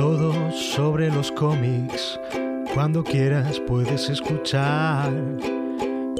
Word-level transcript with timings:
Todo 0.00 0.50
sobre 0.50 1.10
los 1.10 1.30
cómics, 1.30 2.18
cuando 2.72 3.04
quieras 3.04 3.60
puedes 3.68 4.08
escuchar 4.08 5.12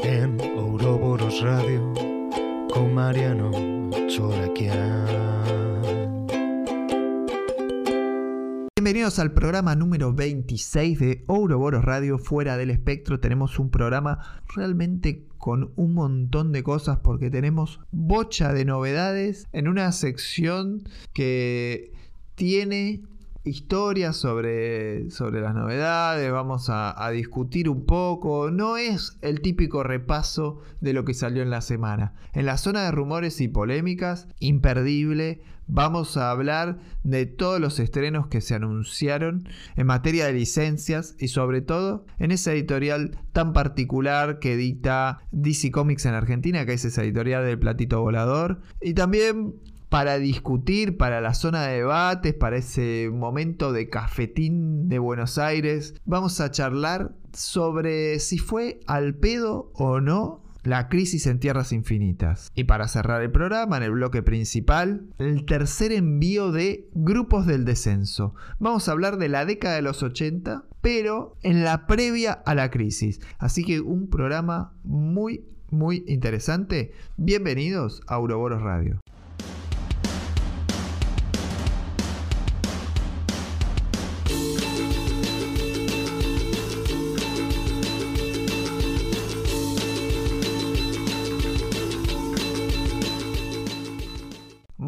en 0.02 0.38
Ouroboros 0.54 1.40
Radio 1.40 1.94
con 2.70 2.92
Mariano 2.92 3.50
Choraquian. 4.06 5.06
Bienvenidos 8.76 9.18
al 9.18 9.32
programa 9.32 9.74
número 9.74 10.12
26 10.12 10.98
de 10.98 11.24
Ouroboros 11.26 11.82
Radio 11.82 12.18
Fuera 12.18 12.58
del 12.58 12.68
Espectro. 12.68 13.18
Tenemos 13.18 13.58
un 13.58 13.70
programa 13.70 14.42
realmente 14.54 15.26
con 15.38 15.72
un 15.76 15.94
montón 15.94 16.52
de 16.52 16.62
cosas 16.62 16.98
porque 16.98 17.30
tenemos 17.30 17.80
bocha 17.92 18.52
de 18.52 18.66
novedades 18.66 19.48
en 19.54 19.68
una 19.68 19.90
sección 19.92 20.82
que 21.14 21.92
tiene 22.34 23.04
historias 23.44 24.16
sobre, 24.16 25.10
sobre 25.10 25.40
las 25.40 25.54
novedades, 25.54 26.30
vamos 26.30 26.68
a, 26.68 27.04
a, 27.04 27.10
discutir 27.10 27.68
un 27.68 27.86
poco. 27.86 28.50
No 28.50 28.76
es 28.76 29.18
el 29.22 29.40
típico 29.40 29.82
repaso 29.82 30.60
de 30.80 30.92
lo 30.92 31.04
que 31.04 31.14
salió 31.14 31.42
en 31.42 31.50
la 31.50 31.60
semana. 31.60 32.14
En 32.32 32.46
la 32.46 32.58
zona 32.58 32.84
de 32.84 32.90
rumores 32.90 33.40
y 33.40 33.48
polémicas, 33.48 34.28
imperdible, 34.38 35.42
vamos 35.70 36.16
a 36.16 36.30
hablar 36.30 36.78
de 37.04 37.26
todos 37.26 37.60
los 37.60 37.78
estrenos 37.78 38.26
que 38.26 38.40
se 38.40 38.54
anunciaron 38.54 39.48
en 39.76 39.86
materia 39.86 40.26
de 40.26 40.32
licencias 40.32 41.14
y 41.18 41.28
sobre 41.28 41.62
todo 41.62 42.04
en 42.18 42.32
esa 42.32 42.52
editorial 42.52 43.18
tan 43.32 43.52
particular 43.52 44.38
que 44.40 44.54
edita 44.54 45.20
DC 45.30 45.70
Comics 45.70 46.06
en 46.06 46.14
Argentina, 46.14 46.66
que 46.66 46.72
es 46.72 46.84
esa 46.84 47.02
editorial 47.02 47.44
del 47.44 47.58
platito 47.58 48.00
volador. 48.00 48.60
Y 48.80 48.94
también 48.94 49.54
para 49.90 50.18
discutir, 50.18 50.96
para 50.96 51.20
la 51.20 51.34
zona 51.34 51.66
de 51.66 51.78
debates, 51.78 52.32
para 52.32 52.56
ese 52.56 53.10
momento 53.12 53.72
de 53.72 53.90
cafetín 53.90 54.88
de 54.88 55.00
Buenos 55.00 55.36
Aires. 55.36 55.94
Vamos 56.04 56.40
a 56.40 56.52
charlar 56.52 57.12
sobre 57.32 58.20
si 58.20 58.38
fue 58.38 58.80
al 58.86 59.16
pedo 59.16 59.72
o 59.74 60.00
no 60.00 60.44
la 60.62 60.88
crisis 60.88 61.26
en 61.26 61.40
tierras 61.40 61.72
infinitas. 61.72 62.52
Y 62.54 62.64
para 62.64 62.86
cerrar 62.86 63.20
el 63.22 63.32
programa, 63.32 63.78
en 63.78 63.82
el 63.82 63.90
bloque 63.90 64.22
principal, 64.22 65.08
el 65.18 65.44
tercer 65.44 65.90
envío 65.90 66.52
de 66.52 66.88
Grupos 66.94 67.46
del 67.46 67.64
Descenso. 67.64 68.34
Vamos 68.60 68.88
a 68.88 68.92
hablar 68.92 69.16
de 69.16 69.28
la 69.28 69.44
década 69.44 69.74
de 69.74 69.82
los 69.82 70.04
80, 70.04 70.66
pero 70.80 71.36
en 71.42 71.64
la 71.64 71.86
previa 71.86 72.32
a 72.32 72.54
la 72.54 72.70
crisis. 72.70 73.20
Así 73.38 73.64
que 73.64 73.80
un 73.80 74.08
programa 74.08 74.72
muy, 74.84 75.46
muy 75.70 76.04
interesante. 76.06 76.92
Bienvenidos 77.16 78.02
a 78.06 78.16
Auroboros 78.16 78.62
Radio. 78.62 79.00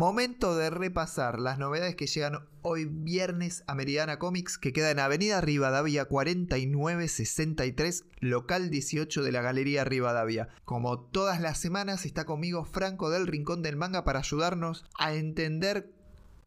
Momento 0.03 0.57
de 0.57 0.69
repasar 0.69 1.39
las 1.39 1.61
novedades 1.61 1.95
que 1.95 2.09
llegan 2.09 2.41
hoy 2.63 2.87
viernes 2.87 3.63
a 3.69 3.77
Meridiana 3.77 4.19
Comics, 4.19 4.59
que 4.59 4.73
queda 4.73 4.91
en 4.91 4.99
Avenida 4.99 5.41
Rivadavia 5.41 6.07
4963, 6.07 8.07
local 8.19 8.69
18 8.69 9.23
de 9.23 9.31
la 9.31 9.43
Galería 9.43 9.85
Rivadavia. 9.85 10.49
Como 10.65 10.99
todas 10.99 11.41
las 11.41 11.59
semanas 11.59 12.05
está 12.05 12.25
conmigo 12.25 12.65
Franco 12.65 13.11
del 13.11 13.29
Rincón 13.29 13.63
del 13.63 13.77
Manga 13.77 14.03
para 14.03 14.19
ayudarnos 14.19 14.85
a 14.99 15.15
entender 15.15 15.93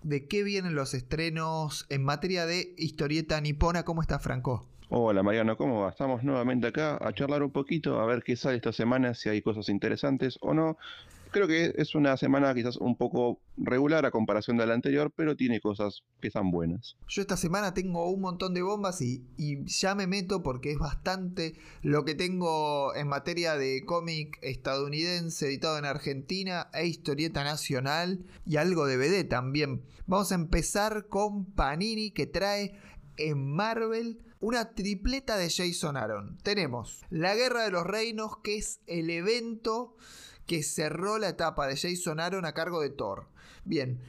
de 0.04 0.28
qué 0.28 0.44
vienen 0.44 0.76
los 0.76 0.94
estrenos 0.94 1.86
en 1.88 2.04
materia 2.04 2.46
de 2.46 2.74
historieta 2.76 3.40
nipona. 3.40 3.86
¿Cómo 3.86 4.02
está 4.02 4.20
Franco? 4.20 4.68
Hola 4.90 5.24
Mariano, 5.24 5.56
¿cómo 5.56 5.84
va? 5.84 5.92
Estamos 5.92 6.26
nuevamente 6.26 6.68
acá 6.68 7.00
a 7.02 7.14
charlar 7.14 7.42
un 7.42 7.52
poquito, 7.52 8.02
a 8.02 8.06
ver 8.06 8.22
qué 8.22 8.36
sale 8.36 8.58
esta 8.58 8.74
semana, 8.74 9.14
si 9.14 9.30
hay 9.30 9.42
cosas 9.42 9.70
interesantes 9.70 10.38
o 10.42 10.54
no 10.54 10.78
creo 11.36 11.48
que 11.50 11.74
es 11.76 11.96
una 11.96 12.16
semana 12.16 12.54
quizás 12.54 12.78
un 12.78 12.96
poco 12.96 13.42
regular 13.58 14.06
a 14.06 14.12
comparación 14.12 14.56
de 14.56 14.66
la 14.66 14.74
anterior, 14.74 15.12
pero 15.14 15.36
tiene 15.36 15.60
cosas 15.60 16.04
que 16.22 16.30
están 16.30 16.50
buenas. 16.50 16.96
Yo 17.10 17.22
esta 17.22 17.36
semana 17.36 17.74
tengo 17.74 18.10
un 18.10 18.22
montón 18.22 18.54
de 18.54 18.62
bombas 18.62 19.02
y, 19.02 19.26
ya 19.66 19.96
me 19.96 20.08
meto 20.08 20.42
porque 20.42 20.72
es 20.72 20.80
bastante 20.80 21.56
lo 21.82 22.06
que 22.06 22.16
tengo 22.16 22.96
en 22.96 23.10
materia 23.10 23.58
de 23.58 23.84
cómic 23.86 24.40
estadounidense 24.44 25.48
editado 25.48 25.78
en 25.78 25.84
Argentina 25.84 26.70
e 26.74 26.88
historieta 26.88 27.44
nacional 27.44 28.26
y 28.46 28.56
algo 28.56 28.86
de 28.86 28.96
BD 28.96 29.28
también. 29.28 29.84
Vamos 30.08 30.32
a 30.32 30.36
empezar 30.36 31.10
con 31.10 31.52
Panini 31.52 32.12
que 32.12 32.28
trae 32.28 32.80
en 33.18 33.46
Marvel 33.46 34.24
una 34.40 34.74
tripleta 34.74 35.36
de 35.36 35.50
Jason 35.50 35.98
Aaron. 35.98 36.38
Tenemos 36.44 37.02
La 37.10 37.36
Guerra 37.36 37.64
de 37.64 37.72
los 37.72 37.86
Reinos, 37.86 38.38
que 38.42 38.56
es 38.56 38.80
el 38.88 39.10
evento 39.10 39.98
que 40.46 40.64
cerró 40.64 41.18
la 41.18 41.30
etapa 41.30 41.68
de 41.68 41.78
Jason 41.78 42.20
Aaron 42.20 42.46
a 42.46 42.54
cargo 42.54 42.82
de 42.82 42.90
Thor. 42.90 43.28
Bien, 43.64 44.00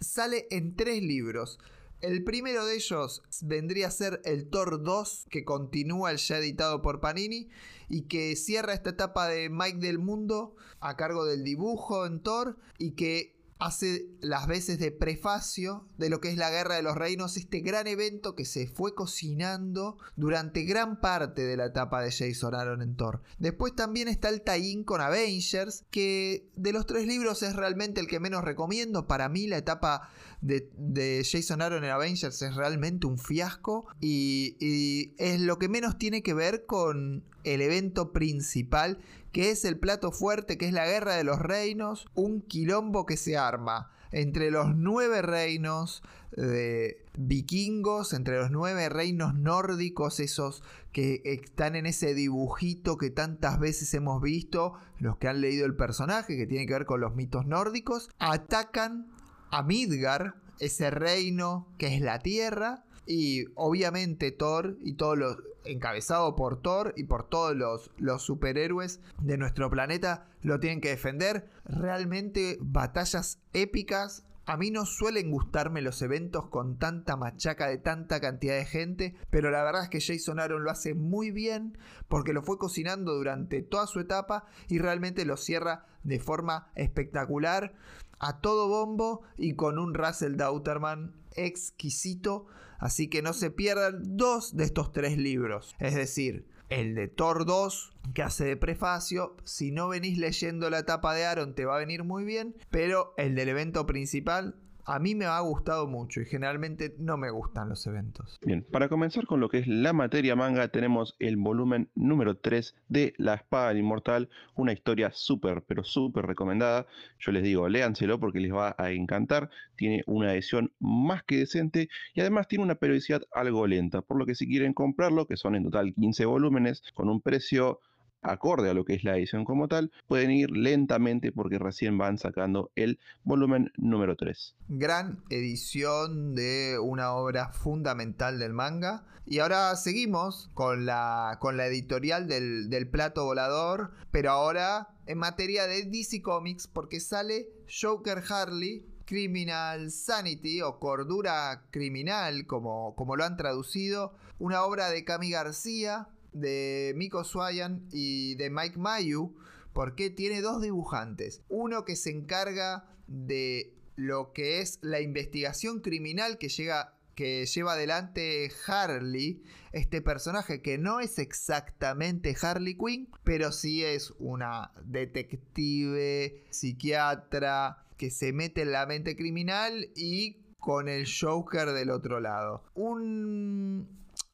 sale 0.00 0.46
en 0.50 0.76
tres 0.76 1.02
libros. 1.02 1.58
El 2.00 2.22
primero 2.22 2.64
de 2.64 2.76
ellos 2.76 3.22
vendría 3.42 3.88
a 3.88 3.90
ser 3.90 4.20
el 4.24 4.48
Thor 4.48 4.82
2, 4.82 5.26
que 5.30 5.44
continúa 5.44 6.12
el 6.12 6.18
ya 6.18 6.38
editado 6.38 6.80
por 6.80 7.00
Panini 7.00 7.48
y 7.88 8.02
que 8.02 8.36
cierra 8.36 8.72
esta 8.72 8.90
etapa 8.90 9.26
de 9.26 9.50
Mike 9.50 9.78
del 9.78 9.98
Mundo 9.98 10.54
a 10.78 10.96
cargo 10.96 11.24
del 11.24 11.42
dibujo 11.42 12.06
en 12.06 12.20
Thor 12.20 12.56
y 12.78 12.92
que 12.92 13.37
hace 13.58 14.06
las 14.20 14.46
veces 14.46 14.78
de 14.78 14.92
prefacio 14.92 15.86
de 15.96 16.10
lo 16.10 16.20
que 16.20 16.30
es 16.30 16.36
la 16.36 16.50
Guerra 16.50 16.76
de 16.76 16.82
los 16.82 16.96
Reinos, 16.96 17.36
este 17.36 17.60
gran 17.60 17.86
evento 17.86 18.34
que 18.34 18.44
se 18.44 18.68
fue 18.68 18.94
cocinando 18.94 19.98
durante 20.16 20.62
gran 20.62 21.00
parte 21.00 21.42
de 21.42 21.56
la 21.56 21.66
etapa 21.66 22.00
de 22.02 22.12
Jason 22.12 22.54
Aaron 22.54 22.82
en 22.82 22.96
Thor. 22.96 23.22
Después 23.38 23.74
también 23.74 24.08
está 24.08 24.28
el 24.28 24.42
tie 24.42 24.84
con 24.84 25.00
Avengers, 25.00 25.84
que 25.90 26.48
de 26.56 26.72
los 26.72 26.86
tres 26.86 27.06
libros 27.06 27.42
es 27.42 27.56
realmente 27.56 28.00
el 28.00 28.06
que 28.06 28.20
menos 28.20 28.44
recomiendo. 28.44 29.06
Para 29.06 29.28
mí 29.28 29.46
la 29.46 29.58
etapa 29.58 30.10
de, 30.40 31.24
Jason 31.24 31.62
Aaron 31.62 31.84
en 31.84 31.90
Avengers 31.90 32.42
es 32.42 32.54
realmente 32.54 33.06
un 33.06 33.18
fiasco 33.18 33.86
y 34.00 35.14
es 35.18 35.40
lo 35.40 35.58
que 35.58 35.68
menos 35.68 35.98
tiene 35.98 36.22
que 36.22 36.34
ver 36.34 36.66
con 36.66 37.24
el 37.44 37.62
evento 37.62 38.12
principal 38.12 38.98
que 39.32 39.50
es 39.50 39.64
el 39.64 39.78
plato 39.78 40.10
fuerte, 40.10 40.58
que 40.58 40.66
es 40.66 40.72
la 40.72 40.86
guerra 40.86 41.14
de 41.14 41.24
los 41.24 41.38
reinos, 41.38 42.06
un 42.14 42.40
quilombo 42.40 43.06
que 43.06 43.16
se 43.16 43.36
arma 43.36 43.90
entre 44.10 44.50
los 44.50 44.74
nueve 44.74 45.22
reinos 45.22 46.02
de 46.32 47.04
vikingos, 47.16 48.12
entre 48.12 48.38
los 48.38 48.50
nueve 48.50 48.88
reinos 48.88 49.34
nórdicos, 49.34 50.20
esos 50.20 50.62
que 50.92 51.20
están 51.24 51.76
en 51.76 51.86
ese 51.86 52.14
dibujito 52.14 52.96
que 52.96 53.10
tantas 53.10 53.58
veces 53.58 53.92
hemos 53.94 54.22
visto, 54.22 54.74
los 54.98 55.18
que 55.18 55.28
han 55.28 55.40
leído 55.40 55.66
el 55.66 55.76
personaje, 55.76 56.36
que 56.36 56.46
tiene 56.46 56.66
que 56.66 56.72
ver 56.72 56.86
con 56.86 57.00
los 57.00 57.14
mitos 57.14 57.46
nórdicos, 57.46 58.08
atacan 58.18 59.08
a 59.50 59.62
Midgar, 59.62 60.36
ese 60.58 60.90
reino 60.90 61.68
que 61.78 61.94
es 61.94 62.00
la 62.00 62.18
tierra, 62.18 62.84
y 63.08 63.46
obviamente 63.54 64.30
Thor 64.32 64.76
y 64.82 64.92
todo 64.92 65.16
lo 65.16 65.36
encabezado 65.64 66.36
por 66.36 66.60
Thor 66.60 66.92
y 66.94 67.04
por 67.04 67.26
todos 67.26 67.56
los, 67.56 67.90
los 67.96 68.22
superhéroes 68.22 69.00
de 69.22 69.38
nuestro 69.38 69.70
planeta 69.70 70.26
lo 70.42 70.60
tienen 70.60 70.82
que 70.82 70.90
defender. 70.90 71.48
Realmente 71.64 72.58
batallas 72.60 73.40
épicas. 73.54 74.24
A 74.44 74.58
mí 74.58 74.70
no 74.70 74.84
suelen 74.84 75.30
gustarme 75.30 75.80
los 75.80 76.00
eventos 76.02 76.48
con 76.48 76.78
tanta 76.78 77.16
machaca 77.16 77.66
de 77.66 77.78
tanta 77.78 78.20
cantidad 78.20 78.56
de 78.56 78.64
gente, 78.66 79.14
pero 79.30 79.50
la 79.50 79.62
verdad 79.62 79.84
es 79.84 79.88
que 79.88 80.00
Jason 80.00 80.38
Aaron 80.38 80.64
lo 80.64 80.70
hace 80.70 80.94
muy 80.94 81.30
bien 81.30 81.78
porque 82.08 82.34
lo 82.34 82.42
fue 82.42 82.58
cocinando 82.58 83.14
durante 83.14 83.62
toda 83.62 83.86
su 83.86 84.00
etapa 84.00 84.46
y 84.68 84.78
realmente 84.78 85.24
lo 85.24 85.36
cierra 85.36 85.86
de 86.02 86.18
forma 86.18 86.70
espectacular, 86.74 87.74
a 88.18 88.40
todo 88.40 88.68
bombo 88.68 89.22
y 89.36 89.54
con 89.54 89.78
un 89.78 89.94
Russell 89.94 90.36
Dauterman 90.36 91.14
exquisito 91.36 92.46
Así 92.78 93.08
que 93.08 93.22
no 93.22 93.32
se 93.32 93.50
pierdan 93.50 94.16
dos 94.16 94.56
de 94.56 94.64
estos 94.64 94.92
tres 94.92 95.18
libros. 95.18 95.74
Es 95.78 95.94
decir, 95.94 96.46
el 96.68 96.94
de 96.94 97.08
Thor 97.08 97.44
2, 97.44 97.92
que 98.14 98.22
hace 98.22 98.44
de 98.44 98.56
prefacio. 98.56 99.36
Si 99.44 99.70
no 99.70 99.88
venís 99.88 100.18
leyendo 100.18 100.70
la 100.70 100.80
etapa 100.80 101.14
de 101.14 101.24
Aaron, 101.24 101.54
te 101.54 101.64
va 101.64 101.76
a 101.76 101.80
venir 101.80 102.04
muy 102.04 102.24
bien. 102.24 102.56
Pero 102.70 103.14
el 103.16 103.34
del 103.34 103.48
evento 103.48 103.86
principal, 103.86 104.56
a 104.88 104.98
mí 104.98 105.14
me 105.14 105.26
ha 105.26 105.38
gustado 105.40 105.86
mucho 105.86 106.22
y 106.22 106.24
generalmente 106.24 106.94
no 106.98 107.18
me 107.18 107.30
gustan 107.30 107.68
los 107.68 107.86
eventos. 107.86 108.38
Bien, 108.44 108.66
para 108.72 108.88
comenzar 108.88 109.26
con 109.26 109.38
lo 109.38 109.50
que 109.50 109.58
es 109.58 109.66
la 109.68 109.92
materia 109.92 110.34
manga, 110.34 110.68
tenemos 110.68 111.14
el 111.18 111.36
volumen 111.36 111.90
número 111.94 112.38
3 112.38 112.74
de 112.88 113.12
La 113.18 113.34
Espada 113.34 113.68
del 113.68 113.78
Inmortal, 113.78 114.30
una 114.54 114.72
historia 114.72 115.10
súper, 115.12 115.62
pero 115.62 115.84
súper 115.84 116.24
recomendada. 116.24 116.86
Yo 117.18 117.32
les 117.32 117.42
digo, 117.42 117.68
léanselo 117.68 118.18
porque 118.18 118.40
les 118.40 118.52
va 118.52 118.74
a 118.78 118.90
encantar. 118.90 119.50
Tiene 119.76 120.02
una 120.06 120.32
edición 120.32 120.72
más 120.80 121.22
que 121.22 121.36
decente 121.36 121.90
y 122.14 122.22
además 122.22 122.48
tiene 122.48 122.64
una 122.64 122.76
periodicidad 122.76 123.22
algo 123.32 123.66
lenta, 123.66 124.00
por 124.00 124.16
lo 124.16 124.24
que 124.24 124.34
si 124.34 124.48
quieren 124.48 124.72
comprarlo, 124.72 125.26
que 125.26 125.36
son 125.36 125.54
en 125.54 125.64
total 125.64 125.92
15 125.94 126.24
volúmenes, 126.24 126.82
con 126.94 127.10
un 127.10 127.20
precio 127.20 127.80
acorde 128.22 128.70
a 128.70 128.74
lo 128.74 128.84
que 128.84 128.94
es 128.94 129.04
la 129.04 129.16
edición 129.16 129.44
como 129.44 129.68
tal, 129.68 129.92
pueden 130.06 130.30
ir 130.30 130.50
lentamente 130.50 131.32
porque 131.32 131.58
recién 131.58 131.98
van 131.98 132.18
sacando 132.18 132.70
el 132.76 132.98
volumen 133.24 133.72
número 133.76 134.16
3. 134.16 134.54
Gran 134.68 135.22
edición 135.30 136.34
de 136.34 136.78
una 136.82 137.12
obra 137.12 137.52
fundamental 137.52 138.38
del 138.38 138.52
manga. 138.52 139.04
Y 139.24 139.40
ahora 139.40 139.76
seguimos 139.76 140.50
con 140.54 140.86
la, 140.86 141.36
con 141.40 141.56
la 141.58 141.66
editorial 141.66 142.28
del, 142.28 142.70
del 142.70 142.88
plato 142.88 143.24
volador, 143.24 143.92
pero 144.10 144.30
ahora 144.30 144.88
en 145.06 145.18
materia 145.18 145.66
de 145.66 145.84
DC 145.84 146.22
Comics 146.22 146.66
porque 146.66 147.00
sale 147.00 147.48
Joker 147.68 148.22
Harley 148.28 148.86
Criminal 149.08 149.90
Sanity 149.90 150.60
o 150.60 150.78
Cordura 150.78 151.64
Criminal, 151.70 152.46
como, 152.46 152.94
como 152.94 153.16
lo 153.16 153.24
han 153.24 153.38
traducido, 153.38 154.12
una 154.38 154.62
obra 154.64 154.90
de 154.90 155.04
Cami 155.04 155.30
García, 155.30 156.08
de 156.40 156.92
Miko 156.96 157.24
Swayan 157.24 157.86
y 157.90 158.34
de 158.36 158.50
Mike 158.50 158.78
Mayu, 158.78 159.34
porque 159.72 160.10
tiene 160.10 160.40
dos 160.40 160.60
dibujantes. 160.62 161.42
Uno 161.48 161.84
que 161.84 161.96
se 161.96 162.10
encarga 162.10 162.86
de 163.06 163.74
lo 163.96 164.32
que 164.32 164.60
es 164.60 164.78
la 164.80 165.00
investigación 165.00 165.80
criminal 165.80 166.38
que 166.38 166.48
llega 166.48 166.94
que 167.18 167.46
lleva 167.46 167.72
adelante 167.72 168.48
Harley, 168.68 169.42
este 169.72 170.00
personaje 170.00 170.62
que 170.62 170.78
no 170.78 171.00
es 171.00 171.18
exactamente 171.18 172.36
Harley 172.40 172.78
Quinn, 172.78 173.08
pero 173.24 173.50
sí 173.50 173.82
es 173.82 174.14
una 174.20 174.70
detective, 174.84 176.44
psiquiatra, 176.50 177.84
que 177.96 178.12
se 178.12 178.32
mete 178.32 178.62
en 178.62 178.70
la 178.70 178.86
mente 178.86 179.16
criminal 179.16 179.90
y 179.96 180.36
con 180.60 180.88
el 180.88 181.08
Joker 181.08 181.72
del 181.72 181.90
otro 181.90 182.20
lado. 182.20 182.62
Un, 182.76 183.88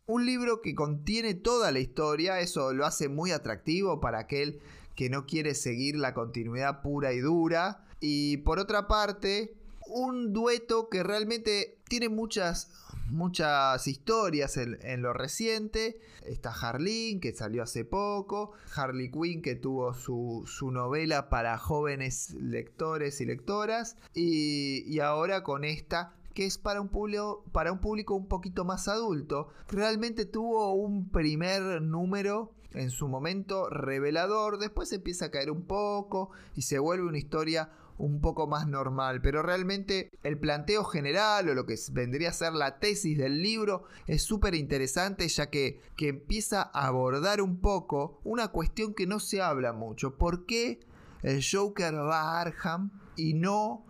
un 0.06 0.26
libro 0.26 0.60
que 0.60 0.74
contiene 0.74 1.34
toda 1.34 1.72
la 1.72 1.80
historia, 1.80 2.40
eso 2.40 2.72
lo 2.72 2.86
hace 2.86 3.08
muy 3.08 3.30
atractivo 3.30 4.00
para 4.00 4.18
aquel 4.18 4.60
que 4.94 5.10
no 5.10 5.26
quiere 5.26 5.54
seguir 5.54 5.96
la 5.96 6.14
continuidad 6.14 6.82
pura 6.82 7.12
y 7.12 7.20
dura. 7.20 7.84
Y 8.00 8.38
por 8.38 8.58
otra 8.58 8.86
parte, 8.86 9.54
un 9.86 10.32
dueto 10.32 10.88
que 10.88 11.02
realmente 11.02 11.78
tiene 11.88 12.08
muchas 12.08 12.70
muchas 13.08 13.86
historias 13.86 14.56
en, 14.56 15.02
lo 15.02 15.12
reciente. 15.12 16.00
Está 16.24 16.50
Harleen, 16.50 17.20
que 17.20 17.32
salió 17.32 17.62
hace 17.62 17.84
poco. 17.84 18.52
Harley 18.74 19.10
Quinn, 19.10 19.42
que 19.42 19.54
tuvo 19.54 19.94
su, 19.94 20.70
novela 20.70 21.28
para 21.28 21.58
jóvenes 21.58 22.34
lectores 22.34 23.20
y 23.20 23.26
lectoras. 23.26 23.96
Y, 24.14 24.98
ahora 25.00 25.42
con 25.42 25.64
esta 25.64 26.14
que 26.34 26.46
es 26.46 26.58
para 26.58 26.80
un, 26.80 26.88
público, 26.88 27.44
para 27.52 27.72
un 27.72 27.80
público 27.80 28.14
un 28.14 28.26
poquito 28.26 28.64
más 28.64 28.88
adulto. 28.88 29.48
Realmente 29.68 30.26
tuvo 30.26 30.74
un 30.74 31.08
primer 31.10 31.80
número 31.80 32.52
en 32.72 32.90
su 32.90 33.06
momento 33.08 33.70
revelador, 33.70 34.58
después 34.58 34.92
empieza 34.92 35.26
a 35.26 35.30
caer 35.30 35.50
un 35.50 35.64
poco 35.64 36.30
y 36.56 36.62
se 36.62 36.78
vuelve 36.78 37.06
una 37.06 37.18
historia 37.18 37.70
un 37.96 38.20
poco 38.20 38.48
más 38.48 38.66
normal, 38.66 39.20
pero 39.22 39.42
realmente 39.42 40.10
el 40.24 40.36
planteo 40.36 40.82
general 40.82 41.48
o 41.48 41.54
lo 41.54 41.64
que 41.64 41.76
vendría 41.92 42.30
a 42.30 42.32
ser 42.32 42.52
la 42.52 42.80
tesis 42.80 43.16
del 43.16 43.40
libro 43.40 43.84
es 44.08 44.22
súper 44.22 44.56
interesante 44.56 45.28
ya 45.28 45.48
que, 45.48 45.80
que 45.96 46.08
empieza 46.08 46.62
a 46.62 46.88
abordar 46.88 47.40
un 47.40 47.60
poco 47.60 48.20
una 48.24 48.48
cuestión 48.48 48.94
que 48.94 49.06
no 49.06 49.20
se 49.20 49.40
habla 49.40 49.72
mucho. 49.72 50.16
¿Por 50.16 50.44
qué 50.44 50.80
el 51.22 51.40
Joker 51.48 51.94
va 51.94 52.20
a 52.20 52.40
Arkham 52.40 52.90
y 53.16 53.34
no 53.34 53.86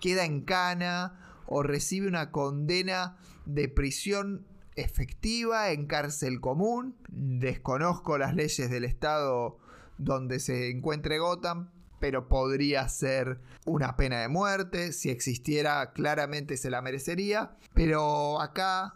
queda 0.00 0.24
en 0.24 0.42
cana 0.42 1.29
o 1.50 1.62
recibe 1.62 2.06
una 2.06 2.30
condena 2.30 3.18
de 3.44 3.68
prisión 3.68 4.46
efectiva 4.76 5.72
en 5.72 5.86
cárcel 5.86 6.40
común? 6.40 6.96
Desconozco 7.08 8.16
las 8.16 8.34
leyes 8.34 8.70
del 8.70 8.84
estado 8.84 9.58
donde 9.98 10.40
se 10.40 10.70
encuentre 10.70 11.18
Gotham, 11.18 11.70
pero 11.98 12.28
podría 12.28 12.88
ser 12.88 13.40
una 13.66 13.96
pena 13.96 14.20
de 14.20 14.28
muerte. 14.28 14.92
Si 14.92 15.10
existiera, 15.10 15.92
claramente 15.92 16.56
se 16.56 16.70
la 16.70 16.80
merecería. 16.80 17.56
Pero 17.74 18.40
acá 18.40 18.94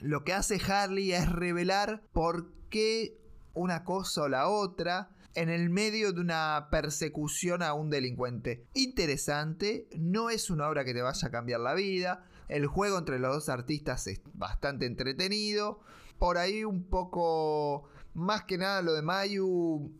lo 0.00 0.24
que 0.24 0.32
hace 0.32 0.60
Harley 0.64 1.12
es 1.12 1.30
revelar 1.30 2.02
por 2.12 2.52
qué 2.70 3.18
una 3.52 3.82
cosa 3.82 4.22
o 4.22 4.28
la 4.28 4.48
otra 4.48 5.10
en 5.38 5.50
el 5.50 5.70
medio 5.70 6.12
de 6.12 6.20
una 6.20 6.66
persecución 6.68 7.62
a 7.62 7.72
un 7.72 7.90
delincuente. 7.90 8.66
Interesante, 8.74 9.88
no 9.96 10.30
es 10.30 10.50
una 10.50 10.68
obra 10.68 10.84
que 10.84 10.92
te 10.92 11.00
vaya 11.00 11.28
a 11.28 11.30
cambiar 11.30 11.60
la 11.60 11.74
vida. 11.74 12.24
El 12.48 12.66
juego 12.66 12.98
entre 12.98 13.20
los 13.20 13.32
dos 13.32 13.48
artistas 13.48 14.08
es 14.08 14.20
bastante 14.34 14.86
entretenido. 14.86 15.80
Por 16.18 16.38
ahí 16.38 16.64
un 16.64 16.82
poco, 16.82 17.88
más 18.14 18.44
que 18.44 18.58
nada 18.58 18.82
lo 18.82 18.94
de 18.94 19.02
Mayu 19.02 19.92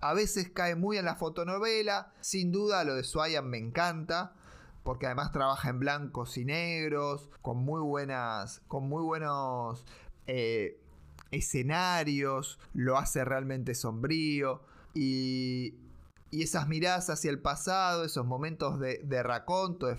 a 0.00 0.12
veces 0.12 0.50
cae 0.50 0.74
muy 0.74 0.98
en 0.98 1.04
la 1.04 1.14
fotonovela. 1.14 2.12
Sin 2.20 2.50
duda 2.50 2.82
lo 2.82 2.96
de 2.96 3.04
Swayan 3.04 3.48
me 3.48 3.58
encanta. 3.58 4.34
Porque 4.82 5.06
además 5.06 5.30
trabaja 5.30 5.70
en 5.70 5.78
blancos 5.78 6.36
y 6.36 6.44
negros. 6.44 7.30
Con 7.42 7.58
muy 7.58 7.80
buenas. 7.80 8.60
Con 8.66 8.88
muy 8.88 9.04
buenos. 9.04 9.86
Eh, 10.26 10.80
escenarios. 11.34 12.58
Lo 12.72 12.98
hace 12.98 13.24
realmente 13.24 13.74
sombrío. 13.74 14.62
Y. 14.94 15.74
Y 16.30 16.42
esas 16.42 16.66
miradas 16.66 17.10
hacia 17.10 17.30
el 17.30 17.38
pasado, 17.38 18.02
esos 18.02 18.26
momentos 18.26 18.80
de, 18.80 18.98
de 19.04 19.22
raconto, 19.22 19.86
de, 19.86 19.96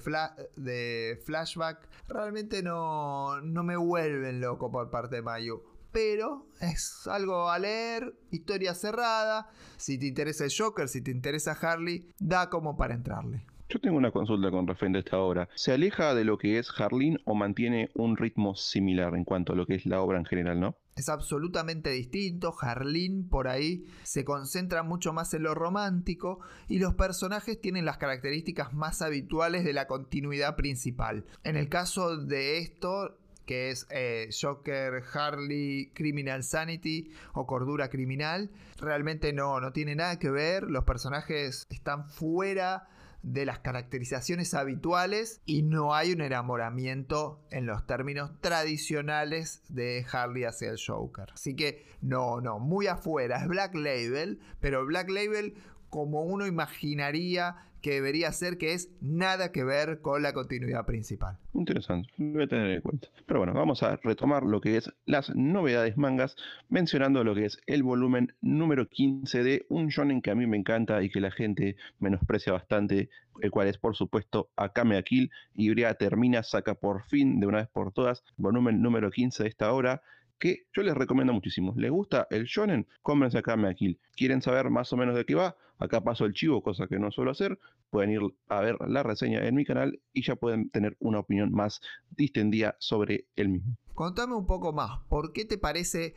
de 0.57 1.21
flashback, 1.23 1.87
realmente 2.09 2.61
no, 2.61 3.39
no 3.39 3.63
me 3.63 3.77
vuelven 3.77 4.41
loco 4.41 4.69
por 4.69 4.89
parte 4.89 5.15
de 5.15 5.21
Mayu 5.21 5.63
pero 5.95 6.45
es 6.59 7.07
algo 7.07 7.49
a 7.49 7.57
leer, 7.57 8.13
historia 8.29 8.73
cerrada. 8.73 9.49
Si 9.77 9.97
te 9.97 10.07
interesa 10.07 10.43
el 10.43 10.51
Joker, 10.55 10.89
si 10.89 10.99
te 10.99 11.09
interesa 11.09 11.53
Harley, 11.53 12.13
da 12.19 12.49
como 12.49 12.75
para 12.75 12.95
entrarle. 12.95 13.45
Yo 13.67 13.79
tengo 13.79 13.97
una 13.97 14.12
consulta 14.12 14.51
con 14.51 14.67
referente 14.67 15.00
a 15.00 15.01
esta 15.01 15.17
obra. 15.19 15.50
¿Se 15.56 15.71
aleja 15.71 16.13
de 16.13 16.23
lo 16.23 16.38
que 16.38 16.59
es 16.59 16.69
Harleen 16.77 17.19
o 17.25 17.33
mantiene 17.33 17.89
un 17.95 18.15
ritmo 18.15 18.56
similar 18.56 19.15
en 19.15 19.23
cuanto 19.23 19.53
a 19.53 19.56
lo 19.56 19.65
que 19.65 19.75
es 19.75 19.88
la 19.88 20.01
obra 20.01 20.19
en 20.19 20.25
general, 20.25 20.59
no? 20.59 20.77
Es 20.95 21.09
absolutamente 21.09 21.89
distinto. 21.89 22.56
Harleen 22.59 23.27
por 23.27 23.47
ahí 23.47 23.85
se 24.03 24.23
concentra 24.23 24.83
mucho 24.83 25.13
más 25.13 25.33
en 25.33 25.44
lo 25.44 25.56
romántico 25.56 26.41
y 26.67 26.77
los 26.77 26.94
personajes 26.94 27.59
tienen 27.59 27.85
las 27.85 27.97
características 27.97 28.71
más 28.73 29.01
habituales 29.01 29.65
de 29.65 29.73
la 29.73 29.88
continuidad 29.88 30.56
principal. 30.56 31.25
En 31.44 31.57
el 31.57 31.68
caso 31.68 32.18
de 32.18 32.59
esto, 32.59 33.18
que 33.47 33.71
es 33.71 33.88
eh, 33.89 34.29
Joker, 34.39 35.03
Harley, 35.13 35.91
Criminal 35.94 36.44
Sanity 36.44 37.11
o 37.33 37.47
Cordura 37.47 37.89
Criminal. 37.89 38.51
Realmente 38.77 39.33
no, 39.33 39.59
no 39.59 39.71
tiene 39.71 39.95
nada 39.95 40.19
que 40.19 40.29
ver, 40.29 40.63
los 40.63 40.83
personajes 40.83 41.65
están 41.69 42.07
fuera 42.09 42.88
de 43.25 43.44
las 43.44 43.60
caracterizaciones 43.60 44.54
habituales 44.54 45.42
y 45.45 45.64
no 45.64 45.95
hay 45.95 46.14
un 46.14 46.21
enamoramiento 46.21 47.44
en 47.49 47.66
los 47.66 47.88
términos 47.88 48.40
tradicionales 48.40 49.64
de 49.68 50.06
Harley 50.11 50.44
hacia 50.44 50.69
el 50.69 50.78
Joker. 50.80 51.30
Así 51.33 51.56
que 51.56 51.88
no, 52.02 52.40
no, 52.40 52.59
muy 52.59 52.85
afuera, 52.85 53.42
es 53.42 53.47
Black 53.47 53.73
Label, 53.73 54.40
pero 54.59 54.85
Black 54.85 55.09
Label 55.09 55.56
como 55.90 56.21
uno 56.21 56.45
imaginaría 56.45 57.71
que 57.85 57.92
debería 57.92 58.31
ser, 58.31 58.57
que 58.57 58.73
es 58.73 58.89
nada 58.99 59.51
que 59.51 59.63
ver 59.63 60.01
con 60.01 60.23
la 60.23 60.33
continuidad 60.33 60.87
principal. 60.87 61.37
Interesante, 61.54 62.09
lo 62.18 62.33
voy 62.33 62.44
a 62.45 62.47
tener 62.47 62.71
en 62.71 62.81
cuenta. 62.81 63.09
Pero 63.27 63.42
bueno, 63.42 63.54
vamos 63.54 63.83
a 63.83 63.97
retomar 63.97 64.42
lo 64.42 64.59
que 64.59 64.77
es 64.77 64.92
las 65.06 65.30
novedades 65.35 65.95
mangas, 65.95 66.35
mencionando 66.68 67.23
lo 67.23 67.35
que 67.35 67.45
es 67.45 67.59
el 67.68 67.83
volumen 67.83 68.33
número 68.42 68.89
15 68.89 69.44
de 69.44 69.68
un 69.69 69.89
shonen 69.89 70.23
que 70.23 70.31
a 70.31 70.35
mí 70.35 70.47
me 70.47 70.57
encanta 70.57 71.04
y 71.04 71.11
que 71.11 71.21
la 71.21 71.30
gente 71.30 71.75
menosprecia 71.99 72.54
bastante, 72.54 73.11
el 73.39 73.51
cual 73.51 73.68
es 73.68 73.77
por 73.77 73.95
supuesto 73.95 74.49
Akame 74.56 75.04
Kill. 75.04 75.30
y 75.54 75.69
Bria 75.69 75.94
termina, 75.94 76.42
saca 76.42 76.73
por 76.73 77.04
fin, 77.04 77.39
de 77.39 77.45
una 77.45 77.59
vez 77.59 77.68
por 77.68 77.92
todas, 77.92 78.23
volumen 78.35 78.81
número 78.81 79.11
15 79.11 79.44
de 79.44 79.49
esta 79.49 79.71
obra 79.71 80.01
que 80.39 80.65
yo 80.73 80.81
les 80.81 80.95
recomiendo 80.95 81.33
muchísimo. 81.33 81.73
¿Les 81.77 81.92
gusta 81.92 82.25
el 82.31 82.45
shonen? 82.45 82.87
Cómprense 83.04 83.37
a 83.37 83.73
Kill. 83.75 83.99
¿Quieren 84.15 84.42
saber 84.42 84.71
más 84.71 84.92
o 84.92 84.97
menos 84.97 85.15
de 85.15 85.23
qué 85.23 85.35
va? 85.35 85.56
Acá 85.77 86.01
paso 86.01 86.25
el 86.25 86.33
chivo, 86.33 86.61
cosa 86.61 86.87
que 86.87 86.99
no 86.99 87.11
suelo 87.11 87.31
hacer. 87.31 87.59
Pueden 87.89 88.11
ir 88.11 88.21
a 88.47 88.61
ver 88.61 88.77
la 88.87 89.03
reseña 89.03 89.45
en 89.45 89.55
mi 89.55 89.65
canal 89.65 89.99
y 90.13 90.23
ya 90.23 90.35
pueden 90.35 90.69
tener 90.69 90.95
una 90.99 91.19
opinión 91.19 91.51
más 91.51 91.81
distendida 92.11 92.75
sobre 92.79 93.27
el 93.35 93.49
mismo. 93.49 93.77
Contame 93.94 94.35
un 94.35 94.45
poco 94.45 94.73
más. 94.73 94.99
¿Por 95.09 95.31
qué 95.33 95.45
te 95.45 95.57
parece 95.57 96.15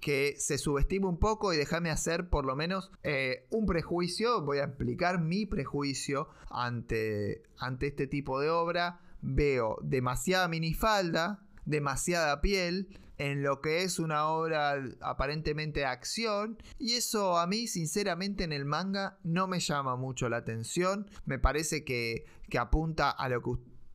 que 0.00 0.34
se 0.38 0.58
subestima 0.58 1.08
un 1.08 1.18
poco 1.18 1.52
y 1.52 1.56
déjame 1.56 1.90
hacer 1.90 2.28
por 2.28 2.44
lo 2.44 2.56
menos 2.56 2.90
eh, 3.02 3.46
un 3.50 3.66
prejuicio? 3.66 4.42
Voy 4.44 4.58
a 4.58 4.64
explicar 4.64 5.20
mi 5.20 5.46
prejuicio 5.46 6.28
ante, 6.50 7.42
ante 7.58 7.88
este 7.88 8.06
tipo 8.06 8.40
de 8.40 8.50
obra. 8.50 9.00
Veo 9.22 9.76
demasiada 9.82 10.48
minifalda, 10.48 11.46
demasiada 11.70 12.40
piel 12.40 12.88
en 13.16 13.42
lo 13.42 13.60
que 13.60 13.82
es 13.82 13.98
una 13.98 14.28
obra 14.28 14.82
aparentemente 15.00 15.80
de 15.80 15.86
acción 15.86 16.58
y 16.78 16.94
eso 16.94 17.38
a 17.38 17.46
mí 17.46 17.66
sinceramente 17.66 18.44
en 18.44 18.52
el 18.52 18.64
manga 18.64 19.18
no 19.22 19.46
me 19.46 19.60
llama 19.60 19.94
mucho 19.96 20.28
la 20.30 20.38
atención 20.38 21.06
me 21.26 21.38
parece 21.38 21.84
que, 21.84 22.24
apunta 22.58 23.10
a 23.10 23.28
lo 23.28 23.42
que 23.42 23.50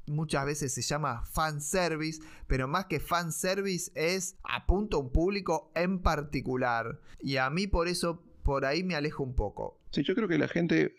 muchas 0.07 0.45
veces 0.45 0.73
se 0.73 0.81
llama 0.81 1.23
fanservice, 1.25 2.21
pero 2.47 2.67
más 2.67 2.85
que 2.85 2.99
fanservice 2.99 3.91
es 3.95 4.37
apunta 4.43 4.97
a 4.97 4.99
un 4.99 5.11
público 5.11 5.71
en 5.75 5.99
particular. 5.99 7.01
Y 7.19 7.37
a 7.37 7.49
mí 7.49 7.67
por 7.67 7.87
eso, 7.87 8.23
por 8.43 8.65
ahí 8.65 8.83
me 8.83 8.95
alejo 8.95 9.23
un 9.23 9.35
poco. 9.35 9.81
Sí, 9.91 10.03
yo 10.03 10.15
creo 10.15 10.27
que 10.27 10.37
la 10.37 10.47
gente 10.47 10.95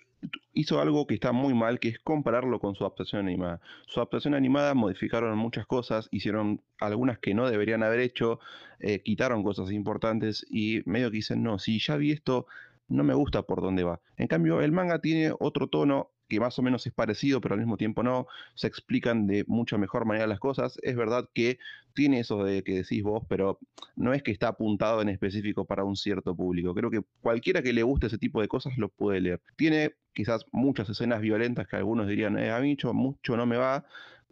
hizo 0.52 0.80
algo 0.80 1.06
que 1.06 1.14
está 1.14 1.32
muy 1.32 1.54
mal, 1.54 1.78
que 1.78 1.88
es 1.88 1.98
compararlo 1.98 2.58
con 2.60 2.74
su 2.74 2.84
adaptación 2.84 3.20
animada. 3.22 3.60
Su 3.86 4.00
adaptación 4.00 4.34
animada 4.34 4.74
modificaron 4.74 5.36
muchas 5.36 5.66
cosas, 5.66 6.08
hicieron 6.10 6.62
algunas 6.80 7.18
que 7.18 7.34
no 7.34 7.48
deberían 7.48 7.82
haber 7.82 8.00
hecho, 8.00 8.40
eh, 8.80 9.00
quitaron 9.00 9.42
cosas 9.42 9.70
importantes 9.70 10.46
y 10.50 10.82
medio 10.86 11.10
que 11.10 11.18
dicen, 11.18 11.42
no, 11.42 11.58
si 11.58 11.78
ya 11.78 11.96
vi 11.96 12.12
esto, 12.12 12.46
no 12.88 13.04
me 13.04 13.14
gusta 13.14 13.42
por 13.42 13.60
dónde 13.60 13.84
va. 13.84 14.00
En 14.16 14.28
cambio, 14.28 14.60
el 14.60 14.72
manga 14.72 15.00
tiene 15.00 15.32
otro 15.38 15.66
tono 15.68 16.10
que 16.28 16.40
más 16.40 16.58
o 16.58 16.62
menos 16.62 16.86
es 16.86 16.92
parecido, 16.92 17.40
pero 17.40 17.54
al 17.54 17.60
mismo 17.60 17.76
tiempo 17.76 18.02
no, 18.02 18.26
se 18.54 18.66
explican 18.66 19.26
de 19.26 19.44
mucha 19.46 19.78
mejor 19.78 20.04
manera 20.04 20.26
las 20.26 20.40
cosas. 20.40 20.78
Es 20.82 20.96
verdad 20.96 21.28
que 21.32 21.58
tiene 21.94 22.20
eso 22.20 22.44
de 22.44 22.62
que 22.62 22.74
decís 22.74 23.02
vos, 23.02 23.24
pero 23.28 23.58
no 23.94 24.12
es 24.12 24.22
que 24.22 24.30
está 24.30 24.48
apuntado 24.48 25.02
en 25.02 25.08
específico 25.08 25.64
para 25.64 25.84
un 25.84 25.96
cierto 25.96 26.34
público. 26.34 26.74
Creo 26.74 26.90
que 26.90 27.02
cualquiera 27.20 27.62
que 27.62 27.72
le 27.72 27.82
guste 27.82 28.08
ese 28.08 28.18
tipo 28.18 28.40
de 28.40 28.48
cosas 28.48 28.76
lo 28.76 28.88
puede 28.88 29.20
leer. 29.20 29.40
Tiene 29.56 29.94
quizás 30.12 30.46
muchas 30.52 30.88
escenas 30.88 31.20
violentas 31.20 31.66
que 31.68 31.76
algunos 31.76 32.08
dirían, 32.08 32.38
eh, 32.38 32.50
a 32.50 32.60
mí 32.60 32.76
mucho 32.92 33.36
no 33.36 33.46
me 33.46 33.56
va, 33.56 33.84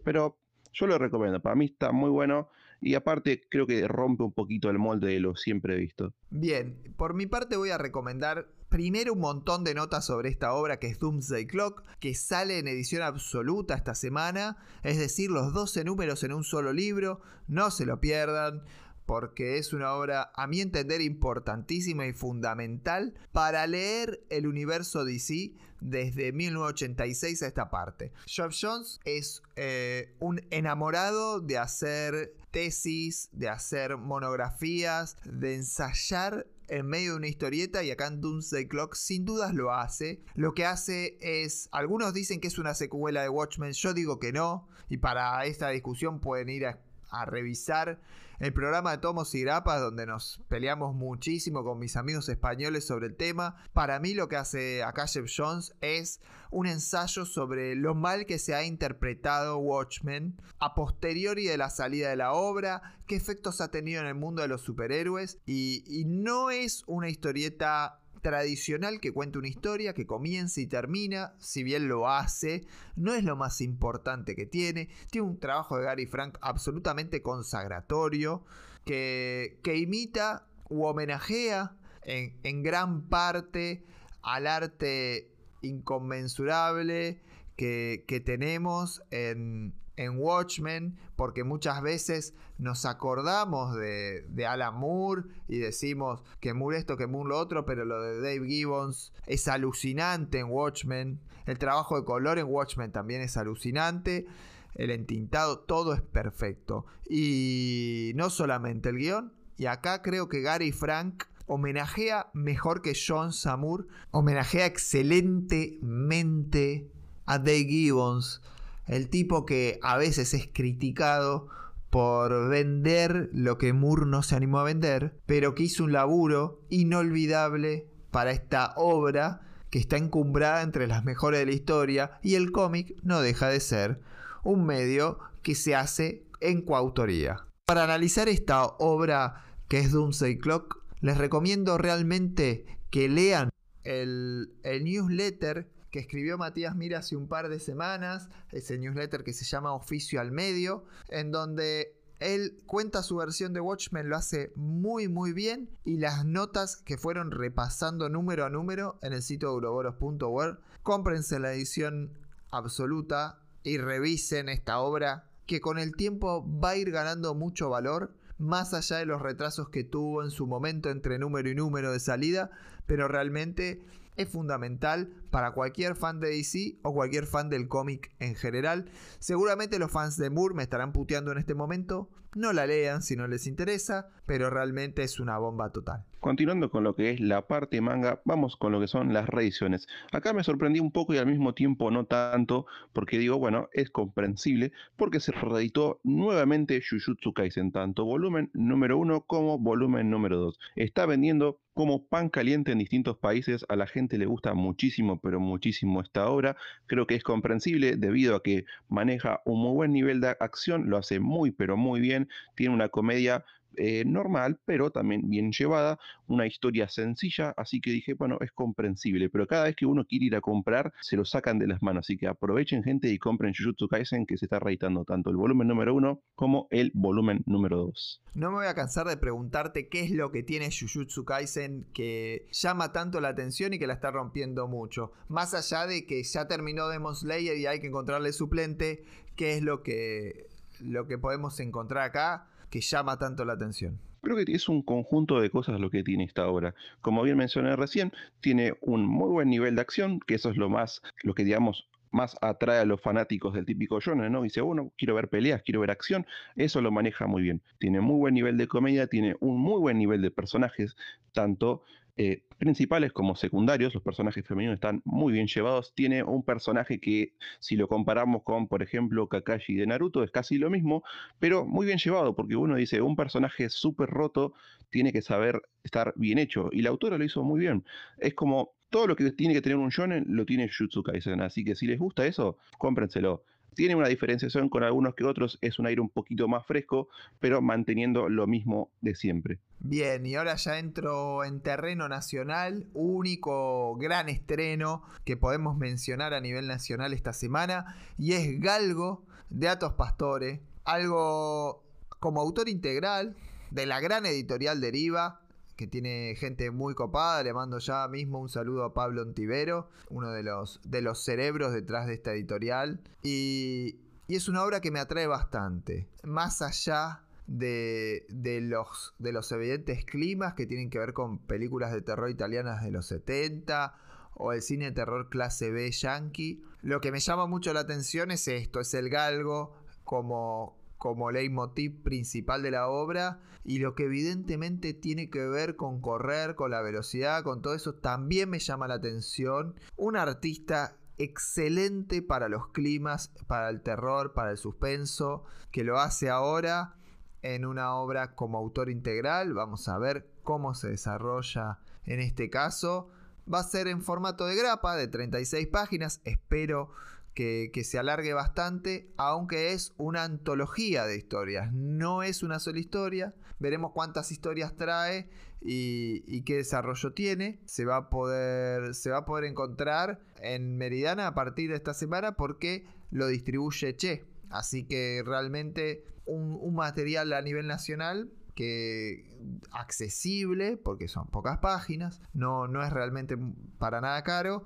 pero 0.03 0.39
yo 0.73 0.87
lo 0.87 0.99
recomiendo. 0.99 1.41
Para 1.41 1.57
mí 1.57 1.67
está 1.67 1.93
muy 1.93 2.11
bueno 2.11 2.49
y 2.85 2.97
aparte 2.97 3.41
creo 3.51 3.67
que 3.67 3.89
rompe 3.89 4.25
un 4.25 4.33
poquito 4.33 4.69
el 4.69 4.79
molde 4.79 5.09
de 5.09 5.21
lo 5.21 5.35
siempre 5.37 5.77
visto. 5.77 6.13
Bien, 6.29 6.83
por 6.99 7.15
mi 7.15 7.27
parte 7.27 7.57
voy 7.57 7.71
a 7.71 7.79
recomendar 7.79 8.47
primero 8.69 9.15
un 9.15 9.21
montón 9.21 9.65
de 9.65 9.73
notas 9.73 10.05
sobre 10.05 10.29
esta 10.29 10.53
obra 10.53 10.79
que 10.79 10.89
es 10.89 10.99
Doomsday 10.99 11.47
Clock, 11.47 11.83
que 11.99 12.15
sale 12.15 12.59
en 12.59 12.69
edición 12.69 13.03
absoluta 13.03 13.75
esta 13.75 13.95
semana, 13.95 14.59
es 14.83 14.99
decir, 14.99 15.31
los 15.31 15.55
12 15.55 15.85
números 15.85 16.25
en 16.25 16.35
un 16.35 16.45
solo 16.45 16.75
libro, 16.75 17.23
no 17.49 17.71
se 17.71 17.87
lo 17.87 18.01
pierdan 18.01 18.65
porque 19.07 19.59
es 19.59 19.73
una 19.73 19.93
obra, 19.93 20.33
a 20.35 20.47
mi 20.47 20.61
entender, 20.61 21.01
importantísima 21.01 22.07
y 22.07 22.13
fundamental 22.13 23.15
para 23.33 23.67
leer 23.67 24.25
el 24.31 24.47
universo 24.47 25.05
DC 25.05 25.53
desde 25.81 26.33
1986 26.33 27.43
a 27.43 27.47
esta 27.47 27.71
parte. 27.71 28.13
Geoff 28.27 28.55
Jones 28.59 29.01
es 29.05 29.43
eh, 29.57 30.15
un 30.19 30.41
enamorado 30.51 31.41
de 31.41 31.59
hacer 31.59 32.35
tesis, 32.51 33.29
de 33.33 33.49
hacer 33.49 33.99
monografías, 33.99 35.17
de 35.25 35.57
ensayar 35.57 36.47
en 36.69 36.87
medio 36.87 37.13
de 37.13 37.17
una 37.19 37.29
historieta 37.29 37.83
y 37.83 37.91
acá 37.91 38.07
en 38.07 38.23
Doomsday 38.23 38.67
Clock 38.67 38.95
sin 38.95 39.27
dudas 39.27 39.53
lo 39.55 39.73
hace. 39.73 40.23
Lo 40.35 40.55
que 40.55 40.65
hace 40.65 41.19
es, 41.21 41.69
algunos 41.73 42.15
dicen 42.15 42.41
que 42.41 42.49
es 42.49 42.59
una 42.59 42.75
secuela 42.75 43.23
de 43.23 43.29
Watchmen, 43.29 43.73
yo 43.73 43.93
digo 43.93 44.19
que 44.19 44.33
no, 44.33 44.69
y 44.89 44.97
para 44.97 45.45
esta 45.45 45.69
discusión 45.69 46.21
pueden 46.21 46.49
ir 46.49 46.67
a, 46.67 46.79
a 47.11 47.27
revisar 47.27 48.01
el 48.39 48.53
programa 48.53 48.93
de 48.93 48.99
Tomos 48.99 49.35
y 49.35 49.43
Grapas, 49.43 49.81
donde 49.81 50.07
nos 50.07 50.43
peleamos 50.49 50.95
muchísimo 50.95 51.65
con 51.65 51.79
mis 51.79 51.97
amigos 51.97 52.29
españoles 52.29 52.87
sobre 52.87 53.07
el 53.07 53.17
tema. 53.17 53.57
Para 53.73 54.01
mí 54.01 54.15
lo 54.15 54.29
que 54.29 54.37
hace 54.37 54.83
Jeff 55.07 55.31
Jones 55.35 55.75
es 55.81 56.21
un 56.51 56.67
ensayo 56.67 57.27
sobre 57.27 57.75
lo 57.75 57.95
mal 57.95 58.27
que 58.27 58.39
se 58.39 58.55
ha 58.55 58.65
interpretado 58.65 59.59
Watchmen 59.59 60.41
a 60.59 60.75
posteriori 60.75 61.47
de 61.47 61.59
la 61.59 61.71
salida 61.71 62.11
de 62.11 62.17
la 62.17 62.33
obra, 62.33 62.83
qué 63.07 63.17
efectos 63.17 63.61
ha 63.61 63.71
tenido 63.71 64.01
en 64.01 64.07
el 64.07 64.15
mundo 64.15 64.43
de 64.43 64.49
los 64.49 64.63
superhéroes 64.63 65.39
y 65.47 66.05
no 66.07 66.51
es 66.51 66.85
una 66.87 67.09
historieta 67.09 68.01
tradicional 68.25 69.01
que 69.01 69.13
cuenta 69.13 69.39
una 69.39 69.49
historia 69.49 69.93
que 69.93 70.07
comienza 70.07 70.59
y 70.63 70.67
termina, 70.67 71.35
si 71.39 71.63
bien 71.63 71.89
lo 71.89 72.09
hace, 72.09 72.67
no 72.97 73.15
es 73.15 73.23
lo 73.23 73.37
más 73.37 73.61
importante 73.61 74.35
que 74.35 74.47
tiene. 74.47 74.89
Tiene 75.11 75.29
un 75.29 75.39
trabajo 75.39 75.77
de 75.77 75.85
Gary 75.85 76.07
Frank 76.07 76.39
absolutamente 76.41 77.21
consagratorio 77.21 78.43
que, 78.87 79.61
que 79.63 79.77
imita 79.77 80.49
u 80.71 80.85
homenajea 80.85 81.77
en, 82.03 82.41
en 82.45 82.63
gran 82.63 83.11
parte 83.11 83.85
al 84.23 84.47
arte 84.47 85.31
inconmensurable 85.61 87.21
que, 87.57 88.07
que 88.09 88.21
tenemos 88.21 89.03
en, 89.11 89.75
en 89.97 90.19
Watchmen, 90.19 90.97
porque 91.17 91.43
muchas 91.45 91.81
veces 91.83 92.35
nos 92.59 92.85
acordamos 92.85 93.77
de, 93.77 94.27
Alan 94.47 94.75
Moore 94.75 95.23
y 95.49 95.59
decimos 95.59 96.23
que 96.41 96.55
Moore 96.55 96.79
esto, 96.79 96.97
que 96.97 97.07
Moore 97.07 97.31
lo 97.31 97.39
otro, 97.39 97.65
pero 97.65 97.85
lo 97.85 98.03
de 98.03 98.21
Dave 98.21 98.47
Gibbons 98.47 99.13
es 99.27 99.47
alucinante 99.49 100.41
en 100.41 100.51
Watchmen. 100.51 101.21
El 101.47 101.59
trabajo 101.59 101.97
de 101.97 102.05
color 102.05 102.39
en 102.39 102.47
Watchmen 102.47 102.93
también 102.93 103.23
es 103.23 103.37
alucinante. 103.37 104.27
El 104.75 104.91
entintado, 104.91 105.61
todo 105.61 105.95
es 105.95 106.03
perfecto. 106.03 106.87
Y 107.09 108.11
no 108.17 108.31
solamente 108.31 108.89
el 108.89 108.99
guion. 108.99 109.33
Y 109.57 109.67
acá 109.67 110.03
creo 110.03 110.29
que 110.29 110.41
Gary 110.41 110.73
Frank 110.73 111.27
homenajea 111.47 112.31
mejor 112.33 112.83
que 112.83 112.95
John 112.95 113.33
Samur. 113.33 113.87
Homenajea 114.11 114.67
excelentemente 114.67 116.91
a 117.27 117.39
Dave 117.39 117.67
Gibbons 117.67 118.43
el 118.87 119.09
tipo 119.09 119.47
que 119.47 119.79
a 119.83 119.97
veces 119.97 120.35
es 120.35 120.49
criticado 120.53 121.49
por 121.91 122.49
vender 122.49 123.31
lo 123.33 123.57
que 123.57 123.73
Moore 123.73 124.07
no 124.07 124.23
se 124.23 124.35
animó 124.35 124.59
a 124.59 124.65
vender, 124.65 125.17
pero 125.27 125.55
que 125.55 125.63
hizo 125.63 125.85
un 125.85 125.93
laburo 125.93 126.61
inolvidable 126.69 127.87
para 128.11 128.33
esta 128.33 128.73
obra 128.77 129.43
que 129.71 129.79
está 129.79 129.97
encumbrada 129.97 130.63
entre 130.63 130.87
las 130.87 131.05
mejores 131.05 131.41
de 131.41 131.47
la 131.47 131.53
historia 131.53 132.19
y 132.23 132.35
el 132.35 132.53
cómic 132.53 132.97
no 133.03 133.21
deja 133.21 133.49
de 133.49 133.61
ser 133.61 134.01
un 134.43 134.67
medio 134.67 135.19
que 135.43 135.55
se 135.55 135.75
hace 135.75 136.25
en 136.41 136.63
coautoría. 136.63 137.47
Para 137.65 137.85
analizar 137.85 138.29
esta 138.29 138.65
obra 138.65 139.45
que 139.69 139.79
es 139.79 139.93
Doomsday 139.93 140.39
Clock, 140.39 140.85
les 141.01 141.19
recomiendo 141.19 141.79
realmente 141.79 142.67
que 142.91 143.09
lean 143.09 143.51
el, 143.85 144.53
el 144.63 144.85
newsletter 144.85 145.69
que 145.95 146.01
escribió 146.01 146.37
Matías 146.37 146.75
Mira 146.75 146.99
hace 146.99 147.15
un 147.15 147.29
par 147.29 147.49
de 147.49 147.61
semanas, 147.61 148.29
ese 148.51 148.79
newsletter 148.79 149.23
que 149.23 149.33
se 149.33 149.45
llama 149.45 149.75
Oficio 149.75 150.21
al 150.21 150.33
Medio, 150.33 150.87
en 151.09 151.31
donde 151.31 151.97
él 152.19 152.61
cuenta 152.67 153.05
su 153.05 153.15
versión 153.15 153.53
de 153.53 153.61
Watchmen, 153.61 154.09
lo 154.09 154.17
hace 154.17 154.53
muy 154.57 155.07
muy 155.07 155.33
bien 155.33 155.71
y 155.85 155.99
las 155.99 156.25
notas 156.25 156.77
que 156.77 156.99
fueron 156.99 157.31
repasando 157.31 158.09
número 158.09 158.45
a 158.45 158.51
número 158.51 158.99
en 159.03 159.13
el 159.13 159.23
sitio 159.23 159.51
euroboros.org, 159.51 160.59
cómprense 160.83 161.39
la 161.39 161.53
edición 161.53 162.19
absoluta 162.51 163.39
y 163.63 163.79
revisen 163.79 164.49
esta 164.49 164.81
obra 164.81 165.31
que 165.47 165.61
con 165.61 165.79
el 165.79 165.95
tiempo 165.95 166.45
va 166.61 166.71
a 166.71 166.77
ir 166.77 166.91
ganando 166.91 167.37
mucho 167.37 167.71
valor, 167.71 168.17
más 168.37 168.75
allá 168.75 168.97
de 168.97 169.07
los 169.07 169.23
retrasos 169.23 169.69
que 169.69 169.85
tuvo 169.85 170.25
en 170.25 170.33
su 170.33 170.49
momento 170.49 170.91
entre 170.91 171.21
número 171.21 171.49
y 171.49 171.55
número 171.55 171.93
de 171.93 172.01
salida, 172.01 172.51
pero 172.85 173.07
realmente 173.07 173.81
es 174.17 174.29
fundamental 174.29 175.13
para 175.31 175.53
cualquier 175.53 175.97
fan 175.97 176.21
de 176.21 176.29
DC 176.29 176.79
o 176.83 176.93
cualquier 176.93 177.27
fan 177.27 177.51
del 177.51 177.69
cómic 177.69 178.15
en 178.19 178.35
general. 178.35 178.87
Seguramente 179.19 179.79
los 179.79 179.91
fans 179.91 180.17
de 180.17 180.31
Moore 180.31 180.55
me 180.55 180.63
estarán 180.63 180.93
puteando 180.93 181.33
en 181.33 181.39
este 181.39 181.55
momento. 181.55 182.09
No 182.35 182.53
la 182.53 182.67
lean 182.67 183.03
si 183.03 183.15
no 183.15 183.29
les 183.29 183.47
interesa, 183.47 184.09
pero 184.27 184.51
realmente 184.51 185.05
es 185.05 185.21
una 185.21 185.39
bomba 185.39 185.71
total. 185.71 186.05
Continuando 186.19 186.69
con 186.69 186.83
lo 186.83 186.97
que 186.97 187.11
es 187.11 187.21
la 187.21 187.47
parte 187.47 187.81
manga, 187.81 188.23
vamos 188.25 188.57
con 188.57 188.73
lo 188.73 188.81
que 188.81 188.89
son 188.89 189.13
las 189.13 189.29
reediciones. 189.29 189.87
Acá 190.11 190.33
me 190.33 190.43
sorprendí 190.43 190.81
un 190.81 190.91
poco 190.91 191.15
y 191.15 191.19
al 191.19 191.27
mismo 191.27 191.55
tiempo 191.55 191.93
no 191.93 192.07
tanto, 192.07 192.67
porque 192.93 193.19
digo, 193.19 193.39
bueno, 193.39 193.69
es 193.73 193.91
comprensible, 193.91 194.73
porque 194.97 195.21
se 195.21 195.31
reeditó 195.31 196.01
nuevamente 196.03 196.83
Jujutsu 196.83 197.35
Kaisen, 197.35 197.71
tanto 197.71 198.05
volumen 198.05 198.51
número 198.53 198.99
1 198.99 199.27
como 199.27 199.59
volumen 199.59 200.11
número 200.11 200.39
2. 200.39 200.59
Está 200.75 201.07
vendiendo 201.07 201.61
como 201.75 202.07
pan 202.07 202.29
caliente 202.31 202.73
en 202.73 202.79
distintos 202.79 203.19
países, 203.19 203.67
a 203.69 203.77
la 203.77 203.87
gente 203.87 204.17
le 204.19 204.27
gusta 204.27 204.55
muchísimo, 204.55 205.21
pero 205.21 205.41
muchísimo 205.41 206.01
esta 206.01 206.29
obra. 206.29 206.57
Creo 206.87 207.07
que 207.07 207.17
es 207.17 207.25
comprensible 207.25 207.97
debido 207.97 208.37
a 208.37 208.43
que 208.43 208.65
maneja 208.89 209.43
un 209.45 209.61
muy 209.61 209.73
buen 209.73 209.93
nivel 209.93 210.21
de 210.21 210.37
acción, 210.41 210.89
lo 210.89 210.97
hace 210.97 211.21
muy, 211.21 211.51
pero 211.51 211.77
muy 211.77 212.01
bien. 212.01 212.29
Tiene 212.55 212.75
una 212.75 212.89
comedia 212.89 213.45
eh, 213.77 214.05
normal, 214.07 214.59
pero 214.65 214.91
también 214.91 215.29
bien 215.29 215.53
llevada, 215.53 215.99
una 216.27 216.47
historia 216.47 216.89
sencilla, 216.89 217.55
así 217.57 217.81
que 217.81 217.91
dije, 217.91 218.15
bueno, 218.15 218.39
es 218.41 218.53
comprensible, 218.53 219.29
pero 219.31 219.47
cada 219.47 219.65
vez 219.65 219.77
que 219.77 219.87
uno 219.87 220.05
quiere 220.05 220.27
ir 220.27 220.37
a 220.37 220.41
comprar, 220.41 220.93
se 221.01 221.17
lo 221.17 221.25
sacan 221.25 221.59
de 221.59 221.67
las 221.67 221.83
manos, 221.83 222.07
así 222.07 222.17
que 222.17 222.27
aprovechen 222.27 222.83
gente 222.83 223.09
y 223.09 223.19
compren 223.19 223.55
Jujutsu 223.55 223.89
Kaisen, 223.89 224.27
que 224.27 224.37
se 224.37 224.47
está 224.47 224.59
reeditando 224.59 225.05
tanto 225.05 225.31
el 225.31 225.37
volumen 225.37 225.69
número 225.69 225.95
uno 225.95 226.23
como 226.35 226.69
el 226.71 226.91
volumen 226.95 227.43
número 227.47 227.77
2. 227.79 228.23
No 228.35 228.51
me 228.51 228.57
voy 228.57 228.67
a 228.67 228.75
cansar 228.75 229.07
de 229.07 229.17
preguntarte 229.17 229.89
qué 229.89 230.01
es 230.01 230.11
lo 230.11 230.33
que 230.33 230.43
tiene 230.43 230.71
Jujutsu 230.71 231.25
Kaisen 231.25 231.87
que 231.95 232.49
llama 232.53 232.93
tanto 232.93 233.21
la 233.21 233.29
atención 233.29 233.75
y 233.75 233.79
que 233.79 233.87
la 233.87 233.95
está 233.95 234.11
rompiendo 234.11 234.67
mucho. 234.67 235.13
Más 235.29 235.55
allá 235.55 235.87
de 235.87 236.07
que 236.07 236.23
ya 236.23 236.49
terminó 236.49 236.89
Demon 236.89 237.15
Slayer 237.15 237.57
y 237.57 237.67
hay 237.67 237.81
que 237.81 237.89
encontrarle 237.89 238.33
suplente, 238.33 239.05
¿qué 239.37 239.57
es 239.57 239.63
lo 239.63 239.83
que, 239.83 240.49
lo 240.81 241.07
que 241.07 241.19
podemos 241.19 241.61
encontrar 241.61 242.05
acá? 242.05 242.49
Que 242.75 242.81
llama 242.81 243.17
tanto 243.17 243.45
la 243.45 243.53
atención? 243.53 244.01
Creo 244.21 244.37
que 244.37 244.51
es 244.53 244.69
un 244.69 244.83
conjunto 244.83 245.41
de 245.41 245.49
cosas 245.49 245.79
lo 245.79 245.91
que 245.91 246.03
tiene 246.03 246.25
esta 246.25 246.49
obra. 246.49 246.75
Como 247.03 247.23
bien 247.23 247.37
mencioné 247.37 247.77
recién, 247.77 248.11
tiene 248.41 248.75
un 248.81 249.07
muy 249.07 249.31
buen 249.31 249.49
nivel 249.49 249.77
de 249.77 249.81
acción, 249.81 250.19
que 250.19 250.35
eso 250.35 250.51
es 250.51 250.57
lo 250.57 250.69
más, 250.69 251.01
lo 251.23 251.37
que 251.37 251.45
digamos 251.45 251.89
más 252.11 252.37
atrae 252.41 252.81
a 252.81 252.85
los 252.85 253.01
fanáticos 253.01 253.55
del 253.55 253.65
típico 253.65 254.01
shonen, 254.01 254.33
¿no? 254.33 254.43
Dice, 254.43 254.61
bueno, 254.61 254.91
quiero 254.99 255.15
ver 255.15 255.29
peleas, 255.29 255.63
quiero 255.63 255.83
ver 255.83 255.93
acción, 255.93 256.27
eso 256.57 256.81
lo 256.81 256.91
maneja 256.91 257.29
muy 257.29 257.43
bien. 257.43 257.63
Tiene 257.79 258.01
muy 258.01 258.17
buen 258.17 258.35
nivel 258.35 258.57
de 258.57 258.67
comedia, 258.67 259.07
tiene 259.07 259.37
un 259.39 259.57
muy 259.57 259.79
buen 259.79 259.97
nivel 259.97 260.21
de 260.21 260.33
personajes, 260.33 260.97
tanto 261.33 261.85
eh, 262.17 262.43
principales 262.59 263.13
como 263.13 263.35
secundarios, 263.35 263.93
los 263.93 264.03
personajes 264.03 264.47
femeninos 264.47 264.75
están 264.75 265.03
muy 265.05 265.33
bien 265.33 265.49
llevados. 265.49 265.93
Tiene 265.95 266.23
un 266.23 266.45
personaje 266.45 267.01
que, 267.01 267.35
si 267.59 267.77
lo 267.77 267.89
comparamos 267.89 268.43
con, 268.45 268.69
por 268.69 268.83
ejemplo, 268.83 269.29
Kakashi 269.29 269.75
de 269.75 269.87
Naruto, 269.87 270.23
es 270.23 270.31
casi 270.31 270.59
lo 270.59 270.71
mismo, 270.71 271.03
pero 271.41 271.67
muy 271.67 271.87
bien 271.87 271.99
llevado, 271.99 272.35
porque 272.35 272.57
uno 272.57 272.77
dice, 272.77 273.01
un 273.03 273.17
personaje 273.17 273.69
súper 273.69 274.11
roto 274.11 274.55
tiene 274.91 275.13
que 275.13 275.23
saber 275.23 275.61
estar 275.83 276.13
bien 276.17 276.39
hecho, 276.39 276.69
y 276.73 276.83
la 276.83 276.91
autora 276.91 277.19
lo 277.19 277.25
hizo 277.25 277.43
muy 277.43 277.61
bien. 277.61 277.85
Es 278.19 278.35
como 278.35 278.75
todo 278.91 279.09
lo 279.09 279.17
que 279.17 279.33
tiene 279.33 279.55
que 279.55 279.61
tener 279.61 279.77
un 279.77 279.89
shonen 279.89 280.25
lo 280.29 280.47
tiene 280.47 280.71
Jutsu 280.71 281.03
Kaisen, 281.03 281.41
así 281.41 281.65
que 281.65 281.75
si 281.75 281.87
les 281.87 281.99
gusta 281.99 282.27
eso, 282.27 282.59
cómprenselo. 282.79 283.43
Tiene 283.75 283.95
una 283.95 284.09
diferenciación 284.09 284.69
con 284.69 284.85
algunos 284.85 285.15
que 285.15 285.25
otros, 285.25 285.59
es 285.61 285.79
un 285.79 285.87
aire 285.87 286.01
un 286.01 286.09
poquito 286.09 286.49
más 286.49 286.67
fresco, 286.67 287.09
pero 287.41 287.61
manteniendo 287.61 288.29
lo 288.29 288.47
mismo 288.47 288.91
de 289.01 289.15
siempre. 289.15 289.59
Bien, 289.81 290.25
y 290.25 290.35
ahora 290.35 290.55
ya 290.55 290.79
entro 290.79 291.45
en 291.45 291.61
terreno 291.61 292.09
nacional, 292.09 292.87
único 292.95 293.97
gran 293.97 294.29
estreno 294.29 295.03
que 295.25 295.37
podemos 295.37 295.77
mencionar 295.77 296.35
a 296.35 296.41
nivel 296.41 296.67
nacional 296.67 297.13
esta 297.13 297.33
semana, 297.33 297.97
y 298.19 298.33
es 298.33 298.61
Galgo 298.61 299.27
de 299.51 299.69
Atos 299.69 299.93
Pastore, 299.95 300.63
algo 300.85 301.85
como 302.21 302.41
autor 302.41 302.69
integral 302.69 303.37
de 303.71 303.87
la 303.87 304.01
gran 304.01 304.25
editorial 304.25 304.81
Deriva, 304.81 305.41
que 305.77 305.87
tiene 305.87 306.35
gente 306.37 306.71
muy 306.71 306.95
copada. 306.95 307.43
Le 307.43 307.53
mando 307.53 307.79
ya 307.79 308.07
mismo 308.09 308.41
un 308.41 308.49
saludo 308.49 308.85
a 308.85 308.95
Pablo 308.95 309.23
Ontivero, 309.23 309.89
uno 310.11 310.31
de 310.31 310.43
los, 310.43 310.81
de 310.85 311.03
los 311.03 311.25
cerebros 311.25 311.73
detrás 311.73 312.07
de 312.07 312.15
esta 312.15 312.33
editorial. 312.33 313.01
Y, 313.23 314.01
es 314.29 314.49
una 314.49 314.65
obra 314.65 314.81
que 314.81 314.91
me 314.91 315.01
atrae 315.01 315.27
bastante. 315.27 316.09
Más 316.23 316.63
allá 316.63 317.23
de, 317.47 318.25
los, 318.63 319.15
de 319.19 319.33
los 319.33 319.53
evidentes 319.53 320.05
climas 320.05 320.55
que 320.55 320.67
tienen 320.67 320.89
que 320.89 320.99
ver 320.99 321.13
con 321.13 321.39
películas 321.39 321.93
de 321.93 322.01
terror 322.01 322.31
italianas 322.31 322.83
de 322.83 322.91
los 322.91 323.07
70 323.07 323.95
o 324.35 324.53
el 324.53 324.63
cine 324.63 324.87
de 324.87 324.93
terror 324.93 325.29
clase 325.29 325.71
B 325.71 325.91
yankee. 325.91 326.63
Lo 326.81 327.01
que 327.01 327.13
me 327.13 327.21
llama 327.21 327.47
mucho 327.47 327.73
la 327.73 327.81
atención 327.81 328.31
es 328.31 328.49
esto, 328.49 328.81
es 328.81 328.95
el 328.95 329.11
galgo 329.11 329.77
como, 330.05 330.77
como 331.05 331.31
leitmotiv 331.31 332.03
principal 332.03 332.63
de 332.63 332.71
la 332.71 332.89
obra 332.89 333.39
y 333.63 333.79
lo 333.79 333.95
que 333.95 334.05
evidentemente 334.05 334.95
tiene 334.95 335.29
que 335.29 335.47
ver 335.47 335.77
con 335.77 336.01
correr, 336.01 336.55
con 336.55 336.71
la 336.71 336.81
velocidad, 336.81 337.45
con 337.45 337.61
todo 337.61 337.75
eso, 337.75 337.97
también 337.97 338.49
me 338.49 338.59
llama 338.59 338.89
la 338.89 338.95
atención. 338.95 339.75
Un 339.99 340.17
artista 340.17 340.97
excelente 341.19 342.23
para 342.23 342.49
los 342.49 342.69
climas, 342.69 343.29
para 343.47 343.69
el 343.69 343.83
terror, 343.83 344.33
para 344.33 344.51
el 344.51 344.57
suspenso, 344.57 345.45
que 345.71 345.85
lo 345.85 345.99
hace 345.99 346.31
ahora 346.31 346.97
en 347.43 347.67
una 347.67 347.97
obra 347.97 348.35
como 348.35 348.57
autor 348.57 348.89
integral. 348.89 349.53
Vamos 349.53 349.87
a 349.89 349.99
ver 349.99 350.27
cómo 350.43 350.73
se 350.73 350.89
desarrolla 350.89 351.81
en 352.07 352.21
este 352.21 352.49
caso. 352.49 353.11
Va 353.53 353.59
a 353.59 353.65
ser 353.65 353.89
en 353.89 354.01
formato 354.01 354.47
de 354.47 354.57
grapa 354.57 354.97
de 354.97 355.07
36 355.09 355.67
páginas. 355.67 356.23
Espero 356.25 356.93
que, 357.35 357.71
se 357.85 357.99
alargue 357.99 358.33
bastante, 358.33 359.13
aunque 359.17 359.73
es 359.73 359.93
una 359.97 360.25
antología 360.25 361.05
de 361.05 361.17
historias. 361.17 361.73
No 361.73 362.23
es 362.23 362.43
una 362.43 362.61
sola 362.61 362.79
historia. 362.79 363.35
Veremos 363.59 363.93
cuántas 363.93 364.31
historias 364.31 364.77
trae 364.77 365.29
y, 365.61 366.43
qué 366.43 366.57
desarrollo 366.57 367.13
tiene. 367.13 367.61
Se 367.65 367.85
va, 367.85 367.97
a 367.97 368.11
poder, 368.11 368.95
se 368.95 369.11
va 369.11 369.19
a 369.19 369.25
poder 369.25 369.45
encontrar 369.45 370.21
en 370.41 370.77
Meridana 370.77 371.27
a 371.27 371.35
partir 371.35 371.71
de 371.71 371.77
esta 371.77 371.95
semana 371.95 372.37
porque 372.37 372.87
lo 373.11 373.27
distribuye 373.27 373.97
Che. 373.97 374.25
Así 374.51 374.85
que 374.85 375.23
realmente 375.27 376.05
un, 376.27 376.57
un 376.61 376.75
material 376.75 377.33
a 377.33 377.43
nivel 377.43 377.67
nacional 377.67 378.31
que 378.55 379.25
accesible, 379.73 380.77
porque 380.77 381.09
son 381.09 381.27
pocas 381.27 381.59
páginas, 381.59 382.21
no, 382.33 382.69
no 382.69 382.85
es 382.85 382.93
realmente 382.93 383.37
para 383.79 384.01
nada 384.01 384.23
caro 384.23 384.65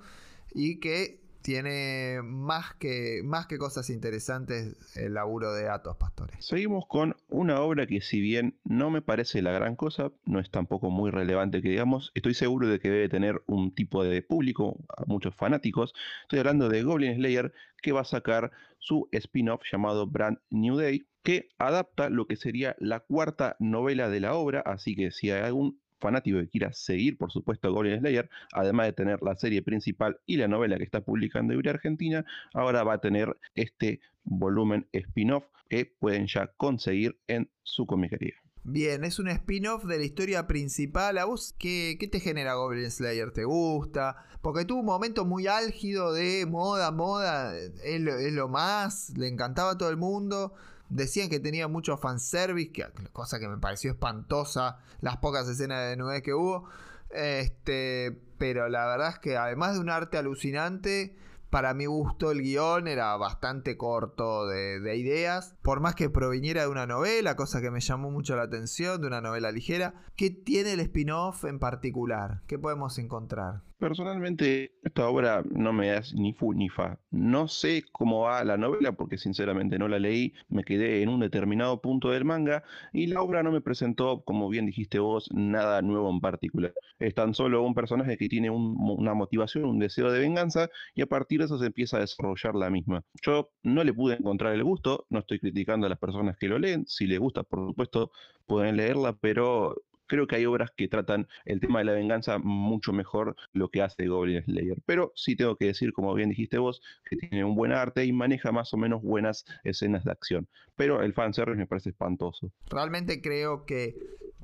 y 0.53 0.79
que 0.79 1.28
tiene 1.43 2.21
más 2.23 2.75
que, 2.75 3.23
más 3.25 3.47
que 3.47 3.59
cosas 3.59 3.91
interesantes 3.91 4.97
el 4.97 5.15
laburo 5.15 5.53
de 5.53 5.69
Atos 5.69 5.97
Pastores. 5.97 6.45
Seguimos 6.45 6.87
con 6.87 7.17
una 7.29 7.61
obra 7.61 7.87
que 7.87 8.01
si 8.01 8.21
bien 8.21 8.59
no 8.65 8.91
me 8.91 9.03
parece 9.03 9.43
la 9.43 9.53
gran 9.53 9.77
cosa, 9.77 10.11
no 10.25 10.41
es 10.41 10.51
tampoco 10.51 10.91
muy 10.91 11.11
relevante 11.11 11.63
que 11.63 11.71
digamos, 11.71 12.13
estoy 12.15 12.35
seguro 12.35 12.69
de 12.69 12.81
que 12.81 12.91
debe 12.91 13.09
tener 13.09 13.43
un 13.47 13.75
tipo 13.75 14.05
de 14.05 14.23
público, 14.23 14.77
muchos 15.07 15.35
fanáticos. 15.35 15.95
Estoy 16.23 16.41
hablando 16.41 16.69
de 16.69 16.83
Goblin 16.83 17.17
Slayer, 17.17 17.53
que 17.83 17.93
va 17.93 18.03
a 18.03 18.05
sacar 18.05 18.51
su 18.79 19.09
spin-off 19.13 19.63
llamado 19.71 20.07
Brand 20.07 20.39
New 20.51 20.77
Day, 20.77 21.07
que 21.23 21.49
adapta 21.59 22.11
lo 22.11 22.27
que 22.27 22.37
sería 22.37 22.77
la 22.79 23.01
cuarta 23.01 23.57
novela 23.59 24.09
de 24.09 24.21
la 24.21 24.35
obra, 24.35 24.61
así 24.61 24.95
que 24.95 25.11
si 25.11 25.31
hay 25.31 25.43
algún 25.43 25.81
fanático 25.99 26.39
que 26.39 26.49
quiera 26.49 26.73
seguir, 26.73 27.19
por 27.19 27.31
supuesto, 27.31 27.73
Goblin 27.73 28.01
Slayer, 28.01 28.29
además 28.53 28.87
de 28.87 28.93
tener 28.93 29.23
la 29.23 29.37
serie 29.37 29.63
principal 29.63 30.19
y 30.27 30.37
la 30.37 30.49
novela 30.49 30.77
que 30.77 30.85
está 30.85 31.01
publicando 31.01 31.55
Ibrea 31.55 31.75
Argentina, 31.75 32.25
ahora 32.55 32.85
va 32.85 32.95
a 32.95 33.01
tener 33.01 33.37
este 33.55 34.01
volumen 34.25 34.87
spin-off 34.93 35.45
que 35.69 35.87
pueden 35.87 36.27
ya 36.27 36.49
conseguir 36.57 37.19
en 37.27 37.51
su 37.63 37.87
comiquería. 37.87 38.35
Bien, 38.65 39.03
es 39.05 39.19
un 39.19 39.29
spin-off 39.29 39.85
de 39.85 39.99
la 39.99 40.05
historia 40.05 40.47
principal. 40.47 41.17
¿A 41.17 41.25
vos 41.25 41.55
qué, 41.59 41.97
te 42.11 42.21
genera 42.21 42.55
Goblin 42.55 42.91
Slayer? 42.91 43.31
¿Te 43.31 43.45
gusta? 43.45 44.17
Porque 44.43 44.67
tuvo 44.67 44.81
un 44.81 44.87
momento 44.87 45.25
muy 45.25 45.47
álgido 45.47 46.13
de 46.13 46.45
moda, 46.45 46.91
moda, 46.91 47.57
es 47.57 48.07
es 48.07 48.33
lo 48.33 48.49
más, 48.49 49.17
le 49.17 49.29
encantaba 49.29 49.73
a 49.73 49.79
todo 49.79 49.89
el 49.89 49.97
mundo. 49.97 50.53
Decían 50.91 51.29
que 51.29 51.41
tenía 51.41 51.69
mucho 51.69 51.97
fanservice, 51.99 52.73
que, 52.73 52.87
cosa 53.13 53.39
que 53.39 53.49
me 53.49 53.59
pareció 53.59 53.91
espantosa, 53.91 54.79
las 55.01 55.19
pocas 55.19 55.49
escenas 55.49 55.89
de 55.89 55.97
nubes 55.97 56.23
que 56.23 56.35
hubo. 56.35 56.69
Este, 57.11 58.21
pero 58.39 58.69
la 58.69 58.87
verdad 58.87 59.11
es 59.11 59.19
que 59.19 59.37
además 59.37 59.75
de 59.75 59.81
un 59.81 59.91
arte 59.91 60.19
alucinante, 60.19 61.17
para 61.51 61.73
mi 61.73 61.87
gusto 61.87 62.31
el 62.31 62.43
guion 62.43 62.89
era 62.89 63.17
bastante 63.17 63.77
corto 63.77 64.47
de, 64.47 64.81
de, 64.81 64.97
ideas, 64.97 65.55
por 65.63 65.81
más 65.81 65.95
que 65.95 66.11
proviniera 66.11 66.63
de 66.63 66.69
una 66.69 66.87
novela, 66.87 67.37
cosa 67.37 67.61
que 67.61 67.71
me 67.71 67.81
llamó 67.81 68.11
mucho 68.11 68.37
la 68.37 68.43
atención, 68.43 69.01
de 69.01 69.07
una 69.07 69.21
novela 69.21 69.51
ligera. 69.51 69.95
¿Qué 70.17 70.31
tiene 70.31 70.75
el 70.75 70.81
spin-off 70.81 71.45
en 71.45 71.59
particular? 71.59 72.43
¿Qué 72.47 72.59
podemos 72.59 72.99
encontrar? 72.99 73.63
Personalmente, 73.79 74.73
esta 74.83 75.09
obra 75.09 75.45
no 75.53 75.73
me 75.73 75.87
da 75.87 76.03
ni 76.15 76.33
fu 76.33 76.53
ni 76.53 76.69
fa. 76.69 76.99
No 77.13 77.47
sé 77.47 77.85
cómo 77.93 78.23
va 78.23 78.43
la 78.43 78.57
novela 78.57 78.91
porque 78.91 79.19
sinceramente 79.19 79.79
no 79.79 79.87
la 79.87 80.01
leí, 80.01 80.35
me 80.49 80.65
quedé 80.65 81.01
en 81.01 81.09
un 81.09 81.21
determinado 81.21 81.81
punto 81.81 82.11
del 82.11 82.25
manga 82.25 82.65
y 82.93 83.07
la 83.07 83.23
obra 83.23 83.45
no 83.45 83.53
me 83.53 83.61
presentó, 83.61 84.25
como 84.25 84.49
bien 84.49 84.67
dijiste 84.67 84.99
vos, 84.99 85.31
nada 85.33 85.81
nuevo 85.81 86.11
en 86.11 86.21
particular. 86.21 86.75
Es 86.99 87.15
tan 87.15 87.35
solo 87.35 87.63
un 87.63 87.75
personaje 87.75 88.17
que 88.19 88.29
tiene 88.29 88.51
una 88.51 89.15
motivación, 89.15 89.67
un 89.67 89.79
deseo 89.79 90.11
de 90.11 90.19
venganza 90.19 90.69
y 90.97 91.03
a 91.03 91.07
partir 91.07 91.39
de 91.39 91.45
eso 91.45 91.57
se 91.57 91.67
empieza 91.67 91.99
a 91.99 92.01
desarrollar 92.01 92.57
la 92.57 92.71
misma. 92.71 93.05
Yo 93.23 93.53
no 93.63 93.85
le 93.85 93.95
pude 93.95 94.17
encontrar 94.17 94.55
el 94.55 94.65
gusto, 94.65 95.07
no 95.09 95.21
estoy 95.21 95.39
criticando 95.39 95.87
a 95.87 95.91
las 95.91 96.01
personas 96.01 96.37
que 96.37 96.49
lo 96.49 96.59
leen, 96.59 96.85
si 96.89 97.07
les 97.07 97.21
gusta, 97.21 97.45
por 97.45 97.69
supuesto, 97.69 98.11
pueden 98.45 98.77
leerla, 98.77 99.13
pero 99.13 99.77
creo 100.09 100.27
que 100.27 100.37
hay 100.37 100.47
obras 100.47 100.73
que 100.77 100.89
tratan 100.89 101.29
el 101.45 101.61
tema 101.61 101.79
de 101.79 101.85
la 101.85 101.93
venganza 101.93 102.39
mucho 102.39 102.93
mejor 102.93 103.37
lo 103.53 103.71
que 103.71 103.83
hace 103.83 104.07
Goblin 104.09 104.43
Slayer. 104.43 104.79
Pero 104.85 105.13
sí 105.15 105.37
tengo 105.37 105.57
que 105.57 105.67
decir, 105.67 105.93
como 105.93 106.13
bien 106.15 106.31
dijiste 106.31 106.59
vos, 106.59 106.83
que 107.09 107.17
tiene 107.17 107.45
un 107.45 107.55
buen 107.55 107.73
arte 107.73 108.05
y 108.05 108.13
maneja 108.13 108.51
más 108.51 108.75
o 108.75 108.77
menos 108.77 109.03
buenas 109.03 109.45
escenas 109.63 110.05
de 110.05 110.11
acción. 110.11 110.49
Pero 110.75 111.03
el 111.03 111.13
fanservice 111.13 111.59
me 111.59 111.67
parece 111.67 111.91
espantoso. 111.91 112.51
Realmente 112.71 113.21
creo 113.21 113.65
que 113.65 113.95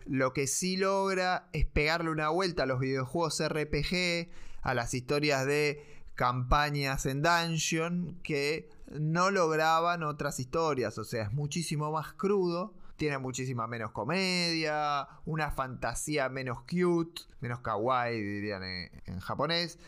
lo 0.07 0.33
que 0.33 0.47
sí 0.47 0.77
logra 0.77 1.49
es 1.53 1.67
pegarle 1.67 2.11
una 2.11 2.29
vuelta 2.29 2.65
a 2.65 2.67
los 2.67 2.79
videojuegos 2.79 3.43
RPG, 3.43 4.29
a 4.63 4.75
las 4.75 4.95
historias 4.95 5.47
de 5.47 5.83
campañas 6.15 7.07
en 7.07 7.23
Dungeon 7.23 8.21
que 8.23 8.69
no 8.93 9.31
lograban 9.31 10.03
otras 10.03 10.39
historias. 10.41 10.99
O 10.99 11.05
sea, 11.05 11.25
es 11.25 11.33
muchísimo 11.33 11.91
más 11.91 12.13
crudo 12.13 12.75
tiene 12.97 13.19
muchísima 13.19 13.67
menos 13.67 13.91
comedia, 13.93 15.09
una 15.25 15.51
fantasía 15.51 16.29
menos 16.29 16.63
cute, 16.63 17.23
menos 17.41 17.61
kawaii 17.61 18.21
dirían 18.21 18.63
en, 18.63 19.21
japonés, 19.21 19.79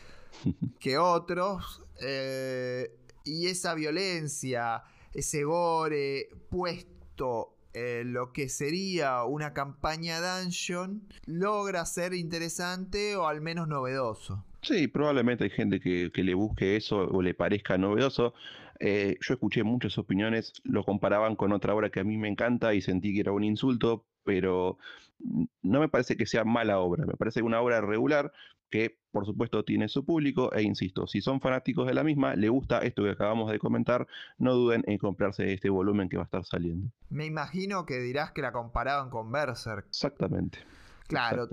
que 0.79 0.97
otros. 0.97 1.83
Eh, 2.01 2.91
y 3.23 3.47
esa 3.47 3.73
violencia, 3.73 4.83
ese 5.13 5.43
gore 5.43 6.29
puesto 6.49 7.53
en 7.73 8.13
lo 8.13 8.33
que 8.33 8.49
sería 8.49 9.23
una 9.23 9.53
campaña 9.53 10.19
dungeon, 10.19 11.03
logra 11.25 11.85
ser 11.85 12.13
interesante 12.13 13.15
o 13.15 13.27
al 13.27 13.41
menos 13.41 13.67
novedoso. 13.67 14.43
Sí, 14.61 14.87
probablemente 14.87 15.45
hay 15.45 15.49
gente 15.49 15.79
que, 15.79 16.11
le 16.13 16.33
busque 16.33 16.75
eso 16.75 16.97
o 16.97 17.21
le 17.21 17.33
parezca 17.33 17.77
novedoso. 17.77 18.33
Eh, 18.79 19.17
yo 19.21 19.33
escuché 19.33 19.63
muchas 19.63 19.97
opiniones, 19.97 20.53
lo 20.63 20.83
comparaban 20.83 21.35
con 21.35 21.51
otra 21.51 21.73
obra 21.73 21.89
que 21.89 21.99
a 21.99 22.03
mí 22.03 22.17
me 22.17 22.27
encanta 22.27 22.73
y 22.73 22.81
sentí 22.81 23.13
que 23.13 23.21
era 23.21 23.31
un 23.31 23.43
insulto, 23.43 24.05
pero 24.23 24.77
no 25.63 25.79
me 25.79 25.89
parece 25.89 26.15
que 26.15 26.25
sea 26.25 26.43
mala 26.43 26.79
obra, 26.79 27.05
me 27.05 27.15
parece 27.15 27.41
una 27.41 27.61
obra 27.61 27.81
regular 27.81 28.31
que 28.69 28.97
por 29.11 29.25
supuesto 29.25 29.63
tiene 29.63 29.87
su 29.87 30.05
público 30.05 30.53
e 30.53 30.61
insisto, 30.61 31.07
si 31.07 31.21
son 31.21 31.39
fanáticos 31.41 31.87
de 31.87 31.93
la 31.93 32.03
misma, 32.03 32.35
le 32.35 32.49
gusta 32.49 32.79
esto 32.79 33.03
que 33.03 33.11
acabamos 33.11 33.51
de 33.51 33.59
comentar, 33.59 34.07
no 34.37 34.53
duden 34.53 34.83
en 34.85 34.97
comprarse 34.97 35.53
este 35.53 35.69
volumen 35.69 36.09
que 36.09 36.17
va 36.17 36.23
a 36.23 36.25
estar 36.25 36.45
saliendo. 36.45 36.91
Me 37.09 37.25
imagino 37.25 37.85
que 37.85 37.99
dirás 37.99 38.31
que 38.31 38.41
la 38.41 38.51
comparaban 38.51 39.09
con 39.09 39.31
Berserk. 39.31 39.87
Exactamente. 39.87 40.59
Claro, 41.07 41.47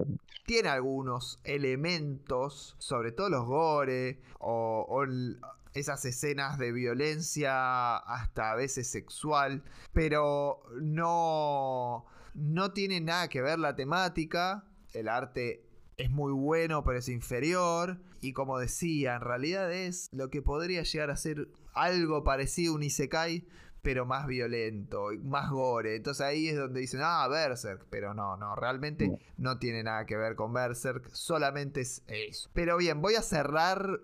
tiene 0.46 0.68
algunos 0.68 1.38
elementos, 1.44 2.74
sobre 2.78 3.12
todo 3.12 3.30
los 3.30 3.46
gore 3.46 4.20
o, 4.40 5.06
esas 5.74 6.04
escenas 6.04 6.58
de 6.58 6.72
violencia 6.72 7.96
hasta 7.96 8.52
a 8.52 8.54
veces 8.54 8.88
sexual, 8.88 9.64
pero 9.92 10.62
no, 10.80 12.06
no 12.34 12.72
tiene 12.72 13.00
nada 13.00 13.28
que 13.28 13.42
ver 13.42 13.58
la 13.58 13.74
temática. 13.74 14.64
El 14.92 15.08
arte 15.08 15.66
es 15.96 16.10
muy 16.10 16.32
bueno, 16.32 16.84
pero 16.84 16.98
es 16.98 17.08
inferior. 17.08 18.00
Y 18.20 18.32
como 18.32 18.58
decía, 18.58 19.16
en 19.16 19.20
realidad 19.20 19.72
es 19.72 20.08
lo 20.12 20.30
que 20.30 20.42
podría 20.42 20.82
llegar 20.82 21.10
a 21.10 21.16
ser 21.16 21.48
algo 21.74 22.24
parecido 22.24 22.72
a 22.72 22.76
un 22.76 22.82
Isekai, 22.84 23.46
pero 23.82 24.06
más 24.06 24.26
violento, 24.26 25.08
más 25.22 25.50
gore. 25.50 25.96
Entonces 25.96 26.24
ahí 26.24 26.48
es 26.48 26.56
donde 26.56 26.80
dicen, 26.80 27.00
ah, 27.02 27.28
Berserk. 27.28 27.86
Pero 27.90 28.14
no, 28.14 28.36
no, 28.36 28.56
realmente 28.56 29.18
no, 29.36 29.58
tiene 29.58 29.82
nada 29.82 30.06
que 30.06 30.16
ver 30.16 30.36
con 30.36 30.52
Berserk, 30.52 31.10
solamente 31.10 31.82
es 31.82 32.02
eso. 32.06 32.48
Pero 32.54 32.76
bien, 32.78 33.02
voy 33.02 33.16
a 33.16 33.22
cerrar 33.22 34.00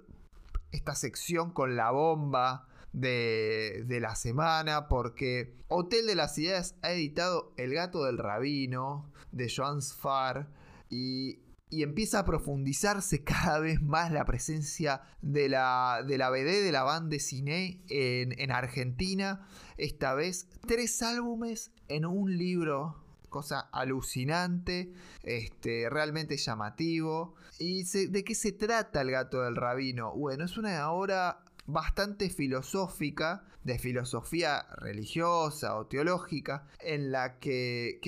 esta 0.73 0.95
sección 0.95 1.53
con 1.53 1.77
la 1.77 1.91
bomba 1.91 2.67
de, 2.93 3.85
de, 3.87 4.01
la 4.01 4.17
semana 4.17 4.89
porque 4.89 5.57
Hotel 5.69 6.07
de 6.07 6.17
las 6.17 6.37
Ideas 6.39 6.75
ha 6.83 6.91
editado 6.91 7.55
El 7.57 7.75
gato 7.75 8.05
del 8.05 8.19
rabino 8.19 9.13
de 9.31 9.53
Joan 9.55 9.81
Sfar 9.81 10.51
y 10.89 11.39
y 11.71 11.85
empieza 11.85 12.19
a 12.19 12.25
profundizarse 12.25 13.23
cada 13.25 13.61
vez 13.61 13.81
más 13.81 14.11
la 14.13 14.25
presencia 14.25 15.03
de 15.23 15.49
la, 15.49 16.05
de 16.07 16.19
la 16.19 16.29
BD, 16.29 16.63
de 16.65 16.73
la 16.73 16.83
banda 16.83 17.11
de 17.11 17.21
cine 17.21 17.81
en, 17.89 18.51
Argentina. 18.51 19.47
Esta 19.79 20.15
vez 20.15 20.49
tres 20.67 21.01
álbumes 21.03 21.73
en 21.89 22.05
un 22.05 22.37
libro 22.37 23.00
cosa 23.31 23.71
alucinante, 23.73 24.93
este, 25.23 25.89
realmente 25.89 26.37
llamativo. 26.37 27.35
¿Y 27.59 27.85
de 28.09 28.25
qué 28.25 28.35
se 28.35 28.53
trata 28.53 29.01
el 29.01 29.11
gato 29.11 29.43
del 29.43 29.57
rabino? 29.57 30.13
Bueno, 30.13 30.45
es 30.45 30.59
una 30.59 30.91
obra 30.91 31.45
bastante 31.67 32.29
filosófica, 32.29 33.45
de 33.65 33.79
filosofía 33.79 34.67
religiosa 34.79 35.77
o 35.77 35.87
teológica, 35.87 36.67
en 36.81 37.13
la 37.13 37.39
que, 37.39 38.01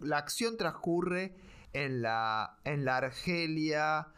la 0.00 0.18
acción 0.18 0.56
transcurre 0.56 1.34
en 1.72 2.02
la, 2.02 2.58
en 2.64 2.84
la 2.84 2.96
Argelia, 2.98 4.08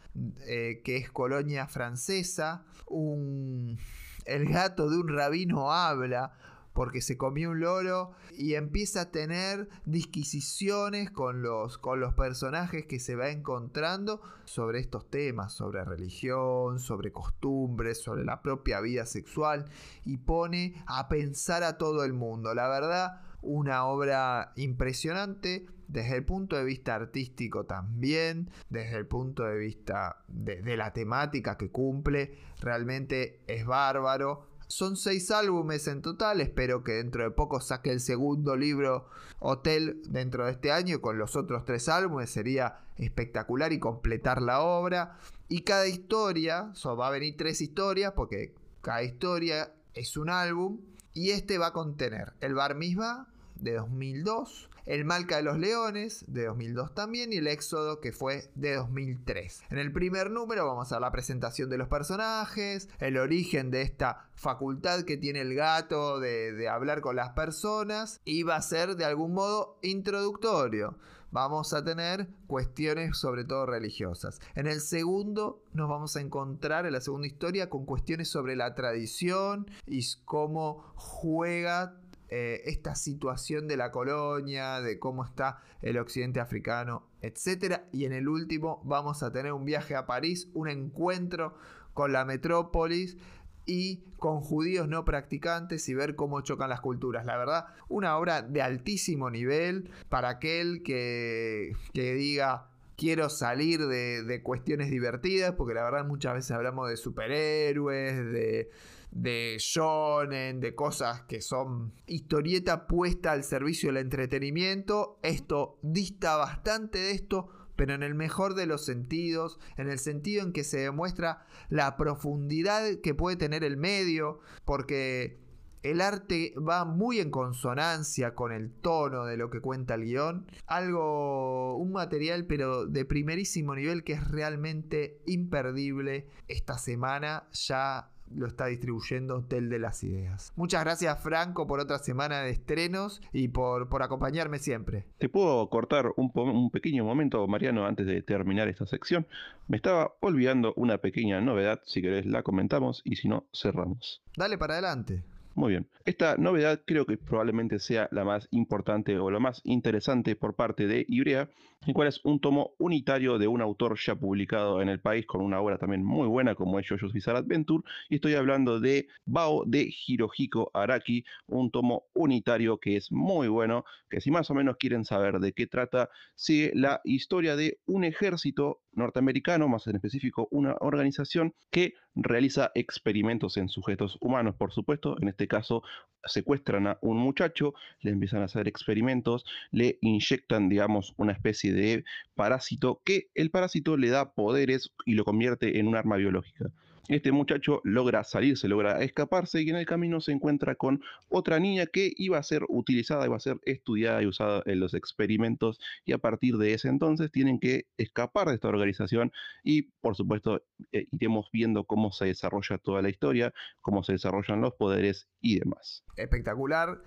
eh, 0.47 0.81
que 0.83 0.97
es 0.97 1.11
colonia 1.11 1.67
francesa. 1.67 2.65
Un, 2.87 3.77
el 4.25 4.49
gato 4.49 4.89
de 4.89 4.97
un 4.97 5.09
rabino 5.09 5.71
habla 5.71 6.33
porque 6.75 7.01
se 7.01 7.17
comió 7.17 7.51
un 7.51 7.61
loro 7.61 8.11
y 8.37 8.55
empieza 8.55 9.01
a 9.01 9.11
tener 9.11 9.69
disquisiciones 9.85 11.09
con 11.09 11.41
los, 11.41 11.77
con 11.77 12.01
los 12.01 12.13
personajes 12.13 12.85
que 12.85 12.99
se 12.99 13.15
va 13.15 13.29
encontrando 13.29 14.21
sobre 14.43 14.79
estos 14.79 15.09
temas, 15.09 15.53
sobre 15.53 15.85
religión, 15.85 16.79
sobre 16.79 17.13
costumbres, 17.13 18.03
sobre 18.03 18.25
la 18.25 18.41
propia 18.41 18.81
vida 18.81 19.05
sexual 19.05 19.65
y 20.03 20.17
pone 20.17 20.83
a 20.85 21.07
pensar 21.07 21.63
a 21.63 21.77
todo 21.77 22.03
el 22.03 22.11
mundo. 22.11 22.53
La 22.53 22.67
verdad, 22.67 23.21
una 23.41 23.85
obra 23.85 24.51
impresionante 24.57 25.65
desde 25.87 26.17
el 26.17 26.25
punto 26.25 26.57
de 26.57 26.65
vista 26.65 26.95
artístico 26.95 27.65
también, 27.65 28.49
desde 28.69 28.97
el 28.97 29.07
punto 29.07 29.43
de 29.43 29.57
vista 29.57 30.23
de, 30.27 30.75
la 30.75 30.91
temática 30.91 31.57
que 31.57 31.69
cumple, 31.69 32.37
realmente 32.59 33.41
es 33.47 33.65
bárbaro. 33.65 34.54
Son 34.67 34.97
seis 34.97 35.29
álbumes 35.31 35.87
en 35.87 36.01
total, 36.01 36.41
espero 36.41 36.83
que 36.83 36.93
dentro 36.93 37.23
de 37.23 37.31
poco 37.31 37.61
saque 37.61 37.91
el 37.91 37.99
segundo 37.99 38.55
libro 38.55 39.07
Hotel 39.39 40.01
dentro 40.07 40.45
de 40.45 40.51
este 40.51 40.71
año 40.71 41.01
con 41.01 41.17
los 41.17 41.35
otros 41.35 41.65
tres 41.65 41.87
álbumes, 41.87 42.31
sería 42.31 42.79
espectacular 42.97 43.73
y 43.73 43.79
completar 43.79 44.41
la 44.41 44.61
obra. 44.61 45.19
Y 45.47 45.61
cada 45.61 45.87
historia, 45.87 46.73
va 46.99 47.07
a 47.07 47.11
venir 47.11 47.35
tres 47.37 47.61
historias 47.61 48.13
porque 48.13 48.55
cada 48.81 49.03
historia 49.03 49.71
es 49.93 50.17
un 50.17 50.29
álbum 50.29 50.79
y 51.13 51.31
este 51.31 51.57
va 51.57 51.67
a 51.67 51.73
contener 51.73 52.33
el 52.41 52.55
Bar 52.55 52.75
Misba 52.75 53.27
de 53.65 53.73
2002, 53.73 54.69
el 54.85 55.03
Malca 55.03 55.37
de 55.37 55.43
los 55.43 55.57
Leones, 55.57 56.23
de 56.27 56.45
2002 56.45 56.93
también, 56.93 57.33
y 57.33 57.37
el 57.37 57.47
Éxodo, 57.47 57.99
que 57.99 58.13
fue 58.13 58.51
de 58.55 58.75
2003. 58.75 59.63
En 59.71 59.79
el 59.79 59.91
primer 59.91 60.29
número 60.29 60.65
vamos 60.65 60.91
a 60.91 60.99
la 60.99 61.11
presentación 61.11 61.69
de 61.69 61.77
los 61.77 61.87
personajes, 61.87 62.87
el 62.99 63.17
origen 63.17 63.71
de 63.71 63.81
esta 63.81 64.29
facultad 64.35 65.01
que 65.01 65.17
tiene 65.17 65.41
el 65.41 65.55
gato 65.55 66.19
de, 66.19 66.53
de 66.53 66.69
hablar 66.69 67.01
con 67.01 67.15
las 67.15 67.31
personas, 67.31 68.21
y 68.23 68.43
va 68.43 68.55
a 68.55 68.61
ser 68.61 68.95
de 68.95 69.05
algún 69.05 69.33
modo 69.33 69.79
introductorio 69.81 70.97
vamos 71.35 71.73
a 71.73 71.83
tener 71.83 72.29
cuestiones 72.47 73.17
sobre 73.17 73.43
todo 73.43 73.65
religiosas. 73.65 74.39
En 74.55 74.67
el 74.67 74.79
segundo 74.79 75.61
nos 75.73 75.89
vamos 75.89 76.15
a 76.15 76.21
encontrar 76.21 76.85
en 76.85 76.93
la 76.93 77.01
segunda 77.01 77.27
historia 77.27 77.69
con 77.69 77.85
cuestiones 77.85 78.29
sobre 78.29 78.55
la 78.55 78.73
tradición 78.73 79.69
y 79.85 80.01
cómo 80.23 80.93
juega 80.95 81.97
eh, 82.29 82.61
esta 82.65 82.95
situación 82.95 83.67
de 83.67 83.77
la 83.77 83.91
colonia, 83.91 84.81
de 84.81 84.99
cómo 84.99 85.23
está 85.23 85.59
el 85.81 85.97
occidente 85.97 86.39
africano, 86.39 87.07
etc. 87.21 87.81
Y 87.91 88.05
en 88.05 88.13
el 88.13 88.27
último 88.27 88.81
vamos 88.83 89.23
a 89.23 89.31
tener 89.31 89.53
un 89.53 89.65
viaje 89.65 89.95
a 89.95 90.05
París, 90.05 90.49
un 90.53 90.69
encuentro 90.69 91.55
con 91.93 92.11
la 92.11 92.25
metrópolis 92.25 93.17
y 93.65 94.03
con 94.17 94.41
judíos 94.41 94.87
no 94.87 95.05
practicantes 95.05 95.87
y 95.89 95.93
ver 95.93 96.15
cómo 96.15 96.41
chocan 96.41 96.69
las 96.69 96.81
culturas. 96.81 97.25
La 97.25 97.37
verdad, 97.37 97.67
una 97.89 98.17
obra 98.17 98.41
de 98.41 98.61
altísimo 98.61 99.29
nivel 99.29 99.89
para 100.09 100.29
aquel 100.29 100.83
que, 100.83 101.75
diga 101.93 102.69
quiero 102.95 103.29
salir 103.29 103.87
de, 103.87 104.41
cuestiones 104.43 104.89
divertidas, 104.89 105.53
porque 105.53 105.73
la 105.73 105.83
verdad 105.83 106.05
muchas 106.05 106.33
veces 106.33 106.51
hablamos 106.51 106.89
de 106.89 106.97
superhéroes, 106.97 108.15
de, 108.31 108.69
de 109.15 109.55
shonen, 109.59 110.59
de 110.59 110.75
cosas 110.75 111.21
que 111.21 111.39
son 111.39 111.93
historieta 112.05 112.85
puesta 112.85 113.31
al 113.31 113.45
servicio 113.45 113.87
del 113.87 114.03
entretenimiento. 114.03 115.19
Esto 115.23 115.79
dista 115.81 116.35
bastante 116.35 116.99
de 116.99 117.11
esto, 117.11 117.47
pero 117.77 117.93
en 117.93 118.03
el 118.03 118.13
mejor 118.13 118.55
de 118.55 118.65
los 118.65 118.85
sentidos, 118.85 119.57
en 119.77 119.89
el 119.89 119.99
sentido 119.99 120.43
en 120.43 120.51
que 120.51 120.65
se 120.65 120.79
demuestra 120.79 121.47
la 121.69 121.95
profundidad 121.95 122.83
que 123.01 123.15
puede 123.15 123.37
tener 123.37 123.63
el 123.63 123.77
medio, 123.77 124.41
porque 124.65 125.39
el 125.81 126.01
arte 126.01 126.53
va 126.57 126.83
muy 126.83 127.19
en 127.19 127.31
consonancia 127.31 128.35
con 128.35 128.51
el 128.51 128.69
tono 128.69 129.25
de 129.25 129.37
lo 129.37 129.49
que 129.49 129.61
cuenta 129.61 129.93
el 129.93 130.03
guion. 130.03 130.45
Algo, 130.65 131.77
un 131.77 131.93
material 131.93 132.45
pero 132.47 132.85
de 132.85 133.05
primerísimo 133.05 133.75
nivel 133.75 134.03
que 134.03 134.13
es 134.13 134.27
realmente 134.27 135.21
imperdible 135.25 136.27
esta 136.49 136.77
semana 136.77 137.47
ya 137.53 138.11
lo 138.33 138.47
está 138.47 138.67
distribuyendo 138.67 139.37
Hotel 139.37 139.69
de 139.69 139.79
las 139.79 140.03
Ideas. 140.03 140.53
Muchas 140.55 140.83
gracias 140.83 141.21
Franco 141.21 141.67
por 141.67 141.79
otra 141.79 141.99
semana 141.99 142.41
de 142.41 142.51
estrenos 142.51 143.21
y 143.31 143.47
por, 143.49 143.89
por 143.89 144.03
acompañarme 144.03 144.59
siempre. 144.59 145.05
Te 145.17 145.29
puedo 145.29 145.69
cortar 145.69 146.11
un, 146.17 146.31
un 146.35 146.71
pequeño 146.71 147.03
momento, 147.03 147.45
Mariano, 147.47 147.85
antes 147.85 148.05
de 148.05 148.21
terminar 148.21 148.67
esta 148.67 148.85
sección. 148.85 149.27
Me 149.67 149.77
estaba 149.77 150.13
olvidando 150.19 150.73
una 150.75 150.97
pequeña 150.97 151.41
novedad, 151.41 151.81
si 151.85 152.01
querés 152.01 152.25
la 152.25 152.43
comentamos 152.43 153.01
y 153.03 153.15
si 153.15 153.27
no, 153.27 153.45
cerramos. 153.53 154.21
Dale 154.35 154.57
para 154.57 154.73
adelante. 154.73 155.23
Muy 155.55 155.71
bien. 155.71 155.87
Esta 156.03 156.35
novedad 156.35 156.81
creo 156.85 157.05
que 157.05 157.17
probablemente 157.17 157.79
sea 157.79 158.09
la 158.11 158.25
más 158.25 158.49
importante 158.51 159.17
o 159.17 159.31
la 159.31 159.39
más 159.39 159.61
interesante 159.63 160.35
por 160.35 160.53
parte 160.53 160.85
de 160.85 161.05
Ibrea, 161.07 161.49
el 161.85 161.93
cual 161.93 162.07
es 162.07 162.19
un 162.23 162.39
tomo 162.39 162.73
unitario 162.77 163.37
de 163.37 163.47
un 163.47 163.61
autor 163.61 163.97
ya 163.99 164.15
publicado 164.15 164.81
en 164.81 164.89
el 164.89 164.99
país 164.99 165.25
con 165.25 165.41
una 165.41 165.59
obra 165.59 165.77
también 165.77 166.03
muy 166.03 166.27
buena 166.27 166.55
como 166.55 166.79
es 166.79 166.87
Jojo's 166.87 167.13
Bizarre 167.13 167.39
Adventure. 167.39 167.83
Y 168.09 168.15
estoy 168.15 168.33
hablando 168.33 168.79
de 168.79 169.07
Bao 169.25 169.63
de 169.65 169.93
Hirohiko 170.07 170.71
Araki, 170.73 171.23
un 171.47 171.71
tomo 171.71 172.05
unitario 172.13 172.79
que 172.79 172.97
es 172.97 173.11
muy 173.11 173.47
bueno, 173.47 173.85
que 174.09 174.21
si 174.21 174.31
más 174.31 174.49
o 174.49 174.53
menos 174.53 174.77
quieren 174.77 175.05
saber 175.05 175.39
de 175.39 175.53
qué 175.53 175.67
trata, 175.67 176.09
sigue 176.35 176.71
la 176.73 177.01
historia 177.03 177.55
de 177.55 177.79
un 177.85 178.03
ejército 178.03 178.81
norteamericano, 178.93 179.67
más 179.67 179.87
en 179.87 179.95
específico 179.95 180.47
una 180.51 180.75
organización 180.79 181.53
que 181.69 181.93
realiza 182.15 182.71
experimentos 182.75 183.57
en 183.57 183.69
sujetos 183.69 184.17
humanos, 184.21 184.55
por 184.55 184.71
supuesto. 184.71 185.17
En 185.21 185.27
este 185.27 185.47
caso, 185.47 185.83
secuestran 186.23 186.87
a 186.87 186.97
un 187.01 187.17
muchacho, 187.17 187.73
le 188.01 188.11
empiezan 188.11 188.41
a 188.41 188.45
hacer 188.45 188.67
experimentos, 188.67 189.45
le 189.71 189.97
inyectan, 190.01 190.69
digamos, 190.69 191.13
una 191.17 191.33
especie 191.33 191.73
de 191.75 192.03
parásito 192.35 193.01
que 193.03 193.27
el 193.35 193.51
parásito 193.51 193.97
le 193.97 194.09
da 194.09 194.31
poderes 194.33 194.91
y 195.05 195.13
lo 195.13 195.25
convierte 195.25 195.79
en 195.79 195.87
un 195.87 195.95
arma 195.95 196.17
biológica. 196.17 196.71
este 197.07 197.31
muchacho 197.31 197.81
logra 197.83 198.23
salirse, 198.23 198.67
logra 198.67 199.03
escaparse 199.03 199.61
y 199.61 199.69
en 199.69 199.75
el 199.75 199.85
camino 199.85 200.21
se 200.21 200.31
encuentra 200.31 200.73
con 200.73 201.03
otra 201.29 201.59
niña 201.59 201.85
que 201.85 202.11
iba 202.17 202.39
a 202.39 202.43
ser 202.43 202.63
utilizada, 202.67 203.27
iba 203.27 203.35
a 203.35 203.39
ser 203.39 203.59
estudiada 203.63 204.23
y 204.23 204.25
usada 204.25 204.63
en 204.65 204.79
los 204.79 204.95
experimentos 204.95 205.79
y 206.03 206.13
a 206.13 206.17
partir 206.17 206.57
de 206.57 206.73
ese 206.73 206.87
entonces 206.87 207.31
tienen 207.31 207.59
que 207.59 207.85
escapar 207.97 208.47
de 208.47 208.55
esta 208.55 208.69
organización 208.69 209.31
y 209.63 209.83
por 210.01 210.15
supuesto 210.15 210.63
eh, 210.91 211.05
iremos 211.11 211.47
viendo 211.53 211.83
cómo 211.83 212.11
se 212.11 212.25
desarrolla 212.25 212.79
toda 212.79 213.03
la 213.03 213.09
historia, 213.09 213.53
cómo 213.81 214.03
se 214.03 214.13
desarrollan 214.13 214.61
los 214.61 214.73
poderes 214.73 215.27
y 215.41 215.59
demás. 215.59 216.03
Espectacular. 216.17 217.01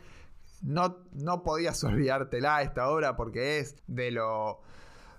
No, 0.62 0.98
no 1.12 1.42
podías 1.42 1.82
olvidártela 1.84 2.62
esta 2.62 2.88
obra 2.90 3.16
porque 3.16 3.58
es 3.58 3.76
de, 3.86 4.10
lo, 4.10 4.60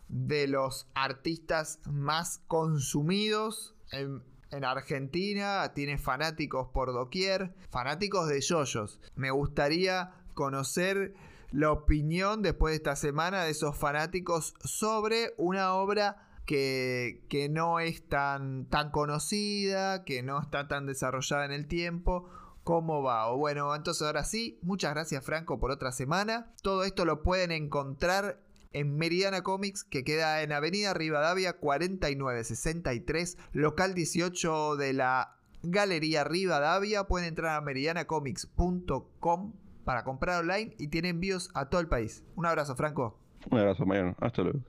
de 0.07 0.47
los 0.47 0.87
artistas 0.93 1.79
más 1.85 2.39
consumidos 2.47 3.75
en, 3.91 4.23
en 4.51 4.65
Argentina. 4.65 5.73
Tiene 5.73 5.97
fanáticos 5.97 6.67
por 6.69 6.93
doquier, 6.93 7.53
fanáticos 7.69 8.27
de 8.27 8.41
yoyos. 8.41 8.99
Me 9.15 9.31
gustaría 9.31 10.11
conocer 10.33 11.13
la 11.51 11.71
opinión 11.71 12.41
después 12.41 12.71
de 12.71 12.77
esta 12.77 12.95
semana 12.95 13.43
de 13.43 13.51
esos 13.51 13.77
fanáticos 13.77 14.53
sobre 14.63 15.33
una 15.37 15.73
obra 15.73 16.29
que, 16.45 17.25
que, 17.29 17.49
no 17.49 17.79
es 17.79 18.07
tan, 18.07 18.65
tan 18.65 18.91
conocida, 18.91 20.03
que 20.03 20.23
no 20.23 20.41
está 20.41 20.67
tan 20.67 20.85
desarrollada 20.85 21.45
en 21.45 21.51
el 21.51 21.67
tiempo. 21.67 22.27
¿Cómo 22.69 23.01
va? 23.01 23.33
Bueno, 23.33 23.73
entonces 23.75 24.05
ahora 24.05 24.23
sí, 24.23 24.59
muchas 24.61 24.93
gracias 24.93 25.25
Franco 25.25 25.57
por 25.59 25.71
otra 25.71 25.91
semana. 25.91 26.53
Todo 26.61 26.83
esto 26.83 27.03
lo 27.03 27.23
pueden 27.23 27.51
encontrar 27.51 28.43
en 28.73 28.95
Meridiana 28.95 29.41
Comics, 29.41 29.83
que 29.83 30.03
queda 30.03 30.43
en 30.43 30.51
Avenida 30.51 30.93
Rivadavia 30.93 31.53
4963, 31.53 33.39
local 33.53 33.95
18 33.95 34.75
de 34.75 34.93
la 34.93 35.39
Galería 35.63 36.23
Rivadavia. 36.23 37.05
Pueden 37.05 37.29
entrar 37.29 37.55
a 37.55 37.61
meridianacomics.com 37.61 39.53
para 39.83 40.03
comprar 40.03 40.41
online 40.41 40.75
y 40.77 40.89
tiene 40.89 41.09
envíos 41.09 41.49
a 41.55 41.69
todo 41.69 41.81
el 41.81 41.87
país. 41.87 42.23
Un 42.35 42.45
abrazo, 42.45 42.75
Franco. 42.75 43.17
Un 43.49 43.57
abrazo, 43.57 43.83
Mariano. 43.87 44.15
Hasta 44.19 44.43
luego. 44.43 44.59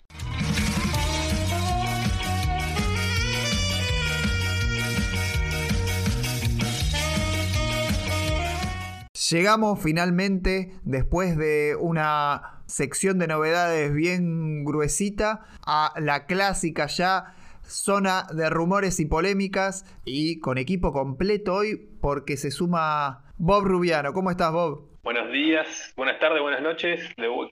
Llegamos 9.30 9.78
finalmente, 9.80 10.72
después 10.82 11.36
de 11.36 11.76
una 11.78 12.62
sección 12.66 13.20
de 13.20 13.28
novedades 13.28 13.94
bien 13.94 14.64
gruesita, 14.64 15.42
a 15.64 15.92
la 16.00 16.26
clásica 16.26 16.86
ya 16.88 17.36
zona 17.62 18.26
de 18.34 18.50
rumores 18.50 18.98
y 18.98 19.04
polémicas 19.04 19.84
y 20.04 20.40
con 20.40 20.58
equipo 20.58 20.92
completo 20.92 21.54
hoy 21.54 21.76
porque 22.00 22.36
se 22.36 22.50
suma 22.50 23.32
Bob 23.38 23.66
Rubiano. 23.66 24.12
¿Cómo 24.12 24.32
estás, 24.32 24.52
Bob? 24.52 24.89
Buenos 25.02 25.32
días, 25.32 25.94
buenas 25.96 26.18
tardes, 26.18 26.42
buenas 26.42 26.60
noches. 26.60 27.00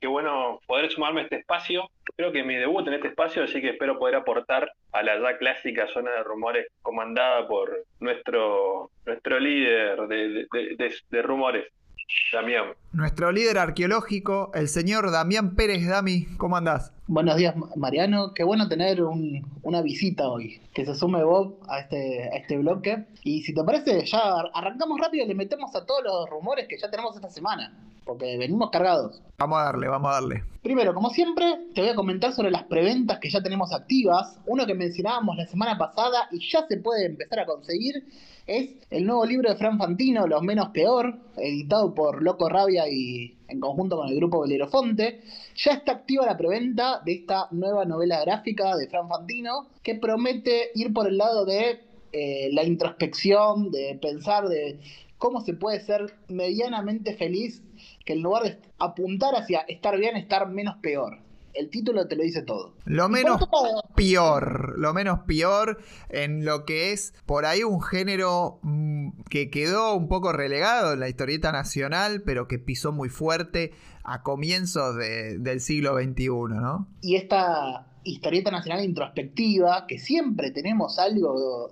Qué 0.00 0.06
bueno 0.06 0.60
poder 0.66 0.90
sumarme 0.90 1.20
a 1.20 1.24
este 1.24 1.36
espacio. 1.36 1.88
Creo 2.14 2.30
que 2.30 2.44
mi 2.44 2.54
debut 2.54 2.86
en 2.86 2.92
este 2.92 3.08
espacio, 3.08 3.42
así 3.42 3.62
que 3.62 3.70
espero 3.70 3.98
poder 3.98 4.16
aportar 4.16 4.70
a 4.92 5.02
la 5.02 5.18
ya 5.18 5.38
clásica 5.38 5.86
zona 5.88 6.10
de 6.10 6.24
rumores 6.24 6.66
comandada 6.82 7.48
por 7.48 7.86
nuestro, 8.00 8.90
nuestro 9.06 9.40
líder 9.40 9.98
de, 10.08 10.46
de, 10.52 10.94
de 11.08 11.22
rumores, 11.22 11.72
Damián. 12.32 12.74
Nuestro 12.92 13.32
líder 13.32 13.58
arqueológico, 13.58 14.50
el 14.54 14.68
señor 14.68 15.10
Damián 15.10 15.54
Pérez 15.54 15.86
Dami, 15.86 16.26
¿cómo 16.36 16.56
andás? 16.56 16.92
Buenos 17.06 17.36
días, 17.36 17.54
Mariano. 17.76 18.32
Qué 18.34 18.44
bueno 18.44 18.68
tener 18.68 19.02
una 19.02 19.82
visita 19.82 20.28
hoy. 20.28 20.60
Que 20.74 20.84
se 20.84 20.94
sume 20.94 21.22
Bob 21.22 21.58
a 21.68 21.80
este, 21.80 22.24
a 22.32 22.36
este 22.36 22.58
bloque. 22.58 23.04
Y 23.24 23.42
si 23.42 23.54
te 23.54 23.62
parece, 23.62 24.04
ya 24.04 24.18
arrancamos 24.52 25.00
rápido 25.00 25.24
y 25.24 25.28
le 25.28 25.34
metemos 25.34 25.74
a 25.74 25.84
todos 25.84 26.02
los 26.04 26.30
rumores 26.30 26.66
que 26.68 26.78
ya 26.78 26.90
tenemos 26.90 27.14
esta 27.14 27.30
semana. 27.30 27.72
Porque 28.08 28.38
venimos 28.38 28.70
cargados. 28.70 29.20
Vamos 29.36 29.58
a 29.58 29.64
darle, 29.64 29.86
vamos 29.86 30.10
a 30.10 30.14
darle. 30.14 30.42
Primero, 30.62 30.94
como 30.94 31.10
siempre, 31.10 31.44
te 31.74 31.82
voy 31.82 31.90
a 31.90 31.94
comentar 31.94 32.32
sobre 32.32 32.50
las 32.50 32.62
preventas 32.64 33.18
que 33.18 33.28
ya 33.28 33.42
tenemos 33.42 33.70
activas. 33.74 34.40
Uno 34.46 34.64
que 34.64 34.74
mencionábamos 34.74 35.36
la 35.36 35.46
semana 35.46 35.76
pasada 35.76 36.26
y 36.32 36.40
ya 36.50 36.66
se 36.66 36.78
puede 36.78 37.04
empezar 37.04 37.40
a 37.40 37.44
conseguir 37.44 38.02
es 38.46 38.70
el 38.88 39.04
nuevo 39.04 39.26
libro 39.26 39.50
de 39.50 39.56
Fran 39.56 39.76
Fantino, 39.76 40.26
Los 40.26 40.42
Menos 40.42 40.70
Peor, 40.70 41.18
editado 41.36 41.94
por 41.94 42.22
Loco 42.22 42.48
Rabia 42.48 42.88
y 42.88 43.36
en 43.46 43.60
conjunto 43.60 43.98
con 43.98 44.08
el 44.08 44.16
grupo 44.16 44.40
Belerofonte. 44.40 45.20
Ya 45.54 45.72
está 45.72 45.92
activa 45.92 46.24
la 46.24 46.38
preventa 46.38 47.02
de 47.04 47.12
esta 47.12 47.48
nueva 47.50 47.84
novela 47.84 48.22
gráfica 48.22 48.74
de 48.74 48.88
Fran 48.88 49.06
Fantino, 49.06 49.68
que 49.82 49.96
promete 49.96 50.70
ir 50.74 50.94
por 50.94 51.06
el 51.06 51.18
lado 51.18 51.44
de 51.44 51.82
eh, 52.12 52.48
la 52.54 52.64
introspección, 52.64 53.70
de 53.70 53.98
pensar 54.00 54.48
de 54.48 54.80
cómo 55.18 55.42
se 55.42 55.52
puede 55.52 55.80
ser 55.80 56.14
medianamente 56.28 57.14
feliz, 57.16 57.62
que 58.08 58.14
en 58.14 58.22
lugar 58.22 58.42
de 58.44 58.58
apuntar 58.78 59.34
hacia 59.34 59.60
estar 59.68 59.98
bien, 59.98 60.16
estar 60.16 60.48
menos 60.48 60.76
peor 60.78 61.18
el 61.58 61.70
título 61.70 62.06
te 62.06 62.14
lo 62.14 62.22
dice 62.22 62.42
todo. 62.42 62.74
Lo 62.84 63.08
menos 63.08 63.40
peor, 63.96 64.78
lo 64.78 64.94
menos 64.94 65.20
peor 65.26 65.78
en 66.08 66.44
lo 66.44 66.64
que 66.64 66.92
es 66.92 67.14
por 67.26 67.46
ahí 67.46 67.64
un 67.64 67.82
género 67.82 68.60
mm, 68.62 69.22
que 69.28 69.50
quedó 69.50 69.94
un 69.94 70.06
poco 70.06 70.32
relegado 70.32 70.92
en 70.92 71.00
la 71.00 71.08
historieta 71.08 71.50
nacional, 71.50 72.22
pero 72.22 72.46
que 72.46 72.60
pisó 72.60 72.92
muy 72.92 73.08
fuerte 73.08 73.72
a 74.04 74.22
comienzos 74.22 74.96
del 74.96 75.60
siglo 75.60 75.96
XXI, 75.96 76.28
¿no? 76.28 76.86
Y 77.00 77.16
esta 77.16 77.88
historieta 78.04 78.52
nacional 78.52 78.84
introspectiva, 78.84 79.86
que 79.88 79.98
siempre 79.98 80.52
tenemos 80.52 80.98
algo 81.00 81.70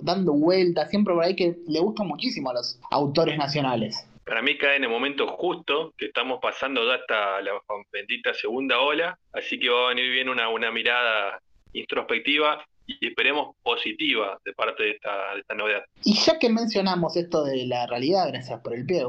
dando 0.00 0.32
vueltas, 0.32 0.88
siempre 0.88 1.14
por 1.14 1.24
ahí 1.24 1.36
que 1.36 1.58
le 1.66 1.80
gusta 1.80 2.04
muchísimo 2.04 2.50
a 2.50 2.54
los 2.54 2.80
autores 2.90 3.36
nacionales 3.36 4.06
para 4.26 4.42
mí 4.42 4.58
cae 4.58 4.76
en 4.76 4.82
el 4.82 4.90
momento 4.90 5.28
justo, 5.28 5.94
que 5.96 6.06
estamos 6.06 6.40
pasando 6.42 6.84
ya 6.84 6.96
hasta 6.96 7.40
la 7.42 7.52
bendita 7.92 8.34
segunda 8.34 8.80
ola, 8.80 9.16
así 9.32 9.56
que 9.58 9.68
va 9.68 9.86
a 9.86 9.88
venir 9.90 10.10
bien 10.10 10.28
una, 10.28 10.48
una 10.48 10.72
mirada 10.72 11.40
introspectiva 11.72 12.64
y 12.88 13.06
esperemos 13.06 13.54
positiva 13.62 14.36
de 14.44 14.52
parte 14.52 14.82
de 14.82 14.90
esta, 14.90 15.34
de 15.34 15.40
esta 15.40 15.54
novedad. 15.54 15.84
Y 16.02 16.14
ya 16.14 16.40
que 16.40 16.48
mencionamos 16.48 17.16
esto 17.16 17.44
de 17.44 17.66
la 17.66 17.86
realidad, 17.86 18.26
gracias 18.28 18.60
por 18.62 18.74
el 18.74 18.84
pie, 18.84 19.04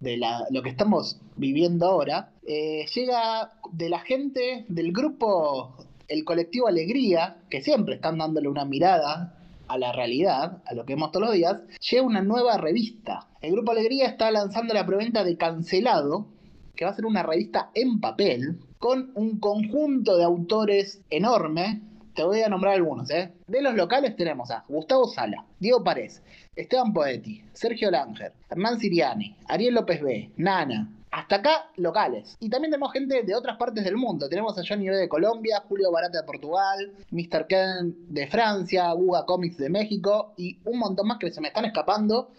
de 0.00 0.16
la, 0.16 0.44
lo 0.50 0.62
que 0.62 0.70
estamos 0.70 1.20
viviendo 1.36 1.86
ahora, 1.86 2.32
eh, 2.44 2.86
llega 2.92 3.52
de 3.70 3.88
la 3.88 4.00
gente 4.00 4.64
del 4.66 4.92
grupo, 4.92 5.76
el 6.08 6.24
colectivo 6.24 6.66
Alegría, 6.66 7.36
que 7.50 7.62
siempre 7.62 7.94
están 7.94 8.18
dándole 8.18 8.48
una 8.48 8.64
mirada 8.64 9.39
a 9.70 9.78
la 9.78 9.92
realidad, 9.92 10.62
a 10.66 10.74
lo 10.74 10.84
que 10.84 10.94
vemos 10.94 11.12
todos 11.12 11.26
los 11.26 11.34
días, 11.34 11.62
llega 11.90 12.02
una 12.02 12.22
nueva 12.22 12.56
revista. 12.56 13.28
El 13.40 13.52
Grupo 13.52 13.70
Alegría 13.70 14.06
está 14.06 14.30
lanzando 14.30 14.74
la 14.74 14.84
preventa 14.84 15.22
de 15.22 15.36
Cancelado, 15.36 16.26
que 16.74 16.84
va 16.84 16.90
a 16.90 16.94
ser 16.94 17.06
una 17.06 17.22
revista 17.22 17.70
en 17.74 18.00
papel, 18.00 18.58
con 18.78 19.12
un 19.14 19.38
conjunto 19.38 20.16
de 20.16 20.24
autores 20.24 21.02
enorme. 21.10 21.82
Te 22.14 22.24
voy 22.24 22.40
a 22.40 22.48
nombrar 22.48 22.74
algunos, 22.74 23.10
¿eh? 23.10 23.32
De 23.46 23.62
los 23.62 23.74
locales 23.74 24.16
tenemos 24.16 24.50
a 24.50 24.64
Gustavo 24.68 25.06
Sala, 25.06 25.46
Diego 25.60 25.84
Párez, 25.84 26.22
Esteban 26.56 26.92
Poetti, 26.92 27.42
Sergio 27.52 27.90
Langer, 27.90 28.32
Hernán 28.50 28.80
Siriani, 28.80 29.36
Ariel 29.46 29.74
López 29.74 30.02
B, 30.02 30.30
Nana, 30.36 30.90
hasta 31.10 31.36
acá, 31.36 31.70
locales. 31.76 32.36
Y 32.40 32.48
también 32.48 32.70
tenemos 32.70 32.92
gente 32.92 33.22
de 33.22 33.34
otras 33.34 33.56
partes 33.56 33.84
del 33.84 33.96
mundo. 33.96 34.28
Tenemos 34.28 34.56
a 34.58 34.62
Johnny 34.66 34.88
B 34.88 34.96
de 34.96 35.08
Colombia, 35.08 35.62
Julio 35.68 35.90
Barata 35.90 36.18
de 36.18 36.24
Portugal, 36.24 36.92
Mr. 37.10 37.46
Ken 37.48 37.96
de 38.08 38.28
Francia, 38.28 38.92
Guga 38.92 39.26
Comics 39.26 39.56
de 39.56 39.70
México 39.70 40.34
y 40.36 40.58
un 40.64 40.78
montón 40.78 41.08
más 41.08 41.18
que 41.18 41.30
se 41.30 41.40
me 41.40 41.48
están 41.48 41.64
escapando. 41.64 42.30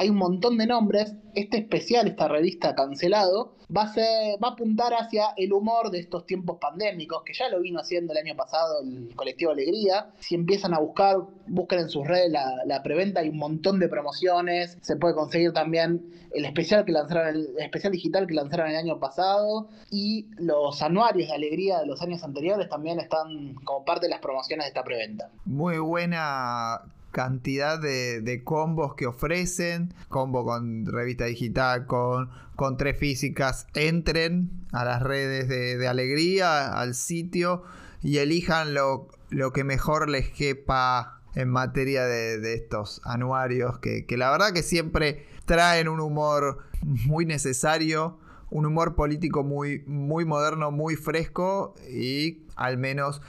Hay 0.00 0.08
un 0.08 0.16
montón 0.16 0.56
de 0.56 0.66
nombres. 0.66 1.12
Este 1.34 1.58
especial, 1.58 2.08
esta 2.08 2.26
revista 2.26 2.74
cancelado, 2.74 3.52
va 3.76 3.82
a, 3.82 3.86
a 3.86 4.50
apuntar 4.50 4.94
hacia 4.94 5.34
el 5.36 5.52
humor 5.52 5.90
de 5.90 5.98
estos 5.98 6.24
tiempos 6.24 6.56
pandémicos, 6.58 7.22
que 7.22 7.34
ya 7.34 7.50
lo 7.50 7.60
vino 7.60 7.80
haciendo 7.80 8.14
el 8.14 8.18
año 8.18 8.34
pasado 8.34 8.80
el 8.80 9.14
colectivo 9.14 9.50
Alegría. 9.50 10.10
Si 10.18 10.34
empiezan 10.34 10.72
a 10.72 10.78
buscar, 10.78 11.18
busquen 11.48 11.80
en 11.80 11.90
sus 11.90 12.06
redes 12.06 12.32
la, 12.32 12.82
preventa, 12.82 13.20
hay 13.20 13.28
un 13.28 13.36
montón 13.36 13.78
de 13.78 13.90
promociones. 13.90 14.78
Se 14.80 14.96
puede 14.96 15.14
conseguir 15.14 15.52
también 15.52 16.02
el 16.32 16.46
especial 16.46 16.86
que 16.86 16.92
lanzaron, 16.92 17.36
el 17.36 17.58
especial 17.58 17.92
digital 17.92 18.26
que 18.26 18.32
lanzaron 18.32 18.70
el 18.70 18.76
año 18.76 18.98
pasado. 18.98 19.68
Y 19.90 20.28
los 20.38 20.80
anuarios 20.80 21.28
de 21.28 21.34
alegría 21.34 21.78
de 21.80 21.86
los 21.86 22.00
años 22.00 22.24
anteriores 22.24 22.70
también 22.70 23.00
están 23.00 23.54
como 23.64 23.84
parte 23.84 24.06
de 24.06 24.12
las 24.12 24.20
promociones 24.20 24.64
de 24.64 24.68
esta 24.68 24.82
preventa. 24.82 25.28
Muy 25.44 25.76
buena 25.76 26.80
cantidad 27.10 27.78
de, 27.78 28.42
combos 28.44 28.94
que 28.94 29.06
ofrecen, 29.06 29.92
combo 30.08 30.44
con 30.44 30.86
revista 30.86 31.26
digital, 31.26 31.86
con, 31.86 32.30
con 32.56 32.76
tres 32.76 32.98
físicas, 32.98 33.66
entren 33.74 34.50
a 34.72 34.84
las 34.84 35.02
redes 35.02 35.48
de, 35.48 35.86
alegría, 35.88 36.72
al 36.72 36.94
sitio 36.94 37.62
y 38.02 38.18
elijan 38.18 38.74
lo, 38.74 39.08
lo, 39.28 39.52
que 39.52 39.64
mejor 39.64 40.08
les 40.08 40.30
quepa 40.30 41.20
en 41.34 41.48
materia 41.48 42.04
de, 42.04 42.54
estos 42.54 43.00
anuarios 43.04 43.78
que, 43.78 44.06
que 44.06 44.16
la 44.16 44.30
verdad 44.30 44.52
que 44.52 44.62
siempre 44.62 45.26
traen 45.44 45.88
un 45.88 46.00
humor 46.00 46.58
muy 46.82 47.26
necesario 47.26 48.18
un 48.50 48.66
humor 48.66 48.94
político 48.94 49.44
muy, 49.44 49.82
muy 49.86 50.24
moderno, 50.24 50.70
muy 50.70 50.96
fresco 50.96 51.74
y 51.90 52.38
al 52.56 52.76
menos 52.76 53.22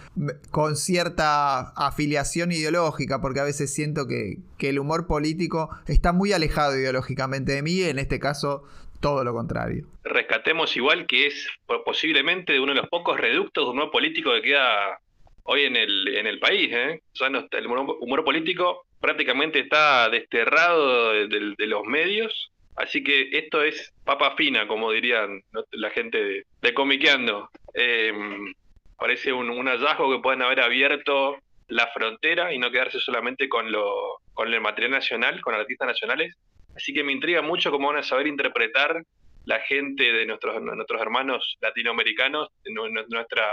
con 0.51 0.75
cierta 0.75 1.69
afiliación 1.75 2.51
ideológica, 2.51 3.21
porque 3.21 3.39
a 3.39 3.43
veces 3.43 3.73
siento 3.73 4.07
que, 4.07 4.38
que 4.57 4.69
el 4.69 4.79
humor 4.79 5.07
político 5.07 5.69
está 5.88 6.12
muy 6.12 6.34
alejado 6.34 6.77
ideológicamente 6.77 7.53
de 7.53 7.62
mí, 7.62 7.81
en 7.81 7.99
este 7.99 8.19
caso 8.19 8.63
todo 9.01 9.23
lo 9.23 9.34
contrario. 9.34 9.86
Rescatemos 10.03 10.77
igual 10.77 11.07
que 11.07 11.27
es 11.27 11.47
posiblemente 11.86 12.60
uno 12.60 12.73
de 12.73 12.81
los 12.81 12.89
pocos 12.89 13.19
reductos 13.19 13.65
de 13.65 13.71
humor 13.71 13.91
político 13.91 14.31
que 14.34 14.41
queda 14.41 14.99
hoy 15.43 15.63
en 15.63 15.75
el, 15.75 16.07
en 16.15 16.27
el 16.27 16.39
país. 16.39 16.69
¿eh? 16.71 17.01
el 17.51 17.67
humor, 17.67 18.23
político 18.23 18.86
prácticamente 18.99 19.60
está 19.60 20.10
desterrado 20.10 21.12
de, 21.12 21.67
los 21.67 21.84
medios, 21.86 22.51
así 22.75 23.03
que 23.03 23.29
esto 23.31 23.62
es 23.62 23.93
papa 24.03 24.36
fina, 24.36 24.67
como 24.67 24.91
dirían 24.91 25.41
la 25.71 25.89
gente 25.91 26.23
de, 26.23 26.45
de 26.62 26.73
Comiqueando. 26.73 27.49
Em, 27.73 28.53
parece 28.97 29.34
un, 29.34 29.65
hallazgo 29.67 30.12
que 30.12 30.21
pueden 30.21 30.41
haber 30.41 30.62
abierto 30.62 31.38
la 31.67 31.88
frontera 31.88 32.53
y 32.53 32.60
no 32.60 32.71
quedarse 32.71 32.99
solamente 32.99 33.47
con, 33.49 33.71
lo, 33.71 34.19
con 34.34 34.53
el 34.53 34.62
material 34.62 34.91
nacional, 34.91 35.41
con 35.41 35.55
artistas 35.55 35.88
nacionales. 35.88 36.36
Así 36.75 36.93
que 36.93 37.03
me 37.03 37.12
intriga 37.12 37.41
mucho 37.41 37.71
cómo 37.71 37.88
van 37.88 37.97
a 37.97 38.03
saber 38.03 38.27
interpretar 38.27 39.03
la 39.45 39.60
gente 39.62 40.04
de 40.04 40.25
nuestros, 40.25 40.62
nuestros 40.62 41.01
hermanos 41.01 41.58
latinoamericanos, 41.62 42.49
nuestra 43.10 43.43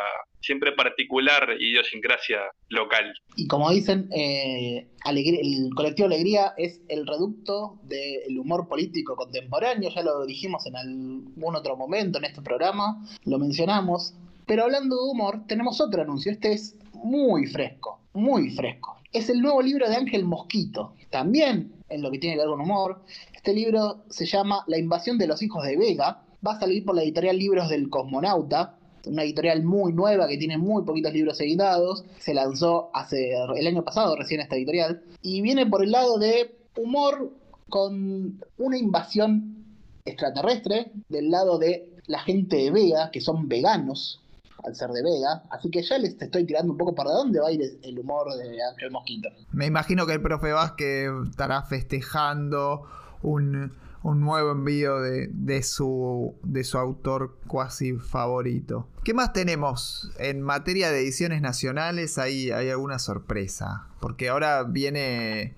siempre 0.41 0.73
particular 0.73 1.57
idiosincrasia 1.59 2.41
local. 2.69 3.13
Y 3.37 3.47
como 3.47 3.71
dicen, 3.71 4.09
eh, 4.13 4.87
el 5.07 5.71
colectivo 5.75 6.07
Alegría 6.07 6.55
es 6.57 6.81
el 6.89 7.07
reducto 7.07 7.79
del 7.83 8.39
humor 8.39 8.69
político 8.69 9.17
contemporáneo, 9.17 9.91
ya 9.95 10.03
lo 10.03 10.27
dijimos 10.27 10.67
en 10.67 10.77
algún 10.77 11.57
otro 11.57 11.77
momento 11.77 12.19
en 12.19 12.25
este 12.25 12.43
programa, 12.43 13.05
lo 13.25 13.39
mencionamos, 13.39 14.15
pero 14.47 14.65
hablando 14.65 14.97
de 14.97 15.11
humor, 15.11 15.47
tenemos 15.47 15.81
otro 15.81 16.03
anuncio, 16.03 16.33
este 16.33 16.53
es 16.53 16.77
muy 16.93 17.47
fresco, 17.47 18.01
muy 18.13 18.51
fresco. 18.51 18.97
Es 19.13 19.31
el 19.31 19.41
nuevo 19.41 19.63
libro 19.63 19.89
de 19.89 19.97
Ángel 19.97 20.25
Mosquito, 20.25 20.95
también 21.11 21.73
en 21.89 22.03
lo 22.03 22.11
que 22.11 22.19
tiene 22.19 22.37
que 22.37 22.41
ver 22.41 22.49
con 22.49 22.61
humor. 22.61 23.03
Este 23.39 23.55
libro 23.55 24.03
se 24.11 24.27
llama 24.27 24.65
La 24.67 24.79
invasión 24.79 25.17
de 25.17 25.29
los 25.29 25.41
hijos 25.43 25.65
de 25.65 25.77
Vega. 25.77 26.25
Va 26.45 26.55
a 26.55 26.59
salir 26.59 26.85
por 26.85 26.97
la 26.97 27.05
editorial 27.05 27.39
Libros 27.39 27.69
del 27.69 27.89
Cosmonauta, 27.89 28.77
una 29.07 29.23
editorial 29.23 29.63
muy 29.63 29.93
nueva 29.93 30.27
que 30.27 30.37
tiene 30.37 30.59
muy 30.59 30.85
poquitos 30.85 31.13
libros 31.13 31.41
editados. 31.41 32.05
Se 32.19 32.35
lanzó 32.35 32.91
hace 32.93 33.35
el 33.57 33.67
año 33.69 33.85
pasado 33.85 34.17
recién 34.17 34.41
esta 34.41 34.57
editorial. 34.57 35.05
Y 35.23 35.41
viene 35.41 35.67
por 35.67 35.85
el 35.85 35.93
lado 35.93 36.19
de 36.19 36.59
humor 36.77 37.33
con 37.69 38.43
una 38.59 38.77
invasión 38.77 39.65
extraterrestre, 40.05 40.91
del 41.09 41.31
lado 41.31 41.59
de 41.59 41.95
la 42.09 42.19
gente 42.19 42.57
de 42.57 42.73
Vega, 42.73 43.11
que 43.13 43.21
son 43.21 43.49
veganos, 43.49 44.21
al 44.65 44.75
ser 44.75 44.91
de 44.91 45.05
Vega. 45.05 45.45
Así 45.51 45.71
que 45.71 45.85
ya 45.85 45.97
les 45.99 46.21
estoy 46.21 46.45
tirando 46.45 46.73
un 46.73 46.79
poco 46.79 46.93
para 46.93 47.13
dónde 47.13 47.39
va 47.39 47.49
a 47.49 47.53
ir 47.53 47.63
el 47.83 47.99
humor 48.01 48.35
de 48.35 48.61
Ángel 48.65 48.91
Mosquito. 48.91 49.29
Me 49.53 49.67
imagino 49.67 50.07
que 50.07 50.15
el 50.15 50.23
profe 50.23 50.51
Vázquez 50.51 51.09
estará 51.31 51.63
festejando 51.63 52.83
un, 53.23 53.73
nuevo 54.03 54.53
envío 54.53 55.01
de, 55.01 55.63
su, 55.63 56.35
de 56.43 56.65
su 56.65 56.79
autor 56.79 57.37
cuasi 57.47 57.95
favorito. 57.95 58.89
¿Qué 59.05 59.15
más 59.15 59.33
tenemos? 59.33 60.11
En 60.19 60.41
materia 60.43 60.91
de 60.91 61.01
ediciones 61.01 61.43
nacionales 61.43 62.19
hay, 62.19 62.51
hay 62.51 62.71
alguna 62.71 62.99
sorpresa. 62.99 63.87
Porque 64.01 64.29
ahora 64.29 64.63
viene 64.65 65.57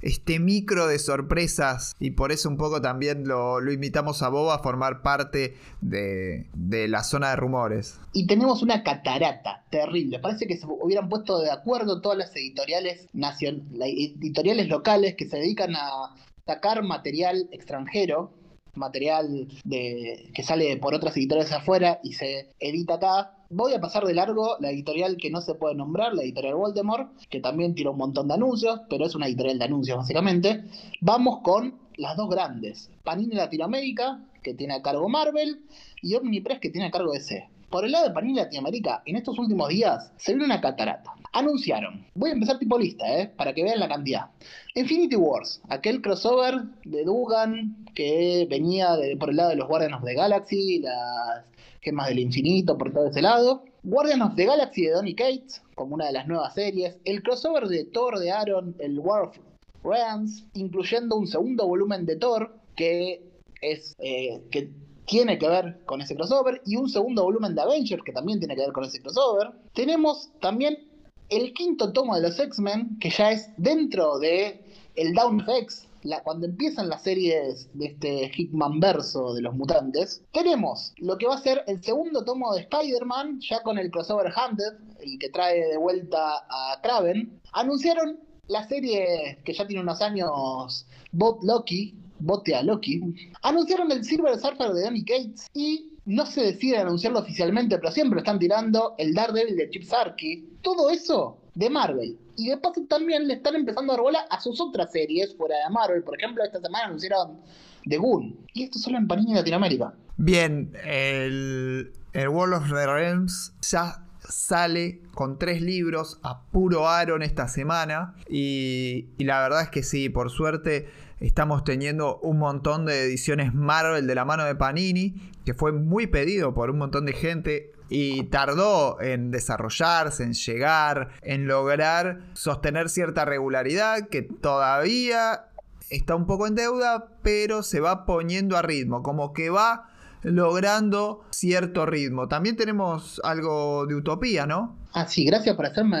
este 0.00 0.38
micro 0.38 0.86
de 0.86 0.98
sorpresas 0.98 1.94
y 1.98 2.12
por 2.12 2.32
eso 2.32 2.48
un 2.48 2.56
poco 2.56 2.80
también 2.80 3.26
lo, 3.26 3.58
invitamos 3.70 4.22
a 4.22 4.28
Boba 4.28 4.56
a 4.56 4.58
formar 4.60 5.02
parte 5.02 5.56
de, 5.80 6.46
la 6.88 7.02
zona 7.02 7.30
de 7.30 7.36
rumores. 7.36 7.98
Y 8.12 8.26
tenemos 8.26 8.62
una 8.62 8.82
catarata 8.82 9.64
terrible. 9.70 10.18
Parece 10.18 10.46
que 10.46 10.56
se 10.56 10.66
hubieran 10.66 11.08
puesto 11.08 11.40
de 11.40 11.50
acuerdo 11.50 12.00
todas 12.00 12.18
las 12.18 12.34
editoriales, 12.36 13.08
editoriales 13.14 14.68
locales 14.68 15.14
que 15.16 15.28
se 15.28 15.36
dedican 15.36 15.74
a 15.76 16.14
sacar 16.48 16.82
material 16.82 17.46
extranjero 17.52 18.32
material 18.74 19.48
de, 19.64 20.30
que 20.32 20.42
sale 20.42 20.76
por 20.78 20.94
otras 20.94 21.16
editoriales 21.16 21.52
afuera 21.52 22.00
y 22.02 22.12
se 22.14 22.48
edita 22.60 22.94
acá. 22.94 23.34
Voy 23.50 23.74
a 23.74 23.80
pasar 23.80 24.04
de 24.04 24.14
largo 24.14 24.56
la 24.60 24.70
editorial 24.70 25.16
que 25.16 25.30
no 25.30 25.40
se 25.40 25.54
puede 25.54 25.74
nombrar, 25.74 26.14
la 26.14 26.22
editorial 26.22 26.54
Voldemort, 26.54 27.10
que 27.28 27.40
también 27.40 27.74
tira 27.74 27.90
un 27.90 27.98
montón 27.98 28.28
de 28.28 28.34
anuncios, 28.34 28.80
pero 28.88 29.04
es 29.04 29.14
una 29.14 29.26
editorial 29.26 29.58
de 29.58 29.64
anuncios 29.64 29.98
básicamente. 29.98 30.64
Vamos 31.00 31.40
con 31.42 31.78
las 31.96 32.16
dos 32.16 32.30
grandes, 32.30 32.90
Panini 33.04 33.34
Latinoamérica, 33.34 34.24
que 34.42 34.54
tiene 34.54 34.74
a 34.74 34.82
cargo 34.82 35.08
Marvel, 35.08 35.60
y 36.00 36.14
Omnipress, 36.14 36.60
que 36.60 36.70
tiene 36.70 36.86
a 36.86 36.90
cargo 36.90 37.12
DC. 37.12 37.48
Por 37.70 37.84
el 37.84 37.92
lado 37.92 38.08
de 38.08 38.14
Panini 38.14 38.38
Latinoamérica, 38.38 39.02
en 39.04 39.16
estos 39.16 39.38
últimos 39.38 39.68
días 39.68 40.10
se 40.16 40.34
vio 40.34 40.46
una 40.46 40.58
catarata. 40.58 41.12
Anunciaron, 41.34 42.06
voy 42.14 42.30
a 42.30 42.32
empezar 42.32 42.58
tipo 42.58 42.78
lista, 42.78 43.06
¿eh? 43.20 43.30
para 43.36 43.52
que 43.52 43.62
vean 43.62 43.78
la 43.78 43.88
cantidad. 43.88 44.30
Infinity 44.74 45.16
Wars, 45.16 45.60
aquel 45.68 46.00
crossover 46.00 46.62
de 46.86 47.04
Dugan 47.04 47.84
que 47.94 48.46
venía 48.48 48.96
por 49.20 49.28
el 49.28 49.36
lado 49.36 49.50
de 49.50 49.56
los 49.56 49.68
Guardians 49.68 49.96
of 49.96 50.04
the 50.04 50.14
Galaxy, 50.14 50.78
las 50.78 51.44
gemas 51.82 52.08
del 52.08 52.20
infinito, 52.20 52.78
por 52.78 52.90
todo 52.90 53.08
ese 53.08 53.20
lado. 53.20 53.64
Guardians 53.82 54.22
of 54.22 54.34
the 54.34 54.46
Galaxy 54.46 54.86
de 54.86 54.92
Donny 54.92 55.14
Cates, 55.14 55.62
como 55.74 55.94
una 55.94 56.06
de 56.06 56.12
las 56.12 56.26
nuevas 56.26 56.54
series. 56.54 56.96
El 57.04 57.22
crossover 57.22 57.68
de 57.68 57.84
Thor 57.84 58.18
de 58.18 58.30
Aaron, 58.30 58.76
el 58.78 58.98
War 58.98 59.24
of 59.24 59.38
Realms, 59.84 60.46
incluyendo 60.54 61.16
un 61.16 61.26
segundo 61.26 61.66
volumen 61.68 62.06
de 62.06 62.16
Thor 62.16 62.56
que 62.74 63.22
es 63.60 63.94
eh, 63.98 64.40
que 64.50 64.70
tiene 65.08 65.38
que 65.38 65.48
ver 65.48 65.80
con 65.86 66.00
ese 66.00 66.14
crossover 66.14 66.60
y 66.66 66.76
un 66.76 66.88
segundo 66.88 67.24
volumen 67.24 67.54
de 67.54 67.62
Avengers 67.62 68.02
que 68.04 68.12
también 68.12 68.38
tiene 68.38 68.54
que 68.54 68.60
ver 68.60 68.72
con 68.72 68.84
ese 68.84 69.00
crossover. 69.00 69.50
Tenemos 69.72 70.30
también 70.40 70.86
el 71.30 71.52
quinto 71.54 71.92
tomo 71.92 72.14
de 72.14 72.22
los 72.22 72.38
X-Men 72.38 72.98
que 73.00 73.10
ya 73.10 73.32
es 73.32 73.50
dentro 73.56 74.18
de 74.18 74.64
el 74.94 75.14
Down 75.14 75.40
FX, 75.40 75.86
la, 76.02 76.22
cuando 76.22 76.46
empiezan 76.46 76.88
las 76.88 77.02
series 77.02 77.68
de 77.72 77.86
este 77.86 78.30
Hickman 78.34 78.80
verso 78.80 79.32
de 79.34 79.42
los 79.42 79.54
mutantes, 79.54 80.22
tenemos 80.32 80.92
lo 80.98 81.16
que 81.16 81.26
va 81.26 81.36
a 81.36 81.40
ser 81.40 81.64
el 81.66 81.82
segundo 81.82 82.24
tomo 82.24 82.52
de 82.54 82.62
Spider-Man, 82.62 83.40
ya 83.40 83.62
con 83.62 83.78
el 83.78 83.90
crossover 83.90 84.32
Hunted, 84.32 84.74
el 85.00 85.18
que 85.18 85.30
trae 85.30 85.68
de 85.68 85.76
vuelta 85.76 86.44
a 86.48 86.80
Kraven. 86.82 87.40
Anunciaron 87.52 88.20
la 88.48 88.66
serie 88.66 89.38
que 89.44 89.52
ya 89.52 89.66
tiene 89.66 89.82
unos 89.82 90.02
años, 90.02 90.86
Bot 91.12 91.42
Loki, 91.42 91.94
bote 92.18 92.54
a 92.54 92.62
Loki, 92.62 93.00
anunciaron 93.42 93.90
el 93.92 94.04
Silver 94.04 94.38
Surfer 94.38 94.72
de 94.72 94.82
Donny 94.82 95.04
Cates 95.04 95.46
y 95.54 95.92
no 96.08 96.24
se 96.24 96.42
decide 96.42 96.78
anunciarlo 96.78 97.18
oficialmente, 97.18 97.76
pero 97.78 97.92
siempre 97.92 98.20
están 98.20 98.38
tirando 98.38 98.94
el 98.96 99.12
Daredevil 99.12 99.56
de 99.56 99.68
Chip 99.68 99.82
Sarky. 99.82 100.48
Todo 100.62 100.88
eso 100.88 101.38
de 101.54 101.68
Marvel. 101.68 102.18
Y 102.36 102.48
de 102.48 102.56
paso 102.56 102.80
también 102.88 103.28
le 103.28 103.34
están 103.34 103.56
empezando 103.56 103.92
a 103.92 103.96
dar 103.96 104.02
bola 104.02 104.20
a 104.30 104.40
sus 104.40 104.58
otras 104.60 104.90
series 104.90 105.36
fuera 105.36 105.56
de 105.56 105.70
Marvel. 105.70 106.02
Por 106.02 106.16
ejemplo, 106.16 106.42
esta 106.42 106.60
semana 106.60 106.86
anunciaron 106.86 107.40
The 107.84 107.98
Goon. 107.98 108.38
Y 108.54 108.62
esto 108.62 108.78
solo 108.78 108.96
en 108.96 109.06
Panini 109.06 109.34
Latinoamérica. 109.34 109.92
Bien, 110.16 110.72
el, 110.84 111.92
el 112.14 112.28
World 112.28 112.54
of 112.54 112.68
the 112.68 112.86
Realms 112.86 113.52
ya 113.60 114.04
sale 114.20 115.02
con 115.14 115.38
tres 115.38 115.60
libros 115.60 116.20
a 116.22 116.42
puro 116.44 116.88
Aaron 116.88 117.22
esta 117.22 117.48
semana. 117.48 118.14
Y, 118.30 119.08
y 119.18 119.24
la 119.24 119.42
verdad 119.42 119.62
es 119.62 119.68
que 119.68 119.82
sí, 119.82 120.08
por 120.08 120.30
suerte 120.30 120.88
estamos 121.20 121.64
teniendo 121.64 122.18
un 122.18 122.38
montón 122.38 122.86
de 122.86 123.04
ediciones 123.04 123.54
Marvel 123.54 124.06
de 124.06 124.14
la 124.14 124.24
mano 124.24 124.44
de 124.44 124.54
Panini, 124.54 125.32
que 125.44 125.54
fue 125.54 125.72
muy 125.72 126.06
pedido 126.06 126.54
por 126.54 126.70
un 126.70 126.78
montón 126.78 127.06
de 127.06 127.12
gente 127.12 127.72
y 127.88 128.24
tardó 128.24 129.00
en 129.00 129.30
desarrollarse, 129.30 130.22
en 130.22 130.34
llegar, 130.34 131.08
en 131.22 131.46
lograr 131.46 132.20
sostener 132.34 132.88
cierta 132.88 133.24
regularidad 133.24 134.08
que 134.08 134.22
todavía 134.22 135.46
está 135.90 136.14
un 136.14 136.26
poco 136.26 136.46
en 136.46 136.54
deuda, 136.54 137.08
pero 137.22 137.62
se 137.62 137.80
va 137.80 138.04
poniendo 138.04 138.56
a 138.56 138.62
ritmo, 138.62 139.02
como 139.02 139.32
que 139.32 139.50
va 139.50 139.90
logrando 140.22 141.24
cierto 141.30 141.86
ritmo. 141.86 142.28
También 142.28 142.56
tenemos 142.56 143.20
algo 143.24 143.86
de 143.86 143.94
utopía, 143.94 144.46
¿no? 144.46 144.76
Ah, 144.92 145.06
sí, 145.06 145.24
gracias 145.24 145.54
por 145.56 145.66
hacerme, 145.66 145.98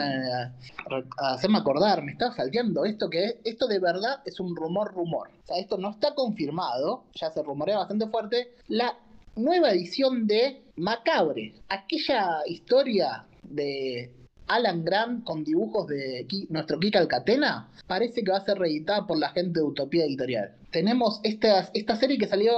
hacerme 1.18 1.58
acordar. 1.58 2.02
Me 2.02 2.12
estaba 2.12 2.34
salteando 2.34 2.84
esto 2.84 3.08
que 3.10 3.40
esto 3.44 3.66
de 3.66 3.78
verdad 3.78 4.20
es 4.24 4.40
un 4.40 4.56
rumor, 4.56 4.92
rumor. 4.92 5.28
O 5.44 5.46
sea, 5.46 5.58
esto 5.58 5.78
no 5.78 5.90
está 5.90 6.14
confirmado, 6.14 7.04
ya 7.14 7.30
se 7.30 7.42
rumorea 7.42 7.78
bastante 7.78 8.08
fuerte. 8.08 8.54
La 8.68 8.96
nueva 9.36 9.70
edición 9.70 10.26
de 10.26 10.62
Macabre, 10.76 11.54
aquella 11.68 12.40
historia 12.46 13.24
de 13.42 14.12
Alan 14.48 14.84
Grant 14.84 15.24
con 15.24 15.44
dibujos 15.44 15.86
de 15.86 16.26
nuestro 16.48 16.78
Kika 16.78 16.98
Alcatena, 16.98 17.68
parece 17.86 18.24
que 18.24 18.32
va 18.32 18.38
a 18.38 18.44
ser 18.44 18.58
reeditada 18.58 19.06
por 19.06 19.18
la 19.18 19.30
gente 19.30 19.60
de 19.60 19.66
Utopía 19.66 20.04
Editorial. 20.04 20.57
Tenemos 20.70 21.20
esta, 21.24 21.96
serie 21.96 22.18
que 22.18 22.26
salió 22.26 22.52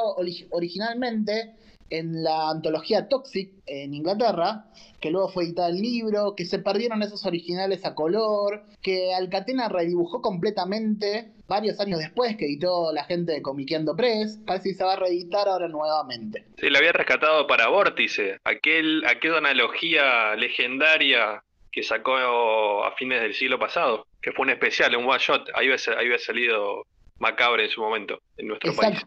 originalmente 0.51 1.55
en 1.91 2.23
la 2.23 2.51
antología 2.51 3.09
Toxic 3.09 3.51
en 3.67 3.95
Inglaterra, 3.95 4.65
que 5.01 5.11
luego 5.11 5.29
fue 5.29 5.45
editada 5.45 5.69
el 5.69 5.81
libro, 5.81 6.35
que 6.37 6.45
se 6.45 6.61
perdieron 6.61 7.03
esos 7.03 7.27
originales 7.27 7.85
a 7.85 7.95
color, 7.95 8.63
que 8.81 9.13
Alcatena 9.13 9.69
redibujó 9.69 10.23
completamente 10.23 11.33
varios 11.49 11.81
años 11.81 11.99
después, 11.99 12.37
que 12.37 12.47
editó 12.47 12.93
la 12.93 13.05
gente 13.05 13.33
de 13.33 13.43
Comiqueando 13.43 13.97
Press, 13.97 14.39
parece 14.47 14.71
que 14.71 14.75
se 14.77 14.85
va 14.85 14.93
a 14.95 14.97
reeditar 14.97 15.49
ahora 15.49 15.69
nuevamente. 15.69 16.45
Sí, 16.59 16.71
la 16.71 16.79
había 16.79 16.93
rescatado 16.93 17.47
para 17.47 17.69
Vórtice, 17.69 18.39
aquel, 18.45 19.05
aquella 19.07 19.39
analogía 19.39 20.37
legendaria 20.37 21.43
que 21.73 21.83
sacó 21.83 22.85
a 22.85 22.95
fines 22.97 23.21
del 23.21 23.35
siglo 23.35 23.59
pasado, 23.59 24.07
que 24.23 24.33
fue 24.33 24.45
un 24.45 24.51
especial, 24.51 24.95
un 24.97 25.09
one 25.09 25.19
shot, 25.19 25.49
ahí 25.55 25.69
había 25.69 26.19
salido 26.19 26.85
Macabre 27.21 27.65
en 27.65 27.71
su 27.71 27.81
momento, 27.81 28.21
en 28.37 28.49
nuestro 28.49 28.75
país. 28.75 28.99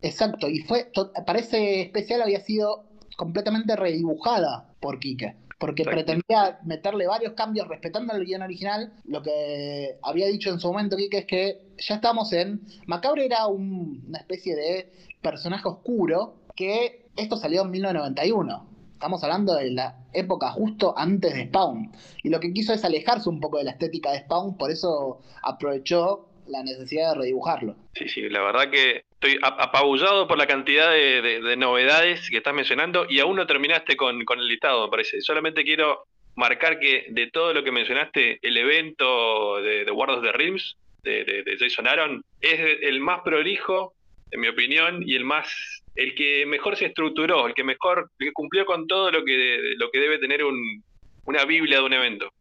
Exacto, 0.00 0.48
y 0.48 0.60
fue, 0.60 0.90
para 1.26 1.38
ese 1.38 1.82
especial 1.82 2.22
había 2.22 2.40
sido 2.40 2.84
completamente 3.16 3.76
redibujada 3.76 4.72
por 4.80 4.98
Quique 4.98 5.36
porque 5.58 5.84
pretendía 5.84 6.60
meterle 6.64 7.06
varios 7.06 7.32
cambios 7.32 7.66
respetando 7.66 8.14
el 8.14 8.24
guion 8.24 8.42
original. 8.42 8.92
Lo 9.04 9.22
que 9.22 9.98
había 10.02 10.28
dicho 10.28 10.50
en 10.50 10.60
su 10.60 10.68
momento 10.68 10.96
Quique 10.96 11.18
es 11.18 11.26
que 11.26 11.72
ya 11.78 11.96
estamos 11.96 12.32
en. 12.32 12.60
Macabre 12.86 13.26
era 13.26 13.46
una 13.48 14.18
especie 14.18 14.54
de 14.54 14.92
personaje 15.20 15.68
oscuro 15.68 16.36
que 16.54 17.06
esto 17.16 17.36
salió 17.36 17.62
en 17.62 17.72
1991. 17.72 18.66
Estamos 18.92 19.22
hablando 19.22 19.54
de 19.54 19.72
la 19.72 19.96
época 20.12 20.50
justo 20.50 20.94
antes 20.96 21.34
de 21.34 21.46
Spawn. 21.46 21.92
Y 22.22 22.30
lo 22.30 22.40
que 22.40 22.52
quiso 22.52 22.72
es 22.72 22.84
alejarse 22.84 23.28
un 23.28 23.40
poco 23.40 23.58
de 23.58 23.64
la 23.64 23.72
estética 23.72 24.12
de 24.12 24.20
Spawn, 24.20 24.56
por 24.56 24.70
eso 24.70 25.20
aprovechó 25.42 26.28
la 26.48 26.62
necesidad 26.62 27.12
de 27.12 27.20
redibujarlo. 27.20 27.76
Sí, 27.94 28.08
sí, 28.08 28.28
la 28.28 28.42
verdad 28.42 28.70
que 28.70 29.04
estoy 29.12 29.38
apabullado 29.42 30.26
por 30.28 30.38
la 30.38 30.46
cantidad 30.46 30.90
de, 30.90 31.56
novedades 31.56 32.28
que 32.30 32.38
estás 32.38 32.54
mencionando 32.54 33.06
y 33.08 33.20
aún 33.20 33.36
no 33.36 33.46
terminaste 33.46 33.96
con, 33.96 34.20
el 34.20 34.48
listado, 34.48 34.84
me 34.84 34.90
parece. 34.90 35.20
Solamente 35.20 35.64
quiero 35.64 36.04
marcar 36.36 36.78
que 36.78 37.06
de 37.10 37.30
todo 37.30 37.52
lo 37.52 37.64
que 37.64 37.72
mencionaste, 37.72 38.38
el 38.42 38.56
evento 38.56 39.60
de, 39.60 39.84
de 39.84 39.90
War 39.90 40.10
of 40.10 40.22
the 40.22 40.32
Realms 40.32 40.76
de, 41.02 41.56
Jason 41.58 41.86
Aaron 41.86 42.24
es 42.40 42.78
el 42.82 43.00
más 43.00 43.20
prolijo, 43.22 43.94
en 44.30 44.40
mi 44.40 44.48
opinión, 44.48 45.02
y 45.06 45.14
el 45.14 45.24
más 45.24 45.82
el 45.94 46.14
que 46.14 46.46
mejor 46.46 46.76
se 46.76 46.86
estructuró, 46.86 47.46
el 47.46 47.54
que 47.54 47.64
mejor 47.64 48.10
el 48.18 48.28
que 48.28 48.32
cumplió 48.32 48.64
con 48.66 48.86
todo 48.86 49.10
lo 49.10 49.24
que 49.24 49.74
lo 49.76 49.90
que 49.90 49.98
debe 49.98 50.18
tener 50.18 50.44
un, 50.44 50.82
una 51.24 51.44
Biblia 51.44 51.78
de 51.78 51.84
un 51.84 51.92
evento. 51.92 52.32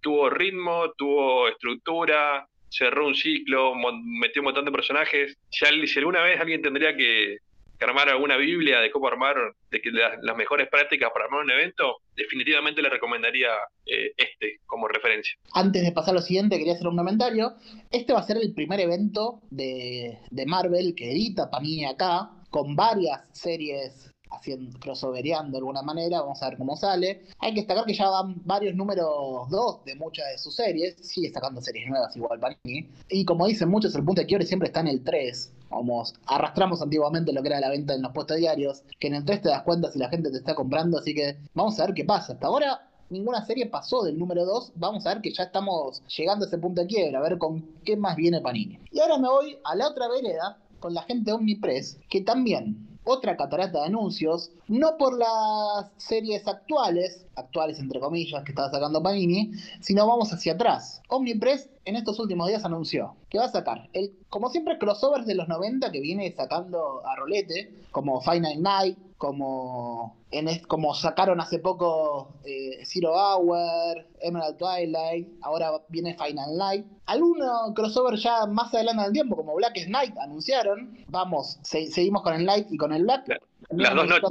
Tuvo 0.00 0.28
ritmo, 0.30 0.92
tuvo 0.98 1.48
estructura, 1.48 2.46
cerró 2.72 3.06
un 3.06 3.14
ciclo, 3.14 3.74
metió 4.04 4.40
un 4.42 4.46
montón 4.46 4.64
de 4.64 4.72
personajes. 4.72 5.36
Si, 5.50 5.86
si 5.86 5.98
alguna 5.98 6.22
vez 6.22 6.40
alguien 6.40 6.62
tendría 6.62 6.96
que, 6.96 7.38
armar 7.82 8.08
alguna 8.08 8.36
Biblia 8.36 8.80
de 8.80 8.90
cómo 8.90 9.08
armar, 9.08 9.36
de 9.70 9.80
que 9.80 9.90
las 9.90 10.36
mejores 10.36 10.68
prácticas 10.68 11.10
para 11.12 11.26
armar 11.26 11.44
un 11.44 11.50
evento, 11.50 11.96
definitivamente 12.14 12.82
le 12.82 12.88
recomendaría 12.88 13.50
eh, 13.86 14.12
este 14.16 14.60
como 14.66 14.88
referencia. 14.88 15.34
Antes 15.52 15.82
de 15.82 15.92
pasar 15.92 16.12
a 16.12 16.18
lo 16.18 16.22
siguiente, 16.22 16.58
quería 16.58 16.74
hacer 16.74 16.86
un 16.86 16.96
comentario. 16.96 17.54
Este 17.90 18.12
va 18.12 18.20
a 18.20 18.26
ser 18.26 18.36
el 18.36 18.54
primer 18.54 18.80
evento 18.80 19.40
de, 19.50 20.18
de 20.30 20.46
Marvel 20.46 20.94
que 20.94 21.10
edita 21.10 21.50
Panini 21.50 21.86
acá, 21.86 22.30
con 22.50 22.76
varias 22.76 23.20
series 23.32 24.11
haciendo, 24.32 24.78
crossovereando 24.78 25.52
de 25.52 25.58
alguna 25.58 25.82
manera, 25.82 26.20
vamos 26.20 26.42
a 26.42 26.48
ver 26.48 26.58
cómo 26.58 26.76
sale. 26.76 27.24
Hay 27.38 27.54
que 27.54 27.60
destacar 27.60 27.84
que 27.84 27.94
ya 27.94 28.08
van 28.08 28.34
varios 28.44 28.74
números 28.74 29.48
2 29.50 29.84
de 29.84 29.94
muchas 29.94 30.26
de 30.30 30.38
sus 30.38 30.54
series, 30.54 30.96
sigue 30.96 31.30
sacando 31.30 31.60
series 31.60 31.88
nuevas 31.88 32.16
igual 32.16 32.40
mí. 32.64 32.88
Y 33.08 33.24
como 33.24 33.46
dicen 33.46 33.68
muchos, 33.68 33.94
el 33.94 34.04
punto 34.04 34.20
de 34.20 34.26
quiebre 34.26 34.46
siempre 34.46 34.68
está 34.68 34.80
en 34.80 34.88
el 34.88 35.04
3. 35.04 35.52
Vamos, 35.70 36.14
arrastramos 36.26 36.82
antiguamente 36.82 37.32
lo 37.32 37.42
que 37.42 37.48
era 37.48 37.60
la 37.60 37.70
venta 37.70 37.94
en 37.94 38.02
los 38.02 38.12
puestos 38.12 38.36
diarios, 38.36 38.82
que 38.98 39.06
en 39.06 39.14
el 39.14 39.24
3 39.24 39.42
te 39.42 39.48
das 39.48 39.62
cuenta 39.62 39.90
si 39.90 39.98
la 39.98 40.08
gente 40.08 40.30
te 40.30 40.36
está 40.36 40.54
comprando, 40.54 40.98
así 40.98 41.14
que 41.14 41.38
vamos 41.54 41.78
a 41.80 41.86
ver 41.86 41.94
qué 41.94 42.04
pasa. 42.04 42.34
Hasta 42.34 42.46
ahora 42.46 42.88
ninguna 43.08 43.44
serie 43.44 43.66
pasó 43.66 44.02
del 44.02 44.18
número 44.18 44.44
2, 44.44 44.72
vamos 44.76 45.06
a 45.06 45.14
ver 45.14 45.22
que 45.22 45.32
ya 45.32 45.44
estamos 45.44 46.02
llegando 46.16 46.44
a 46.44 46.48
ese 46.48 46.58
punto 46.58 46.80
de 46.80 46.86
quiebre, 46.86 47.16
a 47.16 47.20
ver 47.20 47.38
con 47.38 47.62
qué 47.84 47.96
más 47.96 48.16
viene 48.16 48.40
Panini. 48.40 48.78
Y 48.90 49.00
ahora 49.00 49.18
me 49.18 49.28
voy 49.28 49.58
a 49.64 49.74
la 49.74 49.88
otra 49.88 50.08
vereda 50.08 50.58
con 50.80 50.94
la 50.94 51.02
gente 51.02 51.30
de 51.30 51.36
Omnipress, 51.36 52.00
que 52.08 52.22
también 52.22 52.91
otra 53.04 53.36
catarata 53.36 53.80
de 53.80 53.86
anuncios, 53.86 54.50
no 54.68 54.96
por 54.96 55.18
las 55.18 55.90
series 55.96 56.46
actuales, 56.46 57.26
actuales 57.34 57.78
entre 57.78 58.00
comillas, 58.00 58.44
que 58.44 58.52
estaba 58.52 58.70
sacando 58.70 59.02
Panini, 59.02 59.52
sino 59.80 60.06
vamos 60.06 60.32
hacia 60.32 60.52
atrás. 60.54 61.02
Omnipress 61.08 61.68
en 61.84 61.96
estos 61.96 62.18
últimos 62.18 62.48
días 62.48 62.64
anunció 62.64 63.16
que 63.28 63.38
va 63.38 63.46
a 63.46 63.48
sacar, 63.48 63.88
el, 63.92 64.12
como 64.28 64.50
siempre, 64.50 64.78
crossovers 64.78 65.26
de 65.26 65.34
los 65.34 65.48
90 65.48 65.90
que 65.90 66.00
viene 66.00 66.30
sacando 66.32 67.02
a 67.06 67.16
rolete, 67.16 67.72
como 67.90 68.20
Final 68.20 68.62
Night, 68.62 68.98
como, 69.16 70.16
en, 70.30 70.46
como 70.66 70.94
sacaron 70.94 71.40
hace 71.40 71.60
poco 71.60 72.34
eh, 72.44 72.84
Zero 72.84 73.12
Hour, 73.14 74.04
Emerald 74.20 74.58
Twilight, 74.58 75.28
ahora 75.42 75.70
viene 75.88 76.14
Final 76.14 76.56
Night. 76.56 76.86
Algunos 77.06 77.72
crossover 77.74 78.18
ya 78.18 78.46
más 78.46 78.74
adelante 78.74 79.04
del 79.04 79.12
tiempo, 79.12 79.36
como 79.36 79.54
Black 79.54 79.84
Knight, 79.86 80.16
anunciaron. 80.18 80.98
Vamos, 81.08 81.58
seguimos 81.62 82.22
con 82.22 82.34
el 82.34 82.44
Light 82.44 82.66
y 82.70 82.76
con 82.76 82.92
el 82.92 83.04
Black. 83.04 83.40
Las 83.70 83.94
dos 83.94 84.08
noches. 84.08 84.30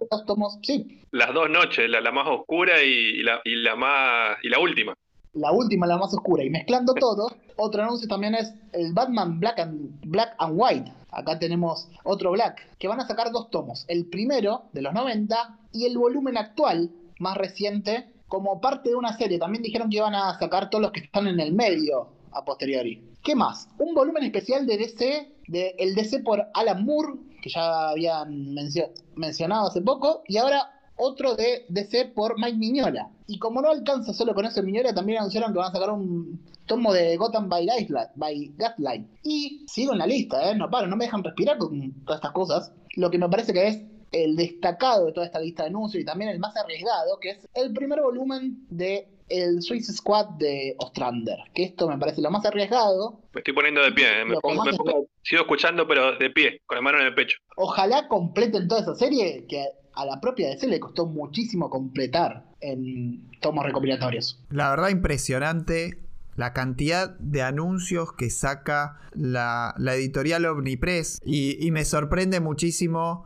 sí. 0.61 0.99
Las 1.11 1.33
dos 1.33 1.49
noches, 1.49 1.89
la, 1.89 2.11
más 2.11 2.27
oscura 2.27 2.81
y, 2.83 3.23
la, 3.23 3.41
y 3.43 3.55
la 3.55 3.75
más 3.75 4.37
y 4.43 4.49
la 4.49 4.59
última 4.59 4.93
la 5.33 5.51
última, 5.51 5.87
la 5.87 5.97
más 5.97 6.13
oscura, 6.13 6.43
y 6.43 6.49
mezclando 6.49 6.93
todo, 6.93 7.35
otro 7.55 7.83
anuncio 7.83 8.07
también 8.07 8.35
es 8.35 8.53
el 8.73 8.93
Batman 8.93 9.39
Black 9.39 9.59
and, 9.59 9.99
Black 10.05 10.35
and 10.37 10.53
White. 10.57 10.93
Acá 11.11 11.39
tenemos 11.39 11.89
otro 12.03 12.31
Black, 12.31 12.77
que 12.77 12.87
van 12.87 12.99
a 12.99 13.07
sacar 13.07 13.31
dos 13.31 13.49
tomos. 13.49 13.85
El 13.87 14.07
primero, 14.07 14.63
de 14.73 14.81
los 14.81 14.93
90, 14.93 15.59
y 15.73 15.85
el 15.85 15.97
volumen 15.97 16.37
actual, 16.37 16.91
más 17.19 17.37
reciente, 17.37 18.11
como 18.27 18.61
parte 18.61 18.89
de 18.89 18.95
una 18.95 19.17
serie. 19.17 19.39
También 19.39 19.63
dijeron 19.63 19.89
que 19.89 19.97
iban 19.97 20.15
a 20.15 20.37
sacar 20.39 20.69
todos 20.69 20.81
los 20.81 20.91
que 20.91 21.01
están 21.01 21.27
en 21.27 21.39
el 21.39 21.53
medio 21.53 22.07
a 22.31 22.43
posteriori. 22.43 23.01
¿Qué 23.23 23.35
más? 23.35 23.69
Un 23.77 23.93
volumen 23.93 24.23
especial 24.23 24.65
de 24.65 24.77
DC, 24.77 25.35
de 25.47 25.75
el 25.77 25.95
DC 25.95 26.19
por 26.21 26.47
Alan 26.53 26.83
Moore, 26.85 27.19
que 27.41 27.49
ya 27.49 27.89
habían 27.89 28.55
mencionado 29.15 29.67
hace 29.67 29.81
poco, 29.81 30.23
y 30.27 30.37
ahora 30.37 30.80
otro 31.01 31.35
de 31.35 31.65
DC 31.69 32.11
por 32.13 32.39
Mike 32.39 32.57
Miñola. 32.57 33.09
Y 33.25 33.39
como 33.39 33.61
no 33.61 33.69
alcanza 33.69 34.13
solo 34.13 34.35
con 34.35 34.45
ese 34.45 34.61
Miñola, 34.61 34.93
también 34.93 35.17
anunciaron 35.17 35.51
que 35.51 35.57
van 35.57 35.69
a 35.69 35.73
sacar 35.73 35.89
un 35.89 36.39
tomo 36.67 36.93
de 36.93 37.17
Gotham 37.17 37.49
by, 37.49 37.67
Gaslight. 38.55 39.07
Y 39.23 39.65
sigo 39.67 39.93
en 39.93 39.99
la 39.99 40.05
lista, 40.05 40.51
¿eh? 40.51 40.55
no 40.55 40.69
paro, 40.69 40.87
no 40.87 40.95
me 40.95 41.05
dejan 41.05 41.23
respirar 41.23 41.57
con 41.57 41.91
todas 42.05 42.19
estas 42.19 42.31
cosas. 42.31 42.73
Lo 42.95 43.09
que 43.09 43.17
me 43.17 43.27
parece 43.29 43.51
que 43.51 43.67
es 43.67 43.81
el 44.11 44.35
destacado 44.35 45.07
de 45.07 45.13
toda 45.13 45.25
esta 45.25 45.39
lista 45.39 45.63
de 45.63 45.69
anuncios 45.69 46.03
y 46.03 46.05
también 46.05 46.29
el 46.29 46.39
más 46.39 46.55
arriesgado, 46.55 47.19
que 47.19 47.31
es 47.31 47.49
el 47.55 47.73
primer 47.73 48.01
volumen 48.01 48.65
de 48.69 49.07
el 49.29 49.61
Swiss 49.61 49.87
Squad 49.95 50.27
de 50.37 50.75
Ostrander, 50.77 51.37
que 51.55 51.63
esto 51.63 51.87
me 51.87 51.97
parece 51.97 52.21
lo 52.21 52.29
más 52.29 52.45
arriesgado. 52.45 53.21
Me 53.33 53.39
estoy 53.39 53.53
poniendo 53.53 53.81
de 53.81 53.91
pie, 53.93 54.05
¿eh? 54.21 54.25
me, 54.25 54.35
sigo 55.23 55.41
escuchando, 55.41 55.87
pero 55.87 56.17
de 56.17 56.29
pie, 56.29 56.61
con 56.65 56.75
la 56.75 56.81
mano 56.81 56.99
en 56.99 57.07
el 57.07 57.15
pecho. 57.15 57.37
Ojalá 57.55 58.07
completen 58.07 58.67
toda 58.67 58.81
esa 58.81 58.95
serie, 58.95 59.45
que 59.47 59.65
a 59.93 60.05
la 60.05 60.21
propia 60.21 60.49
DC 60.49 60.67
le 60.67 60.79
costó 60.79 61.05
muchísimo 61.05 61.69
completar 61.69 62.45
en 62.61 63.29
tomos 63.39 63.65
recopilatorios. 63.65 64.41
La 64.49 64.69
verdad 64.69 64.89
impresionante 64.89 65.97
la 66.35 66.53
cantidad 66.53 67.17
de 67.19 67.41
anuncios 67.41 68.13
que 68.13 68.29
saca 68.29 68.99
la, 69.13 69.75
editorial 69.95 70.45
Omnipress 70.45 71.21
y, 71.25 71.65
y, 71.65 71.71
me 71.71 71.83
sorprende 71.83 72.39
muchísimo 72.39 73.25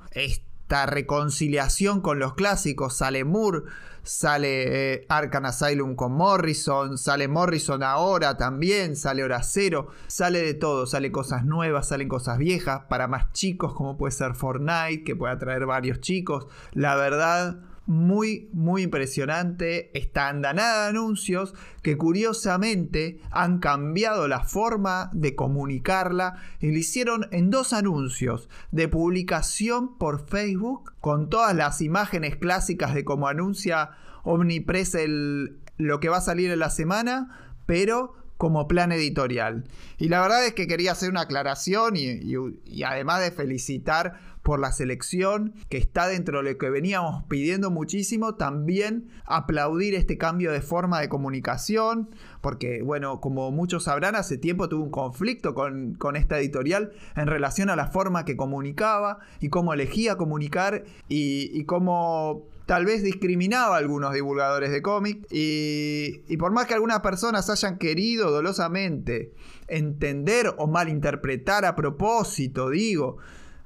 esta 0.65 0.87
reconciliación 0.87 2.01
con 2.01 2.17
los 2.17 2.33
clásicos. 2.33 2.97
Sale 2.97 3.23
Moore, 3.23 3.61
sale 4.01 4.93
eh, 4.93 5.05
Arkham 5.09 5.45
Asylum 5.45 5.95
con 5.95 6.13
Morrison, 6.13 6.97
sale 6.97 7.27
Morrison 7.27 7.83
ahora 7.83 8.35
también, 8.35 8.95
sale 8.95 9.23
Hora 9.23 9.43
Cero, 9.43 9.89
sale 10.07 10.41
de 10.41 10.55
todo, 10.55 10.87
sale 10.87 11.11
cosas 11.11 11.45
nuevas, 11.45 11.89
salen 11.89 12.09
cosas 12.09 12.39
viejas, 12.39 12.81
para 12.89 13.07
más 13.07 13.31
chicos 13.31 13.75
como 13.75 13.95
puede 13.95 14.11
ser 14.11 14.33
Fortnite, 14.33 15.03
que 15.03 15.15
puede 15.15 15.33
atraer 15.33 15.67
varios 15.67 15.99
chicos. 15.99 16.47
La 16.71 16.95
verdad 16.95 17.57
muy, 17.87 18.49
muy 18.53 18.83
impresionante 18.83 19.97
esta 19.97 20.29
andanada 20.29 20.83
de 20.83 20.89
anuncios 20.89 21.53
que 21.81 21.97
curiosamente 21.97 23.19
han 23.31 23.59
cambiado 23.59 24.27
la 24.27 24.41
forma 24.43 25.09
de 25.13 25.35
comunicarla 25.35 26.35
y 26.59 26.71
lo 26.71 26.77
hicieron 26.77 27.27
en 27.31 27.49
dos 27.49 27.73
anuncios 27.73 28.49
de 28.71 28.87
publicación 28.87 29.97
por 29.97 30.27
Facebook 30.27 30.93
con 30.99 31.29
todas 31.29 31.55
las 31.55 31.81
imágenes 31.81 32.35
clásicas 32.35 32.93
de 32.93 33.05
cómo 33.05 33.27
anuncia 33.27 33.91
Omnipress 34.23 34.95
el, 34.95 35.59
lo 35.77 35.99
que 35.99 36.09
va 36.09 36.17
a 36.17 36.21
salir 36.21 36.49
en 36.49 36.59
la 36.59 36.71
semana, 36.71 37.53
pero 37.67 38.13
como 38.37 38.67
plan 38.67 38.91
editorial. 38.91 39.65
Y 39.97 40.09
la 40.09 40.21
verdad 40.21 40.45
es 40.45 40.53
que 40.53 40.67
quería 40.67 40.91
hacer 40.91 41.09
una 41.09 41.21
aclaración 41.21 41.95
y 41.95 42.83
además 42.83 43.21
de 43.21 43.31
felicitar 43.31 44.19
por 44.45 44.59
la 44.59 44.71
selección, 44.71 45.55
que 45.69 45.79
está 45.79 46.07
dentro 46.07 46.37
de 46.37 46.51
lo 46.51 46.57
que 46.59 46.69
veníamos 46.69 47.23
pidiendo 47.23 47.71
muchísimo, 47.71 48.35
también 48.35 49.09
aplaudir 49.25 49.95
este 49.95 50.19
cambio 50.19 50.51
de 50.51 50.61
forma 50.61 51.01
de 51.01 51.09
comunicación, 51.09 52.11
porque 52.41 52.83
bueno, 52.83 53.19
como 53.21 53.49
muchos 53.49 53.85
sabrán, 53.85 54.15
hace 54.15 54.37
tiempo 54.37 54.69
tuve 54.69 54.83
un 54.83 54.91
conflicto 54.91 55.55
con, 55.55 55.97
esta 56.15 56.37
editorial 56.39 56.91
en 57.15 57.25
relación 57.25 57.71
a 57.71 57.75
la 57.75 57.87
forma 57.87 58.23
que 58.23 58.37
comunicaba 58.37 59.17
y 59.39 59.49
cómo 59.49 59.73
elegía 59.73 60.15
comunicar 60.15 60.83
y, 61.09 61.49
y 61.59 61.65
cómo 61.65 62.45
tal 62.67 62.85
vez 62.85 63.01
discriminaba 63.01 63.77
a 63.77 63.79
algunos 63.79 64.13
divulgadores 64.13 64.69
de 64.69 64.83
cómic. 64.83 65.25
Y, 65.31 66.21
y, 66.27 66.37
por 66.37 66.51
más 66.51 66.67
que 66.67 66.75
algunas 66.75 66.99
personas 66.99 67.49
hayan 67.49 67.79
querido 67.79 68.29
dolosamente 68.29 69.33
entender 69.67 70.53
o 70.59 70.67
malinterpretar 70.67 71.65
a 71.65 71.75
propósito, 71.75 72.69
digo, 72.69 73.17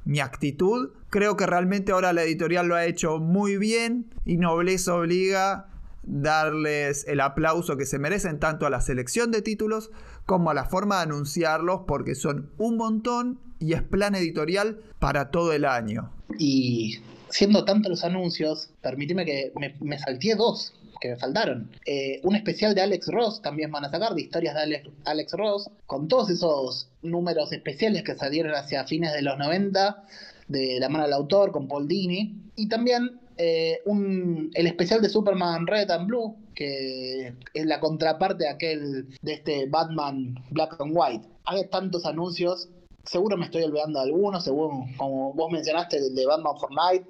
mi 0.05 0.19
actitud, 0.19 0.91
creo 1.09 1.37
que 1.37 1.45
realmente 1.45 1.91
ahora 1.91 2.13
la 2.13 2.23
editorial 2.23 2.67
lo 2.67 2.75
ha 2.75 2.85
hecho 2.85 3.19
muy 3.19 3.57
bien 3.57 4.13
y 4.25 4.37
Nobleza 4.37 4.95
obliga 4.95 5.67
darles 6.03 7.05
el 7.07 7.19
aplauso 7.19 7.77
que 7.77 7.85
se 7.85 7.99
merecen 7.99 8.39
tanto 8.39 8.65
a 8.65 8.69
la 8.69 8.81
selección 8.81 9.31
de 9.31 9.41
títulos 9.41 9.91
como 10.25 10.49
a 10.49 10.53
la 10.53 10.65
forma 10.65 10.97
de 10.97 11.03
anunciarlos 11.03 11.81
porque 11.87 12.15
son 12.15 12.49
un 12.57 12.77
montón 12.77 13.39
y 13.59 13.73
es 13.73 13.83
plan 13.83 14.15
editorial 14.15 14.79
para 14.99 15.31
todo 15.31 15.53
el 15.53 15.65
año. 15.65 16.11
Y 16.37 16.99
siendo 17.29 17.65
tantos 17.65 17.89
los 17.89 18.03
anuncios, 18.03 18.71
permíteme 18.81 19.25
que 19.25 19.51
me, 19.59 19.75
me 19.81 19.99
salteé 19.99 20.35
dos 20.35 20.73
que 20.99 21.09
me 21.09 21.15
faltaron. 21.15 21.71
Eh, 21.85 22.19
un 22.23 22.35
especial 22.35 22.75
de 22.75 22.81
Alex 22.81 23.07
Ross 23.07 23.41
también 23.41 23.71
van 23.71 23.85
a 23.85 23.91
sacar, 23.91 24.13
de 24.13 24.21
historias 24.21 24.55
de 24.55 24.61
Alex, 24.61 24.89
Alex 25.05 25.31
Ross, 25.33 25.69
con 25.85 26.07
todos 26.07 26.29
esos 26.29 26.89
números 27.01 27.51
especiales 27.51 28.03
que 28.03 28.15
salieron 28.15 28.53
hacia 28.53 28.85
fines 28.85 29.13
de 29.13 29.21
los 29.21 29.37
90, 29.37 30.03
de 30.47 30.79
la 30.79 30.89
mano 30.89 31.05
del 31.05 31.13
autor, 31.13 31.51
con 31.51 31.67
Paul 31.67 31.87
Dini. 31.87 32.35
Y 32.55 32.67
también 32.67 33.19
eh, 33.37 33.79
un, 33.85 34.51
el 34.53 34.67
especial 34.67 35.01
de 35.01 35.07
Superman 35.07 35.65
Red 35.65 35.91
and 35.91 36.07
Blue, 36.07 36.35
que 36.53 37.33
es 37.53 37.65
la 37.65 37.79
contraparte 37.79 38.43
de 38.43 38.49
aquel 38.49 39.07
de 39.21 39.33
este 39.33 39.65
Batman 39.67 40.35
Black 40.49 40.75
and 40.79 40.91
White. 40.93 41.25
Hay 41.45 41.65
tantos 41.69 42.05
anuncios, 42.05 42.67
seguro 43.05 43.37
me 43.37 43.45
estoy 43.45 43.63
olvidando 43.63 44.01
algunos, 44.01 44.43
según 44.43 44.93
como 44.97 45.33
vos 45.33 45.49
mencionaste, 45.53 45.97
el 45.97 46.15
de 46.15 46.25
Batman 46.25 46.57
Fortnite, 46.59 47.05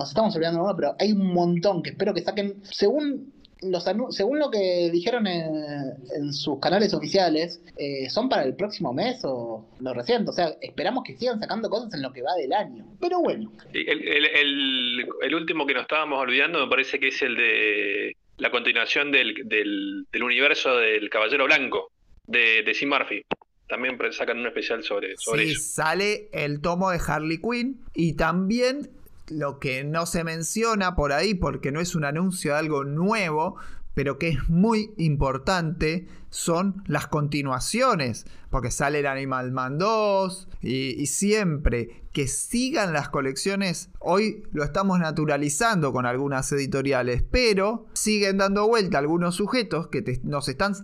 nos 0.00 0.08
estamos 0.08 0.34
olvidando 0.34 0.60
de 0.60 0.64
uno, 0.64 0.76
pero 0.76 0.96
hay 0.98 1.12
un 1.12 1.32
montón 1.32 1.82
que 1.82 1.90
espero 1.90 2.14
que 2.14 2.22
saquen, 2.22 2.56
según 2.64 3.32
los 3.62 3.84
según 4.10 4.38
lo 4.38 4.50
que 4.50 4.88
dijeron 4.90 5.26
en, 5.26 6.32
sus 6.32 6.58
canales 6.60 6.94
oficiales, 6.94 7.60
eh, 7.76 8.08
son 8.08 8.30
para 8.30 8.44
el 8.44 8.56
próximo 8.56 8.94
mes 8.94 9.20
o 9.24 9.68
lo 9.80 9.92
reciente. 9.92 10.30
O 10.30 10.32
sea, 10.32 10.54
esperamos 10.62 11.04
que 11.04 11.16
sigan 11.16 11.38
sacando 11.38 11.68
cosas 11.68 11.92
en 11.92 12.00
lo 12.00 12.12
que 12.12 12.22
va 12.22 12.34
del 12.36 12.52
año. 12.54 12.86
Pero 12.98 13.20
bueno. 13.20 13.52
El, 13.74 15.34
último 15.34 15.66
que 15.66 15.74
nos 15.74 15.82
estábamos 15.82 16.18
olvidando 16.20 16.64
me 16.64 16.70
parece 16.70 16.98
que 16.98 17.08
es 17.08 17.20
el 17.20 17.36
de 17.36 18.16
la 18.38 18.50
continuación 18.50 19.12
del, 19.12 19.34
del, 19.44 20.22
universo 20.22 20.78
del 20.78 21.10
Caballero 21.10 21.44
Blanco, 21.44 21.92
de, 22.26 22.62
de 22.62 22.74
Sim 22.74 22.88
Murphy 22.88 23.22
también 23.68 23.96
sacan 24.10 24.38
un 24.40 24.48
especial 24.48 24.82
sobre, 24.82 25.16
sobre 25.16 25.46
sí, 25.46 25.54
sale 25.54 26.28
el 26.32 26.60
tomo 26.60 26.90
de 26.90 26.98
Harley 27.06 27.38
Quinn 27.40 27.80
y 27.94 28.16
también 28.16 28.90
lo 29.30 29.58
que 29.58 29.84
no 29.84 30.06
se 30.06 30.24
menciona 30.24 30.94
por 30.94 31.12
ahí 31.12 31.34
porque 31.34 31.72
no 31.72 31.80
es 31.80 31.94
un 31.94 32.04
anuncio 32.04 32.52
de 32.52 32.58
algo 32.58 32.84
nuevo, 32.84 33.56
pero 33.94 34.18
que 34.18 34.28
es 34.28 34.48
muy 34.48 34.92
importante, 34.96 36.06
son 36.30 36.84
las 36.86 37.08
continuaciones, 37.08 38.24
porque 38.50 38.70
sale 38.70 39.00
el 39.00 39.06
Animal 39.06 39.50
Man 39.52 39.78
2 39.78 40.48
y, 40.62 41.06
siempre 41.06 42.04
que 42.12 42.28
sigan 42.28 42.92
las 42.92 43.08
colecciones, 43.08 43.90
hoy 43.98 44.44
lo 44.52 44.64
estamos 44.64 44.98
naturalizando 44.98 45.92
con 45.92 46.06
algunas 46.06 46.50
editoriales, 46.52 47.22
pero 47.30 47.86
siguen 47.92 48.38
dando 48.38 48.66
vuelta 48.66 48.98
algunos 48.98 49.36
sujetos 49.36 49.88
que 49.88 50.20
nos 50.22 50.48
están 50.48 50.74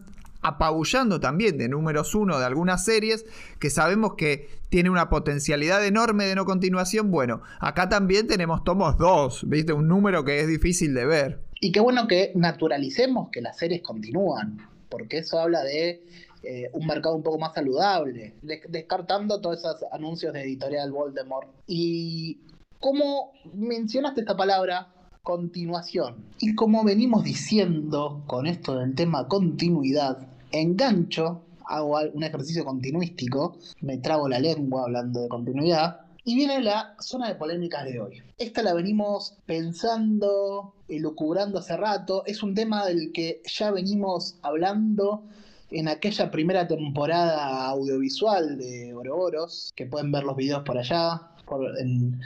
apabullando 0.46 1.18
también 1.18 1.58
de 1.58 1.68
números 1.68 2.14
uno 2.14 2.38
de 2.38 2.44
algunas 2.44 2.84
series 2.84 3.26
que 3.58 3.68
sabemos 3.68 4.14
que 4.16 4.48
tiene 4.68 4.90
una 4.90 5.08
potencialidad 5.08 5.84
enorme 5.84 6.24
de 6.24 6.36
no 6.36 6.44
continuación. 6.44 7.10
Bueno, 7.10 7.42
acá 7.58 7.88
también 7.88 8.28
tenemos 8.28 8.62
tomos 8.62 8.96
2, 8.96 9.48
¿viste? 9.48 9.72
Un 9.72 9.88
número 9.88 10.24
que 10.24 10.40
es 10.40 10.46
difícil 10.46 10.94
de 10.94 11.04
ver. 11.04 11.40
Y 11.60 11.72
qué 11.72 11.80
bueno 11.80 12.06
que 12.06 12.32
naturalicemos 12.36 13.30
que 13.30 13.40
las 13.40 13.58
series 13.58 13.82
continúan, 13.82 14.58
porque 14.88 15.18
eso 15.18 15.40
habla 15.40 15.64
de 15.64 16.04
eh, 16.44 16.70
un 16.72 16.86
mercado 16.86 17.16
un 17.16 17.24
poco 17.24 17.38
más 17.38 17.54
saludable, 17.54 18.34
descartando 18.68 19.40
todos 19.40 19.58
esos 19.58 19.84
anuncios 19.90 20.32
de 20.32 20.42
editorial 20.42 20.92
Voldemort. 20.92 21.48
Y 21.66 22.38
como 22.78 23.32
mencionaste 23.52 24.20
esta 24.20 24.36
palabra, 24.36 24.92
continuación. 25.26 26.24
Y 26.38 26.54
como 26.54 26.84
venimos 26.84 27.24
diciendo 27.24 28.22
con 28.28 28.46
esto 28.46 28.78
del 28.78 28.94
tema 28.94 29.26
continuidad, 29.26 30.35
engancho, 30.60 31.42
hago 31.66 31.98
un 32.12 32.22
ejercicio 32.22 32.64
continuístico, 32.64 33.58
me 33.80 33.98
trago 33.98 34.28
la 34.28 34.38
lengua 34.38 34.82
hablando 34.84 35.22
de 35.22 35.28
continuidad, 35.28 36.06
y 36.26 36.34
viene 36.34 36.60
la 36.60 36.96
zona 36.98 37.28
de 37.28 37.36
polémicas 37.36 37.84
de 37.84 38.00
hoy. 38.00 38.20
Esta 38.36 38.60
la 38.64 38.74
venimos 38.74 39.38
pensando, 39.46 40.74
elucubrando 40.88 41.60
hace 41.60 41.76
rato. 41.76 42.24
Es 42.26 42.42
un 42.42 42.52
tema 42.52 42.84
del 42.84 43.12
que 43.12 43.42
ya 43.46 43.70
venimos 43.70 44.36
hablando 44.42 45.22
en 45.70 45.86
aquella 45.86 46.28
primera 46.32 46.66
temporada 46.66 47.66
audiovisual 47.68 48.58
de 48.58 48.92
Oroboros, 48.92 49.72
que 49.76 49.86
pueden 49.86 50.10
ver 50.10 50.24
los 50.24 50.34
videos 50.34 50.64
por 50.64 50.76
allá, 50.76 51.30
en, 51.78 52.20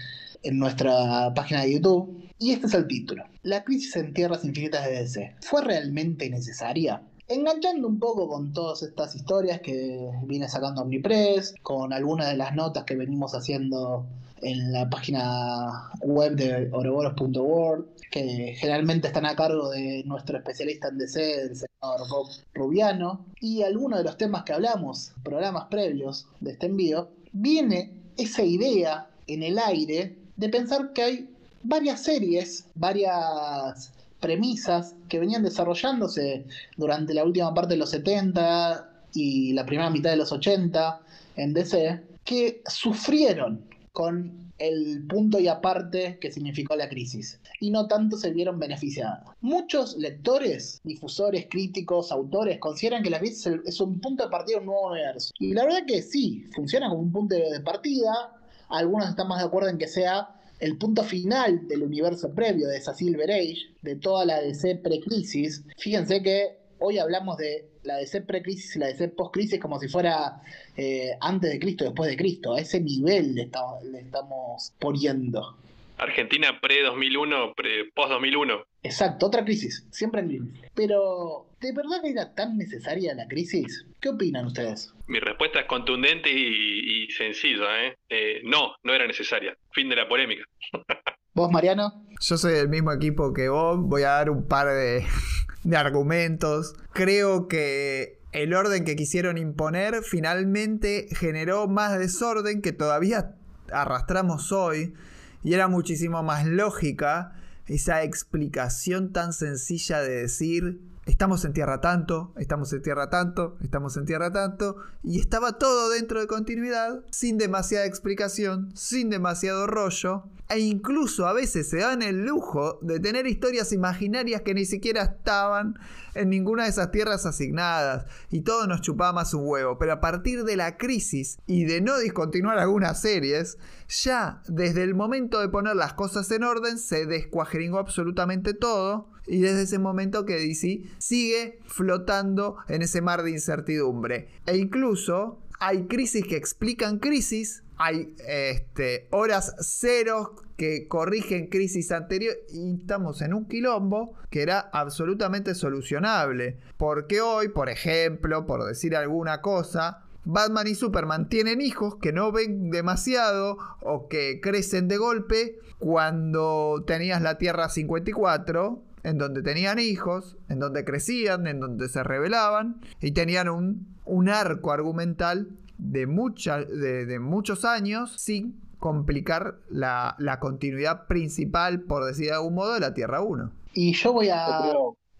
en, 0.44 0.58
nuestra 0.58 1.34
página 1.34 1.64
de 1.64 1.74
YouTube. 1.74 2.26
Y 2.38 2.52
este 2.52 2.68
es 2.68 2.74
el 2.74 2.86
título. 2.86 3.24
La 3.42 3.64
crisis 3.64 3.96
en 3.96 4.14
tierras 4.14 4.46
infinitas 4.46 4.86
de 4.86 4.92
DC. 4.92 5.36
¿Fue 5.42 5.62
realmente 5.62 6.30
necesaria? 6.30 7.02
Enganchando 7.30 7.86
un 7.86 7.98
poco 7.98 8.28
con 8.28 8.52
todas 8.52 8.82
estas 8.82 9.14
historias 9.14 9.60
que 9.60 10.10
viene 10.24 10.48
sacando 10.48 10.82
Omnipress, 10.82 11.54
con 11.62 11.92
algunas 11.92 12.28
de 12.28 12.36
las 12.36 12.54
notas 12.54 12.84
que 12.84 12.96
venimos 12.96 13.34
haciendo 13.34 14.04
en 14.42 14.72
la 14.72 14.90
página 14.90 15.90
web 16.00 16.34
de 16.34 16.68
oroboros.org, 16.72 17.86
que 18.10 18.56
generalmente 18.58 19.06
están 19.06 19.26
a 19.26 19.36
cargo 19.36 19.70
de 19.70 20.02
nuestro 20.04 20.38
especialista 20.38 20.88
en 20.88 20.98
DC, 20.98 21.42
el 21.42 21.56
senador 21.56 22.08
Bob 22.08 22.28
Rubiano, 22.52 23.24
y 23.40 23.62
algunos 23.62 23.98
de 24.00 24.04
los 24.04 24.16
temas 24.16 24.42
que 24.42 24.52
hablamos, 24.52 25.12
programas 25.22 25.66
previos 25.66 26.26
de 26.40 26.52
este 26.52 26.66
envío, 26.66 27.10
viene 27.32 27.92
esa 28.16 28.42
idea 28.42 29.08
en 29.28 29.44
el 29.44 29.58
aire 29.58 30.16
de 30.36 30.48
pensar 30.48 30.92
que 30.92 31.02
hay 31.02 31.30
varias 31.62 32.02
series, 32.02 32.66
varias 32.74 33.92
premisas 34.20 34.94
que 35.08 35.18
venían 35.18 35.42
desarrollándose 35.42 36.46
durante 36.76 37.14
la 37.14 37.24
última 37.24 37.52
parte 37.54 37.74
de 37.74 37.78
los 37.78 37.90
70 37.90 38.88
y 39.14 39.52
la 39.54 39.66
primera 39.66 39.90
mitad 39.90 40.10
de 40.10 40.16
los 40.16 40.30
80 40.30 41.00
en 41.36 41.54
DC, 41.54 42.00
que 42.24 42.62
sufrieron 42.66 43.64
con 43.92 44.52
el 44.58 45.06
punto 45.08 45.40
y 45.40 45.48
aparte 45.48 46.18
que 46.20 46.30
significó 46.30 46.76
la 46.76 46.88
crisis, 46.88 47.40
y 47.60 47.70
no 47.70 47.88
tanto 47.88 48.16
se 48.16 48.30
vieron 48.30 48.58
beneficiados. 48.58 49.34
Muchos 49.40 49.96
lectores, 49.96 50.80
difusores, 50.84 51.46
críticos, 51.50 52.12
autores 52.12 52.58
consideran 52.58 53.02
que 53.02 53.10
la 53.10 53.18
crisis 53.18 53.48
es 53.64 53.80
un 53.80 54.00
punto 54.00 54.24
de 54.24 54.30
partida 54.30 54.56
de 54.56 54.60
un 54.60 54.66
nuevo 54.66 54.92
universo. 54.92 55.32
Y 55.38 55.54
la 55.54 55.64
verdad 55.64 55.86
que 55.86 56.02
sí, 56.02 56.44
funciona 56.54 56.88
como 56.88 57.00
un 57.00 57.10
punto 57.10 57.34
de 57.34 57.60
partida, 57.60 58.36
algunos 58.68 59.08
están 59.08 59.28
más 59.28 59.40
de 59.40 59.46
acuerdo 59.46 59.70
en 59.70 59.78
que 59.78 59.88
sea 59.88 60.39
el 60.60 60.76
punto 60.76 61.02
final 61.02 61.66
del 61.66 61.82
universo 61.82 62.32
previo 62.34 62.68
de 62.68 62.76
esa 62.76 62.94
Silver 62.94 63.30
Age, 63.30 63.74
de 63.82 63.96
toda 63.96 64.24
la 64.24 64.40
DC 64.40 64.76
pre-crisis. 64.76 65.64
Fíjense 65.78 66.22
que 66.22 66.58
hoy 66.78 66.98
hablamos 66.98 67.38
de 67.38 67.70
la 67.82 67.96
DC 67.96 68.22
pre-crisis 68.22 68.76
y 68.76 68.78
la 68.78 68.86
DC 68.88 69.08
post-crisis 69.08 69.58
como 69.58 69.78
si 69.80 69.88
fuera 69.88 70.42
eh, 70.76 71.12
antes 71.20 71.50
de 71.50 71.58
Cristo, 71.58 71.84
después 71.84 72.10
de 72.10 72.16
Cristo. 72.16 72.54
A 72.54 72.60
ese 72.60 72.80
nivel 72.80 73.34
le 73.34 73.42
estamos, 73.42 73.82
le 73.84 74.00
estamos 74.00 74.72
poniendo. 74.78 75.56
Argentina 76.00 76.58
pre-2001, 76.60 77.54
post-2001. 77.94 78.64
Exacto, 78.82 79.26
otra 79.26 79.44
crisis, 79.44 79.86
siempre 79.90 80.22
en 80.22 80.28
crisis. 80.28 80.60
Pero, 80.74 81.46
¿de 81.60 81.72
verdad 81.72 82.04
era 82.04 82.34
tan 82.34 82.56
necesaria 82.56 83.14
la 83.14 83.28
crisis? 83.28 83.86
¿Qué 84.00 84.08
opinan 84.08 84.46
ustedes? 84.46 84.94
Mi 85.06 85.20
respuesta 85.20 85.60
es 85.60 85.66
contundente 85.66 86.30
y, 86.30 87.08
sencilla. 87.10 87.84
¿eh? 87.84 87.96
¿eh? 88.08 88.40
no, 88.44 88.74
no 88.82 88.94
era 88.94 89.06
necesaria. 89.06 89.54
Fin 89.72 89.88
de 89.88 89.96
la 89.96 90.08
polémica. 90.08 90.44
¿Vos, 91.34 91.50
Mariano? 91.50 92.06
Yo 92.20 92.36
soy 92.36 92.54
del 92.54 92.68
mismo 92.68 92.92
equipo 92.92 93.32
que 93.34 93.48
vos. 93.48 93.78
Voy 93.78 94.02
a 94.02 94.10
dar 94.10 94.30
un 94.30 94.48
par 94.48 94.68
de, 94.68 95.04
de 95.64 95.76
argumentos. 95.76 96.74
Creo 96.92 97.46
que 97.46 98.18
el 98.32 98.54
orden 98.54 98.84
que 98.84 98.96
quisieron 98.96 99.36
imponer 99.36 100.02
finalmente 100.02 101.08
generó 101.14 101.68
más 101.68 101.98
desorden 101.98 102.62
que 102.62 102.72
todavía 102.72 103.34
arrastramos 103.72 104.50
hoy 104.50 104.94
y 105.42 105.54
era 105.54 105.68
muchísimo 105.68 106.22
más 106.22 106.46
lógica 106.46 107.32
esa 107.66 108.02
explicación 108.02 109.12
tan 109.12 109.32
sencilla 109.32 110.00
de 110.00 110.22
decir 110.22 110.80
estamos 111.10 111.44
en 111.44 111.52
tierra 111.52 111.80
tanto, 111.80 112.32
estamos 112.36 112.72
en 112.72 112.82
tierra 112.82 113.10
tanto, 113.10 113.56
estamos 113.62 113.96
en 113.96 114.06
tierra 114.06 114.32
tanto, 114.32 114.76
y 115.02 115.18
estaba 115.18 115.58
todo 115.58 115.90
dentro 115.90 116.20
de 116.20 116.28
continuidad, 116.28 117.02
sin 117.10 117.36
demasiada 117.36 117.84
explicación, 117.84 118.70
sin 118.76 119.10
demasiado 119.10 119.66
rollo, 119.66 120.24
e 120.48 120.60
incluso 120.60 121.26
a 121.26 121.32
veces 121.32 121.68
se 121.68 121.78
dan 121.78 122.02
el 122.02 122.24
lujo 122.24 122.78
de 122.82 123.00
tener 123.00 123.26
historias 123.26 123.72
imaginarias 123.72 124.42
que 124.42 124.54
ni 124.54 124.64
siquiera 124.64 125.02
estaban 125.02 125.78
en 126.14 126.28
ninguna 126.30 126.64
de 126.64 126.70
esas 126.70 126.92
tierras 126.92 127.26
asignadas, 127.26 128.06
y 128.30 128.42
todo 128.42 128.68
nos 128.68 128.80
chupaba 128.80 129.12
más 129.12 129.34
un 129.34 129.48
huevo, 129.48 129.78
pero 129.78 129.92
a 129.94 130.00
partir 130.00 130.44
de 130.44 130.56
la 130.56 130.76
crisis 130.76 131.38
y 131.46 131.64
de 131.64 131.80
no 131.80 131.98
discontinuar 131.98 132.58
algunas 132.58 133.00
series, 133.00 133.58
ya 133.88 134.42
desde 134.46 134.84
el 134.84 134.94
momento 134.94 135.40
de 135.40 135.48
poner 135.48 135.74
las 135.74 135.94
cosas 135.94 136.30
en 136.30 136.44
orden 136.44 136.78
se 136.78 137.06
descuajeringó 137.06 137.78
absolutamente 137.78 138.54
todo 138.54 139.08
y 139.30 139.40
desde 139.40 139.62
ese 139.62 139.78
momento 139.78 140.26
que 140.26 140.34
DC 140.34 140.82
sigue 140.98 141.60
flotando 141.64 142.56
en 142.68 142.82
ese 142.82 143.00
mar 143.00 143.22
de 143.22 143.30
incertidumbre. 143.30 144.28
E 144.46 144.56
incluso 144.56 145.38
hay 145.60 145.84
crisis 145.84 146.26
que 146.26 146.36
explican 146.36 146.98
crisis, 146.98 147.62
hay 147.76 148.14
este, 148.26 149.06
horas 149.10 149.54
cero 149.60 150.34
que 150.56 150.88
corrigen 150.88 151.46
crisis 151.46 151.92
anteriores 151.92 152.40
y 152.52 152.80
estamos 152.80 153.22
en 153.22 153.32
un 153.32 153.46
quilombo 153.46 154.14
que 154.30 154.42
era 154.42 154.68
absolutamente 154.72 155.54
solucionable. 155.54 156.58
Porque 156.76 157.20
hoy, 157.20 157.50
por 157.50 157.68
ejemplo, 157.68 158.46
por 158.46 158.64
decir 158.64 158.96
alguna 158.96 159.42
cosa, 159.42 160.06
Batman 160.24 160.66
y 160.66 160.74
Superman 160.74 161.28
tienen 161.28 161.60
hijos 161.60 161.96
que 161.96 162.12
no 162.12 162.32
ven 162.32 162.70
demasiado 162.70 163.58
o 163.80 164.08
que 164.08 164.40
crecen 164.42 164.88
de 164.88 164.96
golpe 164.96 165.58
cuando 165.78 166.84
tenías 166.86 167.22
la 167.22 167.38
Tierra 167.38 167.68
54 167.68 168.89
en 169.02 169.18
donde 169.18 169.42
tenían 169.42 169.78
hijos, 169.78 170.36
en 170.48 170.58
donde 170.58 170.84
crecían, 170.84 171.46
en 171.46 171.60
donde 171.60 171.88
se 171.88 172.02
rebelaban 172.02 172.80
y 173.00 173.12
tenían 173.12 173.48
un, 173.48 173.96
un 174.04 174.28
arco 174.28 174.72
argumental 174.72 175.48
de, 175.78 176.06
de, 176.06 177.18
muchos 177.18 177.64
años 177.64 178.20
sin 178.20 178.60
complicar 178.78 179.56
la, 179.68 180.14
la, 180.18 180.38
continuidad 180.38 181.06
principal, 181.06 181.82
por 181.82 182.04
decir 182.04 182.26
de 182.26 182.34
algún 182.34 182.54
modo, 182.54 182.74
de 182.74 182.80
la 182.80 182.94
Tierra 182.94 183.22
1. 183.22 183.50
Y 183.74 183.94
yo 183.94 184.12
voy 184.12 184.28
a 184.28 184.72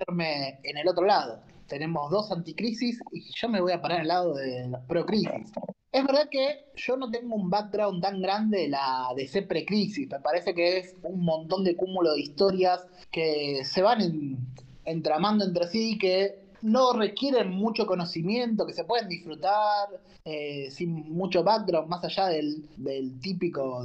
ponerme 0.06 0.60
en 0.62 0.76
el 0.76 0.88
otro 0.88 1.04
lado 1.04 1.40
tenemos 1.70 2.10
dos 2.10 2.30
anticrisis 2.32 3.00
y 3.12 3.22
yo 3.34 3.48
me 3.48 3.60
voy 3.60 3.72
a 3.72 3.80
parar 3.80 4.00
al 4.00 4.08
lado 4.08 4.34
de 4.34 4.68
los 4.68 4.80
pro-crisis. 4.82 5.52
Es 5.92 6.04
verdad 6.04 6.28
que 6.30 6.66
yo 6.76 6.96
no 6.96 7.10
tengo 7.10 7.34
un 7.34 7.48
background 7.48 8.02
tan 8.02 8.20
grande 8.20 8.62
de 8.62 8.68
la 8.68 9.08
DC 9.16 9.42
pre-crisis. 9.42 10.08
Me 10.10 10.20
parece 10.20 10.54
que 10.54 10.78
es 10.78 10.94
un 11.02 11.24
montón 11.24 11.64
de 11.64 11.76
cúmulo 11.76 12.12
de 12.12 12.20
historias 12.20 12.86
que 13.10 13.64
se 13.64 13.82
van 13.82 14.36
entramando 14.84 15.44
entre 15.44 15.66
sí, 15.68 15.96
que 15.98 16.50
no 16.62 16.92
requieren 16.92 17.50
mucho 17.50 17.86
conocimiento, 17.86 18.66
que 18.66 18.74
se 18.74 18.84
pueden 18.84 19.08
disfrutar 19.08 19.88
eh, 20.24 20.70
sin 20.70 21.12
mucho 21.12 21.42
background, 21.42 21.88
más 21.88 22.04
allá 22.04 22.26
del, 22.26 22.68
del 22.76 23.18
típico 23.20 23.82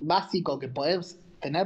básico 0.00 0.58
que 0.58 0.68
podés 0.68 1.18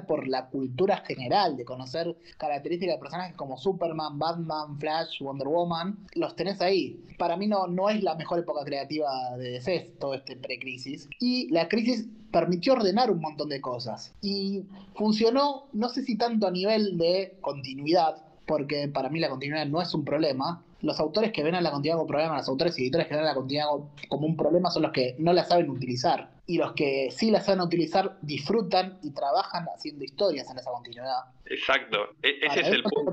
por 0.07 0.29
la 0.29 0.47
cultura 0.47 0.99
general, 0.99 1.57
de 1.57 1.65
conocer 1.65 2.17
características 2.39 2.97
de 2.97 3.01
personajes 3.01 3.37
como 3.37 3.59
Superman, 3.59 4.19
Batman, 4.19 4.79
Flash, 4.79 5.23
Wonder 5.23 5.49
Woman, 5.49 5.99
los 6.15 6.37
tenés 6.37 6.61
ahí. 6.61 7.01
Para 7.19 7.37
mí 7.37 7.47
no, 7.47 7.67
no 7.67 7.89
es 7.89 8.03
la 8.03 8.15
mejor 8.15 8.39
época 8.39 8.65
creativa 8.65 9.37
de 9.37 9.53
DC, 9.53 9.95
todo 9.99 10.15
este 10.15 10.37
pre-crisis. 10.37 11.09
Y 11.19 11.49
la 11.51 11.69
crisis 11.69 12.09
permitió 12.31 12.75
ordenar 12.75 13.11
un 13.11 13.21
montón 13.21 13.49
de 13.49 13.61
cosas. 13.61 14.13
Y 14.21 14.65
funcionó, 14.95 15.67
no 15.73 15.89
sé 15.89 16.03
si 16.03 16.17
tanto 16.17 16.47
a 16.47 16.51
nivel 16.51 16.99
de 16.99 17.37
continuidad, 17.41 18.17
porque 18.47 18.89
para 18.89 19.09
mí 19.09 19.21
la 19.21 19.29
continuidad 19.29 19.67
no 19.67 19.81
es 19.81 19.95
un 19.95 20.05
problema, 20.05 20.63
los 20.83 20.99
autores 21.01 21.33
que 21.33 21.43
ven 21.43 21.55
a 21.55 21.61
la 21.61 21.71
continuidad 21.71 21.97
como 21.97 22.09
problema, 22.09 22.37
los 22.39 22.49
autores 22.49 22.79
y 22.79 22.83
editores 22.83 23.07
que 23.07 23.15
ven 23.15 23.25
a 23.25 23.29
la 23.29 23.35
continuidad 23.35 23.67
como 24.09 24.27
un 24.27 24.37
problema 24.37 24.71
son 24.71 24.83
los 24.83 24.93
que 24.93 25.15
no 25.19 25.33
la 25.33 25.45
saben 25.45 25.71
utilizar. 25.71 26.31
Y 26.47 26.59
los 26.59 26.73
que 26.73 27.11
sí 27.11 27.31
la 27.31 27.41
saben 27.41 27.61
utilizar 27.61 28.19
disfrutan 28.23 28.99
y 29.03 29.13
trabajan 29.13 29.67
haciendo 29.75 30.05
historias 30.05 30.51
en 30.51 30.59
esa 30.59 30.71
continuidad. 30.71 31.25
Exacto, 31.47 32.11
e-, 32.23 32.39
ese 32.43 32.61
es 32.61 32.69
el 32.69 32.83
punto. 32.83 33.13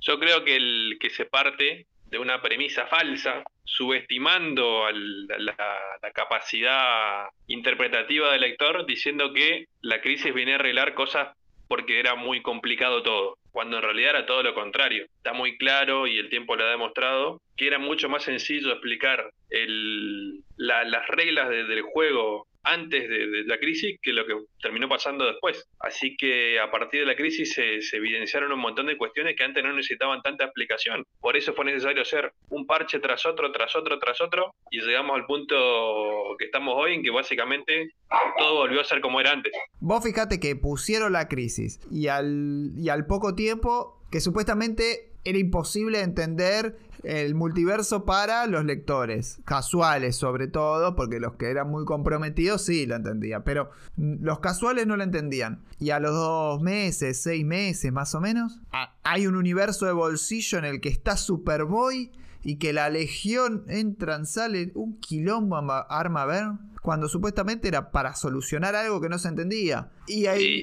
Yo 0.00 0.18
creo 0.18 0.44
que 0.44 0.56
el 0.56 0.98
que 1.00 1.10
se 1.10 1.26
parte 1.26 1.86
de 2.10 2.18
una 2.18 2.40
premisa 2.40 2.86
falsa, 2.86 3.42
subestimando 3.64 4.90
la, 4.92 5.54
la, 6.00 6.10
capacidad 6.12 7.26
interpretativa 7.48 8.30
del 8.30 8.42
lector, 8.42 8.86
diciendo 8.86 9.32
que 9.32 9.66
la 9.82 10.00
crisis 10.00 10.32
viene 10.32 10.52
a 10.52 10.54
arreglar 10.54 10.94
cosas 10.94 11.36
porque 11.68 11.98
era 11.98 12.14
muy 12.14 12.42
complicado 12.42 13.02
todo, 13.02 13.38
cuando 13.56 13.78
en 13.78 13.84
realidad 13.84 14.10
era 14.10 14.26
todo 14.26 14.42
lo 14.42 14.52
contrario. 14.52 15.06
Está 15.16 15.32
muy 15.32 15.56
claro 15.56 16.06
y 16.06 16.18
el 16.18 16.28
tiempo 16.28 16.56
lo 16.56 16.66
ha 16.66 16.70
demostrado 16.70 17.40
que 17.56 17.66
era 17.66 17.78
mucho 17.78 18.06
más 18.06 18.22
sencillo 18.22 18.70
explicar 18.70 19.30
el, 19.48 20.42
las 20.58 21.08
reglas 21.08 21.48
del 21.48 21.80
juego 21.80 22.46
antes 22.66 23.08
de, 23.08 23.44
la 23.46 23.58
crisis 23.58 23.98
que 24.02 24.12
lo 24.12 24.26
que 24.26 24.34
terminó 24.60 24.88
pasando 24.88 25.24
después. 25.24 25.64
Así 25.80 26.16
que 26.16 26.58
a 26.60 26.70
partir 26.70 27.00
de 27.00 27.06
la 27.06 27.16
crisis 27.16 27.54
se, 27.54 27.78
evidenciaron 27.96 28.52
un 28.52 28.58
montón 28.58 28.86
de 28.86 28.98
cuestiones 28.98 29.36
que 29.36 29.44
antes 29.44 29.62
no 29.62 29.72
necesitaban 29.72 30.20
tanta 30.22 30.44
explicación. 30.44 31.04
Por 31.20 31.36
eso 31.36 31.54
fue 31.54 31.64
necesario 31.64 32.02
hacer 32.02 32.32
un 32.50 32.66
parche 32.66 32.98
tras 32.98 33.24
otro, 33.24 33.52
tras 33.52 33.74
otro, 33.76 33.98
tras 33.98 34.20
otro, 34.20 34.54
y 34.70 34.80
llegamos 34.80 35.16
al 35.16 35.26
punto 35.26 36.36
que 36.38 36.46
estamos 36.46 36.74
hoy, 36.76 36.94
en 36.94 37.02
que 37.02 37.10
básicamente 37.10 37.90
todo 38.36 38.56
volvió 38.56 38.80
a 38.80 38.84
ser 38.84 39.00
como 39.00 39.20
era 39.20 39.30
antes. 39.30 39.52
Vos 39.80 40.02
fíjate 40.02 40.40
que 40.40 40.56
pusieron 40.56 41.12
la 41.12 41.28
crisis 41.28 41.80
y 41.90 42.08
al 42.08 43.06
poco 43.08 43.34
tiempo 43.34 44.04
que 44.10 44.20
supuestamente 44.20 45.15
era 45.26 45.38
imposible 45.38 46.00
entender 46.00 46.78
el 47.02 47.34
multiverso 47.34 48.04
para 48.04 48.46
los 48.46 48.64
lectores, 48.64 49.40
casuales 49.44 50.16
sobre 50.16 50.48
todo, 50.48 50.96
porque 50.96 51.20
los 51.20 51.34
que 51.34 51.50
eran 51.50 51.68
muy 51.68 51.84
comprometidos 51.84 52.62
sí 52.62 52.86
lo 52.86 52.94
entendían, 52.96 53.42
pero 53.44 53.70
los 53.96 54.38
casuales 54.38 54.86
no 54.86 54.96
lo 54.96 55.02
entendían. 55.02 55.62
Y 55.78 55.90
a 55.90 56.00
los 56.00 56.12
dos 56.12 56.62
meses, 56.62 57.20
seis 57.20 57.44
meses 57.44 57.92
más 57.92 58.14
o 58.14 58.20
menos, 58.20 58.60
hay 59.02 59.26
un 59.26 59.36
universo 59.36 59.86
de 59.86 59.92
bolsillo 59.92 60.58
en 60.58 60.64
el 60.64 60.80
que 60.80 60.88
está 60.88 61.16
Superboy 61.16 62.12
y 62.42 62.56
que 62.56 62.72
la 62.72 62.88
legión 62.88 63.64
entran, 63.66 64.26
sale 64.26 64.70
un 64.74 65.00
quilombo 65.00 65.56
arma 65.88 66.24
ver 66.24 66.44
cuando 66.82 67.08
supuestamente 67.08 67.66
era 67.66 67.90
para 67.90 68.14
solucionar 68.14 68.76
algo 68.76 69.00
que 69.00 69.08
no 69.08 69.18
se 69.18 69.28
entendía. 69.28 69.90
Y 70.06 70.26
ahí... 70.26 70.62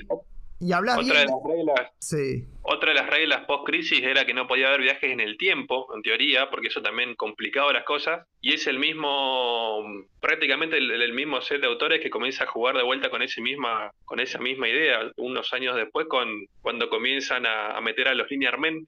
Y 0.64 0.72
hablas 0.72 1.00
otra 1.00 1.20
De 1.20 1.26
las 1.26 1.44
reglas, 1.44 1.92
sí. 2.00 2.46
Otra 2.62 2.90
de 2.90 2.96
las 2.96 3.10
reglas 3.10 3.46
post-crisis 3.46 4.02
era 4.02 4.26
que 4.26 4.34
no 4.34 4.48
podía 4.48 4.70
haber 4.70 4.82
viajes 4.82 5.12
en 5.12 5.20
el 5.20 5.38
tiempo, 5.38 5.88
en 5.94 6.02
teoría, 6.02 6.50
porque 6.50 6.70
eso 6.70 6.82
también 6.82 7.16
complicaba 7.16 7.74
las 7.74 7.84
cosas. 7.84 8.26
Y 8.40 8.54
es 8.54 8.66
el 8.68 8.80
mismo, 8.80 9.84
prácticamente 10.22 10.78
el, 10.78 11.14
mismo 11.14 11.42
set 11.42 11.60
de 11.60 11.68
autores 11.68 12.02
que 12.02 12.10
comienza 12.10 12.46
a 12.46 12.48
jugar 12.48 12.78
de 12.78 12.84
vuelta 12.84 13.10
con, 13.10 13.22
ese 13.22 13.42
misma, 13.42 13.92
con 14.06 14.22
esa 14.22 14.40
misma 14.40 14.70
idea, 14.70 15.12
unos 15.18 15.52
años 15.52 15.76
después, 15.76 16.08
con, 16.08 16.46
cuando 16.62 16.90
comienzan 16.90 17.46
a, 17.46 17.80
meter 17.82 18.08
a 18.08 18.14
los 18.14 18.32
Linear 18.32 18.58
Men 18.58 18.88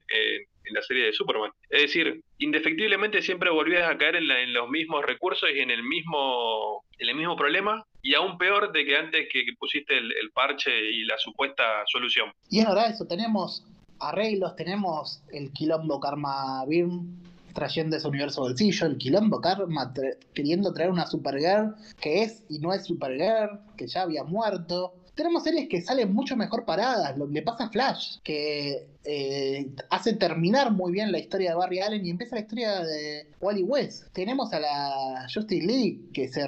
en 0.66 0.74
la 0.74 0.82
serie 0.82 1.04
de 1.04 1.12
Superman. 1.12 1.50
Es 1.70 1.82
decir, 1.82 2.20
indefectiblemente 2.38 3.22
siempre 3.22 3.50
volvías 3.50 3.88
a 3.88 3.96
caer 3.96 4.16
en, 4.16 4.52
los 4.52 4.68
mismos 4.68 5.04
recursos 5.04 5.48
y 5.54 5.60
en 5.60 5.70
el 5.70 5.82
mismo, 5.82 6.84
en 6.98 7.08
el 7.08 7.14
mismo 7.14 7.36
problema, 7.36 7.84
y 8.06 8.14
aún 8.14 8.38
peor 8.38 8.72
de 8.72 8.84
que 8.84 8.96
antes 8.96 9.26
que, 9.32 9.42
pusiste 9.58 9.98
el, 9.98 10.30
parche 10.32 10.70
y 10.70 11.04
la 11.04 11.18
supuesta 11.18 11.64
solución. 11.86 12.32
Y 12.48 12.60
es 12.60 12.66
verdad 12.66 12.90
eso, 12.90 13.04
tenemos 13.04 13.64
arreglos, 13.98 14.54
tenemos 14.54 15.22
el 15.32 15.52
quilombo 15.52 15.98
Karma 15.98 16.64
Birm 16.66 17.20
trayendo 17.52 17.96
ese 17.96 18.06
universo 18.06 18.42
bolsillo, 18.42 18.86
el 18.86 18.96
quilombo 18.96 19.40
Karma 19.40 19.92
queriendo 20.34 20.72
traer 20.72 20.90
una 20.90 21.06
Supergirl 21.06 21.74
que 22.00 22.22
es 22.22 22.44
y 22.48 22.60
no 22.60 22.72
es 22.72 22.84
Supergirl, 22.84 23.58
que 23.76 23.88
ya 23.88 24.02
había 24.02 24.22
muerto 24.22 24.94
tenemos 25.16 25.44
series 25.44 25.68
que 25.68 25.80
salen 25.80 26.12
mucho 26.12 26.36
mejor 26.36 26.66
paradas. 26.66 27.16
Lo 27.16 27.26
que 27.26 27.32
le 27.32 27.42
pasa 27.42 27.64
a 27.64 27.70
Flash, 27.70 28.18
que 28.22 28.86
eh, 29.02 29.66
hace 29.88 30.12
terminar 30.12 30.70
muy 30.72 30.92
bien 30.92 31.10
la 31.10 31.18
historia 31.18 31.50
de 31.50 31.56
Barry 31.56 31.80
Allen 31.80 32.04
y 32.04 32.10
empieza 32.10 32.36
la 32.36 32.42
historia 32.42 32.80
de 32.84 33.26
Wally 33.40 33.62
West. 33.62 34.12
Tenemos 34.12 34.52
a 34.52 34.60
la 34.60 35.26
Justice 35.32 35.66
League 35.66 36.00
que 36.12 36.28
se 36.28 36.46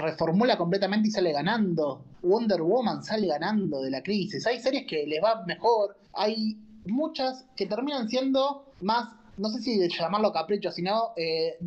reformula 0.00 0.56
completamente 0.56 1.08
y 1.08 1.10
sale 1.10 1.32
ganando. 1.32 2.04
Wonder 2.22 2.62
Woman 2.62 3.02
sale 3.02 3.26
ganando 3.26 3.82
de 3.82 3.90
la 3.90 4.02
crisis. 4.02 4.46
Hay 4.46 4.60
series 4.60 4.86
que 4.86 5.06
les 5.06 5.22
va 5.22 5.44
mejor. 5.46 5.96
Hay 6.14 6.58
muchas 6.86 7.46
que 7.56 7.66
terminan 7.66 8.08
siendo 8.08 8.72
más, 8.80 9.10
no 9.36 9.48
sé 9.50 9.60
si 9.60 9.88
llamarlo 9.88 10.32
capricho, 10.32 10.70
sino 10.70 11.12
eh, 11.16 11.58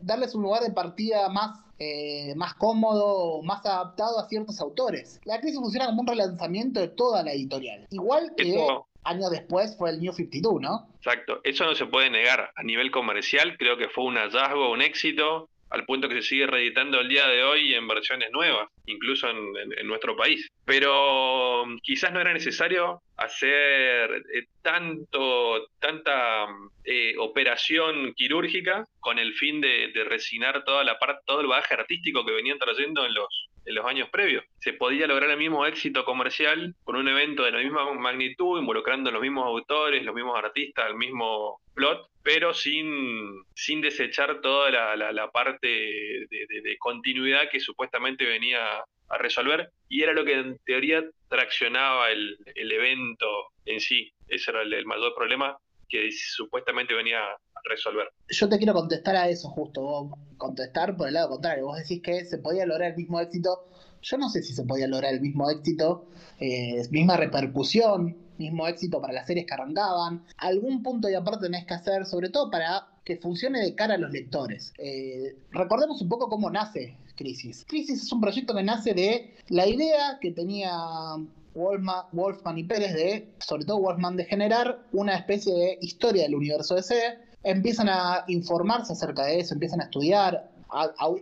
darles 0.00 0.34
un 0.34 0.42
lugar 0.42 0.62
de 0.62 0.70
partida 0.70 1.28
más 1.28 1.62
eh, 1.84 2.34
más 2.36 2.54
cómodo, 2.54 3.42
más 3.42 3.66
adaptado 3.66 4.20
a 4.20 4.28
ciertos 4.28 4.60
autores. 4.60 5.20
La 5.24 5.40
crisis 5.40 5.58
funciona 5.58 5.86
como 5.86 6.02
un 6.02 6.06
relanzamiento 6.06 6.78
de 6.78 6.86
toda 6.86 7.24
la 7.24 7.32
editorial. 7.32 7.88
Igual 7.90 8.34
que 8.36 8.56
años 9.02 9.30
después 9.32 9.76
fue 9.76 9.90
el 9.90 9.98
New 9.98 10.12
52, 10.12 10.60
¿no? 10.60 10.86
Exacto, 10.98 11.40
eso 11.42 11.64
no 11.64 11.74
se 11.74 11.86
puede 11.86 12.08
negar. 12.08 12.52
A 12.54 12.62
nivel 12.62 12.92
comercial 12.92 13.56
creo 13.58 13.76
que 13.76 13.88
fue 13.88 14.04
un 14.04 14.14
hallazgo, 14.14 14.70
un 14.70 14.80
éxito. 14.80 15.48
Al 15.72 15.86
punto 15.86 16.08
que 16.08 16.16
se 16.16 16.28
sigue 16.28 16.46
reeditando 16.46 17.00
el 17.00 17.08
día 17.08 17.26
de 17.28 17.42
hoy 17.42 17.74
en 17.74 17.88
versiones 17.88 18.30
nuevas, 18.30 18.68
incluso 18.86 19.28
en, 19.30 19.86
nuestro 19.86 20.14
país. 20.14 20.46
Pero 20.66 21.64
mm, 21.66 21.78
quizás 21.82 22.12
no 22.12 22.20
era 22.20 22.32
necesario 22.32 23.00
hacer 23.16 24.22
eh, 24.34 24.44
tanto, 24.60 25.68
tanta 25.80 26.46
eh, 26.84 27.14
operación 27.18 28.12
quirúrgica 28.14 28.86
con 29.00 29.18
el 29.18 29.32
fin 29.34 29.60
de, 29.60 29.92
de 29.94 30.62
toda 30.64 30.84
la 30.84 30.98
parte, 30.98 31.22
todo 31.26 31.40
el 31.40 31.46
bagaje 31.46 31.74
artístico 31.74 32.24
que 32.24 32.32
venían 32.32 32.58
trayendo 32.58 33.06
en 33.06 33.14
los, 33.14 33.48
en 33.64 33.74
los 33.74 33.86
años 33.86 34.08
previos. 34.10 34.44
Se 34.58 34.72
podía 34.72 35.06
lograr 35.06 35.30
el 35.30 35.38
mismo 35.38 35.66
éxito 35.66 36.04
comercial 36.04 36.74
con 36.84 36.96
un 36.96 37.08
evento 37.08 37.44
de 37.44 37.52
la 37.52 37.58
misma 37.58 37.92
magnitud, 37.94 38.58
involucrando 38.58 39.10
los 39.10 39.22
mismos 39.22 39.46
autores, 39.46 40.04
los 40.04 40.14
mismos 40.14 40.36
artistas, 40.36 40.86
el 40.88 40.96
mismo 40.96 41.60
plot, 41.74 42.08
pero 42.22 42.54
sin, 42.54 43.44
sin 43.54 43.80
desechar 43.80 44.40
toda 44.40 44.70
la, 44.96 45.30
parte 45.32 45.68
de, 45.68 46.76
continuidad 46.78 47.48
que 47.50 47.60
supuestamente 47.60 48.24
venía 48.24 48.78
a 49.08 49.18
resolver 49.18 49.70
y 49.88 50.02
era 50.02 50.12
lo 50.12 50.24
que 50.24 50.34
en 50.34 50.58
teoría 50.64 51.04
traccionaba 51.28 52.10
el, 52.10 52.38
evento 52.54 53.26
en 53.66 53.80
sí. 53.80 54.12
Ese 54.28 54.50
era 54.50 54.62
el, 54.62 54.86
mayor 54.86 55.14
problema 55.14 55.56
que 55.88 56.10
supuestamente 56.10 56.94
venía 56.94 57.22
resolver. 57.64 58.08
Yo 58.28 58.48
te 58.48 58.58
quiero 58.58 58.74
contestar 58.74 59.16
a 59.16 59.28
eso 59.28 59.48
justo, 59.48 60.10
contestar 60.36 60.96
por 60.96 61.08
el 61.08 61.14
lado 61.14 61.30
contrario. 61.30 61.66
Vos 61.66 61.78
decís 61.78 62.02
que 62.02 62.24
se 62.24 62.38
podía 62.38 62.66
lograr 62.66 62.90
el 62.90 62.96
mismo 62.96 63.20
éxito. 63.20 63.68
Yo 64.02 64.18
no 64.18 64.28
sé 64.28 64.42
si 64.42 64.52
se 64.52 64.64
podía 64.64 64.88
lograr 64.88 65.14
el 65.14 65.20
mismo 65.20 65.48
éxito, 65.48 66.06
eh, 66.40 66.82
misma 66.90 67.16
repercusión, 67.16 68.16
mismo 68.38 68.66
éxito 68.66 69.00
para 69.00 69.12
las 69.12 69.26
series 69.26 69.46
que 69.46 69.54
arrancaban. 69.54 70.24
Algún 70.38 70.82
punto 70.82 71.08
y 71.08 71.14
aparte 71.14 71.46
tenés 71.46 71.66
que 71.66 71.74
hacer, 71.74 72.06
sobre 72.06 72.30
todo 72.30 72.50
para 72.50 72.88
que 73.04 73.16
funcione 73.16 73.60
de 73.60 73.74
cara 73.74 73.94
a 73.94 73.98
los 73.98 74.10
lectores. 74.10 74.72
Eh, 74.78 75.36
recordemos 75.50 76.00
un 76.02 76.08
poco 76.08 76.28
cómo 76.28 76.50
nace 76.50 76.96
Crisis. 77.16 77.64
Crisis 77.68 78.02
es 78.02 78.12
un 78.12 78.20
proyecto 78.20 78.54
que 78.54 78.62
nace 78.62 78.94
de 78.94 79.34
la 79.48 79.66
idea 79.66 80.18
que 80.20 80.32
tenía 80.32 80.72
Wolfman, 81.54 82.06
Wolfman 82.12 82.58
y 82.58 82.64
Pérez 82.64 82.94
de, 82.94 83.28
sobre 83.38 83.64
todo 83.64 83.80
Wolfman, 83.80 84.16
de 84.16 84.24
generar 84.24 84.86
una 84.92 85.16
especie 85.16 85.54
de 85.54 85.78
historia 85.80 86.22
del 86.22 86.34
universo 86.34 86.74
DC. 86.74 86.94
Empiezan 87.44 87.88
a 87.88 88.24
informarse 88.28 88.92
acerca 88.92 89.24
de 89.24 89.40
eso, 89.40 89.54
empiezan 89.54 89.80
a 89.80 89.84
estudiar, 89.84 90.50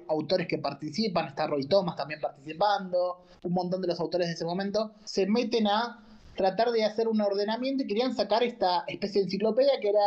autores 0.08 0.46
que 0.46 0.58
participan, 0.58 1.26
está 1.26 1.46
Roy 1.46 1.66
Thomas 1.66 1.96
también 1.96 2.20
participando, 2.20 3.24
un 3.42 3.52
montón 3.52 3.80
de 3.80 3.88
los 3.88 3.98
autores 3.98 4.28
de 4.28 4.34
ese 4.34 4.44
momento, 4.44 4.92
se 5.04 5.26
meten 5.26 5.66
a 5.66 6.04
tratar 6.36 6.70
de 6.70 6.84
hacer 6.84 7.08
un 7.08 7.20
ordenamiento 7.20 7.82
y 7.82 7.86
querían 7.86 8.14
sacar 8.14 8.42
esta 8.42 8.84
especie 8.86 9.20
de 9.20 9.24
enciclopedia 9.26 9.72
que 9.80 9.88
era 9.88 10.00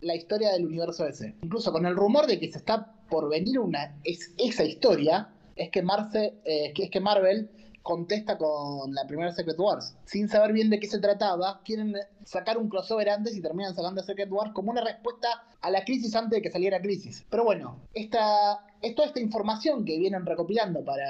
la 0.00 0.14
historia 0.14 0.52
del 0.52 0.66
universo 0.66 1.04
DC. 1.04 1.34
Incluso 1.42 1.72
con 1.72 1.86
el 1.86 1.96
rumor 1.96 2.26
de 2.26 2.38
que 2.38 2.50
se 2.50 2.58
está 2.58 2.92
por 3.08 3.28
venir 3.28 3.58
una 3.58 3.96
es, 4.04 4.32
esa 4.38 4.64
historia, 4.64 5.28
es 5.56 5.70
que, 5.70 5.82
Marce, 5.82 6.34
eh, 6.44 6.72
es 6.76 6.90
que 6.90 7.00
Marvel 7.00 7.50
contesta 7.88 8.36
con 8.36 8.92
la 8.92 9.06
primera 9.06 9.32
Secret 9.32 9.58
Wars. 9.58 9.96
Sin 10.04 10.28
saber 10.28 10.52
bien 10.52 10.68
de 10.68 10.78
qué 10.78 10.86
se 10.86 10.98
trataba, 10.98 11.62
quieren 11.64 11.96
sacar 12.22 12.58
un 12.58 12.68
crossover 12.68 13.08
antes 13.08 13.34
y 13.34 13.40
terminan 13.40 13.74
sacando 13.74 14.02
Secret 14.02 14.30
Wars 14.30 14.52
como 14.52 14.70
una 14.70 14.82
respuesta 14.82 15.28
a 15.62 15.70
la 15.70 15.82
crisis 15.86 16.14
antes 16.14 16.36
de 16.36 16.42
que 16.42 16.50
saliera 16.50 16.82
crisis. 16.82 17.24
Pero 17.30 17.44
bueno, 17.44 17.78
esta, 17.94 18.60
toda 18.94 19.08
esta 19.08 19.20
información 19.20 19.86
que 19.86 19.98
vienen 19.98 20.26
recopilando 20.26 20.84
para 20.84 21.06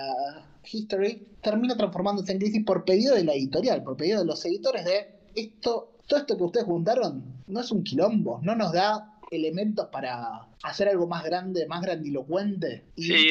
History 0.71 1.27
termina 1.43 1.77
transformándose 1.77 2.31
en 2.31 2.39
crisis 2.39 2.65
por 2.65 2.85
pedido 2.85 3.17
de 3.17 3.25
la 3.25 3.33
editorial, 3.33 3.83
por 3.83 3.97
pedido 3.97 4.21
de 4.21 4.27
los 4.27 4.47
editores 4.47 4.85
de 4.85 5.19
esto, 5.35 5.97
todo 6.07 6.21
esto 6.21 6.37
que 6.37 6.45
ustedes 6.45 6.67
juntaron 6.67 7.25
no 7.49 7.61
es 7.61 7.73
un 7.73 7.83
quilombo, 7.83 8.39
no 8.43 8.55
nos 8.55 8.73
da 8.73 9.18
elementos 9.31 9.89
para 9.93 10.47
hacer 10.63 10.89
algo 10.89 11.07
más 11.07 11.25
grande, 11.25 11.67
más 11.67 11.83
grandilocuente. 11.83 12.85
sí, 12.97 13.31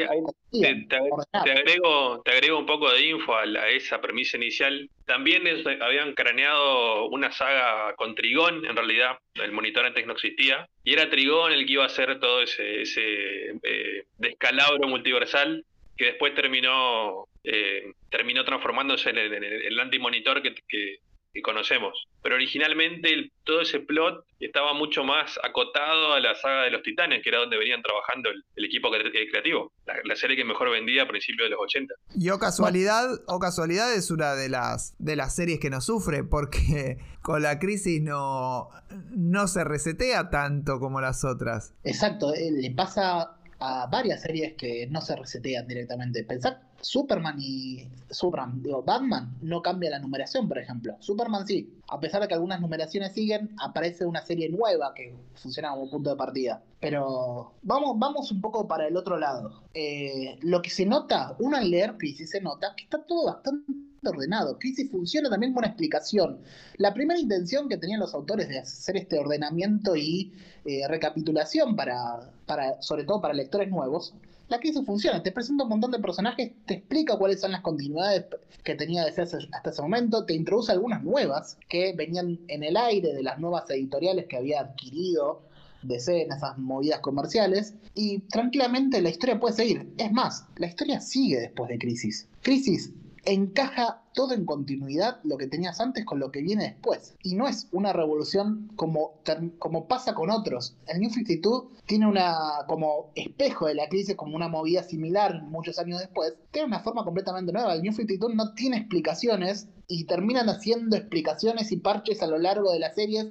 te, 0.51 0.95
agrego, 1.33 2.21
te 2.23 2.31
agrego 2.31 2.59
un 2.59 2.65
poco 2.65 2.91
de 2.91 3.07
info 3.07 3.35
a, 3.35 3.69
esa 3.69 3.99
premisa 4.01 4.37
inicial. 4.37 4.89
También 5.05 5.43
habían 5.81 6.13
craneado 6.13 7.09
una 7.09 7.31
saga 7.31 7.95
con 7.95 8.15
Trigón, 8.15 8.65
en 8.65 8.75
realidad, 8.75 9.17
el 9.35 9.51
monitor 9.51 9.85
antes 9.85 10.05
no 10.05 10.13
existía, 10.13 10.67
y 10.83 10.93
era 10.93 11.09
Trigón 11.09 11.51
el 11.51 11.65
que 11.65 11.73
iba 11.73 11.83
a 11.83 11.87
hacer 11.87 12.19
todo 12.19 12.41
ese, 12.41 12.81
ese 12.81 13.51
eh, 13.63 14.05
descalabro 14.17 14.87
multiversal 14.87 15.65
que 15.97 16.05
después 16.05 16.35
terminó 16.35 17.27
eh, 17.43 17.93
terminó 18.09 18.43
transformándose 18.43 19.09
en 19.09 19.17
el, 19.17 19.33
en 19.33 19.43
el 19.43 19.79
antimonitor 19.79 20.41
que, 20.41 20.53
que, 20.67 20.99
conocemos. 21.41 22.07
Pero 22.21 22.35
originalmente 22.35 23.31
todo 23.43 23.61
ese 23.61 23.79
plot 23.79 24.25
estaba 24.39 24.73
mucho 24.73 25.03
más 25.03 25.39
acotado 25.43 26.13
a 26.13 26.19
la 26.19 26.35
saga 26.35 26.63
de 26.63 26.71
los 26.71 26.83
Titanes, 26.83 27.23
que 27.23 27.29
era 27.29 27.39
donde 27.39 27.57
venían 27.57 27.81
trabajando 27.81 28.29
el, 28.29 28.65
equipo 28.65 28.89
creativo, 28.91 29.71
la, 30.03 30.15
serie 30.15 30.35
que 30.35 30.43
mejor 30.43 30.69
vendía 30.69 31.03
a 31.03 31.07
principios 31.07 31.45
de 31.45 31.51
los 31.51 31.59
80. 31.61 31.93
Y 32.15 32.29
o 32.29 32.39
casualidad, 32.39 33.07
o 33.27 33.39
casualidad 33.39 33.93
es 33.93 34.11
una 34.11 34.35
de 34.35 34.49
las, 34.49 34.95
de 34.99 35.15
las 35.15 35.35
series 35.35 35.59
que 35.59 35.69
no 35.69 35.81
sufre, 35.81 36.23
porque 36.23 36.97
con 37.21 37.41
la 37.41 37.59
crisis 37.59 38.01
no, 38.01 38.69
no 39.09 39.47
se 39.47 39.63
resetea 39.63 40.29
tanto 40.29 40.79
como 40.79 41.01
las 41.01 41.23
otras. 41.23 41.73
Exacto, 41.83 42.33
eh, 42.33 42.51
le 42.51 42.71
pasa 42.71 43.37
a 43.59 43.87
varias 43.87 44.21
series 44.21 44.53
que 44.55 44.87
no 44.87 45.01
se 45.01 45.15
resetean 45.15 45.67
directamente. 45.67 46.23
Pensad 46.23 46.57
Superman 46.87 47.35
y 47.37 47.85
Superman, 48.09 48.63
digo, 48.63 48.81
Batman 48.81 49.37
no 49.41 49.61
cambia 49.61 49.89
la 49.89 49.99
numeración, 49.99 50.47
por 50.47 50.57
ejemplo. 50.57 50.95
Superman 51.01 51.45
sí, 51.45 51.69
a 51.89 51.99
pesar 51.99 52.21
de 52.21 52.29
que 52.29 52.33
algunas 52.33 52.61
numeraciones 52.61 53.11
siguen, 53.11 53.53
aparece 53.57 54.05
una 54.05 54.21
serie 54.21 54.47
nueva 54.47 54.93
que 54.95 55.13
funciona 55.35 55.71
como 55.71 55.89
punto 55.89 56.11
de 56.11 56.15
partida. 56.15 56.63
Pero 56.79 57.55
vamos, 57.61 57.99
vamos 57.99 58.31
un 58.31 58.39
poco 58.39 58.69
para 58.69 58.87
el 58.87 58.95
otro 58.95 59.17
lado. 59.17 59.63
Eh, 59.73 60.39
lo 60.43 60.61
que 60.61 60.69
se 60.69 60.85
nota, 60.85 61.35
uno 61.39 61.57
al 61.57 61.69
leer 61.69 61.97
Crisis 61.97 62.29
se 62.29 62.39
nota 62.39 62.73
que 62.77 62.85
está 62.85 63.03
todo 63.03 63.25
bastante 63.25 63.65
ordenado. 64.05 64.57
Crisis 64.57 64.89
funciona 64.89 65.29
también 65.29 65.51
con 65.51 65.59
una 65.59 65.67
explicación. 65.67 66.39
La 66.77 66.93
primera 66.93 67.19
intención 67.19 67.67
que 67.67 67.75
tenían 67.75 67.99
los 67.99 68.13
autores 68.13 68.47
de 68.47 68.59
hacer 68.59 68.95
este 68.95 69.19
ordenamiento 69.19 69.97
y 69.97 70.31
eh, 70.63 70.87
recapitulación 70.87 71.75
para, 71.75 72.31
para, 72.45 72.81
sobre 72.81 73.03
todo 73.03 73.19
para 73.19 73.33
lectores 73.33 73.69
nuevos, 73.69 74.13
la 74.49 74.59
crisis 74.59 74.85
funciona, 74.85 75.21
te 75.21 75.31
presenta 75.31 75.63
un 75.63 75.69
montón 75.69 75.91
de 75.91 75.99
personajes, 75.99 76.51
te 76.65 76.75
explica 76.75 77.17
cuáles 77.17 77.41
son 77.41 77.51
las 77.51 77.61
continuidades 77.61 78.25
que 78.63 78.75
tenía 78.75 79.03
desde 79.05 79.23
hasta 79.23 79.69
ese 79.69 79.81
momento, 79.81 80.25
te 80.25 80.33
introduce 80.33 80.71
algunas 80.71 81.03
nuevas 81.03 81.57
que 81.67 81.93
venían 81.93 82.39
en 82.47 82.63
el 82.63 82.77
aire 82.77 83.13
de 83.13 83.23
las 83.23 83.39
nuevas 83.39 83.69
editoriales 83.69 84.25
que 84.27 84.37
había 84.37 84.61
adquirido 84.61 85.41
DC 85.83 86.23
en 86.23 86.31
esas 86.31 86.57
movidas 86.57 86.99
comerciales 87.01 87.75
y 87.93 88.19
tranquilamente 88.19 89.01
la 89.01 89.09
historia 89.09 89.39
puede 89.39 89.55
seguir. 89.55 89.93
Es 89.97 90.11
más, 90.11 90.45
la 90.55 90.67
historia 90.67 90.99
sigue 90.99 91.39
después 91.39 91.69
de 91.69 91.77
Crisis. 91.77 92.27
Crisis 92.41 92.91
encaja 93.27 94.03
todo 94.13 94.33
en 94.33 94.45
continuidad 94.45 95.19
lo 95.23 95.37
que 95.37 95.47
tenías 95.47 95.81
antes 95.81 96.05
con 96.05 96.19
lo 96.19 96.31
que 96.31 96.41
viene 96.41 96.63
después. 96.63 97.15
Y 97.21 97.35
no 97.35 97.47
es 97.47 97.67
una 97.71 97.91
revolución 97.91 98.71
como, 98.75 99.19
como 99.59 99.87
pasa 99.87 100.15
con 100.15 100.31
otros. 100.31 100.75
El 100.87 101.01
New 101.01 101.09
52 101.09 101.65
tiene 101.85 102.07
una 102.07 102.35
como 102.67 103.11
espejo 103.15 103.67
de 103.67 103.75
la 103.75 103.89
crisis, 103.89 104.15
como 104.15 104.35
una 104.35 104.47
movida 104.47 104.81
similar 104.81 105.43
muchos 105.43 105.77
años 105.77 105.99
después. 105.99 106.35
Tiene 106.51 106.67
una 106.67 106.79
forma 106.79 107.03
completamente 107.03 107.51
nueva. 107.51 107.73
El 107.73 107.81
New 107.83 107.91
52 107.91 108.33
no 108.33 108.53
tiene 108.53 108.77
explicaciones 108.77 109.67
y 109.89 110.05
terminan 110.05 110.49
haciendo 110.49 110.95
explicaciones 110.95 111.71
y 111.71 111.77
parches 111.77 112.21
a 112.21 112.27
lo 112.27 112.37
largo 112.37 112.71
de 112.71 112.79
las 112.79 112.95
series 112.95 113.27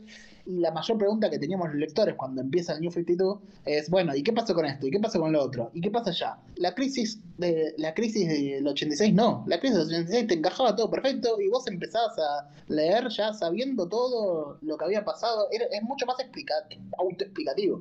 la 0.46 0.70
mayor 0.70 0.98
pregunta 0.98 1.28
que 1.28 1.38
teníamos 1.38 1.68
los 1.68 1.76
lectores 1.76 2.14
cuando 2.14 2.40
empieza 2.40 2.72
el 2.72 2.80
New 2.80 2.90
52 2.90 3.38
es, 3.64 3.90
bueno, 3.90 4.14
¿y 4.14 4.22
qué 4.22 4.32
pasó 4.32 4.54
con 4.54 4.64
esto? 4.64 4.86
¿Y 4.86 4.90
qué 4.90 5.00
pasó 5.00 5.20
con 5.20 5.32
lo 5.32 5.42
otro? 5.42 5.70
¿Y 5.74 5.80
qué 5.80 5.90
pasa 5.90 6.10
allá? 6.10 6.38
La 6.56 6.74
crisis, 6.74 7.20
de, 7.38 7.74
la 7.78 7.94
crisis 7.94 8.28
del 8.28 8.66
86 8.66 9.12
no, 9.14 9.44
la 9.46 9.58
crisis 9.58 9.78
del 9.78 9.86
86 9.86 10.26
te 10.28 10.34
encajaba 10.34 10.76
todo 10.76 10.90
perfecto 10.90 11.40
y 11.40 11.48
vos 11.48 11.66
empezabas 11.66 12.16
a 12.18 12.48
leer 12.68 13.08
ya 13.08 13.32
sabiendo 13.32 13.88
todo 13.88 14.58
lo 14.62 14.78
que 14.78 14.84
había 14.84 15.04
pasado, 15.04 15.48
es 15.50 15.82
mucho 15.82 16.06
más 16.06 16.16
autoexplicativo. 16.98 17.80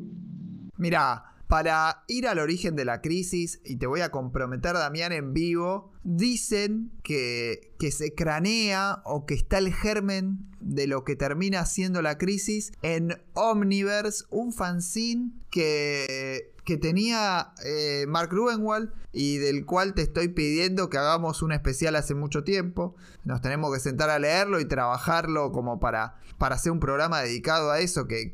Mira, 0.78 1.24
para 1.47 2.03
ir 2.07 2.27
al 2.27 2.39
origen 2.39 2.75
de 2.75 2.85
la 2.85 3.01
crisis, 3.01 3.61
y 3.63 3.77
te 3.77 3.87
voy 3.87 4.01
a 4.01 4.09
comprometer, 4.09 4.73
Damián, 4.73 5.11
en 5.11 5.33
vivo, 5.33 5.93
dicen 6.03 6.91
que, 7.03 7.75
que 7.79 7.91
se 7.91 8.13
cranea 8.13 9.01
o 9.05 9.25
que 9.25 9.35
está 9.35 9.57
el 9.59 9.73
germen 9.73 10.49
de 10.59 10.87
lo 10.87 11.03
que 11.03 11.15
termina 11.15 11.65
siendo 11.65 12.01
la 12.01 12.17
crisis 12.17 12.71
en 12.81 13.21
Omniverse, 13.33 14.25
un 14.31 14.53
fanzine 14.53 15.31
que, 15.51 16.55
que 16.66 16.78
tenía 16.78 17.53
eh, 17.63 18.05
Mark 18.07 18.32
Rubenwald 18.32 18.91
y 19.13 19.38
del 19.38 19.66
cual 19.66 19.93
te 19.93 20.01
estoy 20.01 20.30
pidiendo 20.30 20.89
que 20.89 20.97
hagamos 20.97 21.41
un 21.41 21.51
especial 21.51 21.95
hace 21.95 22.16
mucho 22.16 22.43
tiempo. 22.43 22.95
Nos 23.24 23.39
tenemos 23.39 23.74
que 23.74 23.80
sentar 23.80 24.09
a 24.09 24.20
leerlo 24.20 24.59
y 24.59 24.66
trabajarlo 24.66 25.51
como 25.51 25.80
para, 25.80 26.16
para 26.38 26.55
hacer 26.55 26.72
un 26.72 26.80
programa 26.80 27.22
dedicado 27.22 27.72
a 27.72 27.80
eso 27.80 28.07
que, 28.07 28.32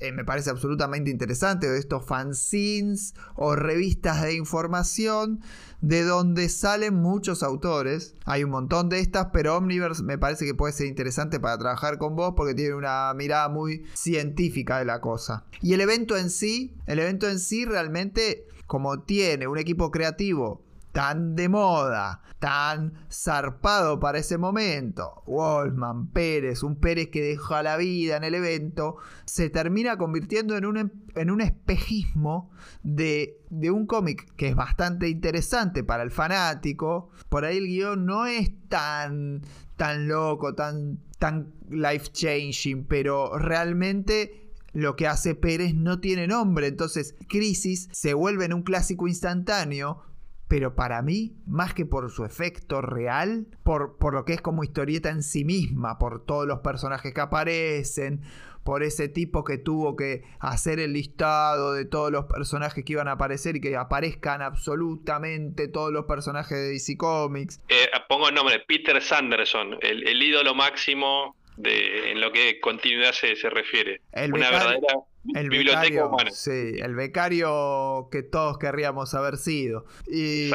eh, 0.00 0.12
me 0.12 0.24
parece 0.24 0.50
absolutamente 0.50 1.10
interesante, 1.10 1.68
de 1.68 1.78
estos 1.78 2.04
fanzines 2.04 3.14
o 3.36 3.54
revistas 3.54 4.22
de 4.22 4.34
información 4.34 5.40
de 5.84 6.02
donde 6.02 6.48
salen 6.48 6.94
muchos 6.94 7.42
autores. 7.42 8.14
Hay 8.24 8.42
un 8.42 8.50
montón 8.50 8.88
de 8.88 9.00
estas, 9.00 9.28
pero 9.32 9.56
Omniverse 9.58 10.02
me 10.02 10.16
parece 10.16 10.46
que 10.46 10.54
puede 10.54 10.72
ser 10.72 10.86
interesante 10.86 11.38
para 11.38 11.58
trabajar 11.58 11.98
con 11.98 12.16
vos 12.16 12.32
porque 12.34 12.54
tiene 12.54 12.74
una 12.74 13.12
mirada 13.14 13.50
muy 13.50 13.84
científica 13.92 14.78
de 14.78 14.86
la 14.86 15.02
cosa. 15.02 15.44
Y 15.60 15.74
el 15.74 15.82
evento 15.82 16.16
en 16.16 16.30
sí, 16.30 16.74
el 16.86 17.00
evento 17.00 17.28
en 17.28 17.38
sí 17.38 17.66
realmente 17.66 18.46
como 18.66 19.02
tiene 19.02 19.46
un 19.46 19.58
equipo 19.58 19.90
creativo 19.90 20.63
tan 20.94 21.34
de 21.34 21.48
moda, 21.48 22.22
tan 22.38 22.94
zarpado 23.10 23.98
para 23.98 24.18
ese 24.18 24.38
momento, 24.38 25.24
Wallman, 25.26 26.06
Pérez, 26.12 26.62
un 26.62 26.76
Pérez 26.76 27.08
que 27.08 27.20
dejó 27.20 27.60
la 27.62 27.76
vida 27.76 28.16
en 28.16 28.22
el 28.22 28.36
evento, 28.36 28.98
se 29.24 29.50
termina 29.50 29.98
convirtiendo 29.98 30.56
en 30.56 30.64
un, 30.64 30.92
en 31.16 31.30
un 31.32 31.40
espejismo 31.40 32.52
de, 32.84 33.40
de 33.50 33.72
un 33.72 33.86
cómic 33.86 34.32
que 34.36 34.46
es 34.50 34.54
bastante 34.54 35.08
interesante 35.08 35.82
para 35.82 36.04
el 36.04 36.12
fanático. 36.12 37.10
Por 37.28 37.44
ahí 37.44 37.56
el 37.56 37.66
guion 37.66 38.06
no 38.06 38.26
es 38.26 38.52
tan, 38.68 39.42
tan 39.76 40.06
loco, 40.06 40.54
tan, 40.54 41.00
tan 41.18 41.52
life 41.70 42.12
changing, 42.12 42.84
pero 42.86 43.36
realmente 43.36 44.52
lo 44.72 44.94
que 44.94 45.08
hace 45.08 45.34
Pérez 45.34 45.74
no 45.74 45.98
tiene 45.98 46.28
nombre. 46.28 46.68
Entonces, 46.68 47.16
Crisis 47.28 47.88
se 47.90 48.14
vuelve 48.14 48.44
en 48.44 48.52
un 48.52 48.62
clásico 48.62 49.08
instantáneo 49.08 50.13
pero 50.48 50.74
para 50.74 51.02
mí, 51.02 51.32
más 51.46 51.74
que 51.74 51.86
por 51.86 52.10
su 52.10 52.24
efecto 52.24 52.80
real, 52.80 53.46
por, 53.62 53.96
por 53.98 54.14
lo 54.14 54.24
que 54.24 54.34
es 54.34 54.40
como 54.40 54.64
historieta 54.64 55.08
en 55.08 55.22
sí 55.22 55.44
misma, 55.44 55.98
por 55.98 56.24
todos 56.24 56.46
los 56.46 56.60
personajes 56.60 57.14
que 57.14 57.20
aparecen, 57.20 58.22
por 58.64 58.82
ese 58.82 59.08
tipo 59.08 59.44
que 59.44 59.58
tuvo 59.58 59.94
que 59.94 60.22
hacer 60.40 60.80
el 60.80 60.94
listado 60.94 61.72
de 61.74 61.84
todos 61.84 62.10
los 62.10 62.24
personajes 62.24 62.84
que 62.84 62.92
iban 62.94 63.08
a 63.08 63.12
aparecer 63.12 63.56
y 63.56 63.60
que 63.60 63.76
aparezcan 63.76 64.42
absolutamente 64.42 65.68
todos 65.68 65.92
los 65.92 66.06
personajes 66.06 66.56
de 66.56 66.70
DC 66.70 66.96
Comics. 66.96 67.60
Eh, 67.68 67.88
pongo 68.08 68.28
el 68.28 68.34
nombre, 68.34 68.60
Peter 68.66 69.00
Sanderson, 69.02 69.76
el, 69.82 70.08
el 70.08 70.22
ídolo 70.22 70.54
máximo 70.54 71.36
de, 71.56 72.12
en 72.12 72.20
lo 72.20 72.32
que 72.32 72.60
continuidad 72.60 73.12
se, 73.12 73.36
se 73.36 73.50
refiere. 73.50 74.00
Una 74.12 74.50
verdadera 74.50 75.04
el 75.32 75.48
becario, 75.48 76.10
Sí, 76.32 76.74
el 76.82 76.94
becario 76.94 78.08
que 78.10 78.22
todos 78.22 78.58
querríamos 78.58 79.14
haber 79.14 79.38
sido. 79.38 79.86
Y, 80.06 80.50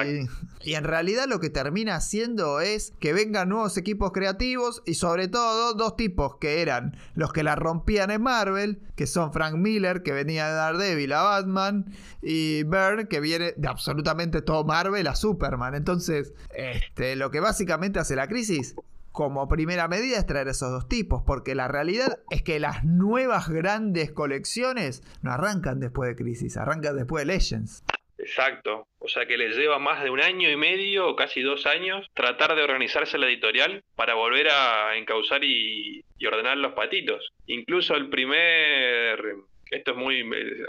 y, 0.62 0.74
en 0.76 0.84
realidad 0.84 1.26
lo 1.28 1.40
que 1.40 1.50
termina 1.50 1.96
haciendo 1.96 2.62
es 2.62 2.94
que 3.00 3.12
vengan 3.14 3.50
nuevos 3.50 3.78
equipos 3.78 4.12
creativos 4.12 4.84
y 4.86 4.94
sobre 4.94 5.28
todo 5.28 5.74
dos 5.74 5.96
tipos 5.96 6.38
que 6.38 6.62
eran 6.62 6.96
los 7.16 7.34
que 7.34 7.42
la 7.42 7.56
rompían 7.56 8.12
en 8.12 8.22
Marvel, 8.22 8.80
que 8.96 9.08
son 9.08 9.34
Frank 9.34 9.56
Miller, 9.56 10.04
que 10.04 10.12
venía 10.12 10.48
de 10.48 10.54
Daredevil 10.54 11.14
a 11.14 11.24
Batman, 11.24 11.86
y 12.22 12.64
Byrne, 12.64 13.08
que 13.08 13.22
viene 13.22 13.54
de 13.58 13.68
absolutamente 13.68 14.44
todo 14.44 14.64
Marvel 14.66 15.08
a 15.08 15.16
Superman. 15.16 15.74
Entonces, 15.74 16.34
este, 16.54 17.16
lo 17.16 17.32
que 17.32 17.40
básicamente 17.40 18.00
hace 18.00 18.16
la 18.16 18.28
crisis 18.28 18.76
como 19.20 19.50
primera 19.50 19.90
medida 19.90 20.18
es 20.18 20.26
traer 20.26 20.48
esos 20.48 20.72
dos 20.72 20.88
tipos, 20.88 21.24
porque 21.28 21.54
la 21.54 21.68
realidad 21.68 22.20
es 22.30 22.42
que 22.42 22.58
las 22.58 22.86
nuevas 22.86 23.50
grandes 23.50 24.14
colecciones 24.14 25.04
no 25.22 25.34
arrancan 25.34 25.82
después 25.82 26.08
de 26.08 26.16
Crisis, 26.16 26.56
arrancan 26.56 26.96
después 26.96 27.28
de 27.28 27.34
Legends. 27.34 27.84
Exacto, 28.18 28.88
o 28.98 29.10
sea 29.10 29.26
que 29.26 29.38
les 29.38 29.58
lleva 29.58 29.78
más 29.78 30.02
de 30.06 30.10
un 30.10 30.22
año 30.22 30.50
y 30.50 30.56
medio 30.56 31.10
o 31.10 31.18
casi 31.18 31.42
dos 31.42 31.66
años 31.66 32.08
tratar 32.14 32.56
de 32.56 32.64
organizarse 32.64 33.18
la 33.18 33.28
editorial 33.28 33.84
para 33.98 34.14
volver 34.14 34.48
a 34.52 34.96
encauzar 34.96 35.44
y, 35.44 36.02
y 36.18 36.26
ordenar 36.26 36.56
los 36.56 36.72
patitos. 36.72 37.34
Incluso 37.46 37.96
el 37.96 38.10
primer 38.10 39.36
esto 39.70 39.92
es 39.92 39.98
muy 39.98 40.22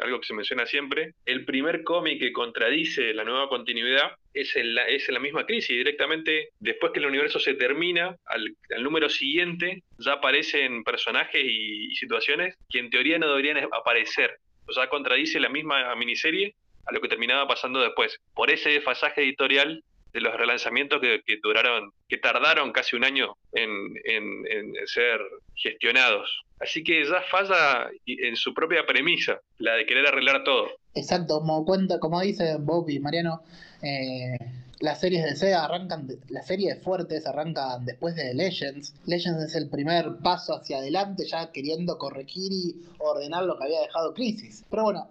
algo 0.03 0.21
que 0.21 0.27
se 0.27 0.35
menciona 0.35 0.67
siempre, 0.67 1.15
el 1.25 1.45
primer 1.45 1.83
cómic 1.85 2.21
que 2.21 2.33
contradice 2.33 3.15
la 3.15 3.25
nueva 3.25 3.49
continuidad 3.49 4.13
es 4.35 4.55
en 4.57 4.75
la, 4.75 4.87
es 4.87 5.09
la 5.09 5.21
misma 5.21 5.47
crisis. 5.47 5.77
Directamente, 5.77 6.51
después 6.59 6.93
que 6.93 7.01
el 7.01 7.07
universo 7.07 7.39
se 7.39 7.55
termina, 7.55 8.17
al, 8.27 8.57
número 8.83 9.09
siguiente 9.09 9.83
ya 9.99 10.15
aparecen 10.15 10.85
personajes 10.85 11.43
y, 11.45 11.95
situaciones 11.97 12.57
que 12.69 12.79
en 12.79 12.91
teoría 12.91 13.19
no 13.19 13.29
deberían 13.29 13.59
aparecer. 13.73 14.39
O 14.67 14.73
sea, 14.73 14.89
contradice 14.89 15.41
la 15.41 15.49
misma 15.49 15.95
miniserie 15.97 16.55
a 16.87 16.93
lo 16.93 17.01
que 17.01 17.09
terminaba 17.09 17.49
pasando 17.49 17.81
después. 17.81 18.19
Por 18.35 18.51
ese 18.51 18.71
desfasaje 18.71 19.23
editorial 19.23 19.83
de 20.13 20.21
los 20.21 20.35
relanzamientos 20.37 21.01
que, 21.01 21.37
duraron, 21.43 21.93
que 22.09 22.19
tardaron 22.19 22.73
casi 22.73 22.97
un 22.97 23.05
año 23.05 23.37
en, 23.53 23.95
en 24.05 24.75
ser 24.87 25.21
gestionados. 25.55 26.45
Así 26.61 26.85
que 26.85 27.05
ya 27.05 27.23
falla 27.31 27.91
en 28.07 28.37
su 28.37 28.53
propia 28.53 28.85
premisa, 28.87 29.41
la 29.59 29.75
de 29.75 29.87
querer 29.87 30.07
arreglar 30.07 30.45
todo. 30.45 30.69
Exacto, 30.95 31.39
como 31.39 31.65
cuenta, 31.65 31.99
como 31.99 32.21
dice 32.21 32.57
Bob 32.59 32.91
y 32.91 33.01
Mariano, 33.01 33.43
eh, 33.83 34.37
las 34.81 35.01
series 35.01 35.25
de 35.25 35.37
SEA 35.37 35.65
arrancan, 35.65 36.07
las 36.29 36.47
series 36.47 36.83
fuertes 36.83 37.27
arrancan 37.27 37.85
después 37.87 38.15
de 38.15 38.35
Legends. 38.35 38.95
Legends 39.07 39.45
es 39.45 39.55
el 39.55 39.71
primer 39.71 40.17
paso 40.23 40.55
hacia 40.55 40.79
adelante, 40.79 41.25
ya 41.27 41.51
queriendo 41.51 41.97
corregir 41.97 42.53
y 42.53 42.77
ordenar 42.99 43.45
lo 43.45 43.59
que 43.59 43.65
había 43.65 43.81
dejado 43.81 44.13
Crisis. 44.13 44.65
Pero 44.71 44.85
bueno, 44.85 45.07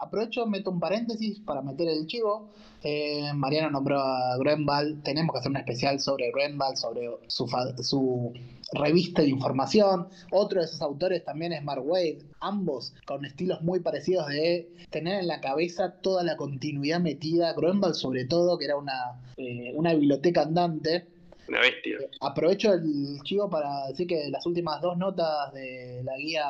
aprovecho, 0.00 0.46
meto 0.46 0.70
un 0.70 0.80
paréntesis 0.80 1.40
para 1.40 1.60
meter 1.60 1.88
el 1.88 2.06
chivo. 2.06 2.50
Eh, 2.86 3.32
Mariano 3.34 3.70
nombró 3.70 3.98
a 3.98 4.36
Grenvald, 4.36 5.02
tenemos 5.02 5.32
que 5.32 5.38
hacer 5.38 5.50
un 5.50 5.56
especial 5.56 6.00
sobre 6.00 6.30
Grenvald, 6.30 6.76
sobre 6.76 7.08
su, 7.28 7.46
su 7.80 8.32
revista 8.74 9.22
de 9.22 9.28
información. 9.28 10.08
Otro 10.30 10.60
de 10.60 10.66
esos 10.66 10.82
autores 10.82 11.24
también 11.24 11.54
es 11.54 11.64
Mark 11.64 11.82
Wade, 11.82 12.18
ambos 12.40 12.92
con 13.06 13.24
estilos 13.24 13.62
muy 13.62 13.80
parecidos 13.80 14.28
de 14.28 14.70
tener 14.90 15.20
en 15.20 15.28
la 15.28 15.40
cabeza 15.40 15.94
toda 16.02 16.22
la 16.22 16.36
continuidad 16.36 17.00
metida. 17.00 17.54
Groenwald 17.54 17.94
sobre 17.94 18.26
todo, 18.26 18.58
que 18.58 18.66
era 18.66 18.76
una, 18.76 19.18
eh, 19.38 19.72
una 19.74 19.94
biblioteca 19.94 20.42
andante. 20.42 21.06
Una 21.48 21.60
bestia. 21.60 21.98
Eh, 22.00 22.10
aprovecho 22.20 22.72
el 22.72 23.20
chivo 23.22 23.48
para 23.50 23.86
decir 23.88 24.06
que 24.06 24.28
las 24.30 24.46
últimas 24.46 24.80
dos 24.80 24.96
notas 24.96 25.52
de 25.52 26.02
la 26.04 26.16
guía 26.16 26.44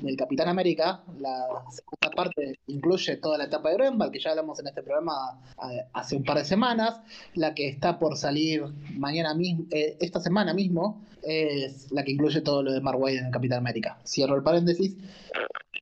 del 0.00 0.16
Capitán 0.16 0.48
América, 0.48 1.02
la 1.18 1.64
segunda 1.70 2.14
parte 2.14 2.58
incluye 2.68 3.16
toda 3.16 3.38
la 3.38 3.44
etapa 3.44 3.70
de 3.70 3.76
Groenwald, 3.76 4.12
que 4.12 4.20
ya 4.20 4.30
hablamos 4.30 4.60
en 4.60 4.68
este 4.68 4.82
programa 4.82 5.40
eh, 5.70 5.84
hace 5.92 6.16
un 6.16 6.24
par 6.24 6.38
de 6.38 6.44
semanas. 6.44 7.00
La 7.34 7.54
que 7.54 7.68
está 7.68 7.98
por 7.98 8.16
salir 8.16 8.64
mañana 8.94 9.34
mismo, 9.34 9.64
esta 9.70 10.20
semana 10.20 10.54
mismo, 10.54 11.02
es 11.22 11.90
la 11.90 12.04
que 12.04 12.12
incluye 12.12 12.40
todo 12.40 12.62
lo 12.62 12.72
de 12.72 12.80
Mark 12.80 13.00
Wade 13.00 13.18
en 13.18 13.26
el 13.26 13.32
Capitán 13.32 13.58
América. 13.58 13.98
Cierro 14.06 14.36
el 14.36 14.42
paréntesis. 14.42 14.96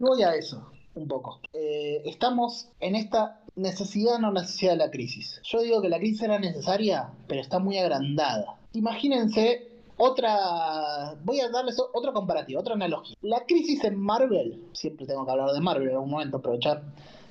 Voy 0.01 0.23
a 0.23 0.35
eso, 0.35 0.71
un 0.95 1.09
poco. 1.09 1.41
Eh, 1.53 2.03
estamos 2.05 2.69
en 2.81 2.97
esta 2.97 3.41
necesidad 3.57 4.19
no 4.19 4.33
necesidad 4.33 4.73
de 4.73 4.79
la 4.79 4.91
crisis. 4.91 5.41
Yo 5.43 5.63
digo 5.63 5.83
que 5.83 5.89
la 5.89 5.99
crisis 5.99 6.23
era 6.23 6.39
necesaria, 6.39 7.11
pero 7.27 7.41
está 7.41 7.59
muy 7.59 7.79
agrandada. 7.79 8.59
Imagínense 8.75 9.69
otra. 9.97 11.15
Voy 11.25 11.41
a 11.41 11.49
darles 11.49 11.81
otro 11.93 12.13
comparativo, 12.13 12.61
otra 12.61 12.75
analogía. 12.75 13.17
La 13.23 13.45
crisis 13.47 13.83
en 13.85 13.99
Marvel, 13.99 14.63
siempre 14.73 15.07
tengo 15.07 15.25
que 15.25 15.33
hablar 15.33 15.51
de 15.51 15.61
Marvel 15.61 15.89
en 15.89 15.95
algún 15.95 16.11
momento, 16.11 16.37
aprovechar 16.37 16.83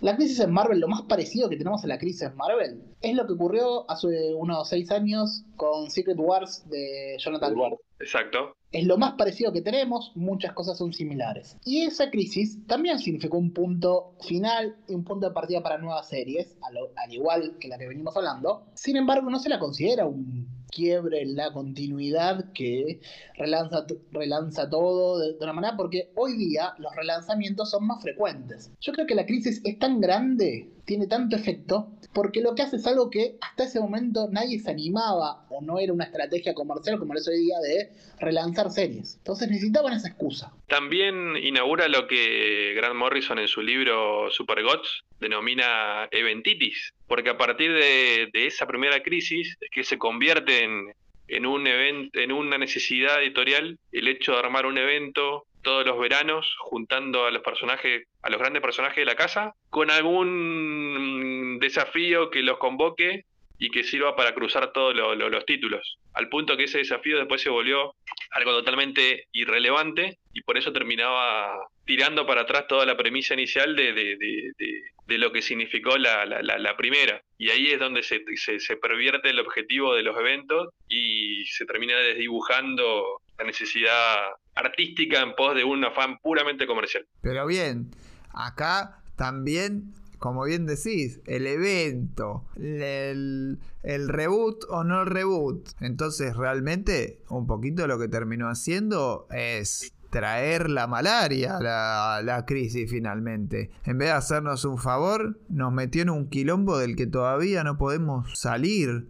la 0.05 0.15
crisis 0.15 0.39
en 0.39 0.51
Marvel, 0.51 0.79
lo 0.79 0.87
más 0.87 1.01
parecido 1.01 1.49
que 1.49 1.57
tenemos 1.57 1.83
a 1.83 1.87
la 1.87 1.97
crisis 1.97 2.21
en 2.21 2.35
Marvel, 2.35 2.83
es 3.01 3.15
lo 3.15 3.25
que 3.25 3.33
ocurrió 3.33 3.89
hace 3.89 4.35
unos 4.35 4.69
seis 4.69 4.91
años 4.91 5.43
con 5.55 5.89
Secret 5.89 6.17
Wars 6.19 6.63
de 6.69 7.17
Jonathan 7.17 7.55
Exacto. 7.99 8.55
Es 8.71 8.85
lo 8.85 8.97
más 8.99 9.13
parecido 9.13 9.51
que 9.51 9.61
tenemos, 9.61 10.11
muchas 10.15 10.53
cosas 10.53 10.77
son 10.77 10.93
similares. 10.93 11.57
Y 11.65 11.85
esa 11.85 12.11
crisis 12.11 12.59
también 12.67 12.99
significó 12.99 13.39
un 13.39 13.51
punto 13.51 14.13
final 14.21 14.75
y 14.87 14.93
un 14.93 15.03
punto 15.03 15.27
de 15.27 15.33
partida 15.33 15.63
para 15.63 15.79
nuevas 15.79 16.07
series, 16.07 16.55
al 16.61 17.11
igual 17.11 17.57
que 17.59 17.67
la 17.67 17.79
que 17.79 17.87
venimos 17.87 18.15
hablando. 18.15 18.67
Sin 18.75 18.97
embargo, 18.97 19.31
no 19.31 19.39
se 19.39 19.49
la 19.49 19.57
considera 19.57 20.05
un 20.05 20.47
quiebre 20.75 21.25
la 21.25 21.51
continuidad 21.51 22.51
que 22.53 22.99
relanza, 23.37 23.85
relanza 24.11 24.69
todo 24.69 25.19
de, 25.19 25.37
una 25.39 25.53
manera, 25.53 25.77
porque 25.77 26.11
hoy 26.15 26.37
día 26.37 26.73
los 26.77 26.93
relanzamientos 26.95 27.71
son 27.71 27.87
más 27.87 28.03
frecuentes. 28.03 28.71
Yo 28.81 28.93
creo 28.93 29.07
que 29.07 29.15
la 29.15 29.25
crisis 29.25 29.61
es 29.63 29.79
tan 29.79 30.01
grande, 30.01 30.69
tiene 30.85 31.07
tanto 31.07 31.35
efecto, 31.35 31.91
porque 32.13 32.41
lo 32.41 32.55
que 32.55 32.61
hace 32.61 32.77
es 32.77 32.87
algo 32.87 33.09
que 33.09 33.35
hasta 33.41 33.65
ese 33.65 33.79
momento 33.79 34.27
nadie 34.31 34.59
se 34.59 34.71
animaba 34.71 35.45
o 35.49 35.61
no 35.61 35.79
era 35.79 35.91
una 35.91 36.05
estrategia 36.05 36.53
comercial 36.53 36.97
como 36.99 37.13
es 37.15 37.27
hoy 37.27 37.39
día 37.39 37.59
de 37.59 37.89
relanzar 38.19 38.71
series. 38.71 39.15
Entonces 39.17 39.49
necesitaban 39.49 39.93
esa 39.93 40.07
excusa. 40.07 40.53
También 40.67 41.35
inaugura 41.37 41.87
lo 41.87 42.07
que 42.07 42.73
Grant 42.75 42.95
Morrison 42.95 43.39
en 43.39 43.47
su 43.47 43.61
libro 43.61 44.29
Super 44.31 44.63
Gods 44.63 45.03
denomina 45.19 46.07
eventitis, 46.11 46.93
porque 47.07 47.31
a 47.31 47.37
partir 47.37 47.73
de, 47.73 48.29
esa 48.33 48.67
primera 48.67 49.01
crisis 49.01 49.57
es 49.59 49.69
que 49.71 49.83
se 49.83 49.97
convierte 49.97 50.63
en, 50.63 50.93
en 51.27 51.45
un 51.45 51.65
evento, 51.67 52.19
en 52.19 52.31
una 52.31 52.57
necesidad 52.57 53.21
editorial 53.21 53.79
el 53.91 54.07
hecho 54.07 54.33
de 54.33 54.39
armar 54.39 54.65
un 54.65 54.77
evento 54.77 55.45
todos 55.65 55.85
los 55.85 55.99
veranos 55.99 56.55
juntando 56.59 57.25
a 57.25 57.31
los 57.31 57.41
personajes, 57.41 58.07
a 58.21 58.29
los 58.29 58.39
grandes 58.39 58.61
personajes 58.61 58.97
de 58.97 59.05
la 59.05 59.15
casa, 59.15 59.55
con 59.71 59.89
algún 59.89 61.57
desafío 61.59 62.29
que 62.29 62.43
los 62.43 62.59
convoque 62.59 63.25
y 63.57 63.71
que 63.71 63.83
sirva 63.83 64.15
para 64.15 64.35
cruzar 64.35 64.71
todos 64.73 64.95
los 64.95 65.45
títulos. 65.45 65.97
Al 66.13 66.29
punto 66.29 66.55
que 66.55 66.65
ese 66.65 66.77
desafío 66.77 67.17
después 67.17 67.41
se 67.41 67.49
volvió 67.49 67.95
algo 68.31 68.51
totalmente 68.51 69.25
irrelevante 69.31 70.19
y 70.33 70.41
por 70.43 70.57
eso 70.57 70.71
terminaba 70.71 71.57
tirando 71.83 72.27
para 72.27 72.41
atrás 72.41 72.67
toda 72.67 72.85
la 72.85 72.95
premisa 72.95 73.33
inicial 73.33 73.75
de, 73.75 73.93
de, 73.93 75.17
lo 75.17 75.31
que 75.31 75.41
significó 75.41 75.97
la, 75.97 76.25
la, 76.25 76.77
primera. 76.77 77.21
Y 77.39 77.49
ahí 77.49 77.67
es 77.71 77.79
donde 77.79 78.03
se, 78.03 78.21
se, 78.35 78.77
pervierte 78.77 79.29
el 79.29 79.39
objetivo 79.39 79.95
de 79.95 80.03
los 80.03 80.15
eventos 80.19 80.69
y 80.87 81.45
se 81.45 81.65
termina 81.65 81.97
desdibujando 81.97 83.21
la 83.39 83.45
necesidad 83.45 84.29
artística 84.55 85.21
en 85.21 85.35
pos 85.35 85.55
de 85.55 85.63
un 85.63 85.83
afán 85.83 86.17
puramente 86.19 86.65
comercial. 86.65 87.05
Pero 87.21 87.45
bien, 87.45 87.91
acá 88.33 89.01
también 89.15 89.93
como 90.17 90.45
bien 90.45 90.65
decís, 90.65 91.21
el 91.27 91.45
evento, 91.45 92.45
el, 92.55 93.59
reboot 93.83 94.63
o 94.69 94.83
no 94.83 95.01
el 95.01 95.07
reboot. 95.07 95.69
Entonces 95.81 96.35
realmente 96.35 97.19
un 97.29 97.45
poquito 97.45 97.85
lo 97.85 97.99
que 97.99 98.07
terminó 98.07 98.47
haciendo 98.47 99.27
es 99.29 99.93
traer 100.09 100.69
la 100.69 100.87
malaria, 100.87 101.59
la, 101.59 102.21
la 102.23 102.45
crisis 102.45 102.89
finalmente. 102.89 103.69
En 103.83 103.97
vez 103.97 104.07
de 104.07 104.13
hacernos 104.13 104.65
un 104.65 104.77
favor, 104.77 105.39
nos 105.49 105.71
metió 105.71 106.01
en 106.01 106.09
un 106.09 106.29
quilombo 106.29 106.77
del 106.77 106.95
que 106.95 107.05
todavía 107.07 107.63
no 107.63 107.77
podemos 107.77 108.39
salir. 108.39 109.07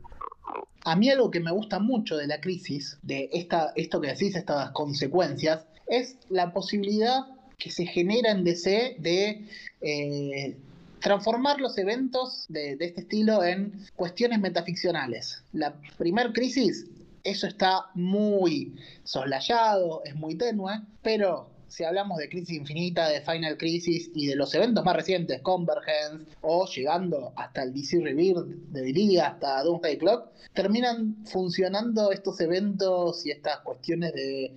A 0.86 0.96
mí 0.96 1.10
algo 1.10 1.32
que 1.32 1.40
me 1.40 1.52
gusta 1.52 1.80
mucho 1.80 2.16
de 2.16 2.28
la 2.28 2.40
crisis, 2.40 2.98
de 3.02 3.30
esta, 3.34 3.74
esto 3.76 4.00
que 4.00 4.10
decís, 4.10 4.36
estas 4.36 4.70
consecuencias, 4.72 5.66
es 5.88 6.16
la 6.30 6.54
posibilidad 6.54 7.26
que 7.58 7.72
se 7.72 7.86
genera 7.88 8.32
en 8.32 8.44
DC 8.44 8.98
de 9.00 9.48
eh, 9.82 10.58
transformar 11.00 11.60
los 11.60 11.78
eventos 11.80 12.46
de, 12.50 12.78
este 12.80 13.02
estilo 13.02 13.44
en 13.44 13.74
cuestiones 13.96 14.40
metaficcionales. 14.40 15.44
La 15.54 15.74
primer 15.98 16.34
crisis 16.34 16.86
eso 17.24 17.48
está 17.48 17.88
muy 17.96 18.76
soslayado, 19.04 20.04
es 20.06 20.16
muy 20.16 20.36
tenue, 20.36 20.82
pero 21.02 21.50
si 21.68 21.84
hablamos 21.84 22.18
de 22.18 22.30
Crisis 22.30 22.58
Infinita, 22.58 23.10
de 23.10 23.22
Final 23.22 23.58
Crisis 23.58 24.12
y 24.14 24.28
de 24.28 24.36
los 24.36 24.54
eventos 24.56 24.84
más 24.86 24.96
recientes, 24.96 25.42
Convergence, 25.42 26.26
o 26.42 26.66
llegando 26.68 27.34
hasta 27.36 27.64
el 27.64 27.74
DC 27.74 28.02
Rebirth, 28.02 28.48
diría, 28.72 29.28
hasta 29.28 29.64
Doomsday 29.64 29.98
Clock, 29.98 30.30
terminan 30.54 31.16
funcionando 31.26 32.12
estos 32.12 32.40
eventos 32.42 33.26
y 33.26 33.32
estas 33.32 33.60
cuestiones 33.60 34.14
de 34.14 34.54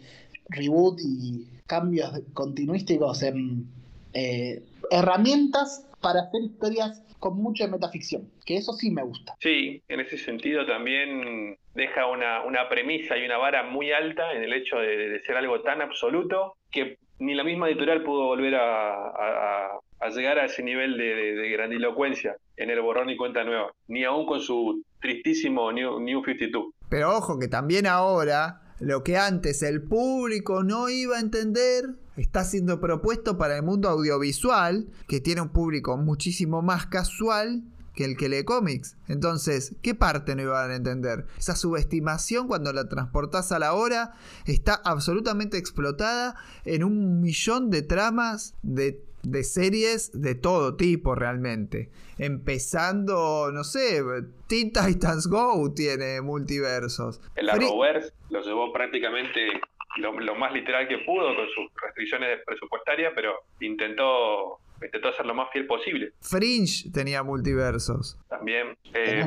reboot 0.49 1.01
y 1.01 1.47
cambios 1.67 2.11
continuísticos 2.33 3.23
en 3.23 3.67
eh, 4.15 4.63
herramientas 4.91 5.87
para 6.01 6.23
hacer 6.23 6.43
historias 6.43 7.03
con 7.19 7.37
mucha 7.37 7.67
metaficción, 7.67 8.31
que 8.47 8.57
eso 8.57 8.73
sí 8.73 8.91
me 8.91 9.03
gusta. 9.03 9.35
Sí, 9.41 9.83
en 9.89 10.01
ese 10.01 10.17
sentido 10.19 10.65
también 10.67 11.59
deja 11.75 12.07
una, 12.07 12.43
una 12.45 12.69
premisa 12.69 13.17
y 13.17 13.25
una 13.25 13.39
vara 13.39 13.65
muy 13.65 13.91
alta 13.91 14.33
en 14.33 14.43
el 14.43 14.53
hecho 14.53 14.79
de, 14.79 15.09
de, 15.09 15.21
ser 15.21 15.37
algo 15.37 15.61
tan 15.63 15.83
absoluto 15.83 16.57
que 16.71 16.99
ni 17.19 17.35
la 17.35 17.45
misma 17.45 17.69
editorial 17.69 18.03
pudo 18.03 18.27
volver 18.27 18.55
a, 18.57 19.81
llegar 20.14 20.39
a 20.39 20.47
ese 20.47 20.62
nivel 20.62 20.97
de, 20.97 21.35
de, 21.35 21.51
grandilocuencia 21.51 22.37
en 22.57 22.71
el 22.71 22.81
borrón 22.81 23.11
y 23.11 23.16
cuenta 23.16 23.45
nueva, 23.45 23.71
ni 23.89 24.05
aún 24.05 24.27
con 24.27 24.41
su 24.41 24.83
tristísimo 25.01 25.71
New, 25.73 26.01
New 26.01 26.25
52. 26.25 26.73
Pero 26.89 27.16
ojo 27.16 27.39
que 27.39 27.49
también 27.49 27.87
ahora 27.87 28.62
lo 28.81 29.03
que 29.03 29.16
antes 29.16 29.62
el 29.62 29.83
público 29.83 30.62
no 30.62 30.89
iba 30.89 31.16
a 31.16 31.21
entender 31.21 31.85
está 32.16 32.45
siendo 32.45 32.81
propuesto 32.81 33.39
para 33.39 33.57
el 33.57 33.62
mundo 33.62 33.89
audiovisual, 33.89 34.87
que 35.09 35.21
tiene 35.21 35.41
un 35.41 35.51
público 35.51 35.97
muchísimo 35.97 36.62
más 36.62 36.87
casual 36.87 37.62
que 37.99 38.05
el 38.05 38.16
que 38.16 38.28
lee 38.28 38.44
cómics. 38.44 38.96
Entonces, 39.09 39.74
¿qué 39.82 39.92
parte 39.92 40.36
no 40.36 40.42
iban 40.42 40.70
a 40.70 40.76
entender? 40.76 41.26
Esa 41.36 41.57
subestimación 41.57 42.46
cuando 42.46 42.72
la 42.72 42.88
transportás 42.88 43.51
a 43.51 43.59
la 43.59 43.74
hora 43.74 44.12
está 44.46 44.80
absolutamente 44.84 45.59
explotada 45.59 46.36
en 46.64 46.84
un 46.84 47.20
millón 47.20 47.70
de 47.70 47.82
tramas 47.82 48.55
de 48.62 49.03
de 49.24 49.42
series 49.42 50.12
de 50.22 50.36
todo 50.36 50.76
tipo 50.76 51.16
realmente. 51.16 51.90
Empezando, 52.18 53.51
no 53.53 53.64
sé, 53.64 54.01
Teen 54.46 54.72
Titans 54.72 55.26
Go 55.26 55.74
tiene 55.74 56.20
multiversos. 56.20 57.20
El 57.34 57.51
Arrowverse 57.51 58.12
lo 58.30 58.40
llevó 58.42 58.72
prácticamente 58.72 59.61
lo, 59.96 60.12
lo, 60.20 60.36
más 60.36 60.53
literal 60.53 60.86
que 60.86 60.99
pudo 60.99 61.34
con 61.34 61.46
sus 61.49 61.68
restricciones 61.82 62.38
presupuestarias, 62.46 63.12
pero 63.16 63.34
intentó 63.59 64.61
intentó 64.87 65.12
ser 65.12 65.26
lo 65.26 65.35
más 65.35 65.51
fiel 65.53 65.66
posible. 65.66 66.12
Fringe 66.20 66.91
tenía 66.93 67.22
multiversos. 67.22 68.18
También 68.29 68.76
eh, 68.95 69.24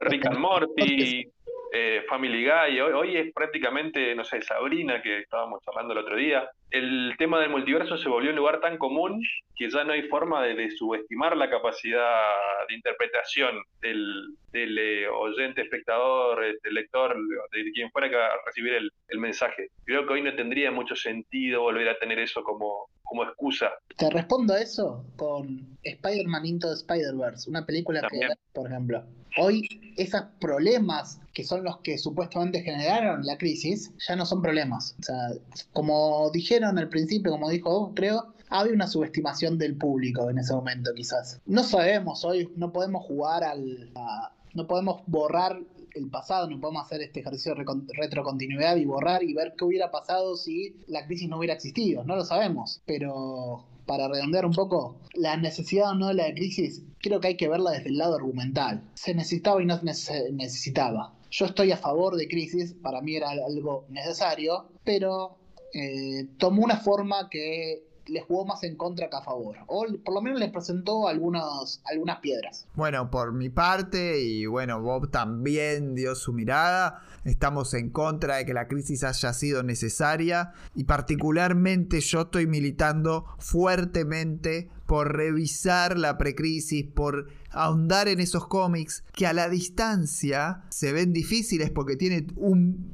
Rick 0.00 0.26
and 0.26 0.38
Morty, 0.38 1.30
eh, 1.72 2.02
Family 2.08 2.44
Guy, 2.44 2.80
hoy, 2.80 2.92
hoy, 2.92 3.16
es 3.16 3.32
prácticamente, 3.32 4.14
no 4.14 4.24
sé, 4.24 4.40
Sabrina, 4.42 5.02
que 5.02 5.20
estábamos 5.20 5.60
hablando 5.66 5.92
el 5.92 5.98
otro 5.98 6.16
día. 6.16 6.48
El 6.70 7.14
tema 7.18 7.40
del 7.40 7.50
multiverso 7.50 7.96
se 7.96 8.08
volvió 8.08 8.30
un 8.30 8.36
lugar 8.36 8.60
tan 8.60 8.78
común 8.78 9.22
que 9.54 9.70
ya 9.70 9.84
no 9.84 9.92
hay 9.92 10.02
forma 10.08 10.42
de, 10.42 10.54
de 10.54 10.70
subestimar 10.70 11.36
la 11.36 11.50
capacidad 11.50 12.30
de 12.68 12.74
interpretación 12.74 13.56
del, 13.80 14.34
del 14.52 14.78
eh, 14.78 15.08
oyente, 15.08 15.62
espectador, 15.62 16.40
del 16.40 16.74
lector, 16.74 17.16
de 17.52 17.72
quien 17.72 17.90
fuera 17.90 18.08
que 18.08 18.16
va 18.16 18.26
a 18.26 18.44
recibir 18.46 18.74
el, 18.74 18.90
el, 19.08 19.18
mensaje. 19.18 19.68
Creo 19.84 20.06
que 20.06 20.12
hoy 20.14 20.22
no 20.22 20.34
tendría 20.34 20.70
mucho 20.70 20.94
sentido 20.94 21.62
volver 21.62 21.88
a 21.88 21.98
tener 21.98 22.18
eso 22.18 22.42
como, 22.42 22.88
como 23.02 23.24
excusa. 23.24 23.72
Te 23.96 24.10
respondo 24.10 24.54
a 24.54 24.60
eso 24.60 25.04
con 25.16 25.77
Spider-Man 25.84 26.46
Into 26.46 26.68
the 26.68 26.74
Spider-Verse, 26.74 27.48
una 27.48 27.64
película 27.64 28.00
También. 28.00 28.28
que, 28.28 28.36
por 28.52 28.70
ejemplo, 28.70 29.04
hoy 29.36 29.94
esos 29.96 30.22
problemas 30.40 31.20
que 31.32 31.44
son 31.44 31.64
los 31.64 31.78
que 31.78 31.98
supuestamente 31.98 32.62
generaron 32.62 33.24
la 33.24 33.36
crisis, 33.38 33.92
ya 34.06 34.16
no 34.16 34.26
son 34.26 34.42
problemas. 34.42 34.96
O 35.00 35.02
sea, 35.02 35.30
como 35.72 36.30
dijeron 36.32 36.78
al 36.78 36.88
principio, 36.88 37.32
como 37.32 37.48
dijo, 37.48 37.92
creo, 37.94 38.34
había 38.50 38.72
una 38.72 38.86
subestimación 38.86 39.58
del 39.58 39.76
público 39.76 40.30
en 40.30 40.38
ese 40.38 40.52
momento, 40.54 40.92
quizás. 40.94 41.40
No 41.46 41.62
sabemos, 41.62 42.24
hoy 42.24 42.50
no 42.56 42.72
podemos 42.72 43.04
jugar 43.04 43.44
al. 43.44 43.90
A, 43.94 44.32
no 44.54 44.66
podemos 44.66 45.02
borrar 45.06 45.60
el 45.94 46.08
pasado, 46.08 46.48
no 46.48 46.60
podemos 46.60 46.86
hacer 46.86 47.02
este 47.02 47.20
ejercicio 47.20 47.54
de 47.54 47.64
retrocontinuidad 47.94 48.76
y 48.76 48.84
borrar 48.84 49.22
y 49.22 49.34
ver 49.34 49.54
qué 49.56 49.64
hubiera 49.64 49.90
pasado 49.90 50.36
si 50.36 50.76
la 50.86 51.06
crisis 51.06 51.28
no 51.28 51.38
hubiera 51.38 51.54
existido. 51.54 52.04
No 52.04 52.16
lo 52.16 52.24
sabemos, 52.24 52.80
pero 52.86 53.64
para 53.88 54.06
redondear 54.06 54.44
un 54.44 54.52
poco, 54.52 55.00
la 55.14 55.36
necesidad 55.38 55.90
o 55.90 55.94
no 55.94 56.08
de 56.08 56.14
la 56.14 56.32
crisis, 56.34 56.84
creo 57.00 57.20
que 57.20 57.28
hay 57.28 57.36
que 57.38 57.48
verla 57.48 57.70
desde 57.70 57.88
el 57.88 57.96
lado 57.96 58.16
argumental. 58.16 58.86
Se 58.94 59.14
necesitaba 59.14 59.62
y 59.62 59.66
no 59.66 59.78
se 59.94 60.30
necesitaba. 60.30 61.14
Yo 61.30 61.46
estoy 61.46 61.72
a 61.72 61.78
favor 61.78 62.14
de 62.16 62.28
crisis, 62.28 62.74
para 62.82 63.00
mí 63.00 63.16
era 63.16 63.30
algo 63.30 63.86
necesario, 63.88 64.68
pero 64.84 65.38
eh, 65.72 66.26
tomó 66.38 66.64
una 66.64 66.76
forma 66.76 67.30
que 67.30 67.87
le 68.08 68.20
jugó 68.22 68.44
más 68.44 68.62
en 68.64 68.76
contra 68.76 69.08
que 69.08 69.16
a 69.16 69.22
favor. 69.22 69.56
O 69.66 69.86
por 70.04 70.14
lo 70.14 70.20
menos 70.20 70.40
les 70.40 70.50
presentó 70.50 71.08
algunas, 71.08 71.80
algunas 71.84 72.20
piedras. 72.20 72.66
Bueno, 72.74 73.10
por 73.10 73.32
mi 73.32 73.48
parte, 73.48 74.20
y 74.20 74.46
bueno, 74.46 74.80
Bob 74.80 75.10
también 75.10 75.94
dio 75.94 76.14
su 76.14 76.32
mirada. 76.32 77.02
Estamos 77.24 77.74
en 77.74 77.90
contra 77.90 78.36
de 78.36 78.46
que 78.46 78.54
la 78.54 78.68
crisis 78.68 79.04
haya 79.04 79.32
sido 79.32 79.62
necesaria. 79.62 80.52
Y 80.74 80.84
particularmente 80.84 82.00
yo 82.00 82.22
estoy 82.22 82.46
militando 82.46 83.26
fuertemente 83.38 84.70
por 84.86 85.14
revisar 85.14 85.98
la 85.98 86.16
precrisis, 86.16 86.86
por 86.86 87.28
ahondar 87.50 88.08
en 88.08 88.20
esos 88.20 88.46
cómics 88.46 89.04
que 89.12 89.26
a 89.26 89.32
la 89.32 89.48
distancia 89.48 90.62
se 90.70 90.92
ven 90.92 91.12
difíciles 91.12 91.70
porque 91.70 91.96
tienen 91.96 92.34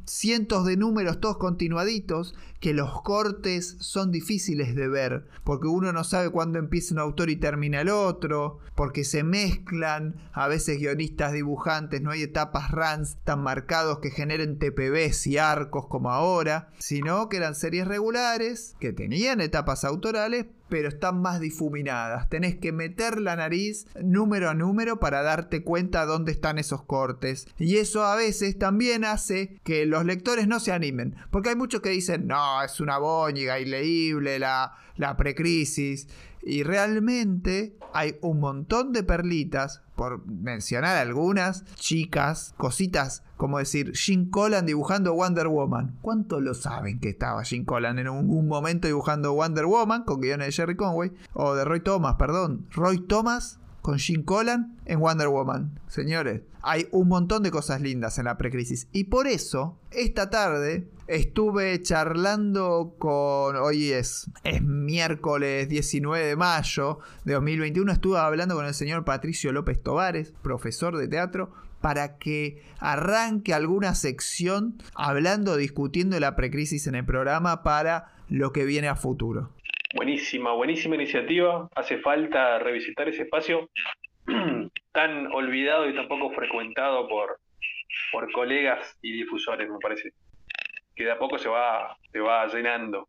cientos 0.06 0.64
de 0.64 0.76
números 0.76 1.20
todos 1.20 1.38
continuaditos, 1.38 2.34
que 2.60 2.72
los 2.72 3.02
cortes 3.02 3.76
son 3.80 4.10
difíciles 4.10 4.74
de 4.74 4.88
ver, 4.88 5.26
porque 5.44 5.68
uno 5.68 5.92
no 5.92 6.02
sabe 6.02 6.30
cuándo 6.30 6.58
empieza 6.58 6.94
un 6.94 7.00
autor 7.00 7.28
y 7.28 7.36
termina 7.36 7.82
el 7.82 7.90
otro, 7.90 8.58
porque 8.74 9.04
se 9.04 9.22
mezclan. 9.22 10.16
A 10.32 10.48
veces 10.48 10.78
guionistas, 10.78 11.32
dibujantes, 11.32 12.00
no 12.00 12.10
hay 12.10 12.22
etapas 12.22 12.70
runs 12.70 13.18
tan 13.24 13.42
marcados 13.42 13.98
que 13.98 14.10
generen 14.10 14.58
TPBs 14.58 15.26
y 15.26 15.36
arcos 15.36 15.86
como 15.88 16.10
ahora, 16.10 16.70
sino 16.78 17.28
que 17.28 17.36
eran 17.36 17.54
series 17.54 17.86
regulares, 17.86 18.76
que 18.80 18.92
tenían 18.92 19.40
etapas 19.40 19.84
autorales, 19.84 20.46
pero 20.74 20.88
están 20.88 21.22
más 21.22 21.38
difuminadas. 21.38 22.28
Tenés 22.28 22.56
que 22.56 22.72
meter 22.72 23.20
la 23.20 23.36
nariz 23.36 23.86
número 24.02 24.50
a 24.50 24.54
número 24.54 24.98
para 24.98 25.22
darte 25.22 25.62
cuenta 25.62 26.04
dónde 26.04 26.32
están 26.32 26.58
esos 26.58 26.82
cortes. 26.82 27.46
Y 27.60 27.76
eso 27.76 28.02
a 28.02 28.16
veces 28.16 28.58
también 28.58 29.04
hace 29.04 29.60
que 29.62 29.86
los 29.86 30.04
lectores 30.04 30.48
no 30.48 30.58
se 30.58 30.72
animen. 30.72 31.14
Porque 31.30 31.50
hay 31.50 31.54
muchos 31.54 31.80
que 31.80 31.90
dicen, 31.90 32.26
no, 32.26 32.60
es 32.60 32.80
una 32.80 32.98
boñiga, 32.98 33.60
ileíble 33.60 34.40
la 34.40 34.76
precrisis. 35.16 36.08
Y 36.44 36.62
realmente 36.62 37.76
hay 37.92 38.16
un 38.20 38.40
montón 38.40 38.92
de 38.92 39.02
perlitas, 39.02 39.82
por 39.94 40.26
mencionar 40.26 40.96
algunas, 40.96 41.64
chicas, 41.76 42.54
cositas, 42.56 43.22
como 43.36 43.58
decir, 43.58 43.92
Jim 43.94 44.28
Collan 44.28 44.66
dibujando 44.66 45.14
Wonder 45.14 45.46
Woman. 45.46 45.98
¿Cuánto 46.02 46.40
lo 46.40 46.54
saben 46.54 46.98
que 46.98 47.10
estaba 47.10 47.44
Jim 47.44 47.64
Collan 47.64 47.98
en 47.98 48.08
un, 48.08 48.28
un 48.28 48.48
momento 48.48 48.88
dibujando 48.88 49.32
Wonder 49.32 49.66
Woman 49.66 50.02
con 50.02 50.20
guiones 50.20 50.48
de 50.48 50.52
Jerry 50.52 50.76
Conway? 50.76 51.12
O 51.32 51.54
de 51.54 51.64
Roy 51.64 51.80
Thomas, 51.80 52.16
perdón. 52.16 52.66
Roy 52.72 52.98
Thomas 52.98 53.60
con 53.84 53.98
Jim 53.98 54.24
Collan 54.24 54.78
en 54.86 54.98
Wonder 54.98 55.28
Woman. 55.28 55.78
Señores, 55.88 56.40
hay 56.62 56.88
un 56.90 57.06
montón 57.06 57.42
de 57.42 57.50
cosas 57.50 57.82
lindas 57.82 58.18
en 58.18 58.24
la 58.24 58.38
precrisis. 58.38 58.88
Y 58.92 59.04
por 59.04 59.26
eso, 59.26 59.78
esta 59.90 60.30
tarde 60.30 60.88
estuve 61.06 61.82
charlando 61.82 62.96
con. 62.98 63.56
Hoy 63.56 63.92
es, 63.92 64.30
es 64.42 64.62
miércoles 64.62 65.68
19 65.68 66.28
de 66.28 66.34
mayo 66.34 67.00
de 67.26 67.34
2021. 67.34 67.92
Estuve 67.92 68.16
hablando 68.16 68.54
con 68.54 68.64
el 68.64 68.72
señor 68.72 69.04
Patricio 69.04 69.52
López 69.52 69.82
Tovares, 69.82 70.32
profesor 70.40 70.96
de 70.96 71.06
teatro, 71.06 71.52
para 71.82 72.16
que 72.16 72.62
arranque 72.78 73.52
alguna 73.52 73.94
sección 73.94 74.82
hablando, 74.94 75.58
discutiendo 75.58 76.18
la 76.18 76.36
precrisis 76.36 76.86
en 76.86 76.94
el 76.94 77.04
programa 77.04 77.62
para 77.62 78.14
lo 78.30 78.50
que 78.54 78.64
viene 78.64 78.88
a 78.88 78.96
futuro. 78.96 79.50
Buenísima, 79.94 80.52
buenísima 80.52 80.96
iniciativa. 80.96 81.68
Hace 81.76 81.98
falta 81.98 82.58
revisitar 82.58 83.08
ese 83.08 83.22
espacio 83.22 83.70
tan 84.92 85.32
olvidado 85.32 85.88
y 85.88 85.94
tan 85.94 86.08
poco 86.08 86.34
frecuentado 86.34 87.08
por, 87.08 87.38
por 88.10 88.32
colegas 88.32 88.98
y 89.02 89.12
difusores, 89.12 89.70
me 89.70 89.78
parece. 89.78 90.12
Que 90.96 91.04
de 91.04 91.12
a 91.12 91.18
poco 91.18 91.38
se 91.38 91.48
va, 91.48 91.96
se 92.10 92.18
va 92.18 92.44
llenando. 92.48 93.08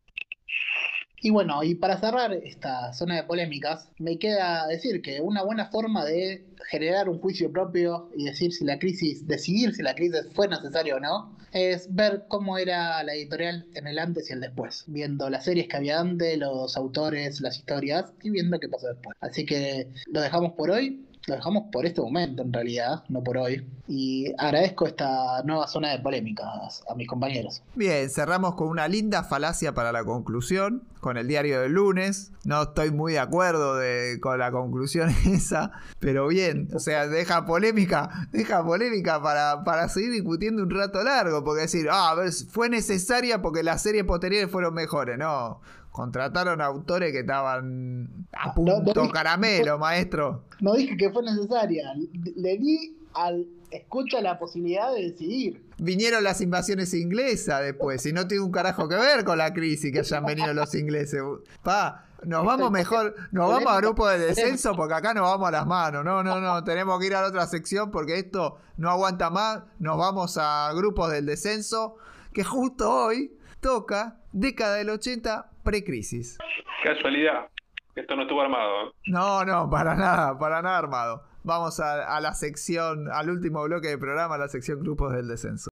Y 1.26 1.30
bueno, 1.30 1.64
y 1.64 1.74
para 1.74 1.98
cerrar 1.98 2.32
esta 2.34 2.92
zona 2.92 3.16
de 3.16 3.24
polémicas, 3.24 3.90
me 3.98 4.16
queda 4.16 4.64
decir 4.68 5.02
que 5.02 5.20
una 5.20 5.42
buena 5.42 5.66
forma 5.66 6.04
de 6.04 6.46
generar 6.70 7.08
un 7.08 7.18
juicio 7.18 7.50
propio 7.50 8.10
y 8.16 8.26
decir 8.26 8.52
si 8.52 8.64
la 8.64 8.78
crisis, 8.78 9.26
decidir 9.26 9.74
si 9.74 9.82
la 9.82 9.96
crisis 9.96 10.28
fue 10.34 10.46
necesaria 10.46 10.94
o 10.94 11.00
no, 11.00 11.36
es 11.50 11.92
ver 11.92 12.26
cómo 12.28 12.58
era 12.58 13.02
la 13.02 13.12
editorial 13.14 13.66
en 13.74 13.88
el 13.88 13.98
antes 13.98 14.30
y 14.30 14.34
el 14.34 14.40
después, 14.40 14.84
viendo 14.86 15.28
las 15.28 15.46
series 15.46 15.66
que 15.66 15.76
había 15.76 15.98
antes, 15.98 16.38
los 16.38 16.76
autores, 16.76 17.40
las 17.40 17.58
historias 17.58 18.12
y 18.22 18.30
viendo 18.30 18.60
qué 18.60 18.68
pasó 18.68 18.86
después. 18.86 19.16
Así 19.20 19.44
que 19.44 19.88
lo 20.06 20.20
dejamos 20.20 20.52
por 20.52 20.70
hoy 20.70 21.08
lo 21.26 21.34
dejamos 21.34 21.64
por 21.72 21.86
este 21.86 22.00
momento 22.00 22.42
en 22.42 22.52
realidad, 22.52 23.02
no 23.08 23.22
por 23.22 23.36
hoy. 23.38 23.66
Y 23.88 24.32
agradezco 24.38 24.86
esta 24.86 25.42
nueva 25.44 25.66
zona 25.66 25.90
de 25.90 25.98
polémicas 25.98 26.82
a 26.88 26.94
mis 26.94 27.08
compañeros. 27.08 27.62
Bien, 27.74 28.08
cerramos 28.10 28.54
con 28.54 28.68
una 28.68 28.88
linda 28.88 29.24
falacia 29.24 29.74
para 29.74 29.92
la 29.92 30.04
conclusión, 30.04 30.84
con 31.00 31.16
el 31.16 31.28
diario 31.28 31.60
del 31.60 31.72
lunes. 31.72 32.32
No 32.44 32.62
estoy 32.62 32.90
muy 32.90 33.14
de 33.14 33.18
acuerdo 33.20 33.78
con 34.20 34.38
la 34.38 34.50
conclusión 34.50 35.10
esa, 35.26 35.72
pero 35.98 36.28
bien, 36.28 36.68
o 36.74 36.78
sea, 36.78 37.08
deja 37.08 37.44
polémica, 37.44 38.28
deja 38.32 38.64
polémica 38.64 39.20
para, 39.20 39.64
para 39.64 39.88
seguir 39.88 40.12
discutiendo 40.12 40.62
un 40.62 40.70
rato 40.70 41.02
largo, 41.02 41.44
porque 41.44 41.62
decir, 41.62 41.88
ah, 41.90 42.10
a 42.10 42.14
ver, 42.14 42.32
fue 42.32 42.68
necesaria 42.68 43.42
porque 43.42 43.62
las 43.62 43.82
series 43.82 44.04
posteriores 44.04 44.50
furon 44.50 44.74
mejores, 44.74 45.18
no. 45.18 45.60
Contrataron 45.96 46.60
autores 46.60 47.10
que 47.10 47.20
estaban 47.20 48.26
a 48.32 48.52
punto 48.52 49.08
caramelo, 49.10 49.78
maestro. 49.78 50.44
No 50.60 50.74
dije 50.74 50.94
que 50.94 51.08
fue 51.08 51.22
necesaria. 51.22 51.94
Le 52.36 52.58
di 52.58 52.98
al 53.14 53.46
escucha 53.70 54.20
la 54.20 54.38
posibilidad 54.38 54.92
de 54.92 55.04
decidir. 55.04 55.64
Vinieron 55.78 56.22
las 56.22 56.42
invasiones 56.42 56.92
inglesas 56.92 57.62
después, 57.62 58.04
y 58.04 58.12
no 58.12 58.28
tiene 58.28 58.44
un 58.44 58.52
carajo 58.52 58.86
que 58.90 58.96
ver 58.96 59.24
con 59.24 59.38
la 59.38 59.54
crisis 59.54 59.90
que 59.90 60.00
hayan 60.00 60.26
venido 60.26 60.52
los 60.52 60.74
ingleses. 60.74 61.22
Pa, 61.62 62.04
nos 62.24 62.44
vamos 62.44 62.70
mejor, 62.70 63.14
nos 63.32 63.48
vamos 63.48 63.72
a 63.72 63.78
grupo 63.78 64.06
de 64.06 64.18
descenso 64.18 64.74
porque 64.76 64.92
acá 64.92 65.14
nos 65.14 65.22
vamos 65.22 65.48
a 65.48 65.50
las 65.50 65.66
manos. 65.66 66.04
No, 66.04 66.22
no, 66.22 66.42
no, 66.42 66.62
tenemos 66.62 67.00
que 67.00 67.06
ir 67.06 67.14
a 67.14 67.22
la 67.22 67.28
otra 67.28 67.46
sección 67.46 67.90
porque 67.90 68.18
esto 68.18 68.58
no 68.76 68.90
aguanta 68.90 69.30
más. 69.30 69.62
Nos 69.78 69.96
vamos 69.96 70.36
a 70.38 70.70
grupos 70.74 71.10
del 71.10 71.24
descenso 71.24 71.96
que 72.34 72.44
justo 72.44 72.92
hoy 72.92 73.34
toca 73.60 74.20
década 74.32 74.74
del 74.74 74.90
80 74.90 75.52
precrisis. 75.66 76.38
Casualidad. 76.82 77.48
Esto 77.94 78.14
no 78.16 78.22
estuvo 78.22 78.40
armado. 78.40 78.88
¿eh? 78.88 78.92
No, 79.06 79.44
no, 79.44 79.68
para 79.68 79.94
nada, 79.94 80.38
para 80.38 80.62
nada 80.62 80.78
armado. 80.78 81.22
Vamos 81.42 81.80
a, 81.80 82.20
la 82.20 82.34
sección, 82.34 83.08
al 83.12 83.30
último 83.30 83.62
bloque 83.64 83.88
del 83.88 83.98
programa, 83.98 84.38
la 84.38 84.48
sección 84.48 84.80
grupos 84.80 85.12
del 85.12 85.28
descenso. 85.28 85.70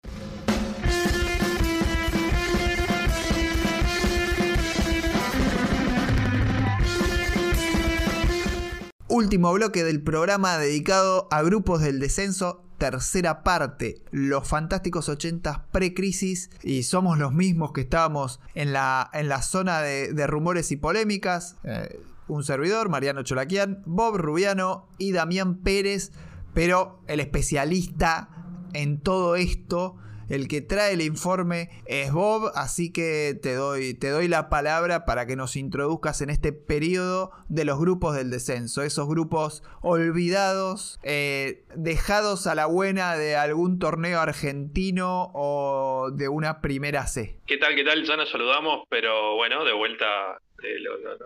Último 9.24 9.54
bloque 9.54 9.84
del 9.84 10.02
programa 10.02 10.58
dedicado 10.58 11.28
a 11.30 11.40
grupos 11.40 11.80
del 11.80 11.98
descenso 11.98 12.62
tercera 12.76 13.42
parte, 13.42 14.02
los 14.10 14.46
fantásticos 14.46 15.08
80 15.08 15.68
pre-crisis, 15.72 16.50
y 16.62 16.82
somos 16.82 17.16
los 17.16 17.32
mismos 17.32 17.72
que 17.72 17.80
estábamos 17.80 18.38
en 18.54 18.74
la, 18.74 19.08
en 19.14 19.30
la 19.30 19.40
zona 19.40 19.80
de, 19.80 20.26
rumores 20.26 20.70
y 20.72 20.76
polémicas. 20.76 21.56
Eh, 21.64 22.00
un 22.28 22.44
servidor, 22.44 22.90
Mariano 22.90 23.22
Cholaquian, 23.22 23.82
Bob 23.86 24.18
Rubiano 24.18 24.88
y 24.98 25.12
Damián 25.12 25.56
Pérez, 25.62 26.12
pero 26.52 27.00
el 27.06 27.18
especialista 27.18 28.28
en 28.74 29.00
todo 29.00 29.36
esto 29.36 29.96
el 30.28 30.48
que 30.48 30.60
trae 30.60 30.94
el 30.94 31.02
informe 31.02 31.70
es 31.86 32.12
Bob, 32.12 32.50
así 32.54 32.92
que 32.92 33.38
te 33.40 33.54
doy, 33.54 33.94
te 33.94 34.08
doy 34.08 34.28
la 34.28 34.48
palabra 34.48 35.04
para 35.04 35.26
que 35.26 35.36
nos 35.36 35.56
introduzcas 35.56 36.20
en 36.20 36.30
este 36.30 36.52
periodo 36.52 37.32
de 37.48 37.64
los 37.64 37.78
grupos 37.78 38.14
del 38.14 38.30
descenso, 38.30 38.82
esos 38.82 39.08
grupos 39.08 39.62
olvidados, 39.82 40.98
eh, 41.02 41.64
dejados 41.76 42.46
a 42.46 42.54
la 42.54 42.66
buena 42.66 43.16
de 43.16 43.36
algún 43.36 43.78
torneo 43.78 44.20
argentino 44.20 45.30
o 45.34 46.10
de 46.12 46.28
una 46.28 46.60
primera 46.60 47.06
C. 47.06 47.38
¿Qué 47.46 47.58
tal? 47.58 47.74
¿Qué 47.74 47.84
tal? 47.84 48.04
Ya 48.04 48.16
nos 48.16 48.30
saludamos, 48.30 48.84
pero 48.88 49.34
bueno, 49.36 49.64
de 49.64 49.72
vuelta 49.72 50.38
eh, 50.62 50.76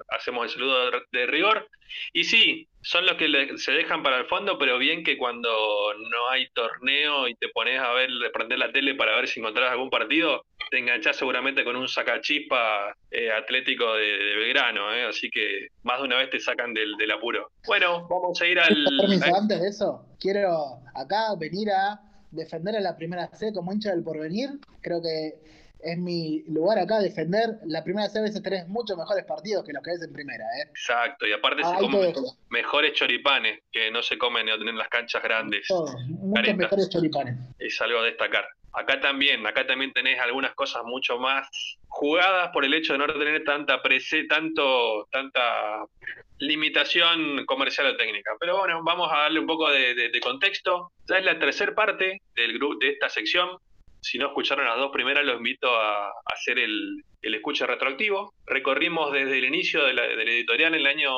hacemos 0.09 0.47
el 0.47 0.51
saludo 0.51 0.91
de 1.13 1.27
rigor. 1.27 1.69
Y 2.13 2.25
sí, 2.25 2.69
son 2.83 3.07
los 3.07 3.17
que 3.17 3.29
se 3.59 3.73
dejan 3.73 4.03
para 4.03 4.19
el 4.19 4.27
fondo, 4.27 4.59
pero 4.59 4.79
bien 4.79 5.03
que 5.05 5.19
cuando 5.19 5.49
no 5.49 6.29
hay 6.31 6.49
torneo 6.51 7.29
y 7.29 7.35
te 7.35 7.49
pones 7.49 7.81
a 7.81 7.93
ver, 7.93 8.09
prender 8.33 8.59
la 8.59 8.73
tele 8.73 8.95
para 8.95 9.17
ver 9.17 9.29
si 9.29 9.41
encontrás 9.41 9.71
algún 9.71 9.91
partido, 9.91 10.45
te 10.71 10.79
enganchás 10.79 11.17
seguramente 11.17 11.65
con 11.65 11.77
un 11.77 11.89
sacachispa 11.89 12.95
eh, 13.11 13.31
atlético 13.31 13.95
de, 13.95 14.37
Belgrano, 14.37 14.93
eh, 14.95 15.05
así 15.05 15.31
que 15.31 15.69
más 15.83 15.99
de 15.99 16.05
una 16.05 16.17
vez 16.17 16.31
te 16.31 16.41
sacan 16.41 16.73
del, 16.73 16.97
del 16.97 17.11
apuro. 17.11 17.51
Bueno, 17.67 18.07
vamos 18.09 18.41
a 18.41 18.47
ir 18.47 18.59
al... 18.59 18.87
Antes 19.35 19.61
de 19.61 19.69
eso, 19.69 20.07
quiero 20.21 20.81
acá 20.95 21.35
venir 21.39 21.71
a 21.71 22.01
defender 22.31 22.77
a 22.77 22.81
la 22.81 22.97
primera 22.97 23.29
C 23.29 23.53
como 23.53 23.73
hincha 23.73 23.91
del 23.91 24.05
porvenir. 24.05 24.51
Creo 24.83 25.01
que 25.03 25.58
es 25.81 25.99
mi 25.99 26.43
lugar 26.49 26.79
acá 26.79 26.99
defender. 26.99 27.59
La 27.67 27.85
primera 27.85 28.09
C 28.09 28.21
veces 28.21 28.43
tenés 28.43 28.67
muchos 28.69 28.97
mejores 28.97 29.25
partidos 29.25 29.65
que 29.65 29.73
los 29.73 29.83
que 29.83 29.91
ves 29.93 30.03
en 30.03 30.13
primera. 30.13 30.45
¿eh? 30.45 30.69
Exacto, 30.71 31.27
y 31.27 31.33
aparte 31.33 31.63
se 31.63 31.75
comen 31.77 32.15
mejores 32.51 32.93
choripanes 32.95 33.63
que 33.71 33.91
no 33.91 34.03
se 34.03 34.19
comen 34.19 34.49
en 34.49 34.79
las 34.79 34.89
canchas 34.89 35.23
grandes. 35.23 35.67
muchos 36.09 36.57
mejores 36.57 36.89
choripanes. 36.89 37.37
Es 37.59 37.81
algo 37.81 38.01
a 38.01 38.05
destacar. 38.05 38.47
Acá 38.73 39.01
también, 39.01 39.47
acá 39.47 39.67
también 39.67 39.93
tenés 39.93 40.21
algunas 40.21 40.55
cosas 40.55 40.85
mucho 40.85 41.19
más 41.19 41.49
jugadas 41.89 42.51
por 42.53 42.65
el 42.65 42.75
hecho 42.75 42.93
de 42.93 42.99
no 42.99 43.07
tener 43.07 43.43
tanta 43.45 43.83
prese, 43.83 44.25
tanto, 44.25 45.09
tanta 45.11 45.87
limitación 46.39 47.47
comercial 47.47 47.89
o 47.89 47.97
técnica. 47.97 48.33
Pero 48.39 48.59
bueno, 48.59 48.83
vamos 48.85 49.11
a 49.11 49.21
darle 49.21 49.41
un 49.41 49.47
poco 49.47 49.71
de, 49.71 49.95
de 49.95 50.21
contexto. 50.21 50.93
Ya 51.09 51.17
es 51.17 51.25
la 51.25 51.39
tercera 51.39 51.75
parte 51.75 52.21
del 52.37 52.59
de 52.81 52.91
esta 52.91 53.09
sección 53.09 53.59
si 54.09 54.19
no 54.19 54.29
escucharon 54.29 54.65
las 54.65 54.79
dos 54.79 54.91
primeras, 54.91 55.25
los 55.25 55.37
invito 55.37 55.69
a, 55.71 56.11
hacer 56.25 56.59
el, 56.59 57.05
el 57.21 57.35
escucha 57.35 57.67
retroactivo. 57.67 58.33
Recorrimos 58.47 59.13
desde 59.13 59.39
el 59.39 59.45
inicio 59.45 59.85
de 59.85 59.93
la, 59.93 60.07
editorial 60.07 60.75
en 60.75 60.81
el 60.81 60.87
año 60.87 61.13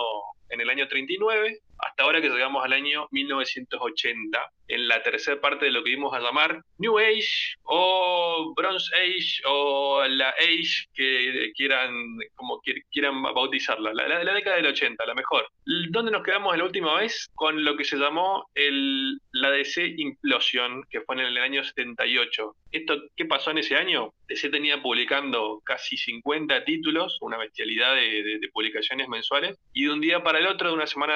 en 0.49 0.61
el 0.61 0.68
año 0.68 0.88
39 0.88 1.61
hasta 1.83 2.03
ahora 2.03 2.20
que 2.20 2.28
llegamos 2.28 2.64
al 2.64 2.72
año 2.72 3.07
1980, 3.11 4.53
en 4.68 4.89
la 4.89 5.03
tercera 5.03 5.41
parte 5.41 5.64
de 5.64 5.72
lo 5.72 5.83
que 5.83 5.91
vimos 5.91 6.14
a 6.14 6.20
llamar 6.20 6.62
New 6.78 6.99
Age 6.99 7.57
o 7.64 8.53
Bronze 8.57 8.95
Age 8.95 9.43
o 9.47 10.05
la 10.09 10.31
Age 10.31 10.87
que 10.95 11.53
quieran, 11.57 11.93
como 12.35 12.61
quieran 12.91 13.22
bautizarla, 13.22 13.93
la, 13.93 14.22
la, 14.22 14.35
década 14.35 14.57
del 14.57 14.66
80, 14.66 15.05
la 15.07 15.14
mejor. 15.14 15.49
¿Dónde 15.91 16.12
nos 16.12 16.22
quedamos 16.22 16.57
la 16.57 16.64
última 16.64 16.95
vez? 17.01 17.28
Con 17.35 17.64
lo 17.64 17.76
que 17.76 17.85
se 17.85 17.97
llamó 17.97 18.49
el, 18.55 19.18
la 19.33 19.51
DC 19.51 19.95
Implosion, 19.97 20.85
que 20.89 21.01
fue 21.01 21.16
en 21.16 21.22
el 21.22 21.39
año 21.39 21.64
78. 21.64 22.55
¿Esto 22.72 23.03
qué 23.16 23.24
pasó 23.24 23.51
en 23.51 23.59
ese 23.59 23.76
año? 23.76 24.12
DC 24.28 24.49
tenía 24.51 24.81
publicando 24.81 25.61
casi 25.64 25.97
50 25.97 26.64
títulos, 26.64 27.18
una 27.20 27.37
bestialidad 27.37 27.95
de, 27.95 28.41
publicaciones 28.53 29.09
mensuales, 29.09 29.59
y 29.72 29.85
de 29.85 29.93
un 29.93 30.01
día 30.01 30.22
para 30.22 30.39
el 30.39 30.47
otro, 30.47 30.68
de 30.68 30.74
una 30.74 30.87
semana 30.87 31.14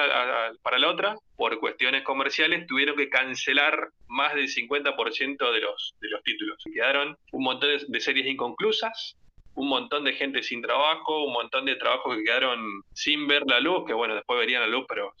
para 0.61 0.79
la 0.79 0.89
otra, 0.89 1.15
por 1.35 1.59
cuestiones 1.59 2.03
comerciales, 2.03 2.67
tuvieron 2.67 2.95
que 2.95 3.09
cancelar 3.09 3.89
más 4.07 4.35
del 4.35 4.47
50% 4.47 5.51
de 5.51 5.59
los, 5.61 5.95
de 5.99 6.09
los 6.09 6.23
títulos. 6.23 6.63
Quedaron 6.73 7.17
un 7.31 7.43
montón 7.43 7.69
de, 7.87 7.99
series 7.99 8.27
inconclusas, 8.27 9.17
un 9.55 9.69
montón 9.69 10.03
de 10.03 10.13
gente 10.13 10.43
sin 10.43 10.61
trabajo, 10.61 11.23
un 11.23 11.33
montón 11.33 11.65
de 11.65 11.75
trabajos 11.75 12.15
que 12.15 12.23
quedaron 12.23 12.83
sin 12.93 13.27
ver 13.27 13.43
la 13.47 13.59
luz, 13.59 13.85
que 13.85 13.93
bueno, 13.93 14.15
después 14.15 14.39
verían 14.39 14.61
la 14.61 14.67
luz, 14.67 14.85
pero 14.87 15.13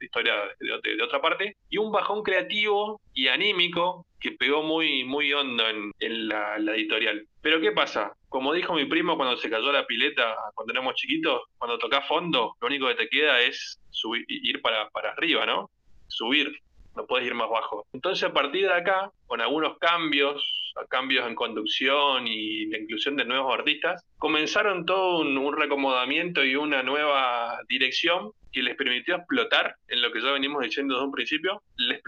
historia 0.00 0.34
de, 0.60 1.02
otra 1.02 1.20
parte, 1.20 1.56
y 1.68 1.78
un 1.78 1.90
bajón 1.92 2.22
creativo 2.22 3.00
y 3.12 3.28
anímico 3.28 4.06
que 4.20 4.32
pegó 4.32 4.62
muy, 4.62 5.04
muy 5.04 5.32
hondo 5.32 5.64
en, 5.68 6.28
la, 6.28 6.56
editorial. 6.56 7.26
Pero 7.42 7.60
¿qué 7.60 7.72
pasa? 7.72 8.12
Como 8.28 8.52
dijo 8.52 8.74
mi 8.74 8.86
primo 8.86 9.16
cuando 9.16 9.36
se 9.36 9.50
cayó 9.50 9.70
la 9.72 9.86
pileta, 9.86 10.36
cuando 10.54 10.72
éramos 10.72 10.94
chiquitos, 10.94 11.42
cuando 11.58 11.78
tocas 11.78 12.06
fondo, 12.08 12.56
lo 12.60 12.66
único 12.66 12.88
que 12.88 12.94
te 12.94 13.08
queda 13.08 13.40
es 13.40 13.80
subir, 13.90 14.24
ir 14.28 14.60
para, 14.62 14.88
para 14.90 15.10
arriba, 15.10 15.44
¿no? 15.44 15.70
Subir, 16.08 16.56
no 16.96 17.06
puedes 17.06 17.26
ir 17.26 17.34
más 17.34 17.50
bajo. 17.50 17.86
Entonces 17.92 18.24
a 18.28 18.32
partir 18.32 18.66
de 18.66 18.74
acá, 18.74 19.10
con 19.26 19.40
algunos 19.40 19.78
cambios 19.78 20.63
cambios 20.88 21.26
en 21.26 21.34
conducción 21.34 22.26
y 22.26 22.66
la 22.66 22.78
inclusión 22.78 23.16
de 23.16 23.24
nuevos 23.24 23.54
artistas, 23.54 24.04
comenzaron 24.18 24.84
todo 24.86 25.20
un, 25.20 25.36
un 25.38 25.56
recomodamiento 25.56 26.44
y 26.44 26.56
una 26.56 26.82
nueva 26.82 27.58
dirección 27.68 28.32
que 28.54 28.62
les 28.62 28.76
permitió 28.76 29.16
explotar, 29.16 29.74
en 29.88 30.00
lo 30.00 30.12
que 30.12 30.20
ya 30.20 30.30
venimos 30.30 30.62
diciendo 30.62 30.94
desde 30.94 31.06
un 31.06 31.12
principio, 31.12 31.62
les, 31.76 32.00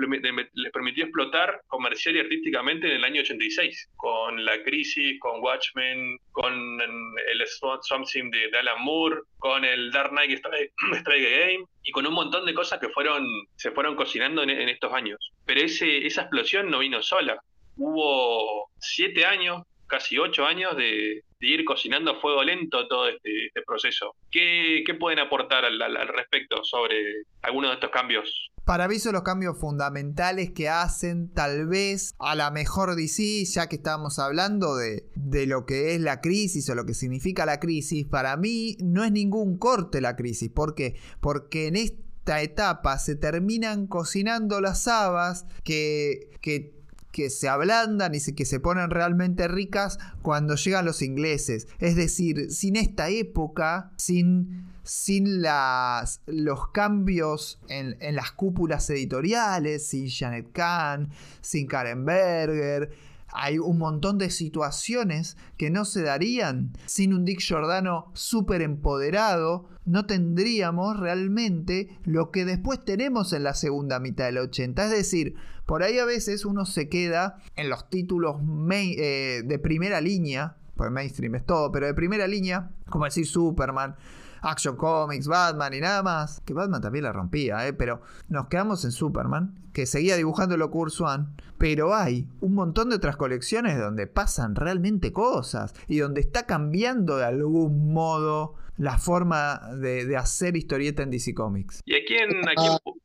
les, 0.55 0.73
permitió 0.73 1.05
explotar 1.05 1.61
comercial 1.67 2.17
y 2.17 2.21
artísticamente 2.21 2.87
en 2.87 2.93
el 2.95 3.05
año 3.05 3.21
86, 3.21 3.91
con 3.97 4.45
La 4.45 4.63
Crisis, 4.63 5.19
con 5.19 5.43
Watchmen, 5.43 6.17
con 6.31 6.81
el 6.81 7.45
Something 7.83 8.31
de, 8.31 8.57
Alan 8.57 8.83
Moore, 8.83 9.23
con 9.39 9.65
el 9.65 9.91
Dark 9.91 10.11
Knight 10.11 10.39
Strike, 10.39 10.73
Game, 11.07 11.65
y 11.83 11.91
con 11.91 12.07
un 12.07 12.15
montón 12.15 12.47
de 12.47 12.55
cosas 12.55 12.79
que 12.79 12.89
fueron 12.91 13.27
se 13.57 13.73
fueron 13.73 13.97
cocinando 13.97 14.43
en, 14.45 14.51
en 14.51 14.69
estos 14.69 14.93
años. 14.93 15.33
Pero 15.45 15.61
ese, 15.61 16.07
esa 16.07 16.23
explosión 16.23 16.71
no 16.71 16.79
vino 16.79 17.03
sola. 17.03 17.43
Hubo 17.77 18.71
siete 18.79 19.25
años, 19.25 19.63
casi 19.87 20.19
ocho 20.19 20.45
años 20.45 20.77
de, 20.77 21.23
ir 21.41 21.65
cocinando 21.65 22.11
a 22.11 22.21
fuego 22.21 22.43
lento 22.43 22.89
todo 22.89 23.09
este, 23.09 23.47
este 23.47 23.63
proceso. 23.63 24.17
¿Qué, 24.31 24.83
pueden 24.99 25.19
aportar 25.21 25.65
al, 25.65 25.79
respecto 26.09 26.65
sobre 26.65 26.97
algunos 27.43 27.71
de 27.71 27.75
estos 27.75 27.91
cambios? 27.91 28.51
Para 28.65 28.89
mí 28.89 28.99
son 28.99 29.13
los 29.13 29.23
cambios 29.23 29.61
fundamentales 29.61 30.51
que 30.53 30.69
hacen 30.69 31.33
tal 31.33 31.69
vez 31.69 32.15
a 32.19 32.35
la 32.35 32.51
mejor 32.51 32.97
DC, 32.97 33.45
ya 33.45 33.69
que 33.69 33.77
estamos 33.77 34.19
hablando 34.19 34.75
de, 34.75 35.05
de 35.15 35.47
lo 35.47 35.67
que 35.67 35.95
es 35.95 36.01
la 36.01 36.21
crisis 36.21 36.69
o 36.69 36.75
lo 36.75 36.85
que 36.85 36.95
significa 36.95 37.47
la 37.47 37.61
crisis. 37.61 38.07
Para 38.07 38.37
mí 38.37 38.77
no 38.83 39.05
es 39.05 39.13
ningún 39.13 39.57
corte 39.59 40.01
la 40.01 40.17
crisis. 40.17 40.51
¿Por 40.51 40.75
qué? 40.75 40.99
Porque 41.21 41.69
en 41.69 41.77
esta 41.77 42.43
etapa 42.43 42.99
se 42.99 43.15
terminan 43.15 43.87
cocinando 43.87 44.61
las 44.61 44.89
habas 44.89 45.47
que, 45.63 46.31
que 46.41 46.76
que 47.17 47.31
se 47.31 47.49
ablandan 47.49 48.15
y 48.15 48.21
que 48.35 48.45
se 48.45 48.61
ponen 48.61 48.91
realmente 48.91 49.49
ricas 49.49 49.99
cuando 50.21 50.55
llegan 50.55 50.85
los 50.85 51.01
ingleses. 51.01 51.67
Es 51.79 51.97
decir, 51.97 52.51
sin 52.51 52.77
esta 52.77 53.09
época, 53.09 53.91
sin, 53.97 54.67
sin 54.83 55.41
los 55.41 56.69
cambios 56.75 57.59
en, 57.71 57.97
en 58.01 58.17
las 58.17 58.33
cúpulas 58.33 58.91
editoriales, 58.91 59.89
sin 59.89 60.11
Janet 60.11 60.53
Kahn, 60.53 61.09
sin 61.41 61.67
Karen 61.67 62.05
Berger, 62.05 62.91
hay 63.33 63.59
un 63.59 63.79
montón 63.79 64.19
de 64.19 64.31
situaciones 64.31 65.37
que 65.57 65.71
no 65.71 65.85
se 65.85 66.03
darían 66.03 66.73
sin 66.87 67.13
un 67.13 67.25
Dick 67.25 67.41
Giordano 67.41 68.11
súper 68.15 68.63
empoderado. 68.63 69.69
No 69.85 70.07
tendríamos 70.07 70.99
realmente 70.99 71.99
lo 72.05 72.31
que 72.31 72.45
después 72.45 72.85
tenemos 72.85 73.33
en 73.33 73.45
la 73.45 73.55
segunda 73.55 74.01
mitad 74.01 74.27
del 74.27 74.39
80. 74.39 74.85
Es 74.85 74.91
decir, 74.91 75.35
por 75.67 75.83
ahí 75.83 75.99
a 75.99 76.05
veces 76.05 76.45
uno 76.45 76.65
se 76.65 76.89
queda 76.89 77.39
en 77.57 77.69
los 77.69 77.91
títulos 77.91 78.37
eh, 78.71 79.43
de 79.45 79.59
primera 79.59 80.01
línea, 80.01 80.57
pues 80.77 80.91
mainstream 80.91 81.35
es 81.35 81.45
todo, 81.45 81.73
pero 81.73 81.87
de 81.87 81.95
primera 81.95 82.27
línea, 82.27 82.71
como 82.89 83.05
decir 83.05 83.27
Superman, 83.27 83.97
Action 84.43 84.77
Comics, 84.77 85.27
Batman 85.27 85.75
y 85.75 85.81
nada 85.81 86.03
más. 86.03 86.41
Que 86.45 86.55
Batman 86.55 86.81
también 86.81 87.05
la 87.05 87.13
rompía, 87.13 87.67
¿eh? 87.67 87.73
pero 87.73 88.03
nos 88.29 88.49
quedamos 88.49 88.85
en 88.85 88.93
Superman, 88.93 89.59
que 89.73 89.87
seguía 89.87 90.17
dibujando 90.17 90.57
lo 90.57 90.71
Swan. 90.89 91.35
Pero 91.59 91.95
hay 91.95 92.29
un 92.41 92.55
montón 92.55 92.91
de 92.91 92.97
otras 92.97 93.17
colecciones 93.17 93.79
donde 93.79 94.07
pasan 94.07 94.55
realmente 94.55 95.13
cosas 95.13 95.75
y 95.89 95.99
donde 95.99 96.21
está 96.21 96.47
cambiando 96.47 97.17
de 97.17 97.25
algún 97.25 97.93
modo 97.93 98.55
la 98.77 98.99
forma 98.99 99.61
de, 99.81 100.17
hacer 100.17 100.57
historieta 100.57 101.03
en 101.03 101.11
DC 101.11 101.35
Comics. 101.35 101.81
¿Y 101.87 101.95
a 101.95 101.99
quién, 102.07 102.47
a 102.47 102.55
quién, 102.55 102.97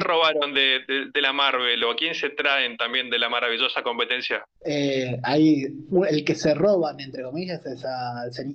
robaron 0.00 0.54
de, 0.54 1.10
la 1.20 1.32
Marvel 1.32 1.82
o 1.84 1.92
a 1.92 1.96
quién 1.96 2.14
se 2.14 2.30
traen 2.30 2.76
también 2.76 3.10
de 3.10 3.18
la 3.18 3.28
maravillosa 3.28 3.82
competencia? 3.82 4.44
Eh, 4.64 5.18
hay, 5.22 5.66
el 6.08 6.24
que 6.24 6.34
se 6.34 6.54
roban, 6.54 7.00
entre 7.00 7.22
comillas, 7.22 7.64
es 7.66 7.84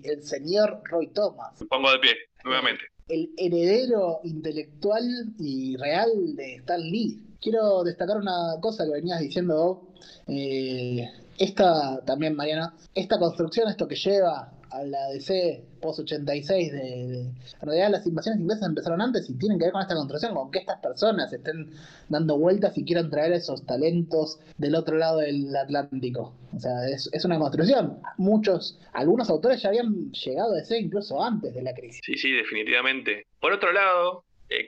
el 0.03 0.23
señor 0.23 0.81
Roy 0.85 1.07
Thomas. 1.07 1.63
Pongo 1.69 1.91
de 1.91 1.99
pie 1.99 2.15
nuevamente. 2.43 2.83
El 3.07 3.29
heredero 3.37 4.21
intelectual 4.23 5.03
y 5.39 5.75
real 5.77 6.09
de 6.35 6.55
Stan 6.55 6.81
Lee. 6.81 7.19
Quiero 7.41 7.83
destacar 7.83 8.17
una 8.17 8.59
cosa 8.61 8.85
que 8.85 8.91
venías 8.91 9.19
diciendo 9.19 9.89
eh, 10.27 11.09
esta 11.37 12.03
también, 12.05 12.35
Mariana, 12.35 12.73
esta 12.95 13.19
construcción, 13.19 13.69
esto 13.69 13.87
que 13.87 13.95
lleva 13.95 14.51
a 14.73 14.83
la 14.83 15.07
DC 15.09 15.63
post-86 15.81 16.71
de, 16.71 17.19
En 17.21 17.35
realidad 17.61 17.91
las 17.91 18.07
invasiones 18.07 18.41
inglesas 18.41 18.67
empezaron 18.67 19.01
antes 19.01 19.29
y 19.29 19.37
tienen 19.37 19.59
que 19.59 19.65
ver 19.65 19.73
con 19.73 19.81
esta 19.81 19.95
construcción, 19.95 20.33
con 20.33 20.51
que 20.51 20.59
estas 20.59 20.79
personas 20.79 21.31
estén 21.31 21.71
dando 22.09 22.37
vueltas 22.37 22.75
y 22.77 22.83
quieran 22.83 23.09
traer 23.11 23.33
esos 23.33 23.65
talentos 23.65 24.39
del 24.57 24.75
otro 24.75 24.97
lado 24.97 25.19
del 25.19 25.55
Atlántico. 25.55 26.33
O 26.55 26.59
sea, 26.59 26.87
es, 26.87 27.25
una 27.25 27.37
construcción. 27.37 27.99
Muchos, 28.17 28.79
algunos 28.93 29.29
autores 29.29 29.61
ya 29.61 29.69
habían 29.69 30.11
llegado 30.11 30.53
a 30.53 30.57
DC 30.57 30.79
incluso 30.79 31.23
antes 31.23 31.53
de 31.53 31.61
la 31.61 31.73
crisis. 31.73 32.01
Sí, 32.03 32.17
sí, 32.17 32.31
definitivamente. 32.31 33.27
Por 33.39 33.53
otro 33.53 33.71
lado, 33.71 34.25
eh, 34.49 34.67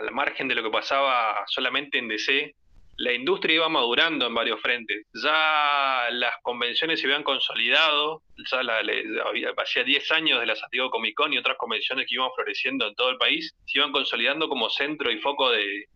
al 0.00 0.10
margen 0.12 0.48
de 0.48 0.56
lo 0.56 0.64
que 0.64 0.70
pasaba 0.70 1.44
solamente 1.46 1.98
en 1.98 2.08
DC, 2.08 2.54
la 3.02 3.12
industria 3.12 3.56
iba 3.56 3.68
madurando 3.68 4.28
en 4.28 4.34
varios 4.34 4.60
frentes. 4.60 5.06
Ya 5.12 6.06
las 6.12 6.34
convenciones 6.42 7.00
se 7.00 7.08
habían 7.08 7.24
consolidado, 7.24 8.22
ya 8.48 8.62
la, 8.62 8.78
había, 9.26 9.50
hacía 9.56 9.82
10 9.82 10.12
años 10.12 10.38
de 10.38 10.46
la 10.46 10.54
Santiago 10.54 10.88
Comic 10.88 11.16
Con 11.16 11.32
y 11.32 11.38
otras 11.38 11.56
convenciones 11.58 12.06
que 12.06 12.14
iban 12.14 12.30
floreciendo 12.32 12.86
en 12.86 12.94
todo 12.94 13.10
el 13.10 13.16
país, 13.16 13.56
se 13.66 13.78
iban 13.80 13.90
consolidando 13.90 14.48
como 14.48 14.70
centro 14.70 15.10
y 15.10 15.18
foco 15.18 15.50
de, 15.50 15.88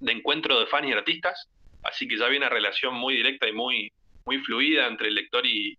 encuentro 0.00 0.58
de 0.58 0.66
fans 0.66 0.88
y 0.88 0.92
artistas. 0.92 1.46
Así 1.82 2.08
que 2.08 2.16
ya 2.16 2.24
había 2.24 2.38
una 2.38 2.48
relación 2.48 2.94
muy 2.94 3.16
directa 3.16 3.46
y 3.46 3.52
muy, 3.52 3.92
muy 4.24 4.38
fluida 4.38 4.86
entre 4.86 5.08
el 5.08 5.14
lector 5.14 5.44
y, 5.46 5.78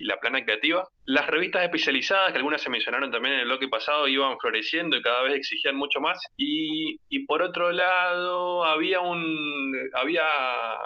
la 0.00 0.18
plana 0.18 0.44
creativa. 0.44 0.88
Las 1.04 1.28
revistas 1.28 1.62
especializadas, 1.62 2.32
que 2.32 2.38
algunas 2.38 2.60
se 2.60 2.70
mencionaron 2.70 3.12
también 3.12 3.34
en 3.34 3.40
el 3.40 3.46
bloque 3.46 3.68
pasado, 3.68 4.08
iban 4.08 4.36
floreciendo 4.40 4.96
y 4.96 5.02
cada 5.02 5.22
vez 5.22 5.34
exigían 5.34 5.76
mucho 5.76 6.00
más. 6.00 6.18
Y, 6.36 6.98
por 7.26 7.42
otro 7.42 7.70
lado, 7.70 8.64
había 8.64 9.00
un, 9.00 9.72
había, 9.94 10.24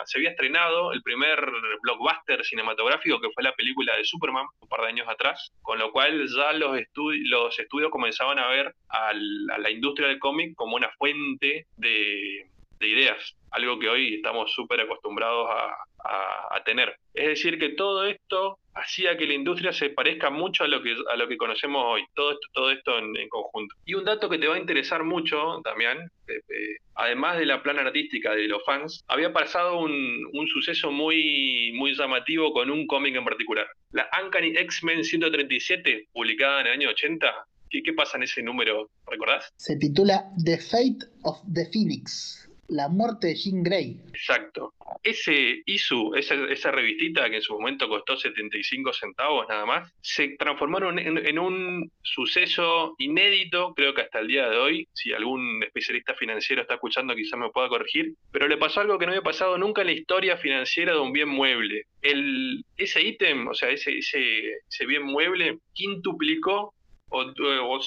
se 0.05 0.19
había 0.19 0.31
estrenado 0.31 0.93
el 0.93 1.03
primer 1.03 1.39
blockbuster 1.83 2.45
cinematográfico 2.45 3.19
que 3.19 3.31
fue 3.33 3.43
la 3.43 3.55
película 3.55 3.97
de 3.97 4.05
Superman 4.05 4.47
un 4.61 4.69
par 4.69 4.83
de 4.83 4.89
años 4.89 5.09
atrás, 5.09 5.51
con 5.63 5.79
lo 5.79 5.91
cual 5.91 6.27
ya 6.29 6.53
los, 6.53 6.79
los 6.95 7.59
estudios 7.59 7.91
comenzaban 7.91 8.39
a 8.39 8.49
ver 8.49 8.75
a 8.91 9.15
la 9.15 9.71
industria 9.71 10.09
del 10.09 10.19
cómic 10.19 10.55
como 10.55 10.77
una 10.77 10.91
fuente 10.99 11.67
de 11.79 12.51
ideas, 12.87 13.37
algo 13.51 13.79
que 13.79 13.89
hoy 13.89 14.15
estamos 14.17 14.53
súper 14.53 14.81
acostumbrados 14.81 15.49
a, 15.51 15.77
a, 16.05 16.63
tener. 16.65 16.97
Es 17.13 17.29
decir, 17.29 17.59
que 17.59 17.71
todo 17.71 18.07
esto 18.07 18.59
hacía 18.75 19.17
que 19.17 19.27
la 19.27 19.35
industria 19.35 19.73
se 19.73 19.91
parezca 19.91 20.31
mucho 20.31 20.65
a 20.65 20.69
lo 20.69 20.83
que, 20.83 20.97
a 21.13 21.17
lo 21.17 21.29
que 21.29 21.37
conocemos 21.37 21.85
hoy, 21.87 22.03
todo 22.15 22.33
esto, 22.33 22.49
todo 22.53 22.71
esto 22.71 22.99
en, 22.99 23.29
conjunto. 23.29 23.75
Y 23.85 23.95
un 23.95 24.05
dato 24.05 24.29
que 24.29 24.39
te 24.39 24.47
va 24.47 24.57
a 24.57 24.59
interesar 24.59 25.05
mucho, 25.05 25.61
Damián, 25.65 26.11
eh, 26.27 26.33
eh, 26.37 26.77
además 26.95 27.39
de 27.39 27.47
la 27.47 27.63
plana 27.63 27.83
artística 27.83 28.35
de 28.35 28.49
los 28.49 28.65
fans, 28.65 29.05
había 29.09 29.33
pasado 29.33 29.79
un, 29.79 30.27
un 30.33 30.49
suceso 30.49 30.91
muy, 30.91 31.73
muy 31.75 31.95
llamativo 31.95 32.53
con 32.53 32.71
un 32.71 32.87
cómic 32.87 33.15
en 33.15 33.25
particular. 33.25 33.67
La 33.93 34.09
Uncanny 34.23 34.57
X-Men 34.57 35.05
137, 35.05 36.09
publicada 36.13 36.63
en 36.63 36.67
el 36.69 36.73
año 36.73 36.89
80, 36.91 37.47
¿Qué, 37.71 37.83
¿Qué, 37.83 37.93
pasa 37.93 38.17
en 38.17 38.23
ese 38.23 38.41
número? 38.43 38.89
¿Recordás? 39.07 39.53
Se 39.57 39.77
titula 39.77 40.31
The 40.45 40.59
Fate 40.59 41.07
of 41.23 41.39
the 41.53 41.67
Phoenix. 41.73 42.44
La 42.69 42.89
muerte 42.89 43.29
de 43.29 43.35
Jean 43.35 43.63
Grey. 43.63 44.01
Exacto. 44.09 44.73
Ese 45.03 45.63
ISU, 45.67 46.15
esa, 46.15 46.35
esa 46.51 46.71
revistita 46.71 47.29
que 47.29 47.37
en 47.37 47.43
su 47.43 47.55
momento 47.55 47.89
costó 47.89 48.17
75 48.17 48.93
centavos 48.93 49.47
nada 49.49 49.67
más, 49.67 49.93
se 50.01 50.37
transformó 50.39 50.79
en, 50.79 51.39
un 51.39 51.91
suceso 52.03 52.95
inédito, 52.99 53.75
creo 53.75 53.95
que 53.95 54.03
hasta 54.03 54.21
el 54.21 54.29
día 54.29 54.49
de 54.49 54.57
hoy, 54.57 54.89
si 54.93 55.13
algún 55.13 55.63
especialista 55.63 56.15
financiero 56.15 56.63
está 56.63 56.75
escuchando 56.75 57.15
quizás 57.15 57.39
me 57.39 57.51
pueda 57.51 57.69
corregir, 57.69 58.15
pero 58.31 58.49
le 58.49 58.57
pasó 58.57 58.81
algo 58.81 58.99
que 58.99 59.07
no 59.07 59.13
había 59.13 59.23
pasado 59.23 59.59
nunca 59.59 59.83
en 59.83 59.89
la 59.89 59.93
historia 59.93 60.37
financiera 60.37 60.93
de 60.93 61.01
un 61.01 61.13
bien 61.13 61.29
mueble. 61.29 61.87
El, 62.03 62.65
ese 62.77 63.03
ítem, 63.03 63.49
o 63.49 63.55
sea, 63.55 63.71
ese, 63.71 63.99
ese, 63.99 64.53
ese 64.69 64.87
bien 64.87 65.03
mueble, 65.03 65.59
quintuplicó 65.73 66.75
o, 67.11 67.21
o, 67.21 67.81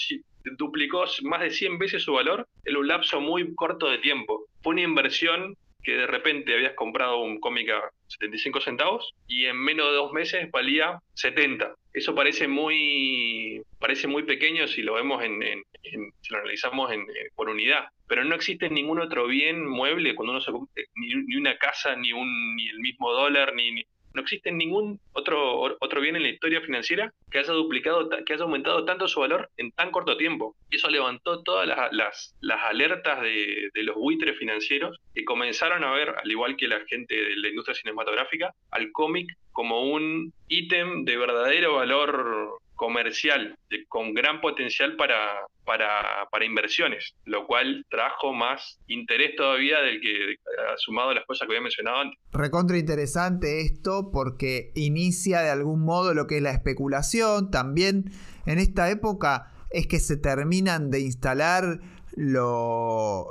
duplicó 0.57 1.05
más 1.23 1.41
de 1.41 1.51
100 1.51 1.77
veces 1.77 2.03
su 2.03 2.13
valor 2.13 2.47
en 2.65 2.77
un 2.77 2.87
lapso 2.87 3.19
muy 3.19 3.53
corto 3.55 3.89
de 3.89 3.97
tiempo. 3.99 4.45
Fue 4.61 4.73
una 4.73 4.83
inversión 4.83 5.55
que 5.83 5.93
de 5.95 6.07
repente 6.07 6.53
habías 6.53 6.73
comprado 6.73 7.19
un 7.19 7.39
cómic 7.39 7.69
a 7.69 7.81
75 8.07 8.59
centavos 8.59 9.13
y 9.25 9.45
en 9.45 9.57
menos 9.57 9.87
de 9.87 9.93
dos 9.93 10.11
meses 10.11 10.51
valía 10.51 10.99
70. 11.13 11.75
Eso 11.93 12.13
parece 12.13 12.47
muy, 12.47 13.61
parece 13.79 14.07
muy 14.07 14.23
pequeño 14.23 14.67
si 14.67 14.81
lo 14.81 14.95
vemos 14.95 15.23
en, 15.23 15.41
si 15.81 16.33
lo 16.33 16.39
analizamos 16.39 16.91
en, 16.91 17.07
por 17.35 17.47
unidad, 17.47 17.85
pero 18.05 18.25
no 18.25 18.35
existe 18.35 18.69
ningún 18.69 18.99
otro 18.99 19.27
bien 19.27 19.65
mueble 19.65 20.13
cuando 20.13 20.33
uno 20.33 20.41
se 20.41 20.51
ni, 20.95 21.07
ni 21.25 21.35
una 21.37 21.57
casa, 21.57 21.95
ni 21.95 22.11
un, 22.11 22.55
ni 22.57 22.67
el 22.67 22.79
mismo 22.79 23.13
dólar, 23.13 23.53
ni 23.55 23.81
no 24.17 24.23
existe 24.23 24.51
ningún 24.51 24.99
otro, 25.13 25.77
otro 25.79 26.01
bien 26.01 26.15
en 26.15 26.23
la 26.23 26.29
historia 26.29 26.59
financiera 26.61 27.13
que 27.31 27.37
haya 27.37 27.53
duplicado, 27.53 28.09
que 28.25 28.33
haya 28.33 28.43
aumentado 28.43 28.83
tanto 28.83 29.07
su 29.07 29.19
valor 29.19 29.49
en 29.57 29.71
tan 29.71 29.91
corto 29.91 30.17
tiempo. 30.17 30.55
Eso 30.71 30.89
levantó 30.89 31.43
todas 31.43 31.67
las, 31.67 32.35
las, 32.41 32.63
alertas 32.63 33.21
de, 33.21 33.69
de, 33.73 33.83
los 33.83 33.95
buitres 33.95 34.37
financieros 34.37 34.97
que 35.13 35.23
comenzaron 35.23 35.83
a 35.83 35.91
ver, 35.91 36.15
al 36.21 36.29
igual 36.29 36.57
que 36.57 36.67
la 36.67 36.79
gente 36.87 37.15
de 37.15 37.35
la 37.37 37.49
industria 37.49 37.75
cinematográfica, 37.75 38.53
al 38.71 38.91
cómic 38.91 39.29
como 39.51 39.91
un 39.91 40.33
ítem 40.47 41.05
de 41.05 41.17
verdadero 41.17 41.75
valor 41.75 42.59
comercial 42.77 43.57
con 43.89 44.13
gran 44.13 44.39
potencial 44.39 44.95
para, 44.95 45.45
para, 45.65 46.45
inversiones, 46.45 47.13
lo 47.25 47.45
cual 47.45 47.85
trajo 47.89 48.31
más 48.33 48.79
interés 48.87 49.35
todavía 49.35 49.81
del 49.81 49.99
que 49.99 50.35
ha 50.71 50.77
sumado 50.77 51.13
las 51.13 51.25
cosas 51.25 51.47
que 51.47 51.53
había 51.53 51.63
mencionado 51.63 51.97
antes. 51.97 52.17
Recontra 52.31 52.77
interesante 52.77 53.61
esto 53.61 54.11
porque 54.13 54.71
inicia 54.75 55.41
de 55.41 55.49
algún 55.49 55.83
modo 55.83 56.13
lo 56.13 56.27
que 56.27 56.37
es 56.37 56.41
la 56.41 56.51
especulación. 56.51 57.51
También 57.51 58.05
en 58.45 58.59
esta 58.59 58.89
época 58.89 59.51
es 59.71 59.87
que 59.87 59.99
se 59.99 60.15
terminan 60.15 60.89
de 60.89 61.01
instalar 61.01 61.79
los 62.15 63.25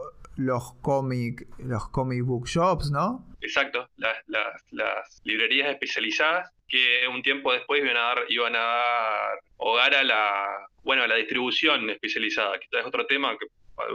cómic, 0.83 1.49
los 1.59 1.89
comic 1.89 2.23
book 2.25 2.47
shops, 2.47 2.91
¿no? 2.91 3.26
Exacto, 3.41 3.89
las, 3.97 4.17
las 4.71 5.21
librerías 5.25 5.69
especializadas 5.71 6.51
que 6.69 7.07
un 7.09 7.23
tiempo 7.23 7.53
después 7.53 7.83
iban 7.83 7.97
a 7.97 8.01
dar, 8.01 8.19
iban 8.29 8.57
a 8.57 8.59
dar 8.59 9.39
hogar 9.59 9.95
a 9.95 10.03
la, 10.03 10.69
bueno, 10.83 11.07
la 11.07 11.15
distribución 11.15 11.89
especializada, 11.91 12.59
que 12.59 12.67
es 12.71 12.87
otro 12.87 13.07
tema 13.07 13.37
que 13.39 13.47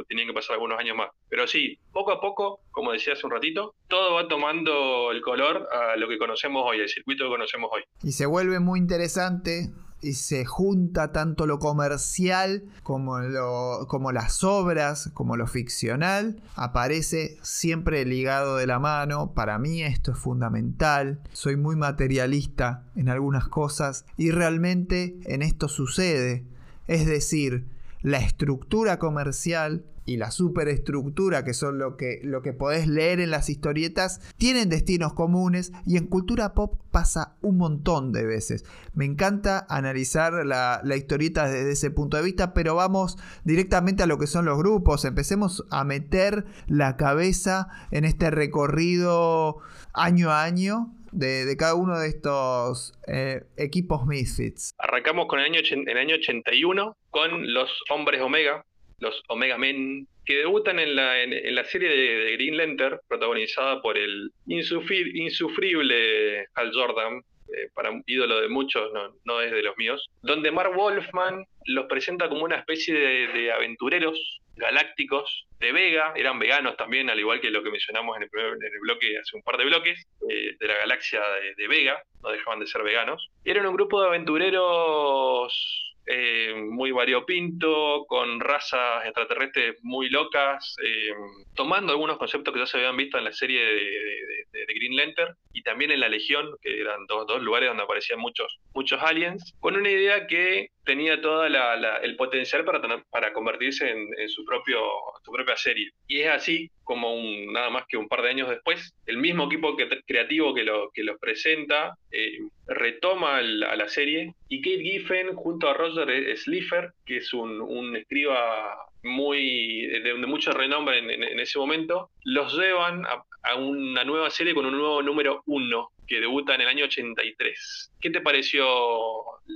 tenían 0.07 0.27
que 0.27 0.34
pasar 0.34 0.53
algunos 0.53 0.80
años 0.80 0.95
más. 0.95 1.09
Pero 1.30 1.47
sí, 1.47 1.77
poco 1.91 2.11
a 2.11 2.22
poco, 2.22 2.61
como 2.72 2.91
decía 2.91 3.13
hace 3.13 3.26
un 3.26 3.31
ratito, 3.31 3.76
todo 3.88 4.13
va 4.15 4.27
tomando 4.27 5.11
el 5.11 5.22
color 5.22 5.68
a 5.72 5.95
lo 5.95 6.07
que 6.07 6.18
conocemos 6.18 6.63
hoy, 6.65 6.80
el 6.80 6.89
circuito 6.89 7.26
que 7.26 7.31
conocemos 7.31 7.69
hoy. 7.73 7.84
Y 8.03 8.11
se 8.11 8.26
vuelve 8.26 8.59
muy 8.59 8.80
interesante 8.80 9.69
y 10.02 10.14
se 10.14 10.45
junta 10.45 11.11
tanto 11.11 11.45
lo 11.45 11.60
comercial 11.60 12.64
como, 12.84 13.19
lo, 13.19 13.86
como 13.88 14.11
las 14.11 14.44
obras, 14.44 15.11
como 15.14 15.38
lo 15.38 15.48
ficcional, 15.48 16.41
aparece 16.56 17.38
siempre 17.41 18.06
ligado 18.06 18.57
de 18.57 18.68
la 18.68 18.80
mano. 18.80 19.34
Para 19.34 19.60
mí 19.60 19.84
esto 19.84 20.11
es 20.11 20.18
fundamental. 20.18 21.22
Soy 21.34 21.56
muy 21.56 21.76
materialista 21.76 22.84
en 22.95 23.10
algunas 23.10 23.48
cosas 23.48 24.06
y 24.18 24.32
realmente 24.32 25.19
en 25.26 25.41
esto 25.41 25.68
sucede. 25.68 26.45
Es 26.88 27.06
decir, 27.06 27.68
la 28.02 28.18
estructura 28.18 28.98
comercial 28.98 29.86
y 30.11 30.17
la 30.17 30.31
superestructura, 30.31 31.43
que 31.43 31.53
son 31.53 31.77
lo 31.77 31.95
que, 31.95 32.19
lo 32.23 32.41
que 32.41 32.53
podés 32.53 32.88
leer 32.88 33.19
en 33.19 33.31
las 33.31 33.49
historietas, 33.49 34.19
tienen 34.38 34.69
destinos 34.69 35.13
comunes 35.13 35.71
y 35.85 35.97
en 35.97 36.07
cultura 36.07 36.53
pop 36.53 36.79
pasa 36.91 37.38
un 37.41 37.57
montón 37.57 38.11
de 38.11 38.25
veces. 38.25 38.65
Me 38.93 39.05
encanta 39.05 39.65
analizar 39.69 40.33
la, 40.45 40.81
historieta 40.95 41.47
desde 41.47 41.71
ese 41.71 41.91
punto 41.91 42.17
de 42.17 42.23
vista, 42.23 42.53
pero 42.53 42.75
vamos 42.75 43.17
directamente 43.45 44.03
a 44.03 44.07
lo 44.07 44.17
que 44.17 44.27
son 44.27 44.45
los 44.45 44.57
grupos. 44.57 45.05
Empecemos 45.05 45.65
a 45.71 45.83
meter 45.85 46.45
la 46.67 46.97
cabeza 46.97 47.69
en 47.91 48.03
este 48.03 48.29
recorrido 48.29 49.59
año 49.93 50.29
a 50.31 50.43
año 50.43 50.93
de, 51.11 51.55
cada 51.57 51.75
uno 51.75 51.97
de 51.99 52.09
estos 52.09 52.93
eh, 53.07 53.43
equipos 53.57 54.05
Misfits. 54.05 54.73
Arrancamos 54.77 55.27
con 55.27 55.39
el 55.39 55.45
año, 55.45 55.59
el 55.61 55.97
año 55.97 56.15
81 56.15 56.97
con 57.09 57.53
los 57.53 57.69
Hombres 57.89 58.21
Omega, 58.21 58.65
los 59.02 59.22
Omega 59.28 59.57
Men, 59.57 60.07
que 60.26 60.38
debutan 60.38 60.80
en 60.80 60.95
la, 60.95 61.22
en, 61.22 61.56
la 61.56 61.65
serie 61.65 61.90
de, 61.90 62.32
Green 62.34 62.56
Lantern, 62.56 62.99
protagonizada 63.07 63.82
por 63.82 63.98
el 63.98 64.32
insufrible 64.45 66.48
Hal 66.53 66.72
Jordan, 66.73 67.22
eh, 67.53 67.69
para 67.73 67.91
un 67.91 68.03
ídolo 68.06 68.40
de 68.40 68.48
muchos, 68.48 68.94
no, 68.94 69.14
no, 69.26 69.41
es 69.41 69.52
de 69.52 69.64
los 69.64 69.76
míos, 69.76 70.07
donde 70.22 70.52
Mark 70.52 70.73
Wolfman 70.73 71.45
los 71.65 71.86
presenta 71.88 72.30
como 72.30 72.45
una 72.45 72.56
especie 72.56 72.94
de, 72.94 73.52
aventureros 73.52 74.40
galácticos 74.56 75.48
de 75.60 75.72
Vega, 75.72 76.14
eran 76.15 76.40
veganos 76.40 76.78
también, 76.78 77.10
al 77.10 77.19
igual 77.19 77.41
que 77.41 77.49
lo 77.49 77.64
que 77.64 77.72
mencionamos 77.72 78.15
en 78.18 78.23
el, 78.23 78.30
el 78.32 78.80
bloque 78.82 79.18
hace 79.18 79.36
un 79.36 79.41
par 79.41 79.57
de 79.57 79.65
bloques, 79.65 80.06
eh, 80.30 80.56
de 80.57 80.68
la 80.68 80.78
galaxia 80.78 81.19
de, 81.19 81.56
de 81.56 81.68
Vega, 81.68 82.02
no 82.22 82.30
dejaban 82.30 82.60
de 82.60 82.68
ser 82.68 82.84
veganos. 82.84 83.30
Eran 83.44 83.65
un 83.65 83.76
grupo 83.76 84.02
de 84.02 84.07
aventureros 84.07 85.90
eh, 86.13 86.53
muy 86.55 86.91
variopinto, 86.91 88.05
con 88.05 88.41
razas 88.41 89.05
extraterrestres 89.05 89.77
muy 89.81 90.09
locas, 90.09 90.75
eh, 90.83 91.13
tomando 91.55 91.93
algunos 91.93 92.17
conceptos 92.17 92.53
que 92.53 92.59
ya 92.59 92.65
se 92.65 92.77
habían 92.77 92.97
visto 92.97 93.17
en 93.17 93.23
la 93.23 93.31
serie 93.31 93.63
de, 93.63 94.65
Green 94.75 94.95
Lantern 94.95 95.35
y 95.53 95.63
también 95.63 95.91
en 95.91 95.99
la 95.99 96.09
Legión, 96.09 96.49
que 96.61 96.81
eran 96.81 97.05
dos, 97.07 97.27
dos 97.27 97.41
lugares 97.41 97.69
donde 97.69 97.83
aparecían 97.83 98.19
muchos, 98.19 98.59
muchos 98.73 99.01
aliens, 99.01 99.53
con 99.59 99.75
una 99.75 99.89
idea 99.89 100.27
que 100.27 100.71
tenía 100.83 101.21
todo 101.21 101.45
el 101.45 102.15
potencial 102.15 102.65
para, 102.65 103.33
convertirse 103.33 103.89
en, 103.89 104.29
su, 104.29 104.43
propio, 104.45 104.81
propia 105.23 105.55
serie. 105.57 105.91
Y 106.07 106.21
es 106.21 106.29
así 106.29 106.71
como 106.83 107.13
un, 107.13 107.53
nada 107.53 107.69
más 107.69 107.85
que 107.87 107.97
un 107.97 108.07
par 108.07 108.21
de 108.21 108.29
años 108.29 108.49
después, 108.49 108.93
el 109.05 109.17
mismo 109.17 109.45
equipo 109.45 109.75
creativo 110.05 110.53
que, 110.53 110.63
lo, 110.63 110.89
que 110.93 111.03
los 111.03 111.19
presenta 111.19 111.95
eh, 112.11 112.39
retoma 112.67 113.37
a 113.37 113.41
la 113.41 113.87
serie 113.87 114.33
y 114.49 114.61
Kate 114.61 114.83
Giffen 114.83 115.35
junto 115.35 115.69
a 115.69 115.73
Roger 115.73 116.37
Slipher, 116.37 116.91
que 117.05 117.17
es 117.17 117.33
un, 117.33 117.61
un 117.61 117.95
escriba 117.95 118.77
muy 119.03 119.87
de, 119.87 120.13
mucho 120.27 120.51
renombre 120.51 120.99
en, 120.99 121.39
ese 121.39 121.59
momento, 121.59 122.09
los 122.23 122.57
llevan 122.57 123.03
a, 123.05 123.55
una 123.55 124.03
nueva 124.03 124.29
serie 124.29 124.53
con 124.53 124.65
un 124.65 124.77
nuevo 124.77 125.01
número 125.01 125.41
uno 125.47 125.89
que 126.11 126.19
debuta 126.19 126.55
en 126.55 126.61
el 126.61 126.67
año 126.67 126.83
83. 126.83 127.93
¿Qué 128.01 128.09
te 128.09 128.19
pareció? 128.19 128.65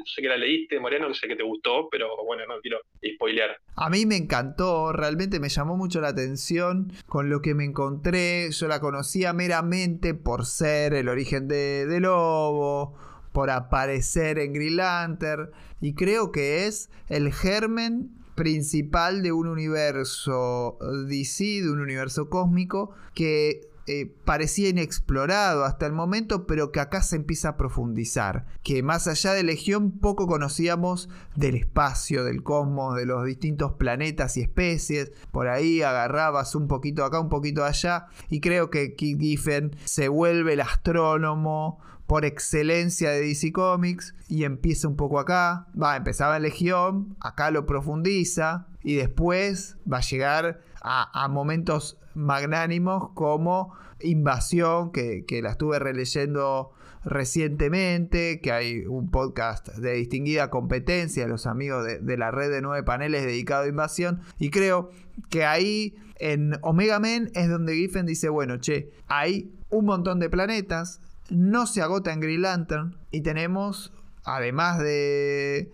Sé 0.05 0.21
que 0.21 0.29
la 0.29 0.37
leíste, 0.37 0.79
Mariano, 0.79 1.13
sé 1.13 1.27
que 1.27 1.35
te 1.35 1.43
gustó, 1.43 1.89
pero 1.91 2.15
bueno, 2.25 2.43
no 2.47 2.61
quiero 2.61 2.77
spoilear. 3.15 3.57
A 3.75 3.89
mí 3.89 4.05
me 4.05 4.15
encantó, 4.15 4.93
realmente 4.93 5.41
me 5.41 5.49
llamó 5.49 5.75
mucho 5.75 5.99
la 5.99 6.07
atención 6.07 6.93
con 7.07 7.29
lo 7.29 7.41
que 7.41 7.55
me 7.55 7.65
encontré. 7.65 8.49
Yo 8.51 8.69
la 8.69 8.79
conocía 8.79 9.33
meramente 9.33 10.13
por 10.13 10.45
ser 10.45 10.93
el 10.93 11.09
origen 11.09 11.49
de, 11.49 11.87
de 11.87 11.99
Lobo, 11.99 12.97
por 13.33 13.49
aparecer 13.49 14.39
en 14.39 14.53
Green 14.53 14.77
Lantern, 14.77 15.49
y 15.81 15.93
creo 15.93 16.31
que 16.31 16.67
es 16.67 16.89
el 17.09 17.33
germen 17.33 18.11
principal 18.35 19.23
de 19.23 19.33
un 19.33 19.47
universo 19.47 20.77
DC, 21.09 21.63
de 21.63 21.69
un 21.69 21.81
universo 21.81 22.29
cósmico 22.29 22.95
que 23.13 23.74
eh, 23.87 24.11
parecía 24.25 24.69
inexplorado 24.69 25.63
hasta 25.63 25.85
el 25.85 25.93
momento, 25.93 26.47
pero 26.47 26.71
que 26.71 26.79
acá 26.79 27.03
se 27.03 27.17
empieza 27.17 27.49
a 27.49 27.57
profundizar. 27.57 28.47
Que 28.63 28.81
más 28.81 29.07
allá 29.07 29.33
de 29.33 29.43
Legión 29.43 29.91
poco 29.91 30.25
conocíamos 30.25 31.07
del 31.35 31.53
espacio, 31.53 32.23
del 32.23 32.41
cosmos, 32.41 32.95
de 32.95 33.05
los 33.05 33.23
distintos 33.25 33.73
planetas 33.73 34.37
y 34.37 34.41
especies. 34.41 35.11
Por 35.31 35.47
ahí 35.47 35.83
agarrabas 35.83 36.55
un 36.55 36.67
poquito 36.67 37.05
acá, 37.05 37.19
un 37.19 37.29
poquito 37.29 37.63
allá. 37.63 38.07
Y 38.27 38.41
creo 38.41 38.71
que 38.71 38.95
Kid 38.95 39.19
Giffen 39.19 39.75
se 39.83 40.07
vuelve 40.07 40.53
el 40.53 40.61
astrónomo 40.61 41.79
por 42.07 42.25
excelencia 42.25 43.11
de 43.11 43.21
DC 43.21 43.51
Comics 43.51 44.15
y 44.27 44.45
empieza 44.45 44.87
un 44.87 44.95
poco 44.95 45.19
acá. 45.19 45.67
Va, 45.79 45.95
empezaba 45.95 46.37
en 46.37 46.43
Legión, 46.43 47.15
acá 47.19 47.51
lo 47.51 47.67
profundiza 47.67 48.67
y 48.81 48.95
después 48.95 49.77
va 49.91 49.97
a 49.97 50.01
llegar 50.01 50.61
a 50.81 51.27
momentos 51.29 51.97
magnánimos 52.15 53.11
como 53.13 53.73
Invasión, 54.01 54.91
que, 54.91 55.25
la 55.41 55.51
estuve 55.51 55.79
releyendo 55.79 56.71
recientemente, 57.03 58.41
que 58.41 58.51
hay 58.51 58.85
un 58.85 59.11
podcast 59.11 59.69
de 59.69 59.93
distinguida 59.93 60.49
competencia, 60.49 61.27
los 61.27 61.45
amigos 61.45 61.85
de, 61.85 62.17
la 62.17 62.31
red 62.31 62.51
de 62.51 62.61
nueve 62.61 62.83
paneles 62.83 63.23
dedicado 63.23 63.63
a 63.63 63.67
Invasión, 63.67 64.21
y 64.39 64.49
creo 64.49 64.89
que 65.29 65.45
ahí 65.45 65.95
en 66.17 66.57
Omega 66.61 66.99
Men 66.99 67.31
es 67.35 67.49
donde 67.49 67.75
Giffen 67.75 68.05
dice, 68.05 68.29
bueno, 68.29 68.57
che, 68.57 68.89
hay 69.07 69.51
un 69.69 69.85
montón 69.85 70.19
de 70.19 70.29
planetas, 70.29 71.01
no 71.29 71.67
se 71.67 71.81
agota 71.81 72.13
en 72.13 72.19
Green 72.19 72.41
Lantern 72.41 72.97
y 73.11 73.21
tenemos 73.21 73.91
además 74.25 74.79
de, 74.79 75.71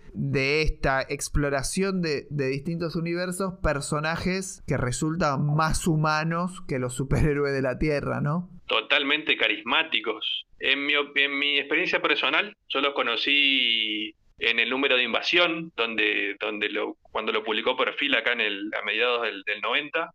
esta 0.62 1.02
exploración 1.02 2.02
de, 2.02 2.26
distintos 2.30 2.96
universos, 2.96 3.54
personajes 3.62 4.62
que 4.66 4.76
resultan 4.76 5.46
más 5.54 5.86
humanos 5.86 6.62
que 6.68 6.78
los 6.78 6.94
superhéroes 6.94 7.52
de 7.52 7.62
la 7.62 7.78
Tierra, 7.78 8.20
¿no? 8.20 8.48
Totalmente 8.66 9.36
carismáticos. 9.36 10.46
En 10.58 10.86
mi, 10.86 10.94
en 10.94 11.38
mi 11.38 11.58
experiencia 11.58 12.00
personal, 12.00 12.56
yo 12.68 12.80
los 12.80 12.94
conocí 12.94 14.14
en 14.38 14.58
el 14.58 14.70
número 14.70 14.96
de 14.96 15.04
invasión, 15.04 15.72
donde, 15.76 16.36
donde 16.40 16.68
lo, 16.68 16.96
cuando 17.02 17.32
lo 17.32 17.44
publicó 17.44 17.76
Perfil 17.76 18.14
acá 18.14 18.32
en 18.32 18.40
el, 18.40 18.70
a 18.80 18.84
mediados 18.84 19.22
del, 19.22 19.42
del 19.44 19.60
90, 19.60 20.10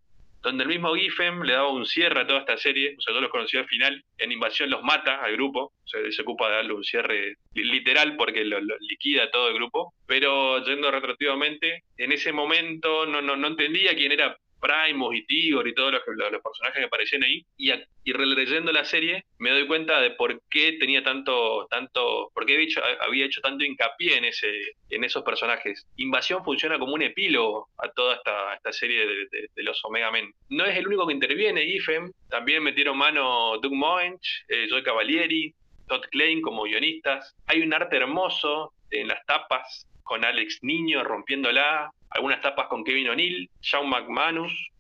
donde 0.48 0.64
el 0.64 0.70
mismo 0.70 0.96
Giffen 0.96 1.42
le 1.42 1.54
daba 1.54 1.74
un 1.74 1.86
cierre 1.86 2.22
a 2.22 2.26
toda 2.26 2.40
esta 2.40 2.56
serie, 2.56 2.96
o 2.98 3.02
sea, 3.02 3.14
yo 3.14 3.20
los 3.20 3.30
conocí 3.30 3.58
al 3.58 3.68
final, 3.68 4.02
en 4.18 4.32
Invasión 4.32 4.70
los 4.70 4.82
mata 4.82 5.22
al 5.22 5.34
grupo, 5.34 5.74
o 5.84 5.88
sea, 5.88 6.00
se 6.10 6.22
ocupa 6.22 6.48
de 6.48 6.56
darle 6.56 6.74
un 6.74 6.86
cierre 6.86 7.36
literal 7.54 8.16
porque 8.16 8.46
lo, 8.46 8.58
liquida 8.80 9.30
todo 9.30 9.50
el 9.50 9.56
grupo, 9.56 9.94
pero 10.06 10.64
yendo 10.64 10.90
retroactivamente, 10.90 11.84
en 11.98 12.14
ese 12.14 12.32
momento 12.32 13.06
no, 13.06 13.22
no, 13.22 13.36
no 13.36 13.48
entendía 13.48 13.94
quién 13.94 14.14
era 14.14 14.38
Primus 14.60 15.16
y 15.16 15.26
Tigor 15.26 15.68
y 15.68 15.74
todos 15.74 15.94
los, 15.94 16.02
los, 16.06 16.42
personajes 16.42 16.80
que 16.80 16.86
aparecían 16.86 17.24
ahí, 17.24 17.46
y, 17.58 17.72
y 18.04 18.14
releyendo 18.14 18.72
la 18.72 18.86
serie 18.86 19.26
me 19.38 19.52
doy 19.52 19.68
cuenta 19.68 20.02
de 20.02 20.12
por 20.12 20.42
qué 20.50 20.74
tenía 20.74 21.04
tanto, 21.04 21.68
tanto, 21.70 22.32
por 22.34 22.46
qué 22.46 22.54
había 22.54 22.66
hecho, 22.66 22.82
había 23.02 23.26
hecho 23.26 23.42
tanto 23.42 23.64
hincapié 23.64 24.18
en, 24.18 24.26
ese, 24.26 24.52
en 24.90 25.04
esos 25.04 25.24
personajes. 25.24 25.86
Invasión 25.98 26.44
funciona 26.44 26.80
como 26.80 26.94
un 26.94 27.02
epílogo 27.02 27.70
a 27.78 27.90
toda 27.92 28.16
esta, 28.16 28.54
esta 28.56 28.72
serie 28.72 29.06
de, 29.06 29.64
los 29.64 29.84
Omega 29.84 30.12
Men. 30.12 30.32
No 30.50 30.66
es 30.66 30.78
el 30.78 30.88
único 30.88 31.06
que 31.08 31.14
interviene, 31.14 31.64
IFEM, 31.64 32.12
también 32.30 32.64
metieron 32.64 32.98
mano 32.98 33.58
Doug 33.62 33.74
Moench, 33.74 34.46
eh, 34.48 34.68
Joy 34.70 34.84
Cavalieri, 34.84 35.54
Todd 35.88 36.06
Klein 36.12 36.42
como 36.42 36.64
guionistas. 36.64 37.36
Hay 37.48 37.62
un 37.62 37.74
arte 37.74 37.98
hermoso 37.98 38.74
en 38.92 39.08
las 39.08 39.26
tapas 39.26 39.88
con 40.08 40.26
Alex 40.26 40.60
Niño 40.64 41.04
rompiéndola, 41.04 41.92
algunas 42.10 42.42
tapas 42.42 42.68
con 42.68 42.84
Kevin 42.84 43.10
O'Neill, 43.10 43.50
Sean 43.62 43.88
McManus, 43.88 44.72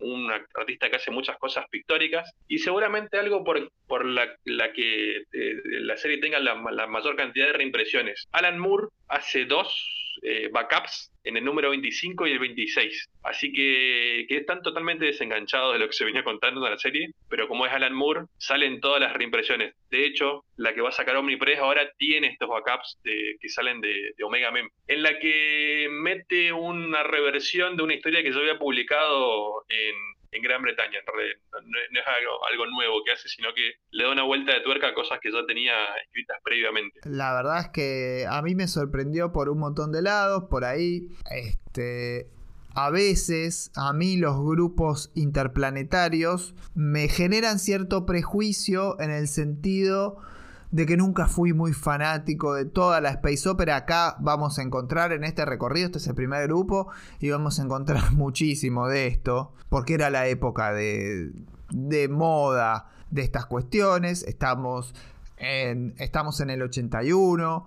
un 0.00 0.32
artista 0.54 0.90
que 0.90 0.96
hace 0.96 1.10
muchas 1.10 1.38
cosas 1.38 1.66
pictóricas, 1.70 2.32
y 2.48 2.58
seguramente 2.58 3.18
algo 3.18 3.44
por, 3.44 3.70
por 3.86 4.04
la, 4.04 4.36
que 4.72 5.18
eh, 5.18 5.54
la 5.80 5.96
serie 5.96 6.18
tenga 6.18 6.40
la, 6.40 6.60
la, 6.72 6.86
mayor 6.86 7.14
cantidad 7.16 7.46
de 7.46 7.52
reimpresiones. 7.52 8.26
Alan 8.32 8.58
Moore 8.58 8.88
hace 9.08 9.44
dos 9.44 10.05
eh, 10.22 10.48
backups 10.52 11.12
en 11.24 11.36
el 11.36 11.44
número 11.44 11.70
25 11.70 12.26
y 12.26 12.32
el 12.32 12.38
26. 12.38 13.08
Así 13.24 13.52
que, 13.52 14.26
están 14.28 14.62
totalmente 14.62 15.06
desenganchados 15.06 15.72
de 15.72 15.80
lo 15.80 15.86
que 15.88 15.92
se 15.92 16.04
venía 16.04 16.22
contando 16.22 16.64
en 16.64 16.72
la 16.72 16.78
serie, 16.78 17.10
pero 17.28 17.48
como 17.48 17.66
es 17.66 17.72
Alan 17.72 17.94
Moore, 17.94 18.26
salen 18.38 18.80
todas 18.80 19.00
las 19.00 19.12
reimpresiones. 19.12 19.74
De 19.90 20.06
hecho, 20.06 20.44
la 20.56 20.72
que 20.72 20.80
va 20.80 20.90
a 20.90 20.92
sacar 20.92 21.16
Omnipress 21.16 21.58
ahora 21.58 21.90
tiene 21.98 22.28
estos 22.28 22.48
backups 22.48 23.00
de, 23.02 23.36
que 23.40 23.48
salen 23.48 23.80
de, 23.80 24.12
de, 24.16 24.24
Omega 24.24 24.52
Mem, 24.52 24.68
en 24.86 25.02
la 25.02 25.18
que 25.18 25.88
mete 25.90 26.52
una 26.52 27.02
reversión 27.02 27.76
de 27.76 27.82
una 27.82 27.94
historia 27.94 28.22
que 28.22 28.30
yo 28.30 28.38
había 28.38 28.58
publicado 28.58 29.64
en, 29.68 29.94
en 30.36 30.42
Gran 30.42 30.62
Bretaña. 30.62 30.98
No, 31.06 32.00
es 32.00 32.06
algo, 32.52 32.66
nuevo 32.66 33.02
que 33.04 33.12
hace, 33.12 33.28
sino 33.28 33.48
que 33.54 33.74
le 33.90 34.04
da 34.04 34.12
una 34.12 34.24
vuelta 34.24 34.52
de 34.52 34.60
tuerca 34.60 34.88
a 34.88 34.94
cosas 34.94 35.18
que 35.20 35.32
ya 35.32 35.44
tenía 35.46 35.72
escritas 36.04 36.38
previamente. 36.42 37.00
La 37.04 37.34
verdad 37.34 37.60
es 37.60 37.68
que 37.68 38.26
a 38.28 38.42
mí 38.42 38.54
me 38.54 38.68
sorprendió 38.68 39.32
por 39.32 39.48
un 39.48 39.58
montón 39.58 39.92
de 39.92 40.02
lados, 40.02 40.44
por 40.50 40.64
ahí, 40.64 41.08
este, 41.30 42.26
a 42.74 42.90
veces 42.90 43.72
a 43.74 43.92
mí 43.92 44.16
los 44.18 44.36
grupos 44.38 45.10
interplanetarios 45.14 46.54
me 46.74 47.08
generan 47.08 47.58
cierto 47.58 48.04
prejuicio 48.04 49.00
en 49.00 49.10
el 49.10 49.28
sentido 49.28 50.20
de 50.70 50.86
que 50.86 50.96
nunca 50.96 51.26
fui 51.26 51.52
muy 51.52 51.72
fanático 51.72 52.54
de 52.54 52.64
toda 52.64 53.00
la 53.00 53.10
space 53.10 53.48
opera. 53.48 53.76
Acá 53.76 54.16
vamos 54.20 54.58
a 54.58 54.62
encontrar 54.62 55.12
en 55.12 55.24
este 55.24 55.44
recorrido, 55.44 55.86
este 55.86 55.98
es 55.98 56.06
el 56.06 56.14
primer 56.14 56.46
grupo, 56.48 56.88
y 57.20 57.30
vamos 57.30 57.58
a 57.58 57.62
encontrar 57.62 58.12
muchísimo 58.14 58.88
de 58.88 59.06
esto, 59.06 59.52
porque 59.68 59.94
era 59.94 60.10
la 60.10 60.26
época 60.26 60.72
de, 60.72 61.30
de 61.70 62.08
moda 62.08 62.90
de 63.10 63.22
estas 63.22 63.46
cuestiones. 63.46 64.22
Estamos 64.22 64.94
en, 65.36 65.94
estamos 65.98 66.40
en 66.40 66.50
el 66.50 66.62
81, 66.62 67.66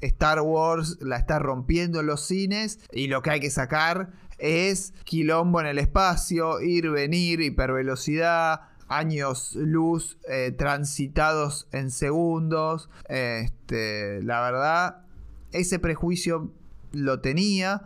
Star 0.00 0.40
Wars 0.40 0.98
la 1.00 1.16
está 1.16 1.38
rompiendo 1.38 2.00
en 2.00 2.06
los 2.06 2.26
cines 2.26 2.80
y 2.92 3.08
lo 3.08 3.22
que 3.22 3.30
hay 3.30 3.40
que 3.40 3.50
sacar 3.50 4.10
es 4.38 4.94
quilombo 5.04 5.60
en 5.60 5.66
el 5.66 5.78
espacio, 5.78 6.60
ir, 6.60 6.90
venir, 6.90 7.40
hipervelocidad, 7.40 8.67
años 8.88 9.54
luz 9.54 10.18
eh, 10.28 10.52
transitados 10.56 11.68
en 11.72 11.90
segundos. 11.90 12.90
Este, 13.08 14.22
la 14.22 14.40
verdad, 14.40 15.02
ese 15.52 15.78
prejuicio 15.78 16.50
lo 16.92 17.20
tenía. 17.20 17.82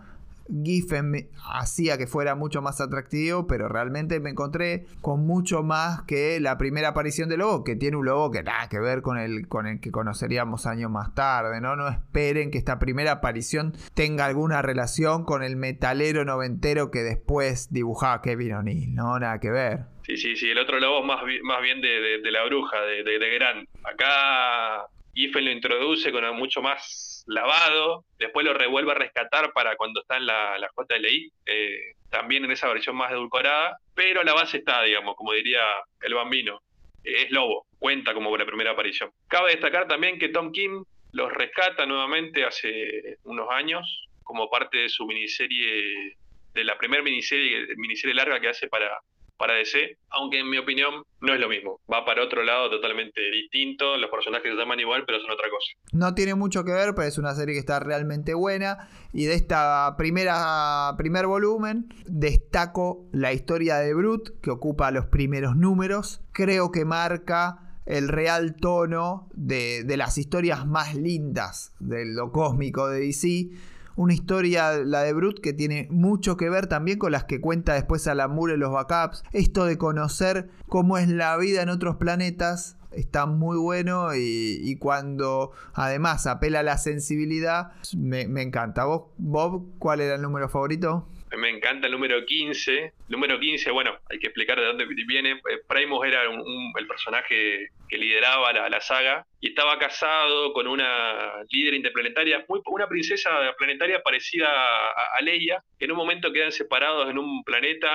Giffen 0.65 1.29
hacía 1.53 1.99
que 1.99 2.07
fuera 2.07 2.35
mucho 2.35 2.63
más 2.63 2.81
atractivo, 2.81 3.47
pero 3.47 3.69
realmente 3.69 4.21
me 4.21 4.31
encontré 4.31 4.87
con 5.01 5.27
mucho 5.27 5.63
más 5.63 6.03
que 6.03 6.41
la 6.41 6.59
primera 6.59 6.89
aparición 6.89 7.29
de 7.29 7.37
Lobo, 7.37 7.65
que 7.65 7.77
tiene 7.77 7.97
un 7.97 8.07
Lobo 8.07 8.31
que 8.31 8.43
nada 8.43 8.69
que 8.69 8.81
ver 8.81 9.03
con 9.03 9.19
el, 9.19 9.49
con 9.49 9.67
el 9.67 9.81
que 9.81 9.91
conoceríamos 9.91 10.67
años 10.67 10.91
más 10.91 11.15
tarde, 11.15 11.61
¿no? 11.61 11.77
No 11.77 11.89
esperen 11.89 12.51
que 12.51 12.59
esta 12.59 12.79
primera 12.79 13.13
aparición 13.13 13.75
tenga 13.95 14.27
alguna 14.27 14.63
relación 14.63 15.25
con 15.25 15.43
el 15.43 15.57
metalero 15.57 16.25
noventero 16.25 16.91
que 16.91 17.01
después 17.01 17.73
dibujaba 17.73 18.23
Kevin 18.23 18.55
O'Neill, 18.55 18.95
¿no? 18.95 19.19
Nada 19.19 19.39
que 19.41 19.51
ver. 19.51 19.93
Sí, 20.05 20.17
sí, 20.17 20.37
sí, 20.37 20.51
el 20.51 20.59
otro 20.59 20.81
lobo 20.81 21.01
es 21.01 21.07
más, 21.07 21.23
más 21.45 21.63
bien 21.63 21.81
de, 21.81 22.31
la 22.31 22.45
bruja, 22.45 22.81
de, 22.81 23.05
de, 23.05 23.35
Gran. 23.35 23.69
Acá 23.85 24.87
Giffen 25.15 25.45
lo 25.45 25.53
introduce 25.53 26.11
con 26.11 26.25
mucho 26.37 26.61
más 26.61 27.12
lavado, 27.27 28.05
después 28.19 28.45
lo 28.45 28.55
revuelve 28.55 28.93
a 28.93 28.97
rescatar 28.97 29.53
para 29.53 29.77
cuando 29.77 30.01
está 30.01 30.17
en 30.17 30.27
la, 30.27 30.59
la 30.59 30.71
JLI, 30.77 31.33
eh, 31.47 31.95
también 32.11 32.45
en 32.45 32.51
esa 32.51 32.69
versión 32.69 32.97
más 32.97 33.11
edulcorada, 33.13 33.79
pero 33.95 34.23
la 34.23 34.35
base 34.35 34.59
está, 34.59 34.83
digamos, 34.83 35.17
como 35.17 35.33
diría 35.33 35.63
el 36.01 36.15
bambino, 36.15 36.61
es 37.05 37.31
lobo, 37.31 37.67
cuenta 37.79 38.15
como 38.15 38.37
la 38.37 38.47
primera 38.47 38.73
aparición. 38.73 39.11
Cabe 39.29 39.53
destacar 39.53 39.89
también 39.89 40.19
que 40.19 40.29
Tom 40.29 40.53
Kim 40.53 40.85
los 41.13 41.33
rescata 41.33 41.87
nuevamente 41.87 42.45
hace 42.45 43.19
unos 43.25 43.49
años 43.51 44.09
como 44.23 44.49
parte 44.49 44.79
de 44.79 44.89
su 44.89 45.07
miniserie, 45.07 46.17
de 46.55 46.65
la 46.65 46.79
primera 46.79 47.03
miniserie, 47.03 47.67
miniserie 47.77 48.15
larga 48.15 48.41
que 48.41 48.49
hace 48.49 48.69
para, 48.69 49.01
para 49.43 49.55
DC, 49.55 49.99
aunque 50.11 50.39
en 50.39 50.49
mi 50.49 50.57
opinión 50.57 51.03
no 51.21 51.35
es 51.35 51.41
lo 51.41 51.49
mismo. 51.49 51.81
Va 51.93 52.05
para 52.05 52.23
otro 52.23 52.45
lado 52.45 52.71
totalmente 52.71 53.21
distinto, 53.33 53.97
los 53.97 54.09
personajes 54.09 54.53
se 54.53 54.57
llaman 54.57 54.79
igual, 54.79 55.03
pero 55.05 55.19
son 55.19 55.33
otra 55.33 55.51
cosa. 55.51 55.73
No 55.91 56.15
tiene 56.15 56.37
mucho 56.37 56.63
que 56.63 56.71
ver, 56.71 56.95
pero 56.95 57.09
es 57.09 57.19
una 57.19 57.35
serie 57.35 57.55
que 57.55 57.59
está 57.59 57.81
realmente 57.81 58.35
buena. 58.35 58.89
Y 59.13 59.25
de 59.25 59.35
esta 59.35 59.97
primera 59.99 60.95
primer 60.97 61.27
volumen 61.27 61.89
destaco 62.07 63.09
la 63.13 63.33
historia 63.33 63.79
de 63.79 63.93
Brute, 63.95 64.31
que 64.41 64.53
ocupa 64.53 64.93
los 64.93 65.07
primeros 65.07 65.57
números. 65.57 66.21
Creo 66.31 66.71
que 66.71 66.85
marca 66.85 67.81
el 67.85 68.07
real 68.07 68.55
tono 68.55 69.29
de, 69.35 69.83
de 69.83 69.97
las 69.97 70.19
historias 70.19 70.69
más 70.69 70.95
lindas 70.95 71.75
de 71.81 72.05
lo 72.07 72.31
cósmico 72.31 72.89
de 72.89 73.01
DC 73.01 73.51
una 73.97 74.15
historia, 74.15 74.73
la 74.73 75.03
de 75.03 75.13
Brut, 75.13 75.41
que 75.41 75.53
tiene 75.53 75.89
mucho 75.91 76.37
que 76.37 76.51
ver 76.51 76.67
también 76.67 76.99
con 76.99 77.13
las 77.13 77.25
que 77.25 77.41
cuenta 77.41 77.75
después 77.75 78.07
Alan 78.07 78.35
Moore 78.35 78.55
en 78.55 78.61
los 78.61 78.73
backups. 78.73 79.23
Esto 79.33 79.65
de 79.65 79.79
conocer 79.79 80.51
cómo 80.69 80.99
es 80.99 81.09
la 81.09 81.37
vida 81.37 81.63
en 81.63 81.69
otros 81.69 81.97
planetas 81.97 82.77
está 82.93 83.27
muy 83.27 83.57
bueno 83.57 84.15
y, 84.15 84.77
cuando 84.79 85.53
además 85.73 86.27
apela 86.27 86.61
a 86.61 86.63
la 86.63 86.79
sensibilidad, 86.79 87.73
me, 87.97 88.29
me 88.29 88.43
encanta. 88.43 88.85
¿Vos, 88.85 89.05
Bob, 89.19 89.65
cuál 89.79 90.01
era 90.01 90.17
el 90.17 90.23
número 90.23 90.49
favorito? 90.49 91.07
Me 91.37 91.51
encanta 91.51 91.87
el 91.87 91.93
número 91.93 92.25
15. 92.25 92.93
Número 93.09 93.39
15, 93.39 93.71
bueno, 93.71 93.99
hay 94.11 94.19
que 94.19 94.29
explicar 94.29 94.59
de 94.59 94.67
dónde 94.67 94.87
viene. 95.07 95.33
Eh, 95.33 95.61
Primus 95.69 96.07
era 96.07 96.23
el 96.23 96.87
personaje 96.87 97.69
que 97.89 97.99
lideraba 97.99 98.53
la, 98.53 98.81
saga 98.81 99.27
y 99.41 99.49
estaba 99.49 99.79
casado 99.79 100.53
con 100.55 100.67
una 100.67 101.43
líder 101.51 101.75
interplanetaria, 101.75 102.45
una 102.67 102.89
princesa 102.89 103.31
planetaria 103.59 104.03
parecida 104.03 104.49
a, 104.49 105.21
Leia, 105.21 105.63
en 105.79 105.93
un 105.93 105.99
momento 105.99 106.33
quedan 106.33 106.53
separados 106.53 107.11
en 107.11 107.19
un 107.19 107.45
planeta 107.45 107.91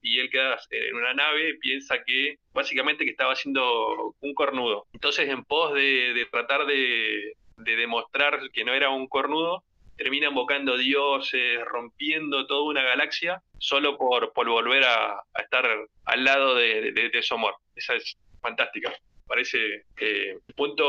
y 0.00 0.20
él 0.20 0.30
queda 0.30 0.58
en 0.70 0.96
una 0.96 1.12
nave, 1.12 1.58
piensa 1.60 2.02
que 2.02 2.36
básicamente 2.54 3.04
que 3.04 3.10
estaba 3.10 3.34
haciendo 3.34 4.14
un 4.20 4.34
cornudo. 4.34 4.86
Entonces, 4.94 5.28
en 5.28 5.44
pos 5.44 5.74
de, 5.74 6.26
tratar 6.30 6.66
de 6.66 7.34
demostrar 7.56 8.40
que 8.52 8.64
no 8.64 8.72
era 8.72 8.90
un 8.90 9.06
cornudo, 9.06 9.62
termina 10.02 10.28
invocando 10.28 10.76
dioses, 10.76 11.60
rompiendo 11.70 12.46
toda 12.46 12.64
una 12.64 12.82
galaxia, 12.82 13.40
solo 13.58 13.96
por, 13.96 14.32
por 14.32 14.48
volver 14.48 14.82
a, 14.84 15.22
estar 15.40 15.64
al 16.04 16.24
lado 16.24 16.56
de, 16.56 16.92
de, 16.92 17.22
su 17.22 17.34
amor. 17.34 17.54
Esa 17.76 17.94
es 17.94 18.16
fantástica. 18.40 18.92
Parece 19.26 19.58
eh, 20.00 20.38
punto 20.56 20.84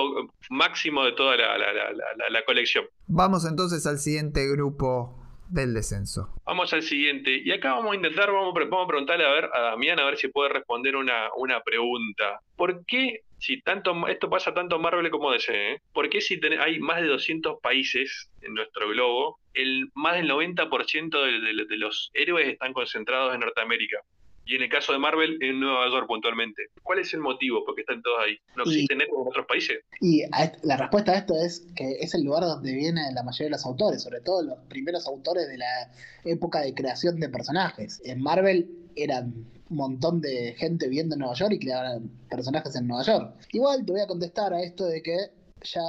máximo 0.49 1.05
de 1.05 1.11
toda 1.13 1.37
la, 1.37 1.57
la, 1.57 2.45
colección. 2.45 2.85
Vamos 3.05 3.45
entonces 3.45 3.85
al 3.85 3.99
siguiente 3.99 4.47
grupo 4.49 5.22
del 5.53 5.73
descenso. 5.73 6.29
Vamos 6.45 6.73
al 6.73 6.81
siguiente. 6.81 7.41
Y 7.43 7.51
acá 7.51 7.73
vamos 7.73 7.93
a 7.93 7.95
intentar, 7.95 8.31
vamos, 8.31 8.53
a 8.55 8.87
preguntarle 8.87 9.25
a 9.25 9.31
ver 9.31 9.49
a 9.53 9.61
Damián 9.61 9.99
a 9.99 10.05
ver 10.05 10.17
si 10.17 10.27
puede 10.27 10.49
responder 10.49 10.95
una, 10.95 11.29
una 11.37 11.61
pregunta. 11.61 12.39
¿Por 12.55 12.83
qué 12.85 13.21
si 13.37 13.61
tanto 13.61 14.07
esto 14.07 14.29
pasa 14.29 14.53
tanto 14.53 14.77
en 14.77 14.81
Marvel 14.81 15.11
como 15.11 15.31
DC, 15.31 15.73
¿eh? 15.73 15.81
¿por 15.93 16.09
qué 16.09 16.21
si 16.21 16.39
hay 16.59 16.79
más 16.79 17.01
de 17.01 17.07
200 17.07 17.59
países 17.61 18.29
en 18.41 18.53
nuestro 18.53 18.87
globo, 18.89 19.37
el 19.53 19.89
más 19.95 20.15
del 20.15 20.29
90% 20.29 21.23
de, 21.23 21.65
de, 21.65 21.77
los 21.77 22.09
héroes 22.13 22.47
están 22.47 22.71
concentrados 22.71 23.33
en 23.33 23.41
Norteamérica? 23.41 23.99
Y 24.45 24.55
en 24.55 24.63
el 24.63 24.69
caso 24.69 24.91
de 24.91 24.99
Marvel, 24.99 25.37
en 25.41 25.59
Nueva 25.59 25.89
York 25.89 26.07
puntualmente. 26.07 26.63
¿Cuál 26.81 26.99
es 26.99 27.13
el 27.13 27.21
motivo? 27.21 27.63
Porque 27.65 27.81
están 27.81 28.01
todos 28.01 28.17
ahí. 28.25 28.37
¿No 28.55 28.63
existen 28.63 29.01
en 29.01 29.07
otros 29.15 29.45
países? 29.45 29.79
Y 30.01 30.23
la 30.63 30.77
respuesta 30.77 31.13
a 31.13 31.17
esto 31.17 31.33
es 31.41 31.65
que 31.75 31.93
es 31.99 32.13
el 32.13 32.23
lugar 32.23 32.43
donde 32.43 32.73
vienen 32.73 33.15
la 33.15 33.23
mayoría 33.23 33.45
de 33.45 33.51
los 33.51 33.65
autores, 33.65 34.03
sobre 34.03 34.19
todo 34.21 34.43
los 34.43 34.59
primeros 34.67 35.07
autores 35.07 35.47
de 35.47 35.57
la 35.57 35.91
época 36.25 36.61
de 36.61 36.73
creación 36.73 37.19
de 37.19 37.29
personajes. 37.29 38.01
En 38.03 38.21
Marvel 38.21 38.69
eran 38.95 39.33
un 39.69 39.77
montón 39.77 40.21
de 40.21 40.53
gente 40.57 40.87
viviendo 40.87 41.15
en 41.15 41.19
Nueva 41.19 41.35
York 41.35 41.53
y 41.53 41.59
creaban 41.59 42.11
personajes 42.29 42.75
en 42.75 42.87
Nueva 42.87 43.03
York. 43.03 43.35
Igual 43.53 43.85
te 43.85 43.91
voy 43.91 44.01
a 44.01 44.07
contestar 44.07 44.53
a 44.53 44.61
esto 44.61 44.85
de 44.85 45.01
que 45.01 45.17
ya 45.63 45.81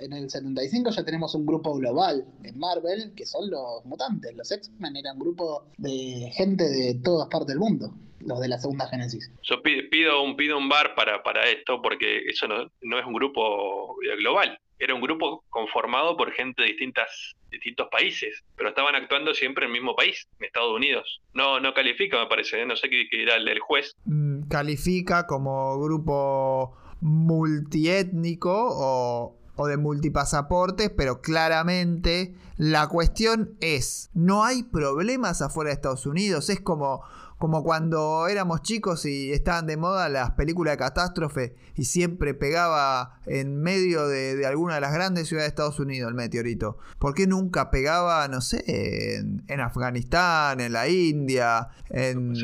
en 0.00 0.12
el 0.12 0.30
75 0.30 0.90
ya 0.90 1.04
tenemos 1.04 1.34
un 1.34 1.46
grupo 1.46 1.74
global 1.74 2.24
en 2.42 2.58
Marvel, 2.58 3.12
que 3.14 3.26
son 3.26 3.50
los 3.50 3.84
mutantes. 3.84 4.34
Los 4.34 4.50
X-Men 4.50 4.96
eran 4.96 5.16
un 5.16 5.20
grupo 5.20 5.66
de 5.78 6.30
gente 6.34 6.64
de 6.68 6.94
todas 7.02 7.28
partes 7.28 7.48
del 7.48 7.58
mundo, 7.58 7.92
los 8.20 8.40
de 8.40 8.48
la 8.48 8.58
segunda 8.58 8.88
Génesis. 8.88 9.30
Yo 9.42 9.62
pido 9.62 10.22
un, 10.22 10.36
pido 10.36 10.58
un 10.58 10.68
bar 10.68 10.94
para, 10.94 11.22
para 11.22 11.48
esto, 11.48 11.80
porque 11.82 12.24
eso 12.28 12.46
no, 12.46 12.70
no 12.82 12.98
es 12.98 13.06
un 13.06 13.14
grupo 13.14 13.96
global. 14.18 14.58
Era 14.78 14.94
un 14.94 15.00
grupo 15.00 15.42
conformado 15.48 16.18
por 16.18 16.32
gente 16.32 16.60
de 16.62 16.68
distintas, 16.68 17.34
distintos 17.50 17.88
países, 17.90 18.44
pero 18.56 18.68
estaban 18.68 18.94
actuando 18.94 19.32
siempre 19.32 19.64
en 19.64 19.70
el 19.70 19.78
mismo 19.78 19.96
país, 19.96 20.28
en 20.38 20.46
Estados 20.46 20.74
Unidos. 20.74 21.22
No, 21.32 21.60
no 21.60 21.72
califica, 21.72 22.18
me 22.18 22.26
parece, 22.26 22.60
¿eh? 22.60 22.66
no 22.66 22.76
sé 22.76 22.90
qué, 22.90 23.06
qué 23.10 23.22
era 23.22 23.36
el, 23.36 23.48
el 23.48 23.60
juez. 23.60 23.94
Mm, 24.04 24.48
califica 24.48 25.26
como 25.26 25.80
grupo 25.80 26.76
multiétnico 27.00 28.52
o, 28.54 29.36
o 29.56 29.66
de 29.66 29.76
multipasaportes, 29.76 30.90
pero 30.90 31.20
claramente 31.20 32.34
la 32.56 32.88
cuestión 32.88 33.54
es, 33.60 34.10
no 34.14 34.44
hay 34.44 34.62
problemas 34.62 35.42
afuera 35.42 35.68
de 35.68 35.74
Estados 35.74 36.06
Unidos, 36.06 36.48
es 36.48 36.60
como, 36.60 37.02
como 37.38 37.62
cuando 37.62 38.28
éramos 38.28 38.62
chicos 38.62 39.04
y 39.04 39.32
estaban 39.32 39.66
de 39.66 39.76
moda 39.76 40.08
las 40.08 40.30
películas 40.32 40.72
de 40.72 40.78
catástrofe 40.78 41.54
y 41.74 41.84
siempre 41.84 42.32
pegaba 42.32 43.20
en 43.26 43.60
medio 43.60 44.08
de, 44.08 44.36
de 44.36 44.46
alguna 44.46 44.76
de 44.76 44.80
las 44.80 44.92
grandes 44.92 45.28
ciudades 45.28 45.48
de 45.48 45.50
Estados 45.50 45.80
Unidos 45.80 46.08
el 46.08 46.14
meteorito. 46.14 46.78
¿Por 46.98 47.14
qué 47.14 47.26
nunca 47.26 47.70
pegaba, 47.70 48.26
no 48.28 48.40
sé, 48.40 48.64
en, 48.66 49.42
en 49.48 49.60
Afganistán, 49.60 50.60
en 50.60 50.72
la 50.72 50.88
India, 50.88 51.68
en... 51.90 52.34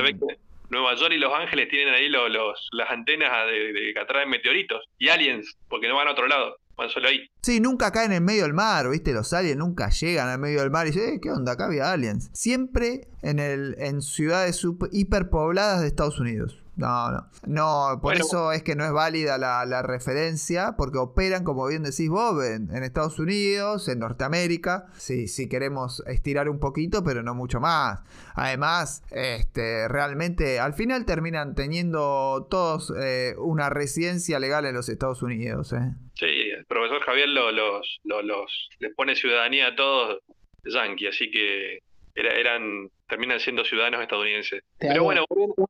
Nueva 0.72 0.94
York 0.96 1.12
y 1.14 1.18
Los 1.18 1.32
Ángeles 1.32 1.68
tienen 1.68 1.94
ahí 1.94 2.08
los, 2.08 2.30
los- 2.30 2.68
las 2.72 2.90
antenas 2.90 3.30
de, 3.46 3.92
que 3.94 4.00
atraen 4.00 4.28
meteoritos 4.30 4.80
y 4.98 5.08
aliens, 5.10 5.56
porque 5.68 5.86
no 5.88 5.94
van 5.96 6.08
a 6.08 6.12
otro 6.12 6.26
lado, 6.26 6.56
van 6.76 6.88
solo 6.90 7.08
ahí. 7.08 7.28
Sí, 7.42 7.60
nunca 7.60 7.92
caen 7.92 8.12
en 8.12 8.24
medio 8.24 8.42
del 8.42 8.54
mar, 8.54 8.88
¿viste? 8.88 9.12
Los 9.12 9.32
aliens 9.32 9.58
nunca 9.58 9.90
llegan 9.90 10.28
al 10.28 10.38
medio 10.38 10.60
del 10.60 10.70
mar 10.70 10.86
y 10.86 10.90
dicen, 10.90 11.14
eh, 11.14 11.18
¿qué 11.22 11.30
onda? 11.30 11.52
Acá 11.52 11.66
había 11.66 11.92
aliens. 11.92 12.30
Siempre 12.32 13.02
en, 13.22 13.38
el, 13.38 13.74
en 13.78 14.00
ciudades 14.02 14.64
hiperpobladas 14.92 15.82
de 15.82 15.88
Estados 15.88 16.18
Unidos. 16.18 16.61
No, 16.82 17.10
no. 17.12 17.26
No, 17.46 17.88
por 18.00 18.12
Bueno. 18.12 18.24
eso 18.26 18.52
es 18.52 18.62
que 18.62 18.74
no 18.76 18.84
es 18.84 18.92
válida 18.92 19.38
la, 19.38 19.64
la 19.64 19.82
referencia, 19.82 20.74
porque 20.76 20.98
operan, 20.98 21.44
como 21.44 21.66
bien 21.66 21.82
decís 21.82 22.08
vos, 22.08 22.44
en, 22.44 22.74
en 22.74 22.82
Estados 22.82 23.18
Unidos, 23.18 23.88
en 23.88 24.00
Norteamérica, 24.00 24.86
si, 24.96 25.28
si 25.28 25.48
queremos 25.48 26.02
estirar 26.06 26.48
un 26.48 26.58
poquito, 26.58 27.02
pero 27.04 27.22
no 27.22 27.34
mucho 27.34 27.60
más. 27.60 28.00
Además, 28.34 29.02
este, 29.10 29.86
realmente, 29.88 30.58
al 30.60 30.74
final 30.74 31.04
terminan 31.04 31.54
teniendo 31.54 32.46
todos 32.50 32.92
eh, 32.98 33.34
una 33.38 33.70
residencia 33.70 34.38
legal 34.38 34.64
en 34.66 34.74
los 34.74 34.88
Estados 34.88 35.22
Unidos. 35.22 35.72
¿eh? 35.72 35.94
Sí, 36.14 36.26
el 36.56 36.64
profesor 36.66 37.00
Javier 37.02 37.28
lo- 37.28 37.52
los, 37.52 38.00
lo- 38.04 38.22
los, 38.22 38.68
les 38.80 38.94
pone 38.94 39.14
ciudadanía 39.14 39.68
a 39.68 39.76
todos 39.76 40.18
yankee, 40.64 41.08
así 41.08 41.30
que 41.30 41.78
era- 42.14 42.34
eran 42.34 42.88
terminan 43.08 43.38
siendo 43.40 43.62
ciudadanos 43.64 44.00
estadounidenses. 44.00 44.62
Te 44.78 44.88
Pero 44.88 44.94
hago- 45.02 45.04
bueno, 45.04 45.24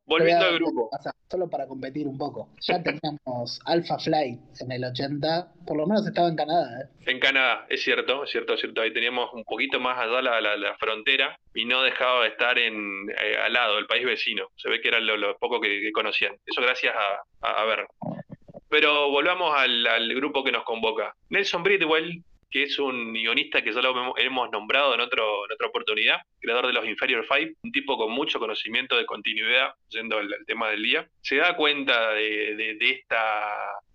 volviendo 0.07 0.45
al 0.47 0.55
grupo. 0.61 0.91
solo 1.29 1.51
para 1.51 1.67
competir 1.67 2.07
un 2.07 2.17
poco. 2.17 2.51
Ya 2.61 2.81
teníamos 2.81 3.61
Alpha 3.67 3.99
Flight 3.99 4.39
en 4.61 4.71
el 4.71 4.85
80, 4.85 5.53
por 5.67 5.77
lo 5.77 5.87
menos 5.87 6.07
estaba 6.07 6.29
en 6.29 6.37
Canadá. 6.37 6.83
¿eh? 6.83 7.11
En 7.11 7.19
Canadá, 7.19 7.67
es 7.69 7.83
cierto, 7.83 8.23
es 8.25 8.31
cierto, 8.31 8.55
es 8.55 8.61
cierto. 8.61 8.81
Ahí 8.81 8.93
teníamos 8.93 9.33
un 9.33 9.43
poquito 9.43 9.81
más 9.81 9.99
allá 9.99 10.23
la, 10.23 10.41
la, 10.41 10.57
la 10.57 10.77
frontera 10.77 11.37
y 11.53 11.65
no 11.65 11.83
dejaba 11.83 12.23
de 12.23 12.29
estar 12.29 12.57
en, 12.59 13.11
eh, 13.11 13.37
al 13.45 13.53
lado, 13.53 13.79
el 13.79 13.87
país 13.87 14.05
vecino. 14.05 14.47
Se 14.57 14.69
ve 14.71 14.81
que 14.81 14.89
era 14.89 15.01
lo, 15.01 15.17
lo 15.17 15.37
poco 15.39 15.61
que, 15.61 15.81
que 15.81 15.91
conocían. 15.91 16.37
Eso 16.47 16.61
gracias 16.63 16.95
a, 16.95 17.49
a, 17.49 17.63
a 17.63 17.65
ver. 17.65 17.87
Pero 18.69 19.11
volvamos 19.11 19.53
al, 19.55 19.87
al 19.87 20.15
grupo 20.15 20.43
que 20.45 20.53
nos 20.53 20.65
convoca. 20.65 21.15
Nelson 21.29 21.63
Bridwell, 21.63 22.23
que 22.53 22.65
es 22.65 22.79
un 22.79 23.13
guionista 23.15 23.63
que 23.63 23.73
ya 23.73 23.81
lo 23.81 23.91
hemos- 24.21 24.51
nombrado 24.53 24.95
en, 24.95 25.01
otro, 25.01 25.47
en 25.47 25.53
otra 25.53 25.69
oportunidad, 25.69 26.19
creador 26.41 26.67
de 26.67 26.75
los 26.75 26.87
Inferior 26.87 27.25
Five, 27.27 27.55
un 27.63 27.73
tipo 27.73 27.97
con 27.97 28.13
mucho 28.13 28.39
conocimiento 28.39 28.97
de 28.97 29.07
continuidad, 29.07 29.71
yendo 29.89 30.19
al, 30.19 30.29
tema 30.47 30.69
del 30.71 30.83
día, 30.83 31.09
se 31.23 31.37
da 31.37 31.57
cuenta 31.57 32.13
de, 32.13 32.77
esta, 32.81 33.49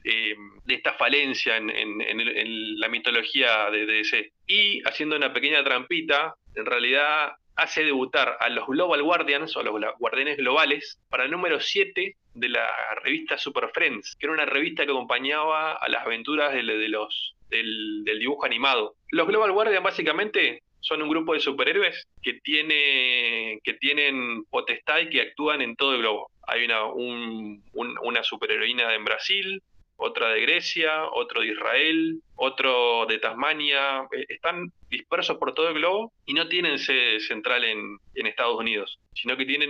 eh, 0.04 0.36
de 0.66 0.74
esta 0.74 0.94
falencia 0.94 1.58
en, 1.58 1.70
en 1.70 2.80
la 2.80 2.88
mitología 2.90 3.70
de 3.70 3.86
DC. 3.86 4.32
Y 4.48 4.82
haciendo 4.88 5.16
una 5.16 5.32
pequeña 5.32 5.64
trampita, 5.64 6.34
en 6.56 6.66
realidad 6.66 7.34
hace 7.58 7.84
debutar 7.84 8.38
a 8.40 8.50
los 8.50 8.68
Global 8.68 9.02
Guardians 9.04 9.56
o 9.58 9.64
los 9.64 9.74
gla- 9.76 9.96
Guardianes 10.00 10.38
Globales 10.38 11.00
para 11.10 11.26
el 11.26 11.32
número 11.32 11.60
7 11.60 12.16
de 12.36 12.50
la 12.50 12.68
revista 13.04 13.38
Super 13.38 13.70
Friends, 13.74 14.16
que 14.20 14.28
era 14.28 14.34
una 14.34 14.46
revista 14.46 14.86
que 14.86 14.92
acompañaba 14.92 15.74
a 15.74 15.90
las 15.90 16.06
aventuras 16.06 16.54
de, 16.54 16.64
de 16.64 16.88
los, 16.90 17.36
del, 17.50 18.04
del 18.04 18.20
dibujo 18.20 18.46
animado. 18.46 18.96
Los 19.12 19.28
Global 19.28 19.52
Guardians 19.52 19.84
básicamente 19.84 20.62
son 20.80 21.02
un 21.02 21.10
grupo 21.10 21.34
de 21.34 21.40
superhéroes 21.40 22.08
que, 22.22 22.36
tiene, 22.36 23.60
que 23.64 23.74
tienen 23.74 24.44
potestad 24.46 25.00
y 25.00 25.10
que 25.10 25.22
actúan 25.22 25.62
en 25.62 25.76
todo 25.76 25.94
el 25.96 26.00
globo. 26.02 26.30
Hay 26.48 26.64
una, 26.66 26.86
un- 26.86 27.64
un- 27.74 27.98
una 28.04 28.24
superheroína 28.24 28.94
en 28.94 29.04
Brasil, 29.04 29.62
otra 29.98 30.30
de 30.30 30.42
Grecia, 30.42 31.06
otro 31.12 31.42
de 31.42 31.48
Israel, 31.48 32.22
otro 32.36 33.06
de 33.08 33.18
Tasmania. 33.20 34.08
Eh, 34.12 34.26
Están 34.30 34.72
dispersos 34.90 35.38
por 35.38 35.54
todo 35.54 35.70
el 35.70 35.74
globo 35.74 36.14
y 36.26 36.34
no 36.34 36.48
tienen 36.48 36.80
sede 36.80 37.20
central 37.20 37.64
en, 37.66 37.98
Estados 38.28 38.60
Unidos, 38.60 39.00
sino 39.14 39.38
que 39.38 39.46
tienen 39.46 39.70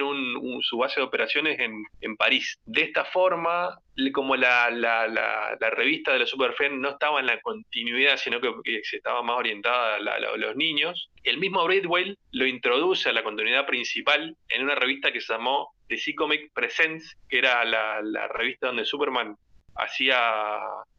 su 0.61 0.77
base 0.77 0.99
de 0.99 1.05
operaciones 1.05 1.59
en, 1.59 2.17
París. 2.17 2.57
De 2.65 2.81
esta 2.81 3.05
forma, 3.05 3.77
como 4.11 4.35
la, 4.35 4.69
la- 4.71 5.55
revista 5.71 6.11
de 6.13 6.19
los 6.19 6.35
no 6.71 6.89
estaba 6.89 7.19
en 7.19 7.27
la 7.27 7.39
continuidad, 7.41 8.17
sino 8.17 8.41
que, 8.41 8.81
se 8.83 8.97
estaba 8.97 9.21
más 9.21 9.37
orientada 9.37 9.95
a, 9.97 10.37
los 10.37 10.55
niños, 10.55 11.09
el 11.23 11.37
mismo 11.37 11.63
Bridwell 11.65 12.17
lo 12.31 12.47
introduce 12.47 13.09
a 13.09 13.13
la 13.13 13.23
continuidad 13.23 13.65
principal 13.67 14.35
en 14.49 14.63
una 14.63 14.75
revista 14.75 15.11
que 15.11 15.21
se 15.21 15.33
llamó 15.33 15.69
DC 15.87 16.15
Comic 16.15 16.51
Presents, 16.53 17.15
que 17.29 17.37
era 17.37 17.63
la 17.63 18.27
revista 18.29 18.67
donde 18.67 18.85
Superman 18.85 19.37
hacía 19.77 20.17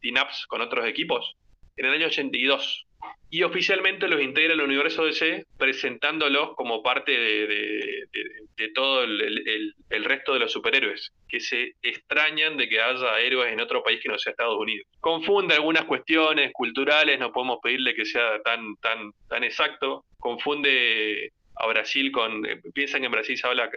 team-ups 0.01 0.45
con 0.47 0.61
otros 0.61 0.85
equipos 0.85 1.35
en 1.77 1.85
el 1.85 1.93
año 1.93 2.07
82. 2.07 2.85
Y 3.31 3.43
oficialmente 3.43 4.07
los 4.07 4.21
integra 4.21 4.53
el 4.53 4.61
universo 4.61 5.05
DC 5.05 5.45
presentándolos 5.57 6.55
como 6.55 6.83
parte 6.83 7.11
de, 7.11 8.07
todo 8.75 9.03
el 9.03 10.03
resto 10.03 10.33
de 10.33 10.39
los 10.39 10.51
superhéroes, 10.51 11.13
que 11.29 11.39
se 11.39 11.75
extrañan 11.81 12.57
de 12.57 12.67
que 12.67 12.81
haya 12.81 13.19
héroes 13.19 13.53
en 13.53 13.61
otro 13.61 13.83
país 13.83 14.01
que 14.01 14.09
no 14.09 14.17
sea 14.17 14.31
Estados 14.31 14.57
Unidos. 14.59 14.87
Confunde 14.99 15.55
algunas 15.55 15.85
cuestiones 15.85 16.51
culturales, 16.51 17.19
no 17.19 17.31
podemos 17.31 17.59
pedirle 17.63 17.95
que 17.95 18.05
sea 18.05 18.41
tan, 18.43 18.75
tan, 18.77 19.11
tan 19.29 19.43
exacto. 19.43 20.03
Confunde 20.17 21.31
a 21.55 21.67
Brasil 21.67 22.11
con... 22.11 22.45
eh, 22.45 22.61
piensan 22.73 23.01
que 23.01 23.05
en 23.05 23.11
Brasil 23.11 23.37
se 23.37 23.47
habla 23.47 23.69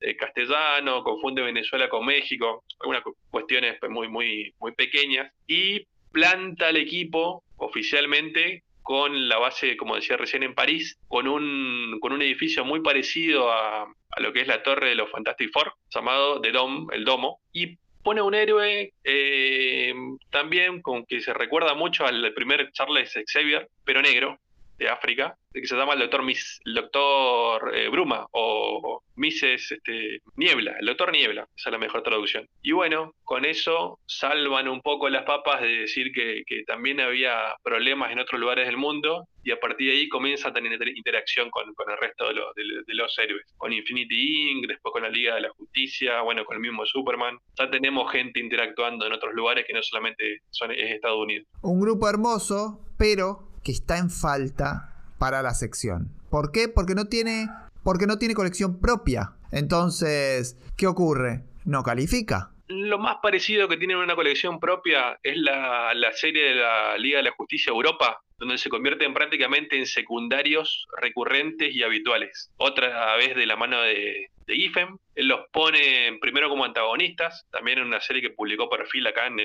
eh, 0.00 0.16
castellano, 0.16 1.02
confunde 1.02 1.42
Venezuela 1.42 1.88
con 1.88 2.06
México, 2.06 2.64
algunas 2.80 3.02
cu- 3.02 3.16
cuestiones 3.30 3.76
pues, 3.80 3.90
muy, 3.92 4.08
muy, 4.08 4.54
muy 4.58 4.72
pequeñas, 4.72 5.32
y 5.46 5.86
planta 6.12 6.68
al 6.68 6.76
equipo 6.76 7.44
oficialmente 7.56 8.64
con 8.82 9.28
la 9.28 9.38
base, 9.38 9.76
como 9.76 9.94
decía 9.94 10.16
recién, 10.16 10.42
en 10.42 10.54
París, 10.54 10.98
con 11.06 11.28
un, 11.28 11.98
con 12.00 12.12
un 12.12 12.22
edificio 12.22 12.64
muy 12.64 12.80
parecido 12.80 13.52
a, 13.52 13.82
a 13.82 14.20
lo 14.20 14.32
que 14.32 14.40
es 14.40 14.48
la 14.48 14.62
torre 14.62 14.88
de 14.88 14.94
los 14.96 15.10
Fantastic 15.10 15.52
Four, 15.52 15.74
llamado 15.94 16.40
The 16.40 16.50
Dome, 16.50 16.86
el 16.92 17.04
Domo, 17.04 17.40
y 17.52 17.76
pone 18.02 18.22
un 18.22 18.34
héroe 18.34 18.92
eh, 19.04 19.94
también 20.30 20.80
con 20.82 21.04
que 21.04 21.20
se 21.20 21.34
recuerda 21.34 21.74
mucho 21.74 22.06
al 22.06 22.32
primer 22.32 22.72
Charles 22.72 23.16
Xavier, 23.30 23.68
pero 23.84 24.00
negro, 24.02 24.38
de 24.80 24.88
África, 24.88 25.36
que 25.52 25.66
se 25.66 25.76
llama 25.76 25.92
el 25.92 26.00
doctor, 26.00 26.22
Mis, 26.24 26.60
el 26.64 26.74
doctor 26.74 27.76
eh, 27.76 27.88
Bruma 27.88 28.26
o 28.32 29.02
Mises 29.16 29.70
este, 29.70 30.20
Niebla, 30.36 30.76
el 30.80 30.86
doctor 30.86 31.12
Niebla, 31.12 31.46
esa 31.54 31.68
es 31.68 31.72
la 31.72 31.78
mejor 31.78 32.02
traducción. 32.02 32.48
Y 32.62 32.72
bueno, 32.72 33.12
con 33.24 33.44
eso 33.44 33.98
salvan 34.06 34.68
un 34.68 34.80
poco 34.80 35.08
las 35.10 35.24
papas 35.24 35.60
de 35.60 35.68
decir 35.80 36.12
que, 36.12 36.44
que 36.46 36.64
también 36.64 37.00
había 37.00 37.54
problemas 37.62 38.10
en 38.10 38.20
otros 38.20 38.40
lugares 38.40 38.66
del 38.66 38.78
mundo 38.78 39.26
y 39.44 39.50
a 39.50 39.60
partir 39.60 39.90
de 39.90 39.98
ahí 39.98 40.08
comienza 40.08 40.48
a 40.48 40.52
tener 40.52 40.72
inter- 40.72 40.96
interacción 40.96 41.50
con, 41.50 41.74
con 41.74 41.90
el 41.90 41.98
resto 41.98 42.28
de 42.28 42.34
los, 42.34 42.54
de 42.54 42.94
los 42.94 43.18
héroes, 43.18 43.44
con 43.58 43.72
Infinity 43.72 44.50
Inc., 44.52 44.66
después 44.66 44.92
con 44.92 45.02
la 45.02 45.10
Liga 45.10 45.34
de 45.34 45.42
la 45.42 45.50
Justicia, 45.50 46.22
bueno, 46.22 46.44
con 46.44 46.56
el 46.56 46.62
mismo 46.62 46.86
Superman. 46.86 47.38
Ya 47.58 47.68
tenemos 47.68 48.10
gente 48.10 48.40
interactuando 48.40 49.06
en 49.06 49.12
otros 49.12 49.34
lugares 49.34 49.66
que 49.66 49.74
no 49.74 49.82
solamente 49.82 50.40
son, 50.50 50.70
es 50.70 50.90
Estados 50.90 51.18
Unidos. 51.18 51.46
Un 51.62 51.80
grupo 51.80 52.08
hermoso, 52.08 52.80
pero 52.96 53.49
que 53.62 53.72
está 53.72 53.98
en 53.98 54.10
falta 54.10 54.94
para 55.18 55.42
la 55.42 55.54
sección. 55.54 56.10
¿Por 56.30 56.52
qué? 56.52 56.68
Porque 56.68 56.94
no 56.94 57.06
tiene, 57.06 57.48
porque 57.82 58.06
no 58.06 58.18
tiene 58.18 58.34
colección 58.34 58.80
propia. 58.80 59.32
Entonces, 59.52 60.56
¿qué 60.76 60.86
ocurre? 60.86 61.44
No 61.64 61.82
califica. 61.82 62.50
Lo 62.68 62.98
más 62.98 63.16
parecido 63.20 63.68
que 63.68 63.76
tienen 63.76 63.96
una 63.96 64.14
colección 64.14 64.60
propia 64.60 65.18
es 65.22 65.36
la, 65.36 65.92
la 65.94 66.12
serie 66.12 66.50
de 66.50 66.54
la 66.54 66.96
Liga 66.98 67.18
de 67.18 67.24
la 67.24 67.32
Justicia 67.32 67.70
Europa, 67.70 68.22
donde 68.40 68.58
se 68.58 68.70
convierten 68.70 69.14
prácticamente 69.14 69.76
en 69.76 69.86
secundarios 69.86 70.86
recurrentes 71.00 71.74
y 71.74 71.82
habituales. 71.82 72.50
Otra 72.56 73.14
vez 73.16 73.36
de 73.36 73.46
la 73.46 73.56
mano 73.56 73.80
de, 73.82 74.30
de 74.46 74.54
Giffen, 74.54 74.98
él 75.14 75.28
los 75.28 75.40
pone 75.52 76.18
primero 76.20 76.48
como 76.48 76.64
antagonistas, 76.64 77.46
también 77.50 77.78
en 77.78 77.84
una 77.84 78.00
serie 78.00 78.22
que 78.22 78.30
publicó 78.30 78.70
Perfil 78.70 79.06
acá 79.06 79.26
en, 79.26 79.36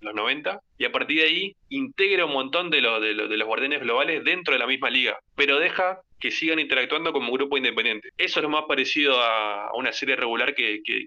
los 0.00 0.14
90, 0.14 0.60
y 0.78 0.84
a 0.86 0.90
partir 0.90 1.18
de 1.18 1.24
ahí 1.24 1.56
integra 1.68 2.24
un 2.24 2.32
montón 2.32 2.70
de, 2.70 2.80
de, 2.80 3.14
de 3.28 3.36
los 3.36 3.46
guardianes 3.46 3.80
globales 3.80 4.24
dentro 4.24 4.54
de 4.54 4.58
la 4.58 4.66
misma 4.66 4.88
liga, 4.88 5.20
pero 5.36 5.58
deja 5.58 6.00
que 6.18 6.30
sigan 6.30 6.58
interactuando 6.58 7.12
como 7.12 7.32
grupo 7.32 7.56
independiente. 7.56 8.10
Eso 8.16 8.40
es 8.40 8.42
lo 8.42 8.48
más 8.48 8.64
parecido 8.66 9.20
a 9.20 9.70
una 9.74 9.92
serie 9.92 10.16
regular 10.16 10.54
que, 10.54 10.82
que. 10.82 11.06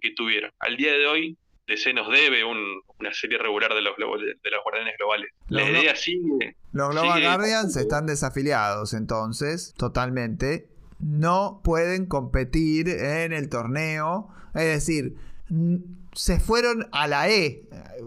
Al 0.59 0.77
día 0.77 0.93
de 0.93 1.07
hoy, 1.07 1.37
DC 1.67 1.93
nos 1.93 2.09
debe 2.09 2.43
una 2.43 3.13
serie 3.13 3.37
regular 3.37 3.73
de 3.73 3.81
los, 3.81 3.95
de, 3.97 4.49
los 4.51 4.63
guardianes 4.63 4.95
globales. 4.97 5.31
La 5.47 5.69
idea 5.69 5.95
sigue. 5.95 6.57
Los 6.71 6.89
Global 6.91 7.21
Guardians 7.21 7.75
están 7.75 8.05
desafiliados, 8.05 8.93
entonces, 8.93 9.73
totalmente. 9.77 10.67
No 10.99 11.61
pueden 11.63 12.05
competir 12.05 12.89
en 12.89 13.33
el 13.33 13.49
torneo. 13.49 14.29
Es 14.53 14.65
decir, 14.65 15.15
se 16.13 16.39
fueron 16.39 16.87
a 16.91 17.07
la 17.07 17.29
E. 17.29 17.63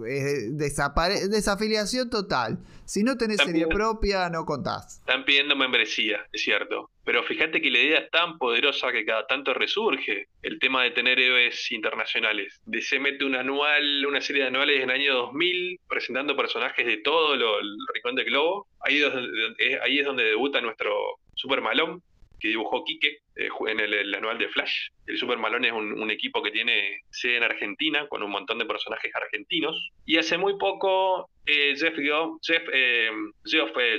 Eh, 0.06 0.50
desafiliación 0.52 2.10
total. 2.10 2.58
Si 2.84 3.02
no 3.02 3.16
tenés 3.16 3.38
serie 3.38 3.66
propia, 3.66 4.28
no 4.28 4.44
contás. 4.44 4.98
Están 4.98 5.24
pidiendo 5.24 5.56
membresía, 5.56 6.26
es 6.32 6.42
cierto. 6.42 6.90
Pero 7.04 7.22
fíjate 7.22 7.60
que 7.60 7.70
la 7.70 7.78
idea 7.78 7.98
es 8.00 8.10
tan 8.10 8.38
poderosa 8.38 8.92
que 8.92 9.04
cada 9.04 9.26
tanto 9.26 9.54
resurge 9.54 10.28
el 10.42 10.58
tema 10.58 10.82
de 10.82 10.90
tener 10.90 11.18
héroes 11.18 11.70
internacionales. 11.70 12.60
se 12.82 12.98
mete 12.98 13.24
un 13.24 13.36
anual, 13.36 14.04
una 14.06 14.20
serie 14.20 14.42
de 14.42 14.48
anuales 14.48 14.82
en 14.82 14.90
el 14.90 15.00
año 15.00 15.14
2000, 15.14 15.80
presentando 15.88 16.36
personajes 16.36 16.84
de 16.84 16.98
todo 16.98 17.36
lo, 17.36 17.60
el 17.60 17.76
rincón 17.94 18.14
del 18.16 18.26
globo. 18.26 18.66
Ahí 18.80 19.02
es, 19.02 19.12
donde, 19.12 19.80
ahí 19.82 19.98
es 19.98 20.04
donde 20.04 20.24
debuta 20.24 20.60
nuestro 20.60 20.94
Super 21.34 21.62
Malón, 21.62 22.02
que 22.44 22.50
dibujó 22.50 22.84
Quique 22.84 23.20
eh, 23.36 23.48
en 23.68 23.80
el, 23.80 24.14
anual 24.14 24.36
de 24.36 24.50
Flash. 24.50 24.90
El 25.06 25.16
Super 25.16 25.38
Malone 25.38 25.68
es 25.68 25.72
un, 25.72 26.10
equipo 26.10 26.42
que 26.42 26.50
tiene 26.50 27.00
sede 27.08 27.38
en 27.38 27.42
Argentina, 27.42 28.06
con 28.06 28.22
un 28.22 28.30
montón 28.30 28.58
de 28.58 28.66
personajes 28.66 29.10
argentinos. 29.14 29.90
Y 30.04 30.18
hace 30.18 30.36
muy 30.36 30.58
poco 30.58 31.30
eh, 31.46 31.74
Jeff, 31.74 31.96
Jeff, 32.42 32.68
eh, 32.70 33.10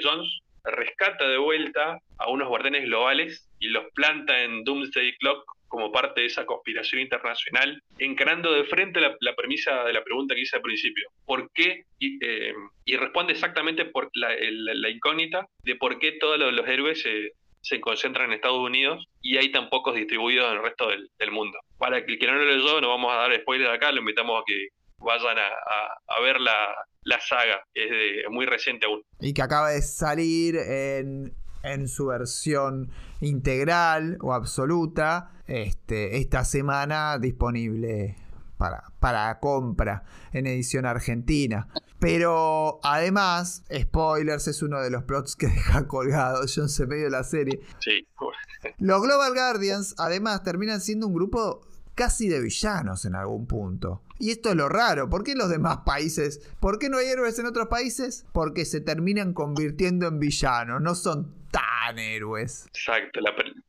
Jones 0.04 0.42
rescata 0.64 1.28
de 1.28 1.40
vuelta 1.40 1.98
a 2.20 2.30
unos 2.30 2.48
guardianes 2.48 2.86
globales 2.86 3.50
y 3.60 3.70
los 3.70 3.86
planta 3.96 4.44
en 4.44 4.64
Doomsday 4.64 5.18
Clock 5.18 5.44
como 5.68 5.92
parte 5.92 6.22
de 6.22 6.28
esa 6.28 6.46
conspiración 6.46 7.02
internacional, 7.02 7.82
encarando 7.98 8.54
de 8.54 8.66
frente 8.66 9.02
la, 9.02 9.36
premisa 9.36 9.84
de 9.86 9.94
la 9.94 10.04
pregunta 10.04 10.36
que 10.36 10.42
hice 10.42 10.56
al 10.56 10.62
principio. 10.62 11.10
¿Por 11.26 11.52
qué? 11.52 11.86
Y, 11.98 12.20
responde 12.96 13.34
exactamente 13.34 13.86
por 13.86 14.12
la, 14.14 14.90
incógnita 14.90 15.48
de 15.64 15.76
por 15.76 15.98
qué 15.98 16.14
todos 16.14 16.38
los, 16.38 16.68
héroes 16.68 17.04
se 17.66 17.82
concentran 17.82 18.28
en 18.28 18.34
Estados 18.34 18.60
Unidos 18.60 19.08
y 19.22 19.38
hay 19.38 19.52
tan 19.52 19.70
pocos 19.70 19.96
distribuidos 19.96 20.52
en 20.52 20.58
el 20.58 20.64
resto 20.64 20.88
del, 20.88 21.32
mundo. 21.32 21.58
Para 21.80 21.98
el 21.98 22.06
que 22.06 22.28
no 22.28 22.34
lo 22.34 22.46
leyó, 22.46 22.80
no 22.80 22.90
vamos 22.90 23.12
a 23.12 23.16
dar 23.16 23.36
spoilers 23.42 23.74
acá, 23.74 23.92
lo 23.92 24.02
invitamos 24.02 24.40
a 24.40 24.44
que 24.46 24.68
vayan 25.00 25.38
a, 25.40 26.22
ver 26.22 26.40
la, 26.40 27.20
saga, 27.20 27.66
es, 27.74 28.30
muy 28.30 28.46
reciente 28.46 28.86
aún. 28.86 29.02
Y 29.20 29.34
que 29.34 29.42
acaba 29.42 29.72
de 29.72 29.82
salir 29.82 30.56
en, 30.58 31.34
en 31.64 31.88
su 31.88 32.06
versión 32.06 32.92
integral 33.20 34.20
o 34.22 34.34
absoluta 34.34 35.32
este, 35.48 36.18
esta 36.18 36.46
semana 36.46 37.18
disponible 37.18 38.16
para 39.00 39.40
compra 39.40 40.04
en 40.34 40.46
edición 40.46 40.86
argentina. 40.86 41.68
Pero 42.06 42.80
además, 42.84 43.64
spoilers, 43.76 44.48
es 44.48 44.62
uno 44.62 44.80
de 44.80 44.92
los 44.92 45.06
plots 45.06 45.36
que 45.36 45.48
deja 45.56 45.88
colgado 45.88 46.46
Jones 46.46 46.80
medio 46.82 47.06
de 47.06 47.10
la 47.10 47.24
serie. 47.24 47.60
Sí. 47.80 48.08
Los 48.78 49.02
Global 49.02 49.34
Guardians, 49.34 49.96
además, 49.98 50.44
terminan 50.44 50.82
siendo 50.82 51.08
un 51.08 51.16
grupo 51.16 51.68
casi 51.96 52.30
de 52.30 52.42
villanos 52.42 53.06
en 53.06 53.16
algún 53.16 53.48
punto. 53.48 54.04
Y 54.20 54.30
esto 54.30 54.50
es 54.50 54.56
lo 54.56 54.70
raro. 54.70 55.10
¿Por 55.10 55.24
qué 55.24 55.34
los 55.34 55.50
demás 55.50 55.80
países? 55.86 56.40
¿Por 56.60 56.78
qué 56.78 56.90
no 56.90 57.00
hay 57.00 57.08
héroes 57.08 57.40
en 57.40 57.48
otros 57.48 57.70
países? 57.70 58.28
Porque 58.34 58.66
se 58.66 58.82
terminan 58.82 59.34
convirtiendo 59.34 60.08
en 60.08 60.20
villanos. 60.20 60.82
No 60.82 60.94
son 60.94 61.34
tan 61.50 61.98
héroes. 61.98 62.68
Exacto. 62.68 63.20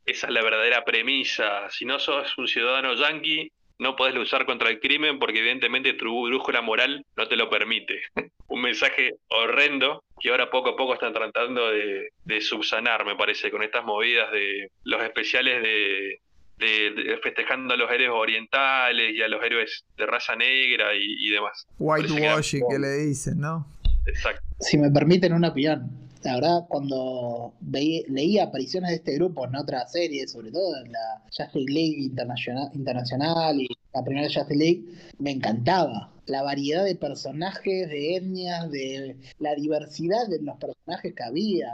esa 0.05 0.27
es 0.27 0.33
la 0.33 0.43
verdadera 0.43 0.85
premisa. 0.85 1.71
Si 1.71 1.87
no 1.87 1.99
sos 1.99 2.37
un 2.37 2.47
ciudadano 2.47 2.95
yanqui, 2.95 3.51
no 3.79 3.97
podés 3.97 4.15
luchar 4.15 4.47
contra 4.47 4.71
el 4.71 4.81
crimen 4.81 5.19
porque 5.19 5.41
evidentemente 5.41 5.95
tu 5.95 6.27
brújula 6.27 6.63
moral 6.63 7.05
no 7.17 7.29
te 7.29 7.37
lo 7.37 7.51
permite. 7.51 8.01
Un 8.49 8.63
mensaje 8.63 9.15
horrendo 9.29 10.05
que 10.21 10.31
ahora 10.31 10.51
poco 10.51 10.71
a 10.71 10.77
poco 10.77 10.95
están 10.95 11.13
tratando 11.13 11.71
de, 11.71 12.41
subsanar, 12.41 13.05
me 13.05 13.17
parece, 13.17 13.51
con 13.51 13.63
estas 13.63 13.85
movidas 13.85 14.31
de 14.33 14.71
los 14.85 15.03
especiales 15.03 15.63
de, 15.63 17.19
festejando 17.23 17.75
a 17.75 17.77
los 17.77 17.91
héroes 17.91 18.11
orientales 18.11 19.15
y 19.15 19.21
a 19.21 19.29
los 19.29 19.43
héroes 19.45 19.85
de 19.97 20.07
raza 20.07 20.37
negra 20.37 20.95
y, 20.95 21.29
demás. 21.29 21.67
Whitewashing 21.79 22.63
que, 22.71 22.79
le 22.79 23.07
dicen, 23.07 23.41
¿no? 23.41 23.67
Exacto. 24.07 24.43
Si 24.61 24.79
me 24.79 24.91
permiten 24.91 25.35
una 25.35 25.49
opinión 25.49 26.06
la 26.27 26.35
verdad, 26.35 26.67
cuando 26.69 27.55
leía 27.71 28.45
apariciones 28.45 28.91
de 28.91 28.97
este 28.97 29.15
grupo 29.15 29.47
en 29.47 29.55
otras 29.55 29.93
series, 29.93 30.33
sobre 30.33 30.51
todo 30.51 30.77
en 30.85 30.91
la 30.91 31.23
Justice 31.31 31.73
League 31.73 31.99
Internacional, 32.03 32.69
Internacional 32.75 33.61
y 33.61 33.69
la 33.95 34.03
primera 34.03 34.27
Justice 34.27 34.57
League, 34.57 34.85
me 35.21 35.31
encantaba 35.31 36.11
la 36.27 36.43
variedad 36.43 36.85
de 36.85 36.95
personajes, 36.95 37.89
de 37.89 38.17
etnias, 38.17 38.71
de 38.71 39.17
la 39.39 39.55
diversidad 39.55 40.29
de 40.29 40.43
los 40.43 40.57
personajes 40.57 41.15
que 41.15 41.23
había, 41.23 41.69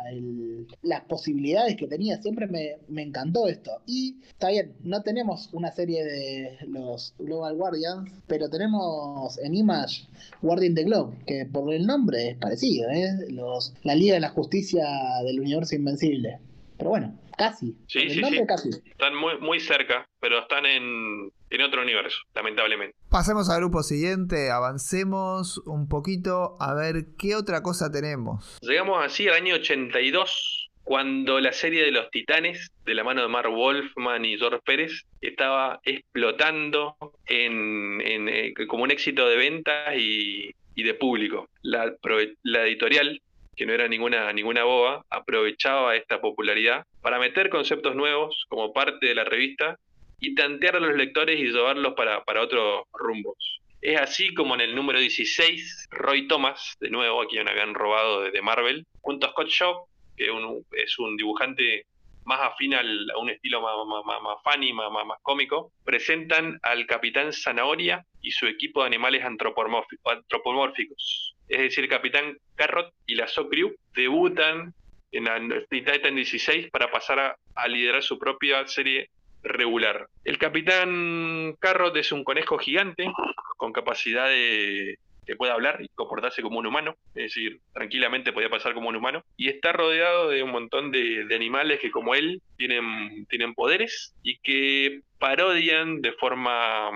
las 0.83 1.03
posibilidades 1.03 1.77
que 1.77 1.87
tenía. 1.87 2.21
Siempre 2.21 2.47
me, 2.47 2.77
me, 2.89 3.03
encantó 3.03 3.49
esto. 3.49 3.83
Y 3.87 4.17
está 4.29 4.51
bien, 4.51 4.75
no 4.83 5.03
tenemos 5.03 5.49
una 5.53 5.71
serie 5.73 6.05
de 6.05 6.59
los 6.67 7.15
Global 7.19 7.57
Guardians, 7.57 8.11
pero 8.27 8.49
tenemos 8.49 9.39
en 9.39 9.55
Image 9.55 10.07
Guardian 10.41 10.75
the 10.75 10.85
Globe, 10.85 11.17
que 11.27 11.47
por 11.47 11.73
el 11.73 11.87
nombre 11.87 12.31
es 12.31 12.37
parecido, 12.37 12.89
¿eh? 12.91 13.31
los, 13.31 13.75
la 13.83 13.95
Liga 13.95 14.15
de 14.15 14.21
la 14.21 14.31
Justicia 14.31 14.85
del 15.25 15.41
Universo 15.41 15.75
Invencible. 15.75 16.39
Pero 16.77 16.91
bueno, 16.91 17.17
casi. 17.37 17.77
Sí, 17.87 18.09
sí, 18.09 18.23
sí. 18.25 18.47
Casi. 18.47 18.71
Están 18.71 19.17
muy, 19.17 19.39
muy 19.41 19.61
cerca, 19.61 20.05
pero 20.21 20.41
están 20.41 20.67
en, 20.67 21.31
en 21.53 21.61
otro 21.61 21.83
universo, 21.83 22.19
lamentablemente. 22.35 22.97
Pasemos 23.11 23.51
al 23.51 23.61
grupo 23.61 23.83
siguiente, 23.83 24.51
avancemos 24.51 25.59
un 25.67 25.87
poquito 25.87 26.57
a 26.59 26.75
ver 26.75 27.05
qué 27.19 27.37
otra 27.37 27.63
cosa 27.63 27.91
tenemos. 27.93 28.59
Llegamos 28.63 29.05
así 29.05 29.29
al 29.29 29.35
año 29.35 29.57
82, 29.57 30.71
cuando 30.83 31.41
la 31.41 31.53
serie 31.53 31.85
de 31.85 31.93
los 31.93 32.11
Titanes, 32.11 32.73
de 32.87 32.95
la 32.95 33.05
mano 33.05 33.21
de 33.23 33.29
Mark 33.29 33.51
Wolfman 33.51 34.25
y 34.25 34.39
George 34.39 34.61
Pérez, 34.65 35.05
estaba 35.21 35.81
explotando 35.85 36.97
en, 37.27 38.01
eh, 38.01 38.55
como 38.67 38.85
un 38.85 38.91
éxito 38.91 39.29
de 39.29 39.37
ventas 39.37 39.95
y, 39.97 40.55
de 40.75 40.95
público. 40.95 41.49
La, 41.61 41.95
la 42.43 42.67
editorial 42.67 43.21
que 43.55 43.67
no 43.67 43.75
era 43.75 43.87
ninguna, 43.87 44.33
ninguna 44.33 44.65
boba, 44.65 45.05
aprovechaba 45.11 45.95
esta 45.95 46.23
popularidad 46.23 46.87
para 47.03 47.19
meter 47.19 47.51
conceptos 47.51 47.95
nuevos 47.95 48.47
como 48.49 48.73
parte 48.73 49.05
de 49.07 49.15
la 49.15 49.25
revista 49.25 49.79
y 50.23 50.35
tantear 50.37 50.77
a 50.77 50.81
los 50.81 50.97
lectores 50.97 51.39
y 51.39 51.51
llevarlos 51.51 51.95
para, 51.95 52.25
para 52.25 52.43
otros 52.43 52.85
rumbos. 52.93 53.61
Es 53.81 54.01
así 54.01 54.33
como 54.35 54.55
en 54.55 54.61
el 54.61 54.77
número 54.77 55.01
16, 55.01 55.89
Roy 55.91 56.29
Thomas, 56.29 56.77
de 56.79 56.91
nuevo, 56.91 57.21
a 57.21 57.27
quien 57.27 57.49
habían 57.49 57.75
robado 57.75 58.23
de, 58.23 58.41
Marvel, 58.41 58.87
junto 59.01 59.27
a 59.27 59.31
Scott 59.31 59.49
Shaw, 59.49 59.89
que 60.17 60.31
es 60.77 60.99
un 61.01 61.17
dibujante 61.17 61.87
más 62.25 62.39
afín 62.41 62.75
al, 62.75 63.11
a 63.11 63.19
un 63.19 63.31
estilo 63.31 63.61
más, 63.61 63.75
más, 63.85 64.05
más, 64.23 64.37
funny, 64.45 64.73
más, 64.73 64.93
más, 64.93 65.19
cómico, 65.23 65.73
presentan 65.85 66.61
al 66.63 66.87
Capitán 66.87 67.33
Zanahoria 67.33 68.07
y 68.21 68.31
su 68.31 68.47
equipo 68.47 68.83
de 68.83 68.87
animales 68.87 69.25
antropomórficos. 69.25 71.35
Es 71.49 71.59
decir, 71.59 71.83
el 71.83 71.91
Capitán 71.91 72.39
Carrot 72.55 72.95
y 73.07 73.17
la 73.17 73.27
So 73.27 73.51
debutan 73.97 74.73
en 75.11 75.25
la 75.25 75.41
Titan 75.69 76.15
16 76.15 76.71
para 76.71 76.93
pasar 76.93 77.37
a 77.57 77.69
liderar 77.69 78.05
su 78.05 78.21
propia 78.21 78.65
serie 78.69 79.11
regular. 79.43 80.09
El 80.25 80.39
capitán 80.39 81.57
Carrot 81.59 81.97
es 81.97 82.13
un 82.13 82.25
conejo 82.25 82.59
gigante 82.59 83.11
con 83.57 83.73
capacidad 83.73 84.29
de 84.29 84.99
que 85.27 85.37
pueda 85.37 85.55
hablar 85.55 85.81
y 85.81 85.89
comportarse 85.95 86.43
como 86.43 86.59
un 86.59 86.67
humano, 86.67 86.97
es 87.15 87.35
decir, 87.35 87.61
tranquilamente 87.73 88.33
podía 88.33 88.51
pasar 88.51 88.75
como 88.75 88.89
un 88.89 88.97
humano, 88.97 89.25
y 89.37 89.49
está 89.49 89.73
rodeado 89.73 90.29
de 90.29 90.43
un 90.43 90.51
montón 90.51 90.91
de, 90.91 91.27
animales 91.33 91.81
que 91.81 91.91
como 91.91 92.15
él 92.15 92.43
tienen, 92.57 93.27
tienen 93.27 93.55
poderes 93.55 94.15
y 94.23 94.39
que 94.39 95.01
parodian 95.19 96.01
de 96.03 96.13
forma 96.13 96.91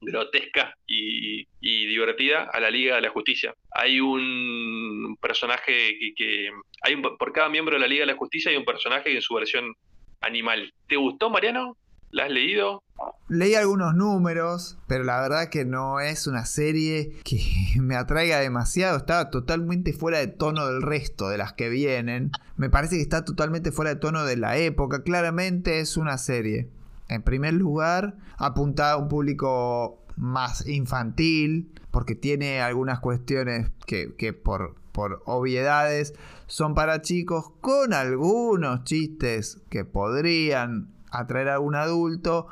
grotesca 0.00 0.74
y, 0.86 1.46
divertida 1.60 2.44
a 2.52 2.60
la 2.60 2.70
Liga 2.70 2.96
de 2.96 3.02
la 3.02 3.10
Justicia. 3.10 3.54
Hay 3.70 4.00
un 4.00 5.16
personaje 5.20 5.98
que, 5.98 6.14
que 6.14 6.50
hay 6.82 6.94
un, 6.94 7.02
por 7.02 7.32
cada 7.32 7.48
miembro 7.48 7.74
de 7.74 7.80
la 7.80 7.86
Liga 7.86 8.02
de 8.02 8.12
la 8.12 8.18
Justicia 8.18 8.50
hay 8.50 8.56
un 8.56 8.64
personaje 8.64 9.12
en 9.12 9.22
su 9.22 9.34
versión 9.34 9.74
animal. 10.26 10.72
¿Te 10.88 10.96
gustó, 10.96 11.30
Mariano? 11.30 11.76
¿La 12.10 12.24
has 12.24 12.30
leído? 12.30 12.82
Leí 13.28 13.54
algunos 13.54 13.94
números, 13.94 14.78
pero 14.86 15.02
la 15.02 15.20
verdad 15.20 15.48
que 15.48 15.64
no 15.64 15.98
es 15.98 16.26
una 16.26 16.44
serie 16.44 17.16
que 17.24 17.40
me 17.80 17.96
atraiga 17.96 18.38
demasiado. 18.38 18.96
Estaba 18.96 19.30
totalmente 19.30 19.92
fuera 19.92 20.18
de 20.18 20.28
tono 20.28 20.66
del 20.66 20.82
resto 20.82 21.28
de 21.28 21.38
las 21.38 21.54
que 21.54 21.68
vienen. 21.68 22.30
Me 22.56 22.70
parece 22.70 22.96
que 22.96 23.02
está 23.02 23.24
totalmente 23.24 23.72
fuera 23.72 23.94
de 23.94 24.00
tono 24.00 24.24
de 24.24 24.36
la 24.36 24.56
época. 24.56 25.02
Claramente 25.02 25.80
es 25.80 25.96
una 25.96 26.18
serie. 26.18 26.68
En 27.08 27.22
primer 27.22 27.54
lugar, 27.54 28.16
apuntada 28.36 28.92
a 28.92 28.96
un 28.96 29.08
público 29.08 30.04
más 30.16 30.66
infantil, 30.68 31.72
porque 31.90 32.14
tiene 32.14 32.60
algunas 32.60 33.00
cuestiones 33.00 33.70
que, 33.86 34.14
que 34.16 34.32
por, 34.32 34.76
por 34.94 35.22
obviedades 35.26 36.14
son 36.46 36.74
para 36.74 37.02
chicos, 37.02 37.50
con 37.60 37.92
algunos 37.92 38.84
chistes 38.84 39.60
que 39.68 39.84
podrían 39.84 40.88
atraer 41.10 41.48
a 41.48 41.58
un 41.58 41.74
adulto, 41.74 42.46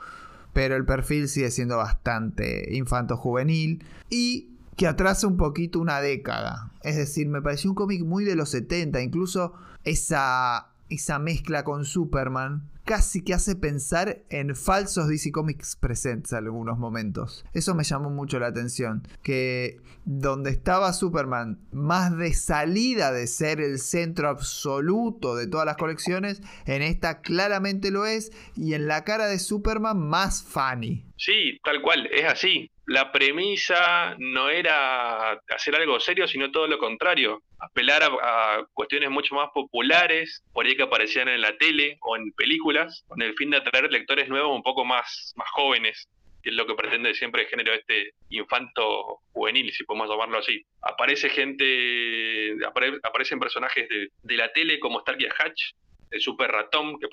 pero 0.53 0.75
el 0.75 0.85
perfil 0.85 1.29
sigue 1.29 1.53
siendo 1.53 1.77
bastante 1.77 2.75
infanto-juvenil 2.75 3.85
y 4.11 4.51
que 4.77 4.89
atrasa 4.89 5.29
un 5.29 5.37
poquito 5.37 5.79
una 5.79 6.01
década. 6.01 6.73
Es 6.83 6.97
decir, 6.97 7.29
me 7.29 7.41
pareció 7.41 7.71
un 7.71 7.77
cómic 7.77 8.03
muy 8.03 8.25
de 8.25 8.35
los 8.35 8.49
70, 8.51 9.01
incluso 9.01 9.55
esa, 9.85 10.73
esa 10.91 11.21
mezcla 11.21 11.63
con 11.63 11.85
Superman 11.85 12.72
casi 12.85 13.23
que 13.25 13.35
hace 13.35 13.57
pensar 13.57 14.23
en 14.31 14.55
falsos 14.57 15.09
DC 15.09 15.33
Comics 15.33 15.77
presentes 15.77 16.33
en 16.33 16.39
algunos 16.39 16.79
momentos. 16.79 17.45
Eso 17.55 17.75
me 17.75 17.85
llamó 17.85 18.11
mucho 18.11 18.39
la 18.39 18.49
atención. 18.49 19.07
Que 19.23 19.81
donde 20.05 20.51
estaba 20.51 20.93
Superman, 20.93 21.61
más 21.73 22.17
de 22.17 22.35
salida 22.35 23.13
de 23.13 23.27
ser 23.27 23.61
el 23.61 23.79
centro 23.79 24.29
absoluto 24.29 25.37
de 25.37 25.47
todas 25.47 25.67
las 25.67 25.77
colecciones, 25.77 26.43
en 26.67 26.83
esta 26.83 27.21
claramente 27.21 27.91
lo 27.91 28.07
es. 28.07 28.33
Y 28.57 28.75
en 28.75 28.89
la 28.89 29.05
cara 29.05 29.27
de 29.27 29.39
Superman, 29.39 29.99
más 29.99 30.43
funny. 30.43 31.05
Sí, 31.17 31.59
tal 31.63 31.81
cual, 31.83 32.07
es 32.13 32.25
así. 32.25 32.71
La 32.87 33.13
premisa 33.13 34.17
no 34.19 34.49
era 34.51 35.33
hacer 35.55 35.77
algo 35.77 36.01
serio, 36.01 36.27
sino 36.27 36.51
todo 36.51 36.67
lo 36.67 36.79
contrario. 36.79 37.43
Apelar 37.65 38.03
a, 38.03 38.67
cuestiones 38.75 39.11
mucho 39.11 39.35
más 39.35 39.51
populares, 39.55 40.43
por 40.53 40.67
ahí 40.67 40.77
que 40.77 40.83
aparecían 40.83 41.29
en 41.29 41.41
la 41.41 41.57
tele 41.57 41.99
o 42.01 42.17
en 42.17 42.33
películas, 42.33 43.05
con 43.07 43.23
el 43.23 43.35
fin 43.35 43.51
de 43.51 43.59
atraer 43.59 43.91
lectores 43.91 44.29
nuevos 44.29 44.55
un 44.55 44.63
poco 44.63 44.85
más, 44.85 45.33
más 45.37 45.49
jóvenes, 45.51 46.09
que 46.43 46.51
es 46.51 46.57
lo 46.57 46.67
que 46.67 46.75
pretende 46.75 47.15
siempre 47.15 47.43
el 47.43 47.49
género 47.49 47.73
este 47.73 48.15
infanto 48.31 49.21
juvenil, 49.33 49.73
si 49.73 49.85
podemos 49.85 50.09
llamarlo 50.09 50.39
así. 50.39 50.65
Aparece 50.81 51.31
gente, 51.31 52.57
aparecen 53.05 53.39
personajes 53.39 53.89
de, 53.89 54.09
de, 54.23 54.37
la 54.37 54.53
tele 54.53 54.81
como 54.81 55.01
Starkey 55.01 55.29
Hatch, 55.39 55.75
el 56.11 56.21
super 56.21 56.51
ratón 56.51 56.99
que, 56.99 57.09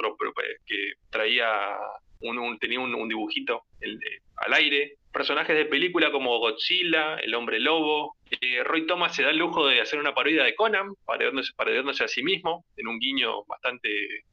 que 0.65 0.93
traía 1.09 1.77
un, 2.21 2.59
tenía 2.59 2.79
un, 2.79 3.07
dibujito 3.07 3.63
al 4.37 4.53
aire. 4.53 4.95
Personajes 5.11 5.55
de 5.55 5.65
película 5.65 6.11
como 6.11 6.37
Godzilla, 6.37 7.15
El 7.15 7.33
Hombre 7.33 7.59
Lobo. 7.59 8.15
Eh, 8.29 8.63
Roy 8.63 8.85
Thomas 8.85 9.15
se 9.15 9.23
da 9.23 9.31
el 9.31 9.37
lujo 9.37 9.67
de 9.67 9.81
hacer 9.81 9.99
una 9.99 10.13
parodia 10.13 10.43
de 10.43 10.53
Conan, 10.53 10.93
parodiándose, 11.05 12.03
a 12.03 12.07
sí 12.07 12.21
mismo, 12.21 12.63
en 12.77 12.87
un 12.87 12.99
guiño 12.99 13.43
bastante, 13.45 13.89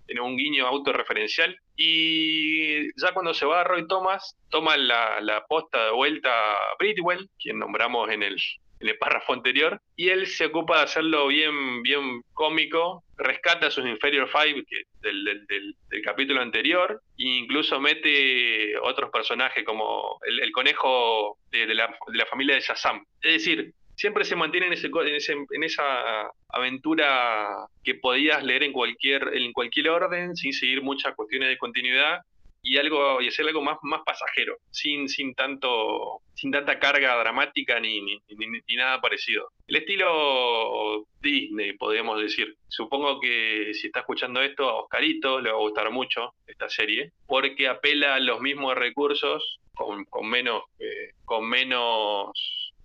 en 0.07 0.21
un 0.21 0.37
guiño 0.37 0.67
autorreferencial. 0.67 1.59
Y 1.77 2.89
ya 3.01 3.13
cuando 3.15 3.33
se 3.33 3.47
va 3.47 3.65
Roy 3.65 3.87
Thomas, 3.87 4.37
toma 4.51 4.77
la, 4.77 5.45
posta 5.49 5.87
de 5.87 5.93
vuelta 5.93 6.31
a 6.31 6.77
Britwell, 6.79 7.29
quien 7.39 7.59
nombramos 7.59 8.11
en 8.11 8.23
el, 8.23 8.37
en 8.81 8.99
párrafo 8.99 9.33
anterior, 9.33 9.81
y 9.97 10.09
él 10.09 10.27
se 10.27 10.47
ocupa 10.47 10.79
de 10.79 10.85
hacerlo 10.85 11.29
bien, 11.29 11.83
bien 11.83 12.23
cómico, 12.35 13.03
rescata 13.17 13.69
a 13.69 13.71
sus 13.71 13.87
Inferior 13.87 14.29
Five 14.29 14.65
del, 15.01 15.77
capítulo 16.05 16.41
anterior, 16.41 17.01
incluso 17.17 17.81
mete 17.81 18.77
otros 18.79 19.11
personajes 19.11 19.65
como 19.65 20.19
el, 20.27 20.53
conejo 20.53 21.39
de, 21.51 21.75
la, 21.75 21.89
familia 22.29 22.57
de 22.57 22.61
Shazam. 22.61 23.05
Es 23.23 23.33
decir, 23.33 23.73
siempre 23.95 24.25
se 24.25 24.37
mantiene 24.37 24.67
en, 24.67 24.73
ese, 24.75 24.91
en, 25.33 25.63
esa 25.63 26.31
aventura 26.49 27.67
que 27.83 27.95
podías 27.95 28.43
leer 28.45 28.63
en 28.63 28.73
cualquier, 28.73 29.31
en 29.35 29.53
cualquier 29.53 29.89
orden, 29.89 30.37
sin 30.37 30.53
seguir 30.53 30.83
muchas 30.83 31.15
cuestiones 31.15 31.49
de 31.49 31.59
continuidad, 31.59 32.21
y 32.67 32.79
algo 32.79 33.23
y 33.23 33.29
hacer 33.29 33.47
algo 33.47 33.63
más, 33.63 33.79
más 33.83 34.03
pasajero, 34.05 34.57
sin, 34.71 35.09
sin 35.09 35.35
tanto 35.35 36.21
sin 36.35 36.51
tanta 36.51 36.81
carga 36.81 37.17
dramática 37.17 37.79
ni, 37.79 38.01
ni, 38.03 38.77
nada 38.77 39.01
parecido. 39.01 39.51
El 39.69 39.77
estilo 39.77 41.07
Disney, 41.21 41.75
podríamos 41.75 42.21
decir. 42.21 42.57
Supongo 42.69 43.21
que 43.21 43.73
si 43.73 43.87
está 43.87 44.01
escuchando 44.01 44.43
esto, 44.43 44.69
a 44.69 44.83
Oscarito 44.83 45.41
le 45.41 45.51
va 45.51 45.57
a 45.57 45.61
gustar 45.61 45.91
mucho 45.91 46.35
esta 46.47 46.69
serie, 46.69 47.13
porque 47.27 47.69
apela 47.69 48.17
a 48.17 48.21
los 48.21 48.41
mismos 48.41 48.75
recursos, 48.75 49.61
con, 49.73 50.05
con 50.07 50.29
menos, 50.29 50.65
eh, 50.81 51.13
con 51.25 51.49
menos 51.49 52.33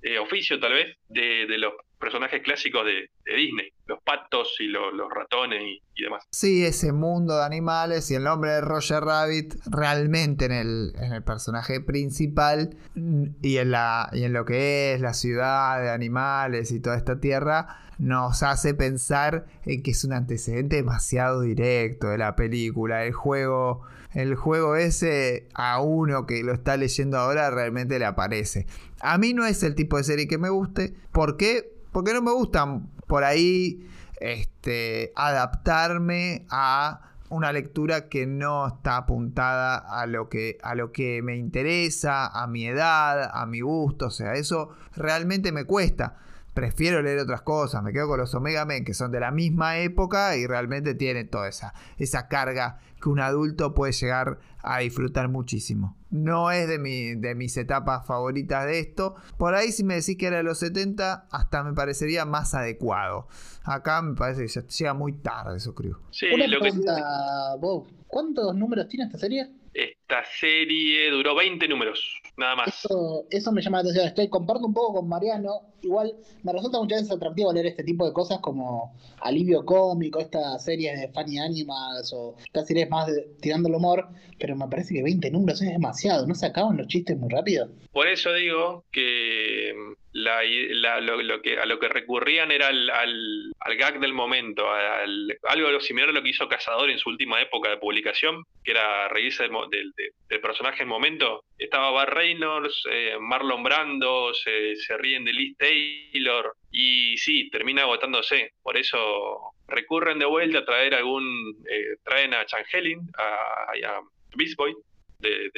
eh, 0.01 0.17
oficio 0.19 0.59
tal 0.59 0.73
vez, 0.73 0.97
de, 1.09 1.57
los 1.57 1.73
personajes 1.99 2.41
clásicos 2.41 2.85
de, 2.85 3.09
Disney, 3.25 3.71
los 3.85 4.01
patos 4.01 4.55
y 4.59 4.65
los 4.65 4.91
ratones 5.13 5.61
y, 5.61 6.03
demás. 6.03 6.27
Sí, 6.31 6.65
ese 6.65 6.91
mundo 6.91 7.37
de 7.37 7.45
animales 7.45 8.09
y 8.09 8.15
el 8.15 8.23
nombre 8.23 8.51
de 8.51 8.61
Roger 8.61 9.03
Rabbit 9.03 9.53
realmente 9.65 10.45
en 10.45 10.51
el, 10.51 11.23
personaje 11.23 11.79
principal 11.81 12.75
y 12.95 13.57
en, 13.57 13.73
y 14.13 14.23
en 14.23 14.33
lo 14.33 14.45
que 14.45 14.93
es 14.93 15.01
la 15.01 15.13
ciudad 15.13 15.81
de 15.81 15.91
animales 15.91 16.71
y 16.71 16.81
toda 16.81 16.97
esta 16.97 17.19
tierra 17.19 17.81
nos 18.01 18.41
hace 18.41 18.73
pensar 18.73 19.45
en 19.63 19.83
que 19.83 19.91
es 19.91 20.03
un 20.03 20.13
antecedente 20.13 20.77
demasiado 20.77 21.41
directo 21.41 22.07
de 22.07 22.17
la 22.17 22.35
película. 22.35 23.05
El 23.05 23.13
juego, 23.13 23.83
el 24.13 24.35
juego 24.35 24.75
ese 24.75 25.47
a 25.53 25.81
uno 25.81 26.25
que 26.25 26.43
lo 26.43 26.53
está 26.53 26.77
leyendo 26.77 27.17
ahora 27.17 27.49
realmente 27.49 27.99
le 27.99 28.05
aparece. 28.05 28.67
A 28.99 29.17
mí 29.17 29.33
no 29.33 29.45
es 29.45 29.63
el 29.63 29.75
tipo 29.75 29.97
de 29.97 30.03
serie 30.03 30.27
que 30.27 30.37
me 30.37 30.49
guste. 30.49 30.93
¿Por 31.11 31.37
qué? 31.37 31.73
Porque 31.91 32.13
no 32.13 32.21
me 32.21 32.31
gustan 32.31 32.89
por 33.07 33.23
ahí 33.23 33.87
este, 34.19 35.11
adaptarme 35.15 36.45
a 36.49 37.11
una 37.29 37.53
lectura 37.53 38.09
que 38.09 38.27
no 38.27 38.67
está 38.67 38.97
apuntada 38.97 39.77
a 39.77 40.05
lo 40.05 40.27
que 40.27 40.57
a 40.63 40.75
lo 40.75 40.91
que 40.91 41.21
me 41.21 41.37
interesa, 41.37 42.27
a 42.27 42.45
mi 42.45 42.67
edad, 42.67 43.31
a 43.33 43.45
mi 43.45 43.61
gusto, 43.61 44.07
o 44.07 44.11
sea, 44.11 44.33
eso 44.33 44.69
realmente 44.95 45.53
me 45.53 45.63
cuesta. 45.63 46.17
Prefiero 46.53 47.01
leer 47.01 47.19
otras 47.19 47.41
cosas, 47.41 47.81
me 47.81 47.93
quedo 47.93 48.07
con 48.07 48.19
los 48.19 48.33
Omega 48.35 48.65
Men 48.65 48.83
que 48.83 48.93
son 48.93 49.11
de 49.11 49.19
la 49.19 49.31
misma 49.31 49.77
época 49.77 50.35
y 50.35 50.45
realmente 50.47 50.95
tienen 50.95 51.29
toda 51.29 51.47
esa, 51.47 51.73
esa 51.97 52.27
carga 52.27 52.79
que 53.01 53.09
un 53.09 53.19
adulto 53.19 53.73
puede 53.73 53.93
llegar 53.93 54.39
a 54.61 54.79
disfrutar 54.79 55.29
muchísimo. 55.29 55.97
No 56.09 56.51
es 56.51 56.67
de, 56.67 56.77
mi, 56.77 57.15
de 57.15 57.35
mis 57.35 57.55
etapas 57.57 58.05
favoritas 58.05 58.65
de 58.65 58.79
esto. 58.79 59.15
Por 59.37 59.55
ahí 59.55 59.71
si 59.71 59.83
me 59.83 59.95
decís 59.95 60.17
que 60.17 60.27
era 60.27 60.37
de 60.37 60.43
los 60.43 60.59
70, 60.59 61.27
hasta 61.31 61.63
me 61.63 61.73
parecería 61.73 62.25
más 62.25 62.53
adecuado. 62.53 63.27
Acá 63.63 64.01
me 64.01 64.15
parece 64.15 64.41
que 64.41 64.47
ya 64.47 64.61
llega 64.61 64.93
muy 64.93 65.13
tarde 65.13 65.57
eso 65.57 65.73
creo. 65.73 65.99
Sí, 66.11 66.27
Una 66.33 66.45
pregunta, 66.45 67.55
Bob. 67.59 67.87
¿Cuántos 68.07 68.55
números 68.55 68.87
tiene 68.89 69.05
esta 69.05 69.17
serie? 69.17 69.49
Esta 69.73 70.23
serie 70.37 71.09
duró 71.11 71.33
20 71.33 71.65
números, 71.69 72.21
nada 72.35 72.57
más. 72.57 72.85
Eso, 73.29 73.51
me 73.53 73.61
llama 73.61 73.77
la 73.77 73.81
atención. 73.81 74.05
Estoy, 74.05 74.29
comparto 74.29 74.65
un 74.65 74.73
poco 74.73 74.99
con 74.99 75.07
Mariano. 75.07 75.70
Igual 75.81 76.13
me 76.43 76.53
resulta 76.53 76.79
muchas 76.79 77.01
veces 77.01 77.15
atractivo 77.15 77.53
leer 77.53 77.67
este 77.67 77.83
tipo 77.83 78.05
de 78.05 78.13
cosas 78.13 78.39
como 78.39 78.93
alivio 79.21 79.65
cómico, 79.65 80.19
estas 80.19 80.63
series 80.63 80.99
de 80.99 81.07
funny 81.09 81.39
animals 81.39 82.13
o 82.13 82.35
estas 82.43 82.67
series 82.67 82.89
más 82.89 83.09
tirando 83.41 83.69
el 83.69 83.75
humor, 83.75 84.07
pero 84.39 84.55
me 84.55 84.67
parece 84.67 84.93
que 84.93 85.03
20 85.03 85.31
números 85.31 85.61
es 85.61 85.69
demasiado. 85.69 86.27
¿No 86.27 86.35
se 86.35 86.45
acaban 86.45 86.77
los 86.77 86.87
chistes 86.87 87.17
muy 87.17 87.29
rápido? 87.29 87.69
Por 87.91 88.07
eso 88.07 88.33
digo 88.33 88.85
que 88.91 89.73
lo, 90.13 91.41
que, 91.41 91.57
a 91.57 91.65
lo 91.65 91.79
que 91.79 91.87
recurrían 91.87 92.51
era 92.51 92.67
al, 92.67 93.51
gag 93.77 93.99
del 93.99 94.13
momento, 94.13 94.69
al, 94.69 95.37
algo 95.47 95.79
similar 95.79 96.09
a 96.09 96.13
lo 96.13 96.23
que 96.23 96.29
hizo 96.29 96.47
Cazador 96.47 96.89
en 96.89 96.97
su 96.97 97.09
última 97.09 97.41
época 97.41 97.69
de 97.69 97.77
publicación, 97.77 98.43
que 98.63 98.71
era 98.71 99.07
reírse 99.09 99.43
del, 99.43 99.93
del, 100.29 100.41
personaje 100.41 100.83
en 100.83 100.89
momento. 100.89 101.43
Estaba 101.57 101.91
Bar 101.91 102.13
Reynolds, 102.13 102.83
eh, 102.91 103.15
Marlon 103.19 103.63
Brando, 103.63 104.33
se, 104.33 104.97
ríen 104.97 105.23
de 105.23 105.33
Liz 105.33 105.57
y 105.73 107.17
sí, 107.17 107.49
termina 107.49 107.83
agotándose. 107.83 108.53
Por 108.61 108.77
eso 108.77 109.53
recurren 109.67 110.19
de 110.19 110.25
vuelta 110.25 110.59
a 110.59 110.65
traer 110.65 110.95
algún, 110.95 111.55
eh, 111.69 111.97
traen 112.03 112.33
a 112.33 112.45
Changeling, 112.45 113.09
a, 113.17 113.71
a 113.71 114.01
Beast 114.35 114.55
Boy, 114.55 114.73
de 115.19 115.51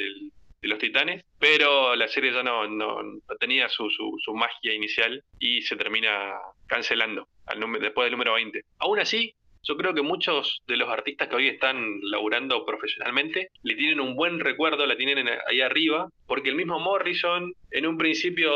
los 0.68 0.78
Titanes, 0.78 1.24
pero 1.38 1.94
la 1.94 2.08
serie 2.08 2.32
ya 2.32 2.42
no, 2.42 2.66
no, 2.66 2.98
tenía 3.38 3.68
su, 3.68 3.88
su, 3.90 4.34
magia 4.34 4.74
inicial 4.74 5.22
y 5.38 5.62
se 5.62 5.76
termina 5.76 6.34
cancelando 6.66 7.28
al 7.46 7.60
después 7.80 8.06
del 8.06 8.12
número 8.12 8.34
20. 8.34 8.62
Aún 8.78 8.98
así, 8.98 9.34
yo 9.62 9.76
creo 9.76 9.94
que 9.94 10.02
muchos 10.02 10.62
de 10.66 10.76
los 10.76 10.88
artistas 10.88 11.28
que 11.28 11.36
hoy 11.36 11.48
están 11.48 11.98
laburando 12.02 12.64
profesionalmente 12.66 13.48
le 13.62 13.74
tienen 13.74 14.00
un 14.00 14.14
buen 14.14 14.40
recuerdo, 14.40 14.86
la 14.86 14.96
tienen 14.96 15.28
ahí 15.48 15.60
arriba, 15.60 16.08
porque 16.26 16.50
el 16.50 16.56
mismo 16.56 16.78
Morrison 16.78 17.54
en 17.70 17.86
un 17.86 17.96
principio, 17.96 18.50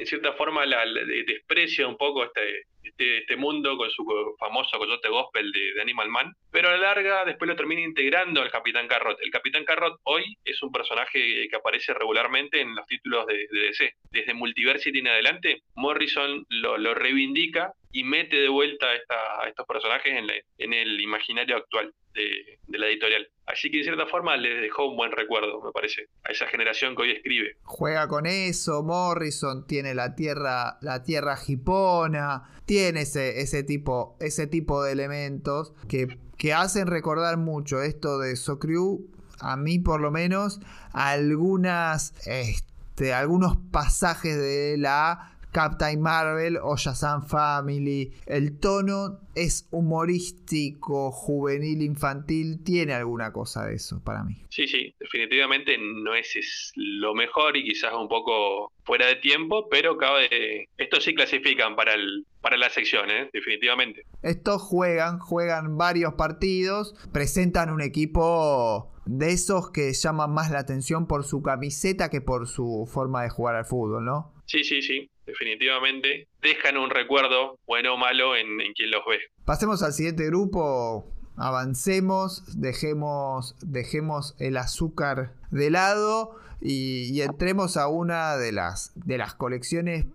en 0.00 0.06
cierta 0.06 0.32
forma, 0.32 0.64
la, 0.64 0.82
desprecia 1.26 1.86
un 1.86 1.98
poco 1.98 2.24
este, 2.24 2.64
este, 2.82 3.18
este 3.18 3.36
mundo 3.36 3.76
con 3.76 3.90
su 3.90 4.02
famoso 4.38 4.78
coyote 4.78 5.10
gospel 5.10 5.52
de, 5.52 5.82
Animal 5.82 6.08
Man, 6.08 6.32
pero 6.50 6.68
a 6.68 6.72
la 6.72 6.78
larga 6.78 7.24
después 7.26 7.48
lo 7.48 7.54
termina 7.54 7.82
integrando 7.82 8.40
al 8.40 8.50
Capitán 8.50 8.88
Carrot. 8.88 9.20
El 9.20 9.30
Capitán 9.30 9.64
Carrot 9.64 10.00
hoy 10.04 10.38
es 10.42 10.62
un 10.62 10.72
personaje 10.72 11.48
que 11.48 11.56
aparece 11.56 11.92
regularmente 11.92 12.62
en 12.62 12.74
los 12.74 12.86
títulos 12.86 13.26
de, 13.26 13.46
DC. 13.50 13.92
Desde 14.10 14.32
Multiversity 14.32 15.00
en 15.00 15.08
adelante, 15.08 15.62
Morrison 15.74 16.46
lo, 16.48 16.78
lo 16.78 16.94
reivindica 16.94 17.74
y 17.92 18.04
mete 18.04 18.36
de 18.36 18.48
vuelta 18.48 18.86
a, 19.08 19.48
estos 19.48 19.66
personajes 19.66 20.12
en, 20.58 20.72
el 20.72 21.00
imaginario 21.00 21.56
actual 21.56 21.92
de, 22.14 22.58
la 22.68 22.86
editorial. 22.86 23.28
Así 23.52 23.70
que 23.70 23.78
de 23.78 23.84
cierta 23.84 24.06
forma 24.06 24.36
les 24.36 24.60
dejó 24.60 24.86
un 24.86 24.96
buen 24.96 25.10
recuerdo, 25.10 25.60
me 25.60 25.72
parece, 25.72 26.08
a 26.24 26.30
esa 26.30 26.46
generación 26.46 26.94
que 26.94 27.02
hoy 27.02 27.10
escribe. 27.12 27.56
Juega 27.62 28.06
con 28.06 28.26
eso, 28.26 28.82
Morrison 28.82 29.66
tiene 29.66 29.94
la 29.94 30.14
tierra, 30.14 30.78
la 30.82 31.02
tierra 31.02 31.36
jipona, 31.36 32.44
tiene 32.64 33.02
ese, 33.02 33.40
ese, 33.40 33.64
tipo, 33.64 34.16
ese 34.20 34.46
tipo 34.46 34.84
de 34.84 34.92
elementos 34.92 35.72
que, 35.88 36.18
que 36.36 36.52
hacen 36.54 36.86
recordar 36.86 37.38
mucho 37.38 37.82
esto 37.82 38.18
de 38.20 38.36
Socrew, 38.36 39.08
a 39.40 39.56
mí 39.56 39.78
por 39.80 40.00
lo 40.00 40.12
menos, 40.12 40.60
algunas, 40.92 42.14
este, 42.26 43.12
algunos 43.14 43.56
pasajes 43.72 44.36
de 44.36 44.76
la 44.78 45.39
Captain 45.52 46.00
Marvel 46.00 46.58
o 46.62 46.76
Shazam 46.76 47.26
Family. 47.26 48.12
El 48.26 48.58
tono 48.58 49.20
es 49.34 49.68
humorístico, 49.70 51.10
juvenil, 51.10 51.82
infantil, 51.82 52.62
tiene 52.64 52.94
alguna 52.94 53.32
cosa 53.32 53.66
de 53.66 53.74
eso 53.74 54.02
para 54.04 54.22
mí. 54.22 54.36
Sí, 54.50 54.66
sí, 54.66 54.94
definitivamente 54.98 55.76
no 55.78 56.14
es, 56.14 56.72
lo 56.74 57.14
mejor 57.14 57.56
y 57.56 57.64
quizás 57.64 57.92
un 57.94 58.08
poco 58.08 58.72
fuera 58.84 59.06
de 59.06 59.16
tiempo, 59.16 59.68
pero 59.68 59.96
cabe, 59.96 60.68
estos 60.76 61.04
sí 61.04 61.14
clasifican 61.14 61.76
para, 61.76 61.94
el, 61.94 62.26
para 62.40 62.56
la 62.56 62.70
sección, 62.70 63.10
¿eh? 63.10 63.30
definitivamente. 63.32 64.04
Estos 64.22 64.62
juegan, 64.62 65.18
juegan 65.18 65.76
varios 65.76 66.14
partidos, 66.14 66.94
presentan 67.12 67.70
un 67.70 67.80
equipo 67.80 68.92
de 69.06 69.32
esos 69.32 69.70
que 69.70 69.92
llaman 69.92 70.32
más 70.32 70.50
la 70.50 70.60
atención 70.60 71.06
por 71.06 71.24
su 71.24 71.42
camiseta 71.42 72.10
que 72.10 72.20
por 72.20 72.46
su 72.46 72.88
forma 72.92 73.22
de 73.22 73.30
jugar 73.30 73.56
al 73.56 73.64
fútbol, 73.64 74.04
¿no? 74.04 74.34
Sí, 74.46 74.64
sí, 74.64 74.82
sí 74.82 75.09
definitivamente, 75.26 76.28
dejan 76.42 76.76
un 76.76 76.90
recuerdo, 76.90 77.58
bueno 77.66 77.94
o 77.94 77.96
malo, 77.96 78.36
en, 78.36 78.58
quien 78.74 78.90
los 78.90 79.04
ve. 79.06 79.20
Pasemos 79.44 79.82
al 79.82 79.92
siguiente 79.92 80.26
grupo, 80.26 81.06
avancemos, 81.36 82.60
dejemos, 82.60 83.56
dejemos 83.60 84.36
el 84.38 84.56
azúcar 84.56 85.32
de 85.50 85.70
lado 85.70 86.36
y, 86.60 87.20
entremos 87.20 87.76
a 87.76 87.88
una 87.88 88.36
de 88.36 88.52
las, 88.52 88.92
de 88.94 89.18
las 89.18 89.34
colecciones 89.34 90.06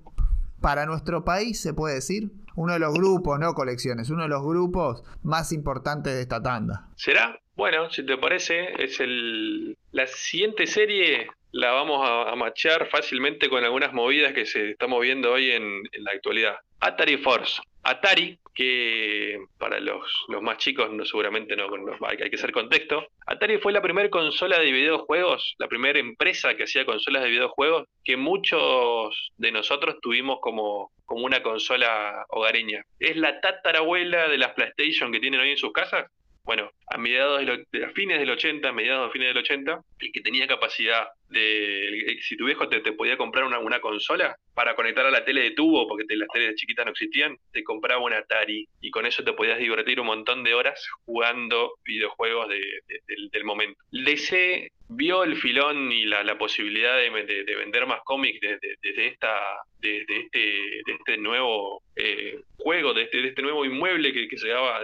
para 0.62 0.86
nuestro 0.86 1.24
país, 1.24 1.62
se 1.62 1.74
puede 1.74 1.96
decir. 1.96 2.32
Uno 2.56 2.74
de 2.74 2.80
los 2.80 2.94
grupos, 2.94 3.38
no 3.38 3.54
colecciones, 3.54 4.10
uno 4.10 4.24
de 4.24 4.30
los 4.30 4.42
grupos 4.42 5.04
más 5.24 5.52
importantes 5.52 6.14
de 6.14 6.22
esta 6.22 6.42
tanda. 6.42 6.88
¿Será? 6.96 7.38
Bueno, 7.58 7.90
si 7.90 8.06
te 8.06 8.18
parece, 8.18 8.82
es 8.82 9.00
el 9.02 9.78
la 9.96 10.08
siguiente 10.08 10.68
serie 10.68 11.28
la 11.56 11.72
vamos 11.72 12.02
a, 12.06 12.36
machar 12.36 12.86
fácilmente 12.90 13.50
con 13.50 13.64
algunas 13.64 13.94
movidas 13.94 14.34
que 14.34 14.46
se 14.46 14.72
estamos 14.72 15.00
viendo 15.02 15.32
hoy 15.32 15.52
en, 15.52 15.84
la 16.00 16.12
actualidad. 16.12 16.58
Atari 16.82 17.16
Force. 17.18 17.62
Atari, 17.82 18.38
que 18.54 19.40
para 19.58 19.80
los, 19.80 20.04
más 20.42 20.58
chicos 20.58 20.92
no 20.92 21.06
seguramente 21.06 21.56
no, 21.56 21.70
hay, 22.02 22.18
que 22.18 22.36
hacer 22.36 22.52
contexto. 22.52 23.08
Atari 23.26 23.58
fue 23.60 23.72
la 23.72 23.82
primera 23.82 24.10
consola 24.10 24.60
de 24.60 24.70
videojuegos, 24.70 25.56
la 25.58 25.70
primera 25.70 25.98
empresa 25.98 26.56
que 26.56 26.64
hacía 26.64 26.86
consolas 26.86 27.24
de 27.24 27.30
videojuegos 27.30 27.88
que 28.04 28.18
muchos 28.18 29.32
de 29.38 29.54
nosotros 29.54 29.96
tuvimos 30.02 30.40
como, 30.42 30.92
como 31.06 31.24
una 31.24 31.42
consola 31.42 32.26
hogareña. 32.32 32.84
Es 33.00 33.16
la 33.16 33.40
tatarabuela 33.40 34.28
de 34.28 34.38
las 34.38 34.52
PlayStation 34.56 35.10
que 35.10 35.22
tienen 35.22 35.40
hoy 35.40 35.52
en 35.52 35.58
sus 35.58 35.72
casas 35.72 36.12
bueno, 36.46 36.70
a 36.88 36.98
mediados 36.98 37.42
de, 37.72 37.88
fines 37.90 38.20
del 38.20 38.30
80, 38.30 38.72
mediados 38.72 39.08
de 39.08 39.12
fines 39.12 39.30
del 39.30 39.38
80, 39.40 39.82
el 40.00 40.12
que 40.12 40.22
tenía 40.22 40.48
capacidad 40.48 41.08
de, 41.30 42.18
si 42.22 42.38
tu 42.38 42.46
viejo 42.46 42.70
te, 42.70 42.80
podía 42.94 43.18
comprar 43.18 43.46
una, 43.46 43.82
consola 43.82 44.36
para 44.54 44.76
conectar 44.76 45.06
a 45.06 45.12
la 45.12 45.26
tele 45.26 45.42
de 45.42 45.52
tubo, 45.52 45.88
porque 45.88 46.06
las 46.16 46.30
teles 46.32 46.56
chiquitas 46.56 46.86
no 46.86 46.92
existían, 46.92 47.36
te 47.52 47.64
compraba 47.64 48.04
un 48.04 48.14
Atari 48.14 48.68
y 48.80 48.92
con 48.92 49.06
eso 49.08 49.24
te 49.24 49.34
podías 49.34 49.58
divertir 49.58 50.00
un 50.00 50.06
montón 50.06 50.44
de 50.44 50.54
horas 50.54 50.88
jugando 51.06 51.74
videojuegos 51.84 52.48
del 52.48 53.44
momento. 53.44 53.80
DC 53.92 54.72
vio 54.90 55.24
el 55.24 55.36
filón 55.38 55.92
y 55.92 56.06
la, 56.06 56.38
posibilidad 56.38 56.96
de, 56.96 57.10
vender 57.10 57.88
más 57.88 58.02
cómics 58.04 58.40
desde 58.40 59.08
esta 59.08 59.34
desde 59.80 60.20
este, 60.20 60.80
este 60.80 61.18
nuevo 61.18 61.84
eh, 61.96 62.40
juego, 62.58 62.94
de 62.94 63.04
este, 63.04 63.28
este 63.28 63.42
nuevo 63.42 63.66
inmueble 63.66 64.14
que, 64.14 64.28
que 64.28 64.38
se 64.38 64.50
daba 64.50 64.82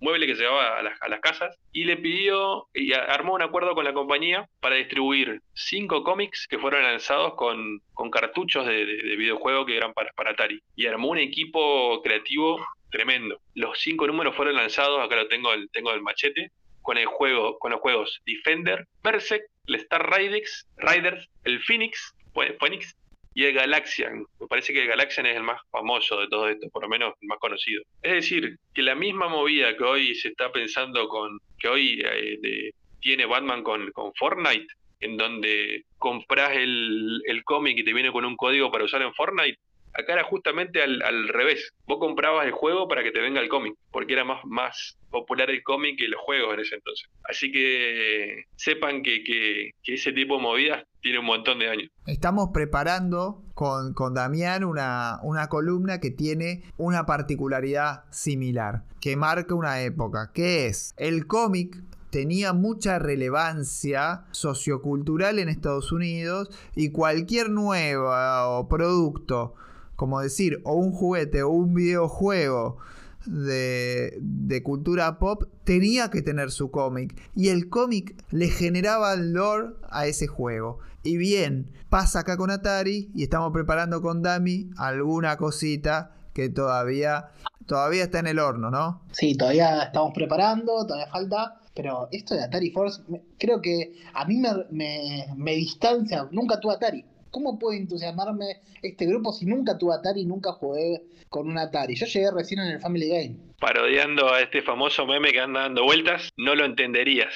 mueble 0.00 0.26
que 0.26 0.34
llegaba 0.34 0.78
a 0.78 0.82
las, 0.82 1.00
a 1.00 1.08
las 1.08 1.20
casas 1.20 1.58
y 1.72 1.84
le 1.84 1.96
pidió 1.96 2.66
y 2.74 2.92
armó 2.92 3.34
un 3.34 3.42
acuerdo 3.42 3.74
con 3.74 3.84
la 3.84 3.92
compañía 3.92 4.48
para 4.60 4.76
distribuir 4.76 5.42
cinco 5.54 6.02
cómics 6.02 6.46
que 6.48 6.58
fueron 6.58 6.82
lanzados 6.82 7.34
con, 7.34 7.80
con 7.92 8.10
cartuchos 8.10 8.66
de, 8.66 8.86
de, 8.86 9.16
videojuego 9.16 9.66
que 9.66 9.76
eran 9.76 9.92
para, 9.92 10.10
para 10.12 10.30
Atari. 10.30 10.62
Y 10.74 10.86
armó 10.86 11.08
un 11.08 11.18
equipo 11.18 12.00
creativo 12.02 12.58
tremendo. 12.90 13.40
Los 13.54 13.78
cinco 13.78 14.06
números 14.06 14.34
fueron 14.34 14.56
lanzados, 14.56 15.04
acá 15.04 15.16
lo 15.16 15.28
tengo 15.28 15.52
el, 15.52 15.70
tengo 15.70 15.92
el 15.92 16.02
machete, 16.02 16.50
con 16.82 16.98
el 16.98 17.06
juego, 17.06 17.58
con 17.58 17.72
los 17.72 17.80
juegos 17.80 18.20
Defender, 18.24 18.86
Berserk, 19.02 19.42
el 19.66 19.74
Star 19.76 20.10
Riders, 20.10 20.66
Riders, 20.76 21.28
el 21.44 21.60
Phoenix, 21.62 22.14
Phoenix 22.58 22.96
y 23.34 23.44
el 23.44 23.54
Galaxian. 23.54 24.24
Me 24.40 24.46
parece 24.46 24.72
que 24.72 24.82
el 24.82 24.88
Galaxian 24.88 25.26
es 25.26 25.36
el 25.36 25.42
más 25.42 25.60
famoso 25.70 26.20
de 26.20 26.28
todo 26.28 26.48
esto, 26.48 26.68
por 26.70 26.82
lo 26.82 26.88
menos 26.88 27.14
el 27.20 27.28
más 27.28 27.38
conocido. 27.38 27.82
Es 28.02 28.12
decir, 28.12 28.56
que 28.74 28.82
la 28.82 28.94
misma 28.94 29.28
movida 29.28 29.76
que 29.76 29.84
hoy 29.84 30.14
se 30.14 30.28
está 30.28 30.50
pensando 30.52 31.08
con, 31.08 31.38
que 31.58 31.68
hoy 31.68 32.02
eh, 32.04 32.70
tiene 33.00 33.26
Batman 33.26 33.62
con, 33.62 33.90
con 33.92 34.12
Fortnite, 34.14 34.66
en 35.00 35.16
donde 35.16 35.84
compras 35.96 36.52
el, 36.54 37.22
el 37.26 37.44
cómic 37.44 37.78
y 37.78 37.84
te 37.84 37.94
viene 37.94 38.12
con 38.12 38.24
un 38.24 38.36
código 38.36 38.70
para 38.70 38.84
usar 38.84 39.02
en 39.02 39.14
Fortnite, 39.14 39.58
Acá 39.92 40.12
era 40.12 40.24
justamente 40.24 40.82
al, 40.82 41.02
al, 41.02 41.28
revés. 41.28 41.72
Vos 41.86 41.98
comprabas 41.98 42.46
el 42.46 42.52
juego 42.52 42.88
para 42.88 43.02
que 43.02 43.10
te 43.10 43.20
venga 43.20 43.40
el 43.40 43.48
cómic, 43.48 43.74
porque 43.90 44.12
era 44.12 44.24
más, 44.24 44.38
más 44.44 44.96
popular 45.10 45.50
el 45.50 45.62
cómic 45.62 45.98
que 45.98 46.08
los 46.08 46.20
juegos 46.20 46.54
en 46.54 46.60
ese 46.60 46.76
entonces. 46.76 47.08
Así 47.28 47.50
que 47.50 48.44
sepan 48.56 49.02
que, 49.02 49.24
que, 49.24 49.72
ese 49.84 50.12
tipo 50.12 50.36
de 50.36 50.42
movidas 50.42 50.84
tiene 51.00 51.18
un 51.18 51.26
montón 51.26 51.58
de 51.58 51.68
años. 51.68 51.90
Estamos 52.06 52.50
preparando 52.54 53.42
con, 53.54 53.92
con 53.92 54.14
Damián 54.14 54.64
una, 54.64 55.18
una 55.22 55.48
columna 55.48 55.98
que 55.98 56.10
tiene 56.10 56.62
una 56.76 57.06
particularidad 57.06 58.04
similar, 58.12 58.84
que 59.00 59.16
marca 59.16 59.54
una 59.54 59.82
época, 59.82 60.30
que 60.32 60.66
es 60.66 60.94
el 60.96 61.26
cómic 61.26 61.76
tenía 62.10 62.52
mucha 62.52 62.98
relevancia 62.98 64.24
sociocultural 64.32 65.38
en 65.38 65.48
Estados 65.48 65.92
Unidos 65.92 66.50
y 66.74 66.90
cualquier 66.90 67.50
nuevo 67.50 68.66
producto 68.68 69.54
como 70.00 70.22
decir, 70.22 70.62
o 70.64 70.76
un 70.76 70.92
juguete 70.92 71.42
o 71.42 71.50
un 71.50 71.74
videojuego 71.74 72.78
de, 73.26 74.62
cultura 74.64 75.18
pop, 75.18 75.42
tenía 75.64 76.08
que 76.08 76.22
tener 76.22 76.50
su 76.52 76.70
cómic. 76.70 77.20
Y 77.36 77.50
el 77.50 77.68
cómic 77.68 78.16
le 78.30 78.48
generaba 78.48 79.14
lore 79.16 79.74
a 79.90 80.06
ese 80.06 80.26
juego. 80.26 80.78
Y 81.02 81.18
bien, 81.18 81.70
pasa 81.90 82.20
acá 82.20 82.38
con 82.38 82.50
Atari 82.50 83.10
y 83.14 83.24
estamos 83.24 83.52
preparando 83.52 84.00
con 84.00 84.22
Dami 84.22 84.70
alguna 84.78 85.36
cosita 85.36 86.12
que 86.32 86.48
todavía, 86.48 87.32
todavía 87.66 88.04
está 88.04 88.20
en 88.20 88.28
el 88.28 88.38
horno, 88.38 88.70
¿no? 88.70 89.02
Sí, 89.12 89.34
todavía 89.34 89.82
estamos 89.82 90.12
preparando, 90.14 90.86
todavía 90.86 91.12
falta. 91.12 91.60
Pero 91.74 92.08
esto 92.10 92.34
de 92.34 92.44
Atari 92.44 92.70
Force, 92.70 93.02
creo 93.38 93.60
que 93.60 93.92
a 94.14 94.24
mí 94.24 94.38
me, 94.38 94.48
me, 94.70 95.26
me 95.36 95.56
distancia. 95.56 96.26
Nunca 96.32 96.58
tuve 96.58 96.72
Atari. 96.72 97.04
¿Cómo 97.30 97.58
puede 97.58 97.78
entusiasmarme 97.78 98.60
este 98.82 99.06
grupo 99.06 99.32
si 99.32 99.46
nunca 99.46 99.78
tuve 99.78 99.94
Atari 99.94 100.22
y 100.22 100.26
nunca 100.26 100.52
jugué 100.52 101.02
con 101.28 101.48
un 101.48 101.58
Atari? 101.58 101.94
Yo 101.94 102.06
llegué 102.06 102.30
recién 102.30 102.60
en 102.60 102.72
el 102.72 102.80
Family 102.80 103.08
Game. 103.08 103.36
Parodiando 103.58 104.32
a 104.32 104.40
este 104.40 104.62
famoso 104.62 105.06
meme 105.06 105.32
que 105.32 105.40
anda 105.40 105.60
dando 105.60 105.84
vueltas, 105.84 106.30
no 106.36 106.54
lo 106.54 106.64
entenderías. 106.64 107.34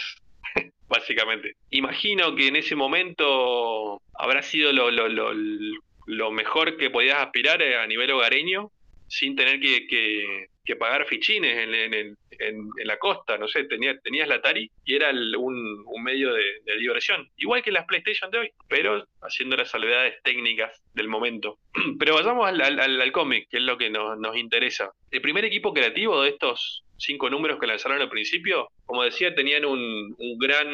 Básicamente. 0.89 1.57
Imagino 1.71 2.35
que 2.35 2.49
en 2.49 2.57
ese 2.57 2.77
momento 2.77 4.01
habrá 4.15 4.43
sido 4.43 4.73
lo, 4.73 4.91
lo, 4.91 5.09
lo, 5.09 6.31
mejor 6.31 6.77
que 6.77 6.91
podías 6.91 7.19
aspirar 7.19 7.63
a 7.63 7.87
nivel 7.87 8.11
hogareño 8.11 8.71
sin 9.09 9.37
tener 9.37 9.61
que, 9.61 10.49
pagar 10.77 11.07
fichines 11.07 11.57
en, 11.57 11.75
en, 11.75 12.17
en, 12.39 12.71
la 12.85 12.99
costa, 12.99 13.37
no 13.39 13.49
sé, 13.49 13.65
tenías, 13.65 14.03
tenías 14.03 14.29
la 14.29 14.37
Atari 14.37 14.71
y 14.85 14.95
era 14.95 15.11
un, 15.11 15.85
un, 15.87 16.03
medio 16.03 16.33
de, 16.33 16.43
diversión, 16.79 17.29
igual 17.37 17.63
que 17.63 17.71
las 17.71 17.87
PlayStation 17.87 18.31
de 18.31 18.39
hoy, 18.39 18.51
pero 18.69 19.07
haciendo 19.23 19.57
las 19.57 19.71
salvedades 19.71 20.23
técnicas 20.23 20.83
del 20.95 21.09
momento. 21.09 21.59
Pero 21.99 22.15
vayamos 22.15 22.47
al, 22.47 22.61
al, 22.61 23.13
cómic, 23.13 23.49
que 23.51 23.59
es 23.59 23.63
lo 23.63 23.77
que 23.77 23.91
nos, 23.91 24.19
nos 24.19 24.37
interesa. 24.37 24.93
El 25.11 25.21
primer 25.21 25.45
equipo 25.45 25.73
creativo 25.73 26.23
de 26.23 26.31
estos 26.31 26.85
cinco 26.97 27.31
números 27.31 27.59
que 27.59 27.67
lanzaron 27.67 28.01
al 28.01 28.09
principio, 28.09 28.69
como 28.87 29.03
decía, 29.03 29.35
tenían 29.35 29.65
un, 29.65 30.15
un 30.17 30.39
gran 30.39 30.69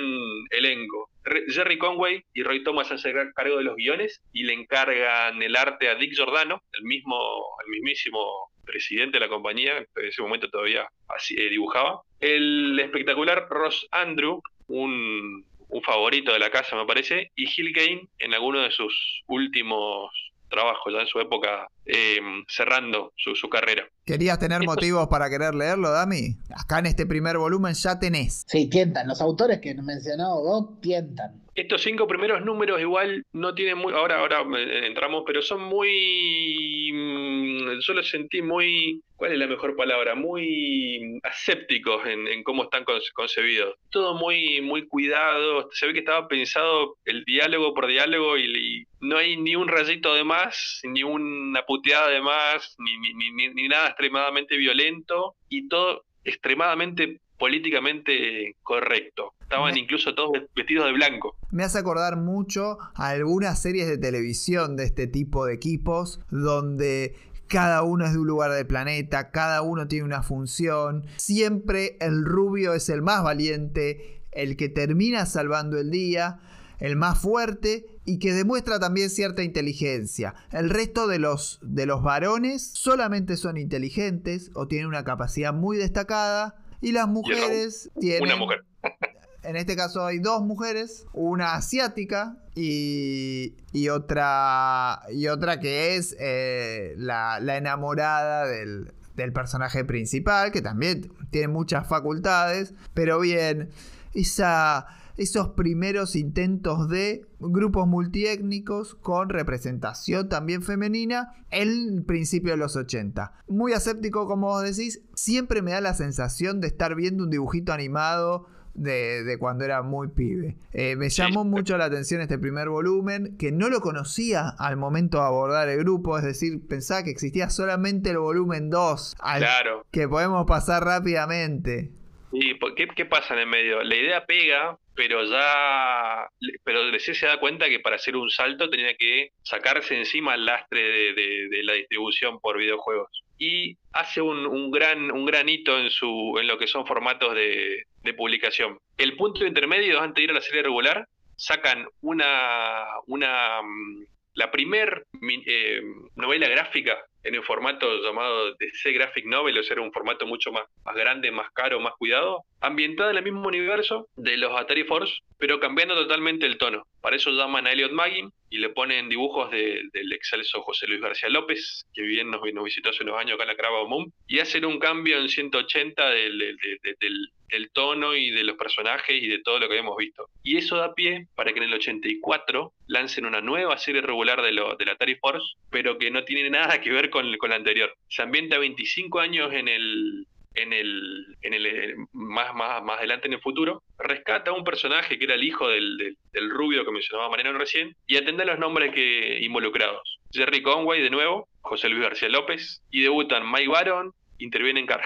elenco. 0.50 1.10
Jerry 1.48 1.78
Conway 1.78 2.24
y 2.34 2.42
Roy 2.42 2.62
Thomas 2.62 2.90
hacen 2.90 3.32
cargo 3.34 3.58
de 3.58 3.64
los 3.64 3.76
guiones 3.76 4.22
y 4.32 4.44
le 4.44 4.54
encargan 4.54 5.42
el 5.42 5.56
arte 5.56 5.88
a 5.88 5.94
Dick 5.94 6.14
Giordano, 6.14 6.62
el 6.72 6.84
mismo, 6.84 7.44
el 7.64 7.70
mismísimo 7.70 8.49
presidente 8.70 9.18
de 9.18 9.26
la 9.26 9.28
compañía, 9.28 9.78
en 9.78 10.06
ese 10.06 10.22
momento 10.22 10.48
todavía 10.48 10.88
así, 11.08 11.34
eh, 11.36 11.50
dibujaba. 11.50 12.02
El 12.20 12.78
espectacular 12.78 13.46
Ross 13.48 13.86
Andrew, 13.90 14.40
un, 14.68 15.44
un 15.68 15.82
favorito 15.82 16.32
de 16.32 16.38
la 16.38 16.50
casa 16.50 16.76
me 16.76 16.86
parece, 16.86 17.32
y 17.34 17.46
Gil 17.46 17.72
Kane 17.74 18.08
en 18.18 18.34
alguno 18.34 18.60
de 18.60 18.70
sus 18.70 19.22
últimos 19.26 20.10
trabajos, 20.50 20.92
ya 20.92 21.00
en 21.00 21.06
su 21.06 21.20
época 21.20 21.68
em, 21.86 22.44
cerrando 22.48 23.12
su, 23.16 23.34
su, 23.34 23.48
carrera. 23.48 23.84
¿Querías 24.04 24.38
tener 24.38 24.62
motivos 24.62 25.06
para 25.08 25.30
querer 25.30 25.54
leerlo, 25.54 25.90
Dami? 25.90 26.36
Acá 26.54 26.80
en 26.80 26.86
este 26.86 27.06
primer 27.06 27.38
volumen 27.38 27.72
ya 27.74 27.98
tenés. 27.98 28.44
Sí, 28.46 28.68
tientan. 28.68 29.06
Los 29.08 29.20
autores 29.20 29.60
que 29.60 29.74
mencionado 29.74 30.42
Doc 30.42 30.80
tientan. 30.80 31.40
Estos 31.54 31.82
cinco 31.82 32.06
primeros 32.06 32.44
números 32.44 32.80
igual 32.80 33.24
no 33.32 33.54
tienen 33.54 33.78
muy... 33.78 33.92
Ahora, 33.92 34.20
ahora 34.20 34.44
entramos, 34.86 35.24
pero 35.26 35.42
son 35.42 35.62
muy... 35.62 36.92
Mm, 36.92 37.80
yo 37.80 37.92
los 37.94 38.08
sentí 38.08 38.42
muy... 38.42 39.02
¿Cuál 39.16 39.32
es 39.32 39.38
la 39.38 39.46
mejor 39.46 39.76
palabra? 39.76 40.14
Muy 40.14 41.18
asépticos 41.22 42.06
en, 42.06 42.42
cómo 42.42 42.64
están 42.64 42.84
concebidos. 43.12 43.76
Todo 43.90 44.14
muy, 44.14 44.60
muy 44.62 44.86
cuidado. 44.86 45.68
Se 45.72 45.86
ve 45.86 45.92
que 45.92 45.98
estaba 45.98 46.26
pensado 46.26 46.96
el 47.04 47.24
diálogo 47.24 47.74
por 47.74 47.86
diálogo 47.86 48.38
y, 48.38 48.86
no 49.00 49.16
hay 49.16 49.36
ni 49.36 49.56
un 49.56 49.68
rayito 49.68 50.14
de 50.14 50.24
más, 50.24 50.80
ni 50.84 51.02
una 51.02 51.64
puteada 51.64 52.08
de 52.08 52.20
más, 52.20 52.76
ni, 52.78 52.96
ni, 53.14 53.48
ni 53.48 53.68
nada 53.68 53.88
extremadamente 53.88 54.56
violento. 54.56 55.34
Y 55.48 55.68
todo 55.68 56.04
extremadamente 56.24 57.20
políticamente 57.40 58.54
correcto. 58.62 59.32
Estaban 59.40 59.76
incluso 59.76 60.14
todos 60.14 60.32
vestidos 60.54 60.84
de 60.84 60.92
blanco. 60.92 61.34
Me 61.50 61.64
hace 61.64 61.78
acordar 61.78 62.16
mucho 62.16 62.78
a 62.94 63.08
algunas 63.08 63.60
series 63.60 63.88
de 63.88 63.96
televisión 63.98 64.76
de 64.76 64.84
este 64.84 65.06
tipo 65.06 65.46
de 65.46 65.54
equipos 65.54 66.20
donde 66.30 67.16
cada 67.48 67.82
uno 67.82 68.04
es 68.04 68.12
de 68.12 68.18
un 68.18 68.28
lugar 68.28 68.52
del 68.52 68.66
planeta, 68.66 69.30
cada 69.30 69.62
uno 69.62 69.88
tiene 69.88 70.04
una 70.04 70.22
función, 70.22 71.06
siempre 71.16 71.96
el 72.00 72.24
rubio 72.24 72.74
es 72.74 72.88
el 72.90 73.02
más 73.02 73.24
valiente, 73.24 74.22
el 74.30 74.56
que 74.56 74.68
termina 74.68 75.26
salvando 75.26 75.78
el 75.78 75.90
día, 75.90 76.38
el 76.78 76.94
más 76.94 77.18
fuerte 77.18 77.86
y 78.04 78.18
que 78.18 78.34
demuestra 78.34 78.78
también 78.78 79.10
cierta 79.10 79.42
inteligencia. 79.42 80.34
El 80.52 80.70
resto 80.70 81.08
de 81.08 81.18
los, 81.18 81.58
de 81.62 81.86
los 81.86 82.02
varones 82.02 82.70
solamente 82.74 83.36
son 83.36 83.56
inteligentes 83.56 84.50
o 84.54 84.68
tienen 84.68 84.86
una 84.86 85.04
capacidad 85.04 85.52
muy 85.52 85.76
destacada 85.76 86.60
y 86.80 86.92
las 86.92 87.08
mujeres 87.08 87.90
tienen... 87.98 88.22
Una 88.22 88.36
mujer. 88.36 88.64
En 89.42 89.56
este 89.56 89.74
caso 89.74 90.04
hay 90.04 90.18
dos 90.18 90.42
mujeres, 90.42 91.06
una 91.14 91.54
asiática 91.54 92.36
y, 92.54 93.54
y 93.72 93.88
otra, 93.88 95.00
y 95.10 95.28
otra 95.28 95.60
que 95.60 95.96
es 95.96 96.14
eh, 96.20 96.94
la, 96.98 97.38
enamorada 97.56 98.46
del, 98.46 98.92
del 99.16 99.32
personaje 99.32 99.82
principal, 99.84 100.52
que 100.52 100.60
también 100.60 101.10
tiene 101.30 101.48
muchas 101.48 101.88
facultades, 101.88 102.74
pero 102.92 103.18
bien, 103.18 103.70
esa, 104.12 104.86
esos 105.20 105.50
primeros 105.50 106.16
intentos 106.16 106.88
de 106.88 107.26
grupos 107.40 107.86
multiétnicos 107.86 108.94
con 108.94 109.28
representación 109.28 110.30
también 110.30 110.62
femenina 110.62 111.34
en 111.50 111.68
el 111.68 112.04
principio 112.06 112.52
de 112.52 112.56
los 112.56 112.74
80. 112.74 113.30
Muy 113.46 113.74
aséptico 113.74 114.26
como 114.26 114.46
vos 114.46 114.62
decís, 114.62 115.02
siempre 115.14 115.60
me 115.60 115.72
da 115.72 115.82
la 115.82 115.92
sensación 115.92 116.62
de 116.62 116.68
estar 116.68 116.94
viendo 116.94 117.24
un 117.24 117.30
dibujito 117.30 117.74
animado 117.74 118.46
de, 118.72 119.36
cuando 119.38 119.66
era 119.66 119.82
muy 119.82 120.08
pibe. 120.08 120.56
Eh, 120.72 120.96
me 120.96 121.10
llamó 121.10 121.44
mucho 121.44 121.76
la 121.76 121.84
atención 121.84 122.22
este 122.22 122.38
primer 122.38 122.70
volumen, 122.70 123.36
que 123.36 123.52
no 123.52 123.68
lo 123.68 123.82
conocía 123.82 124.48
al 124.58 124.78
momento 124.78 125.18
de 125.18 125.24
abordar 125.24 125.68
el 125.68 125.80
grupo, 125.80 126.16
es 126.16 126.24
decir, 126.24 126.66
pensaba 126.66 127.02
que 127.02 127.10
existía 127.10 127.50
solamente 127.50 128.08
el 128.08 128.18
volumen 128.18 128.70
2, 128.70 129.16
claro. 129.20 129.84
que 129.90 130.08
podemos 130.08 130.46
pasar 130.46 130.82
rápidamente. 130.82 131.90
¿Y 132.32 132.58
qué, 132.76 132.86
qué 132.94 133.04
pasa 133.04 133.34
en 133.34 133.40
el 133.40 133.48
medio? 133.48 133.82
La 133.82 133.96
idea 133.96 134.24
pega, 134.24 134.78
pero 135.00 135.24
ya 135.24 136.28
pero 136.62 136.98
se 136.98 137.26
da 137.26 137.40
cuenta 137.40 137.70
que 137.70 137.80
para 137.80 137.96
hacer 137.96 138.16
un 138.16 138.28
salto 138.28 138.68
tenía 138.68 138.94
que 138.96 139.30
sacarse 139.42 139.96
encima 139.96 140.34
el 140.34 140.44
lastre 140.44 141.14
de 141.14 141.62
la 141.62 141.72
distribución 141.72 142.38
por 142.38 142.58
videojuegos 142.58 143.24
y 143.40 143.78
hace 143.94 144.20
un, 144.20 144.70
gran, 144.70 145.10
un 145.10 145.24
gran 145.24 145.48
hito 145.48 145.78
en, 145.78 145.90
su, 145.90 146.36
en 146.38 146.46
lo 146.46 146.58
que 146.58 146.66
son 146.66 146.86
formatos 146.86 147.34
de, 147.34 147.86
publicación. 148.16 148.78
El 148.98 149.16
punto 149.16 149.46
intermedio, 149.46 150.00
antes 150.00 150.16
de 150.16 150.24
ir 150.24 150.30
a 150.30 150.34
la 150.34 150.42
serie 150.42 150.62
regular, 150.62 151.08
sacan 151.36 151.86
una, 152.02 152.84
una 153.06 153.62
mm, 153.62 154.04
la 154.34 154.50
primer 154.50 155.06
eh, 155.46 155.80
novela 156.16 156.48
gráfica 156.48 156.98
en 157.22 157.34
el 157.34 157.42
formato 157.42 158.02
llamado 158.02 158.54
DC 158.56 158.92
Graphic 158.92 159.24
Novel, 159.24 159.56
o 159.58 159.62
sea, 159.62 159.80
un 159.80 159.92
formato 159.92 160.26
mucho 160.26 160.52
más, 160.52 160.64
más 160.84 160.94
grande, 160.94 161.30
más 161.30 161.50
caro, 161.52 161.80
más 161.80 161.94
cuidado, 161.94 162.44
ambientada 162.60 163.10
en 163.10 163.16
el 163.18 163.24
mismo 163.24 163.48
universo 163.48 164.08
de 164.16 164.36
los 164.36 164.58
Atari 164.58 164.84
Force, 164.84 165.14
pero 165.38 165.58
cambiando 165.58 165.94
totalmente 165.94 166.46
el 166.46 166.58
tono. 166.58 166.86
Para 167.00 167.16
eso 167.16 167.30
llaman 167.30 167.66
a 167.66 167.72
Elliot 167.72 167.92
Maggin 167.92 168.30
y 168.50 168.58
le 168.58 168.68
ponen 168.68 169.08
dibujos 169.08 169.50
del 169.50 170.12
excelso 170.12 170.60
José 170.62 170.86
Luis 170.86 171.00
García 171.00 171.30
López, 171.30 171.86
que 171.94 172.02
bien 172.02 172.30
nos, 172.30 172.40
nos 172.52 172.64
visitó 172.64 172.90
hace 172.90 173.04
unos 173.04 173.18
años 173.18 173.34
acá 173.34 173.44
en 173.44 173.48
la 173.48 173.56
Crava 173.56 173.86
Moon, 173.86 174.12
y 174.26 174.40
hacen 174.40 174.64
un 174.64 174.78
cambio 174.78 175.18
en 175.18 175.28
180 175.28 176.10
del, 176.10 176.38
del, 176.38 177.70
tono 177.72 178.14
y 178.14 178.30
de 178.30 178.44
los 178.44 178.56
personajes 178.56 179.22
y 179.22 179.28
de 179.28 179.40
todo 179.40 179.58
lo 179.58 179.68
que 179.68 179.74
habíamos 179.74 179.96
visto. 179.96 180.26
Y 180.42 180.56
eso 180.56 180.76
da 180.76 180.94
pie 180.94 181.28
para 181.34 181.52
que 181.52 181.58
en 181.58 181.64
el 181.64 181.74
84 181.74 182.72
lancen 182.88 183.24
una 183.24 183.40
nueva 183.40 183.78
serie 183.78 184.02
regular 184.02 184.42
de, 184.42 184.52
lo, 184.52 184.76
la 184.78 184.92
Atari 184.92 185.14
Force, 185.16 185.54
pero 185.70 185.96
que 185.96 186.10
no 186.10 186.24
tiene 186.24 186.50
nada 186.50 186.80
que 186.80 186.90
ver 186.90 187.08
con, 187.08 187.36
con 187.38 187.50
la 187.50 187.56
anterior. 187.56 187.94
Se 188.08 188.22
ambienta 188.22 188.58
25 188.58 189.20
años 189.20 189.52
en 189.52 189.68
el, 189.68 190.26
en 190.54 190.72
el, 190.72 191.36
en 191.42 191.54
el 191.54 191.66
eh, 191.66 191.94
más, 192.12 192.54
más, 192.54 192.82
más 192.82 192.98
adelante 192.98 193.28
en 193.28 193.34
el 193.34 193.40
futuro, 193.40 193.82
rescata 193.98 194.50
a 194.50 194.54
un 194.54 194.64
personaje 194.64 195.18
que 195.18 195.24
era 195.24 195.34
el 195.34 195.44
hijo 195.44 195.68
del, 195.68 196.16
del, 196.32 196.50
rubio 196.50 196.84
que 196.84 196.90
mencionaba 196.90 197.30
Mariano 197.30 197.58
recién 197.58 197.94
y 198.06 198.16
atende 198.16 198.44
los 198.44 198.58
nombres 198.58 198.92
que 198.92 199.38
involucrados. 199.42 200.18
Jerry 200.32 200.62
Conway 200.62 201.02
de 201.02 201.10
nuevo, 201.10 201.48
José 201.60 201.88
Luis 201.88 202.02
García 202.02 202.28
López, 202.28 202.82
y 202.90 203.02
debutan 203.02 203.50
Mike 203.50 203.68
Baron, 203.68 204.12
intervienen 204.38 204.86
Car, 204.86 205.02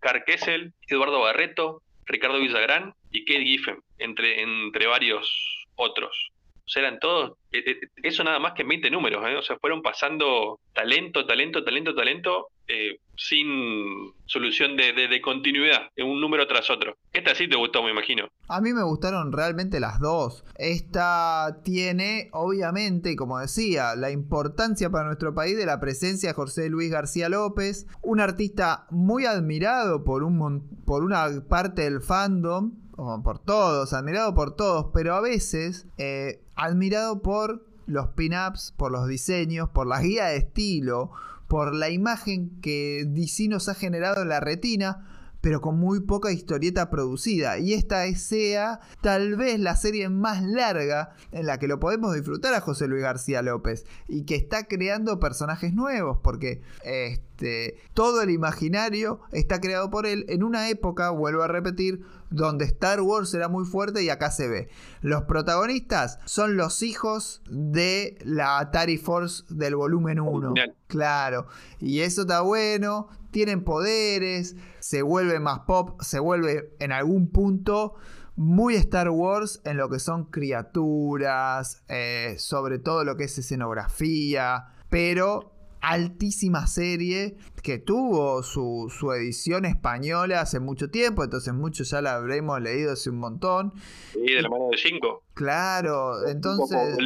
Car 0.00 0.24
Kessel, 0.24 0.72
Eduardo 0.88 1.20
Barreto, 1.20 1.82
Ricardo 2.06 2.38
Villagrán 2.38 2.94
y 3.10 3.24
Kate 3.24 3.44
Giffen, 3.44 3.78
entre, 3.98 4.42
entre 4.42 4.86
varios 4.86 5.66
otros. 5.76 6.30
Eran 6.76 6.98
todos, 6.98 7.38
eh, 7.52 7.62
eh, 7.66 7.80
eso 8.02 8.24
nada 8.24 8.38
más 8.38 8.54
que 8.54 8.62
en 8.62 8.68
20 8.68 8.90
números, 8.90 9.22
o 9.38 9.42
sea, 9.42 9.58
fueron 9.58 9.82
pasando 9.82 10.60
talento, 10.72 11.24
talento, 11.26 11.62
talento, 11.62 11.94
talento, 11.94 12.48
eh, 12.66 12.98
sin 13.16 14.12
solución 14.24 14.76
de, 14.76 14.92
de, 14.92 15.20
continuidad, 15.20 15.90
un 15.98 16.20
número 16.20 16.46
tras 16.48 16.68
otro. 16.70 16.96
Esta 17.12 17.34
sí 17.34 17.46
te 17.46 17.56
gustó, 17.56 17.82
me 17.82 17.90
imagino. 17.90 18.28
A 18.48 18.60
mí 18.60 18.72
me 18.72 18.82
gustaron 18.82 19.30
realmente 19.30 19.78
las 19.78 20.00
dos. 20.00 20.44
Esta 20.56 21.60
tiene, 21.62 22.30
obviamente, 22.32 23.14
como 23.14 23.38
decía, 23.38 23.94
la 23.94 24.10
importancia 24.10 24.90
para 24.90 25.04
nuestro 25.04 25.34
país 25.34 25.56
de 25.56 25.66
la 25.66 25.78
presencia 25.78 26.30
de 26.30 26.34
José 26.34 26.70
Luis 26.70 26.90
García 26.90 27.28
López, 27.28 27.86
un 28.02 28.18
artista 28.18 28.86
muy 28.90 29.26
admirado 29.26 30.02
por, 30.02 30.24
un, 30.24 30.82
por 30.84 31.04
una 31.04 31.26
parte 31.48 31.82
del 31.82 32.00
fandom, 32.00 32.72
por 32.96 33.38
todos, 33.38 33.92
admirado 33.92 34.34
por 34.34 34.54
todos, 34.54 34.86
pero 34.92 35.14
a 35.14 35.20
veces 35.20 35.86
eh, 35.98 36.42
admirado 36.54 37.22
por 37.22 37.66
los 37.86 38.08
pin-ups, 38.10 38.72
por 38.76 38.92
los 38.92 39.08
diseños, 39.08 39.68
por 39.70 39.86
la 39.86 40.00
guía 40.00 40.26
de 40.26 40.36
estilo, 40.36 41.10
por 41.48 41.74
la 41.74 41.90
imagen 41.90 42.60
que 42.60 43.04
DC 43.06 43.48
nos 43.48 43.68
ha 43.68 43.74
generado 43.74 44.22
en 44.22 44.28
la 44.28 44.40
retina, 44.40 45.06
pero 45.40 45.60
con 45.60 45.78
muy 45.78 46.00
poca 46.00 46.32
historieta 46.32 46.88
producida. 46.88 47.58
Y 47.58 47.74
esta 47.74 48.10
sea 48.14 48.80
tal 49.02 49.36
vez 49.36 49.60
la 49.60 49.76
serie 49.76 50.08
más 50.08 50.42
larga 50.42 51.14
en 51.32 51.44
la 51.44 51.58
que 51.58 51.68
lo 51.68 51.78
podemos 51.78 52.14
disfrutar 52.14 52.54
a 52.54 52.62
José 52.62 52.88
Luis 52.88 53.02
García 53.02 53.42
López 53.42 53.84
y 54.08 54.24
que 54.24 54.36
está 54.36 54.66
creando 54.66 55.20
personajes 55.20 55.74
nuevos, 55.74 56.18
porque 56.22 56.62
este, 56.82 57.76
todo 57.92 58.22
el 58.22 58.30
imaginario 58.30 59.20
está 59.32 59.60
creado 59.60 59.90
por 59.90 60.06
él 60.06 60.24
en 60.28 60.44
una 60.44 60.70
época, 60.70 61.10
vuelvo 61.10 61.42
a 61.42 61.48
repetir, 61.48 62.00
donde 62.30 62.64
Star 62.64 63.00
Wars 63.00 63.32
era 63.34 63.48
muy 63.48 63.64
fuerte 63.64 64.02
y 64.02 64.10
acá 64.10 64.30
se 64.30 64.48
ve. 64.48 64.68
Los 65.00 65.22
protagonistas 65.22 66.18
son 66.24 66.56
los 66.56 66.82
hijos 66.82 67.42
de 67.48 68.18
la 68.24 68.58
Atari 68.58 68.98
Force 68.98 69.44
del 69.48 69.76
volumen 69.76 70.20
1. 70.20 70.54
Claro, 70.86 71.46
y 71.78 72.00
eso 72.00 72.22
está 72.22 72.40
bueno, 72.40 73.08
tienen 73.30 73.64
poderes, 73.64 74.56
se 74.80 75.02
vuelve 75.02 75.40
más 75.40 75.60
pop, 75.60 76.00
se 76.00 76.18
vuelve 76.18 76.74
en 76.78 76.92
algún 76.92 77.30
punto 77.30 77.94
muy 78.36 78.74
Star 78.74 79.10
Wars 79.10 79.60
en 79.64 79.76
lo 79.76 79.88
que 79.88 79.98
son 79.98 80.24
criaturas, 80.24 81.82
eh, 81.88 82.34
sobre 82.38 82.78
todo 82.78 83.04
lo 83.04 83.16
que 83.16 83.24
es 83.24 83.38
escenografía, 83.38 84.66
pero 84.88 85.53
altísima 85.84 86.66
serie 86.66 87.36
que 87.62 87.78
tuvo 87.78 88.42
su, 88.42 88.90
edición 89.16 89.64
española 89.64 90.40
hace 90.40 90.60
mucho 90.60 90.90
tiempo, 90.90 91.24
entonces 91.24 91.52
muchos 91.54 91.90
ya 91.90 92.00
la 92.00 92.14
habremos 92.14 92.60
leído 92.60 92.92
hace 92.92 93.10
un 93.10 93.18
montón. 93.18 93.72
Sí, 94.12 94.20
de 94.20 94.42
la 94.42 94.48
mano 94.48 94.68
de 94.70 94.78
cinco. 94.78 95.22
Claro, 95.34 96.26
entonces 96.26 96.96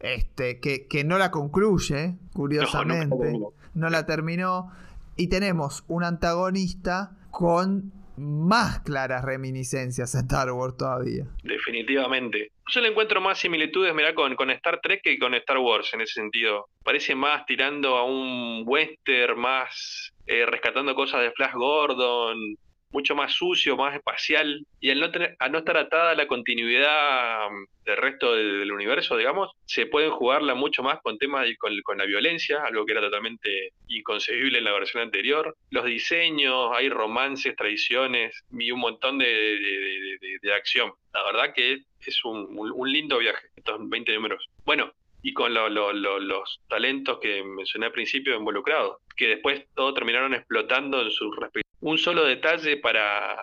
este 0.00 0.60
que, 0.60 0.86
que 0.86 1.04
no 1.04 1.18
la 1.18 1.30
concluye, 1.30 2.16
curiosamente, 2.32 3.38
no, 3.74 3.90
la 3.90 4.06
terminó. 4.06 4.72
Y 5.16 5.28
tenemos 5.28 5.84
un 5.88 6.04
antagonista 6.04 7.16
con 7.30 7.92
más 8.16 8.80
claras 8.80 9.24
reminiscencias 9.24 10.14
a 10.14 10.20
Star 10.20 10.52
Wars 10.52 10.76
todavía. 10.76 11.26
Definitivamente. 11.42 12.52
Yo 12.68 12.80
le 12.80 12.88
encuentro 12.88 13.20
más 13.20 13.38
similitudes, 13.38 13.94
mirá, 13.94 14.12
con, 14.12 14.34
con 14.34 14.50
Star 14.50 14.80
Trek 14.80 15.00
que 15.02 15.18
con 15.18 15.34
Star 15.34 15.58
Wars 15.58 15.92
en 15.94 16.00
ese 16.00 16.14
sentido. 16.14 16.66
Parece 16.82 17.14
más 17.14 17.46
tirando 17.46 17.96
a 17.96 18.04
un 18.04 18.64
western, 18.66 19.38
más 19.38 20.12
eh, 20.26 20.44
rescatando 20.46 20.94
cosas 20.96 21.20
de 21.22 21.30
Flash 21.30 21.54
Gordon, 21.54 22.56
mucho 22.90 23.14
más 23.14 23.32
sucio, 23.32 23.76
más 23.76 23.94
espacial, 23.94 24.66
y 24.80 24.90
al 24.90 25.00
no, 25.00 25.10
tener, 25.10 25.36
no 25.50 25.58
estar 25.58 25.76
atada 25.76 26.10
a 26.12 26.14
la 26.14 26.26
continuidad 26.26 27.50
mm, 27.50 27.84
del 27.84 27.96
resto 27.96 28.34
del, 28.34 28.72
universo, 28.72 29.16
digamos, 29.16 29.50
se 29.64 29.86
pueden 29.86 30.10
jugarla 30.10 30.54
mucho 30.54 30.82
más 30.82 31.00
con 31.02 31.18
temas 31.18 31.46
con, 31.58 31.72
con, 31.82 31.98
la 31.98 32.04
violencia, 32.04 32.62
algo 32.64 32.84
que 32.84 32.92
era 32.92 33.00
totalmente 33.00 33.70
inconcebible 33.88 34.58
en 34.58 34.64
la 34.64 34.72
versión 34.72 35.02
anterior. 35.02 35.56
Los 35.70 35.84
diseños, 35.84 36.70
hay 36.74 36.88
romances, 36.88 37.54
traiciones 37.56 38.44
y 38.50 38.70
un 38.70 38.80
montón 38.80 39.18
de, 39.18 40.18
de, 40.42 40.54
acción. 40.54 40.92
La 41.12 41.24
verdad 41.24 41.54
que 41.54 41.82
es 42.00 42.24
un, 42.24 42.48
un, 42.56 42.92
lindo 42.92 43.18
viaje, 43.18 43.46
estos 43.56 43.88
20 43.88 44.14
números. 44.14 44.48
Bueno, 44.64 44.92
y 45.26 45.32
con 45.32 45.52
los 45.52 46.60
talentos 46.68 47.18
que 47.18 47.42
mencioné 47.42 47.86
al 47.86 47.92
principio 47.92 48.36
involucrados, 48.36 48.98
que 49.16 49.26
después 49.26 49.66
todos 49.74 49.92
terminaron 49.92 50.34
explotando 50.34 51.02
en 51.02 51.10
sus 51.10 51.34
respectivos. 51.34 51.76
Un 51.80 51.98
solo 51.98 52.24
detalle 52.24 52.76
para 52.76 53.36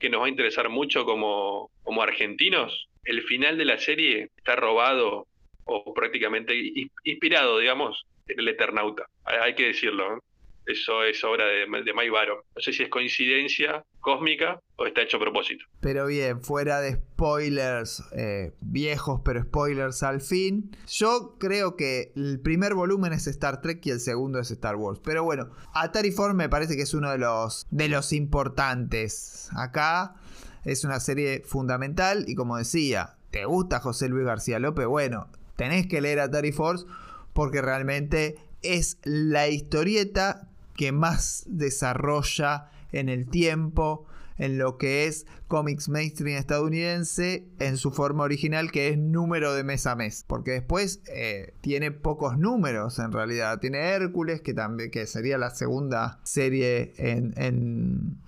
que 0.00 0.08
nos 0.08 0.22
va 0.22 0.26
a 0.26 0.30
interesar 0.30 0.70
mucho 0.70 1.04
como, 1.04 1.70
como 1.82 2.00
argentinos, 2.00 2.88
el 3.04 3.22
final 3.22 3.58
de 3.58 3.66
la 3.66 3.76
serie 3.76 4.30
está 4.34 4.56
robado 4.56 5.26
o 5.66 5.92
prácticamente 5.92 6.54
inspirado, 7.04 7.58
digamos, 7.58 8.06
en 8.28 8.40
el 8.40 8.48
Eternauta. 8.48 9.04
Hay 9.26 9.54
que 9.54 9.66
decirlo. 9.66 10.18
Eso 10.66 11.04
es 11.04 11.22
obra 11.22 11.46
de, 11.46 11.60
de 11.60 11.94
Mike. 11.94 12.10
No 12.10 12.60
sé 12.60 12.72
si 12.72 12.82
es 12.82 12.88
coincidencia 12.88 13.84
cósmica 14.00 14.60
o 14.76 14.86
está 14.86 15.02
hecho 15.02 15.16
a 15.16 15.20
propósito. 15.20 15.64
Pero 15.80 16.06
bien, 16.06 16.42
fuera 16.42 16.80
de 16.80 16.94
spoilers 16.94 18.02
eh, 18.12 18.52
viejos, 18.60 19.20
pero 19.24 19.42
spoilers 19.42 20.02
al 20.02 20.20
fin. 20.20 20.70
Yo 20.88 21.36
creo 21.38 21.76
que 21.76 22.12
el 22.16 22.40
primer 22.40 22.74
volumen 22.74 23.12
es 23.12 23.26
Star 23.26 23.60
Trek 23.62 23.84
y 23.86 23.90
el 23.90 24.00
segundo 24.00 24.40
es 24.40 24.50
Star 24.50 24.76
Wars. 24.76 25.00
Pero 25.04 25.24
bueno, 25.24 25.50
Atari 25.72 26.10
Form 26.10 26.36
me 26.36 26.48
parece 26.48 26.76
que 26.76 26.82
es 26.82 26.94
uno 26.94 27.10
de 27.10 27.18
los, 27.18 27.66
de 27.70 27.88
los 27.88 28.12
importantes. 28.12 29.48
Acá 29.56 30.16
es 30.64 30.84
una 30.84 30.98
serie 30.98 31.42
fundamental 31.44 32.24
y 32.26 32.34
como 32.34 32.56
decía, 32.58 33.16
¿te 33.30 33.44
gusta 33.44 33.78
José 33.78 34.08
Luis 34.08 34.26
García 34.26 34.58
López? 34.58 34.86
Bueno, 34.86 35.28
tenés 35.56 35.86
que 35.86 36.00
leer 36.00 36.20
Atari 36.20 36.52
Force 36.52 36.86
porque 37.32 37.62
realmente 37.62 38.36
es 38.62 38.98
la 39.04 39.48
historieta 39.48 40.48
que 40.76 40.92
más 40.92 41.44
desarrolla 41.48 42.70
en 42.92 43.08
el 43.08 43.28
tiempo, 43.28 44.06
en 44.38 44.58
lo 44.58 44.76
que 44.76 45.06
es 45.06 45.26
cómics 45.48 45.88
mainstream 45.88 46.36
estadounidense 46.36 47.46
en 47.58 47.76
su 47.76 47.90
forma 47.90 48.24
original 48.24 48.70
que 48.70 48.88
es 48.88 48.98
número 48.98 49.54
de 49.54 49.64
mes 49.64 49.86
a 49.86 49.96
mes. 49.96 50.24
Porque 50.26 50.52
después 50.52 51.02
eh, 51.12 51.54
tiene 51.60 51.90
pocos 51.90 52.38
números 52.38 52.98
en 52.98 53.12
realidad. 53.12 53.58
Tiene 53.60 53.78
Hércules 53.78 54.40
que 54.40 54.54
también 54.54 54.90
que 54.90 55.06
sería 55.06 55.38
la 55.38 55.50
segunda 55.50 56.20
serie 56.22 56.92
en, 56.98 57.32
en, 57.36 58.18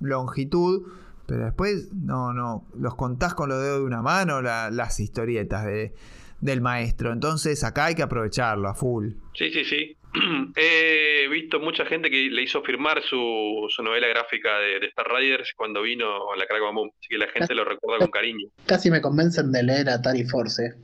longitud 0.00 0.86
pero 1.26 1.44
después 1.44 1.92
no 1.92 2.32
no 2.32 2.66
los 2.74 2.96
contás 2.96 3.34
con 3.34 3.50
los 3.50 3.62
dedos 3.62 3.80
de 3.80 3.84
una 3.84 4.02
mano 4.02 4.42
las 4.42 4.98
historietas 4.98 5.64
de, 5.64 5.94
del 6.40 6.60
maestro. 6.60 7.12
Entonces 7.12 7.62
acá 7.62 7.84
hay 7.84 7.94
que 7.94 8.02
aprovecharlo 8.02 8.68
a 8.68 8.74
full. 8.74 9.10
Sí 9.34 9.50
sí 9.50 9.64
sí 9.64 9.96
He 10.56 11.28
visto 11.28 11.60
mucha 11.60 11.84
gente 11.84 12.10
que 12.10 12.28
le 12.30 12.42
hizo 12.42 12.62
firmar 12.62 13.02
su, 13.02 13.66
su 13.68 13.82
novela 13.82 14.08
gráfica 14.08 14.58
de, 14.58 14.86
Star 14.86 15.06
Riders 15.08 15.52
cuando 15.56 15.82
vino 15.82 16.32
a 16.32 16.36
la 16.36 16.46
Crack 16.46 16.60
Boom, 16.60 16.90
así 16.98 17.08
que 17.08 17.18
la 17.18 17.28
gente 17.28 17.54
lo 17.54 17.64
recuerda 17.64 17.98
con 17.98 18.10
cariño. 18.10 18.48
Casi 18.66 18.90
me 18.90 19.00
convencen 19.00 19.52
de 19.52 19.62
leer 19.62 19.88
Atari 19.88 20.24
Force. 20.24 20.74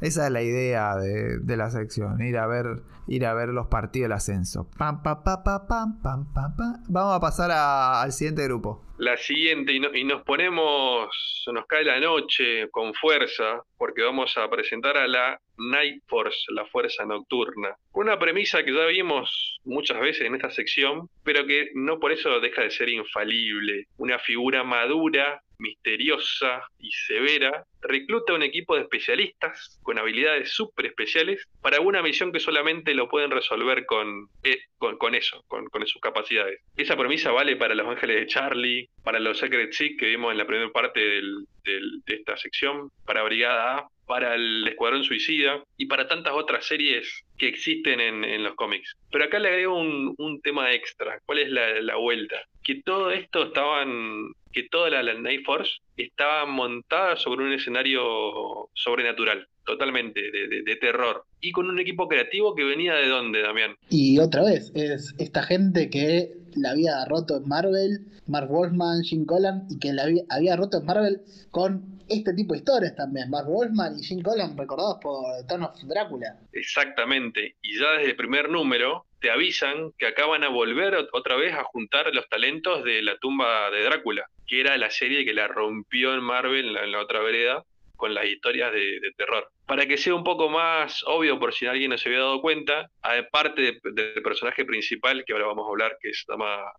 Esa 0.00 0.26
es 0.26 0.32
la 0.32 0.42
idea 0.42 0.96
de, 0.96 1.38
de, 1.40 1.56
la 1.56 1.70
sección, 1.70 2.20
ir 2.20 2.36
a 2.36 2.46
ver, 2.46 2.82
ir 3.06 3.24
a 3.26 3.34
ver 3.34 3.48
los 3.50 3.68
partidos 3.68 4.04
del 4.04 4.12
ascenso. 4.12 4.68
Pam, 4.78 5.02
pam, 5.02 5.22
pam, 5.24 5.42
pam, 5.44 5.68
pam, 5.68 6.00
pam, 6.02 6.56
pam, 6.56 6.84
Vamos 6.88 7.16
a 7.16 7.20
pasar 7.20 7.50
al 7.52 8.12
siguiente 8.12 8.44
grupo. 8.44 8.84
La 8.98 9.16
siguiente, 9.16 9.72
y, 9.72 9.80
y 9.98 10.04
nos 10.04 10.22
ponemos, 10.22 11.08
nos 11.52 11.66
cae 11.66 11.84
la 11.84 11.98
noche 12.00 12.68
con 12.70 12.94
fuerza, 12.94 13.62
porque 13.76 14.02
vamos 14.02 14.36
a 14.36 14.48
presentar 14.48 14.96
a 14.96 15.08
la 15.08 15.38
Night 15.56 16.02
Force, 16.06 16.38
la 16.48 16.64
fuerza 16.66 17.04
nocturna. 17.04 17.76
Una 17.92 18.18
premisa 18.18 18.64
que 18.64 18.72
ya 18.72 18.86
vimos 18.86 19.58
muchas 19.64 20.00
veces 20.00 20.26
en 20.26 20.34
esta 20.34 20.50
sección, 20.50 21.08
pero 21.22 21.46
que 21.46 21.70
no 21.74 21.98
por 21.98 22.12
eso 22.12 22.40
deja 22.40 22.62
de 22.62 22.70
ser 22.70 22.88
infalible. 22.88 23.86
Una 23.96 24.18
figura 24.18 24.64
madura 24.64 25.42
misteriosa 25.58 26.62
y 26.78 26.90
severa, 26.90 27.64
recluta 27.80 28.34
un 28.34 28.42
equipo 28.42 28.74
de 28.74 28.82
especialistas 28.82 29.78
con 29.82 29.98
habilidades 29.98 30.50
súper 30.50 30.86
especiales 30.86 31.46
para 31.62 31.80
una 31.80 32.02
misión 32.02 32.32
que 32.32 32.40
solamente 32.40 32.94
lo 32.94 33.08
pueden 33.08 33.30
resolver 33.30 33.86
con, 33.86 34.28
eh, 34.42 34.58
con, 34.78 35.14
eso, 35.14 35.44
con, 35.48 35.68
sus 35.86 36.00
capacidades. 36.00 36.60
Esa 36.76 36.96
premisa 36.96 37.30
vale 37.30 37.56
para 37.56 37.74
Los 37.74 37.86
Ángeles 37.86 38.16
de 38.16 38.26
Charlie, 38.26 38.88
para 39.02 39.20
los 39.20 39.38
Secret 39.38 39.72
Six 39.72 39.98
que 39.98 40.06
vimos 40.06 40.32
en 40.32 40.38
la 40.38 40.46
primera 40.46 40.70
parte 40.70 41.00
de 41.00 42.02
esta 42.06 42.36
sección, 42.36 42.90
para 43.04 43.22
Brigada 43.22 43.78
A, 43.78 43.88
para 44.06 44.34
el 44.34 44.66
Escuadrón 44.68 45.04
Suicida 45.04 45.62
y 45.76 45.86
para 45.86 46.08
tantas 46.08 46.34
otras 46.34 46.66
series 46.66 47.24
que 47.38 47.48
existen 47.48 48.00
en, 48.00 48.42
los 48.44 48.54
cómics. 48.54 48.96
Pero 49.10 49.24
acá 49.24 49.38
le 49.38 49.48
agrego 49.48 49.78
un, 49.78 50.40
tema 50.42 50.72
extra. 50.72 51.20
¿Cuál 51.24 51.38
es 51.38 51.50
la, 51.50 51.80
la 51.80 51.96
vuelta? 51.96 52.42
Que 52.64 52.82
todo 52.82 53.10
esto 53.10 53.44
estaban 53.44 54.34
que 54.54 54.62
toda 54.70 54.88
la, 54.88 55.02
Night 55.14 55.44
Force 55.44 55.72
estaba 55.96 56.46
montada 56.46 57.16
sobre 57.16 57.44
un 57.44 57.52
escenario 57.52 58.70
sobrenatural, 58.72 59.46
totalmente, 59.66 60.20
de, 60.20 60.76
terror. 60.76 61.24
Y 61.40 61.50
con 61.52 61.68
un 61.68 61.78
equipo 61.78 62.08
creativo 62.08 62.54
que 62.54 62.64
venía 62.64 62.94
de 62.94 63.08
dónde, 63.08 63.42
Damián. 63.42 63.76
Y 63.90 64.18
otra 64.18 64.44
vez, 64.44 64.70
es 64.74 65.14
esta 65.18 65.42
gente 65.42 65.90
que 65.90 66.32
la 66.54 66.70
había 66.70 67.04
roto 67.06 67.36
en 67.36 67.48
Marvel, 67.48 68.06
Mark 68.26 68.48
Wolfman, 68.48 69.02
Jim 69.02 69.26
Collan, 69.26 69.66
y 69.68 69.78
que 69.78 69.92
la 69.92 70.06
había, 70.30 70.56
roto 70.56 70.78
en 70.78 70.86
Marvel 70.86 71.20
con 71.50 71.93
este 72.08 72.34
tipo 72.34 72.54
de 72.54 72.58
historias 72.58 72.94
también. 72.94 73.30
Mark 73.30 73.46
Wolfman 73.48 73.98
y 73.98 74.02
Jim 74.02 74.22
Collan, 74.22 74.56
recordados 74.56 74.98
por 75.00 75.24
Town 75.46 75.62
of 75.62 75.76
Drácula. 75.84 76.38
Exactamente. 76.52 77.56
Y 77.62 77.78
ya 77.78 77.92
desde 77.92 78.10
el 78.10 78.16
primer 78.16 78.48
número 78.48 79.06
te 79.20 79.30
avisan 79.30 79.92
que 79.98 80.06
acaban 80.06 80.44
a 80.44 80.48
volver 80.48 80.94
otra 81.12 81.36
vez 81.36 81.54
a 81.54 81.64
juntar 81.64 82.14
los 82.14 82.28
talentos 82.28 82.84
de 82.84 83.02
la 83.02 83.16
tumba 83.18 83.70
de 83.70 83.82
Drácula 83.84 84.28
que 84.46 84.60
era 84.60 84.76
la 84.76 84.90
serie 84.90 85.24
que 85.24 85.32
la 85.32 85.48
rompió 85.48 86.14
en 86.14 86.22
Marvel 86.22 86.76
en 86.76 86.92
la, 86.92 87.00
otra 87.00 87.20
vereda 87.20 87.64
con 87.96 88.12
las 88.12 88.26
historias 88.26 88.72
de, 88.72 89.00
terror. 89.16 89.50
Para 89.66 89.86
que 89.86 89.96
sea 89.96 90.14
un 90.14 90.24
poco 90.24 90.48
más 90.48 91.02
obvio, 91.06 91.38
por 91.38 91.54
si 91.54 91.66
alguien 91.66 91.90
no 91.90 91.98
se 91.98 92.08
había 92.08 92.20
dado 92.20 92.40
cuenta, 92.40 92.90
aparte 93.00 93.80
del 93.82 94.22
personaje 94.22 94.64
principal, 94.64 95.24
que 95.24 95.32
ahora 95.32 95.46
vamos 95.46 95.66
a 95.66 95.70
hablar, 95.70 95.96
que 96.02 96.12
se 96.12 96.24
llama, 96.28 96.72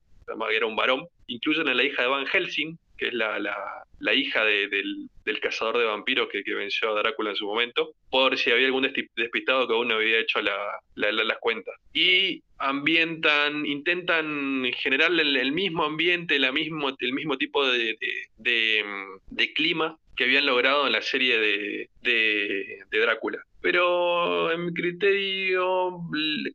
era 0.51 0.65
un 0.65 0.75
varón, 0.75 1.07
incluyen 1.27 1.67
a 1.69 1.73
la 1.73 1.83
hija 1.83 2.03
de 2.03 2.07
Van 2.09 2.25
Helsing, 2.27 2.77
que 2.97 3.07
es 3.07 3.13
la, 3.13 3.39
la, 3.39 3.84
hija 4.13 4.43
del, 4.45 5.09
cazador 5.41 5.77
de 5.77 5.85
vampiros 5.85 6.29
que, 6.31 6.43
que, 6.43 6.53
venció 6.53 6.89
a 6.89 6.99
Drácula 6.99 7.31
en 7.31 7.35
su 7.35 7.45
momento, 7.45 7.93
por 8.09 8.37
si 8.37 8.51
había 8.51 8.67
algún 8.67 8.91
despistado 9.15 9.67
que 9.67 9.73
aún 9.73 9.87
no 9.87 9.95
había 9.95 10.19
hecho 10.19 10.39
las 10.41 11.37
cuentas. 11.39 11.75
Y 11.93 12.43
ambientan, 12.57 13.65
intentan 13.65 14.71
generar 14.77 15.11
el, 15.11 15.51
mismo 15.51 15.83
ambiente, 15.83 16.39
la 16.39 16.51
mismo, 16.51 16.89
el 16.97 17.13
mismo 17.13 17.37
tipo 17.37 17.65
de, 17.65 17.97
de, 18.37 19.53
clima 19.53 19.97
que 20.15 20.23
habían 20.23 20.45
logrado 20.45 20.87
en 20.87 20.93
la 20.93 21.01
serie 21.01 21.39
de, 21.39 21.89
de 22.01 22.99
Drácula 22.99 23.43
pero 23.65 24.51
en 24.51 24.63
mi 24.63 24.73
criterio 24.75 25.99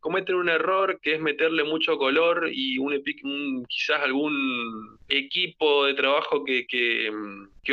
cometen 0.00 0.36
un 0.36 0.48
error 0.48 1.00
que 1.02 1.16
es 1.16 1.20
meterle 1.20 1.64
mucho 1.64 1.98
color 1.98 2.48
y 2.52 2.78
un, 2.78 3.02
quizás 3.68 4.00
algún 4.04 4.96
equipo 5.08 5.86
de 5.86 5.94
trabajo 5.94 6.44
que, 6.44 6.68
que, 6.68 7.10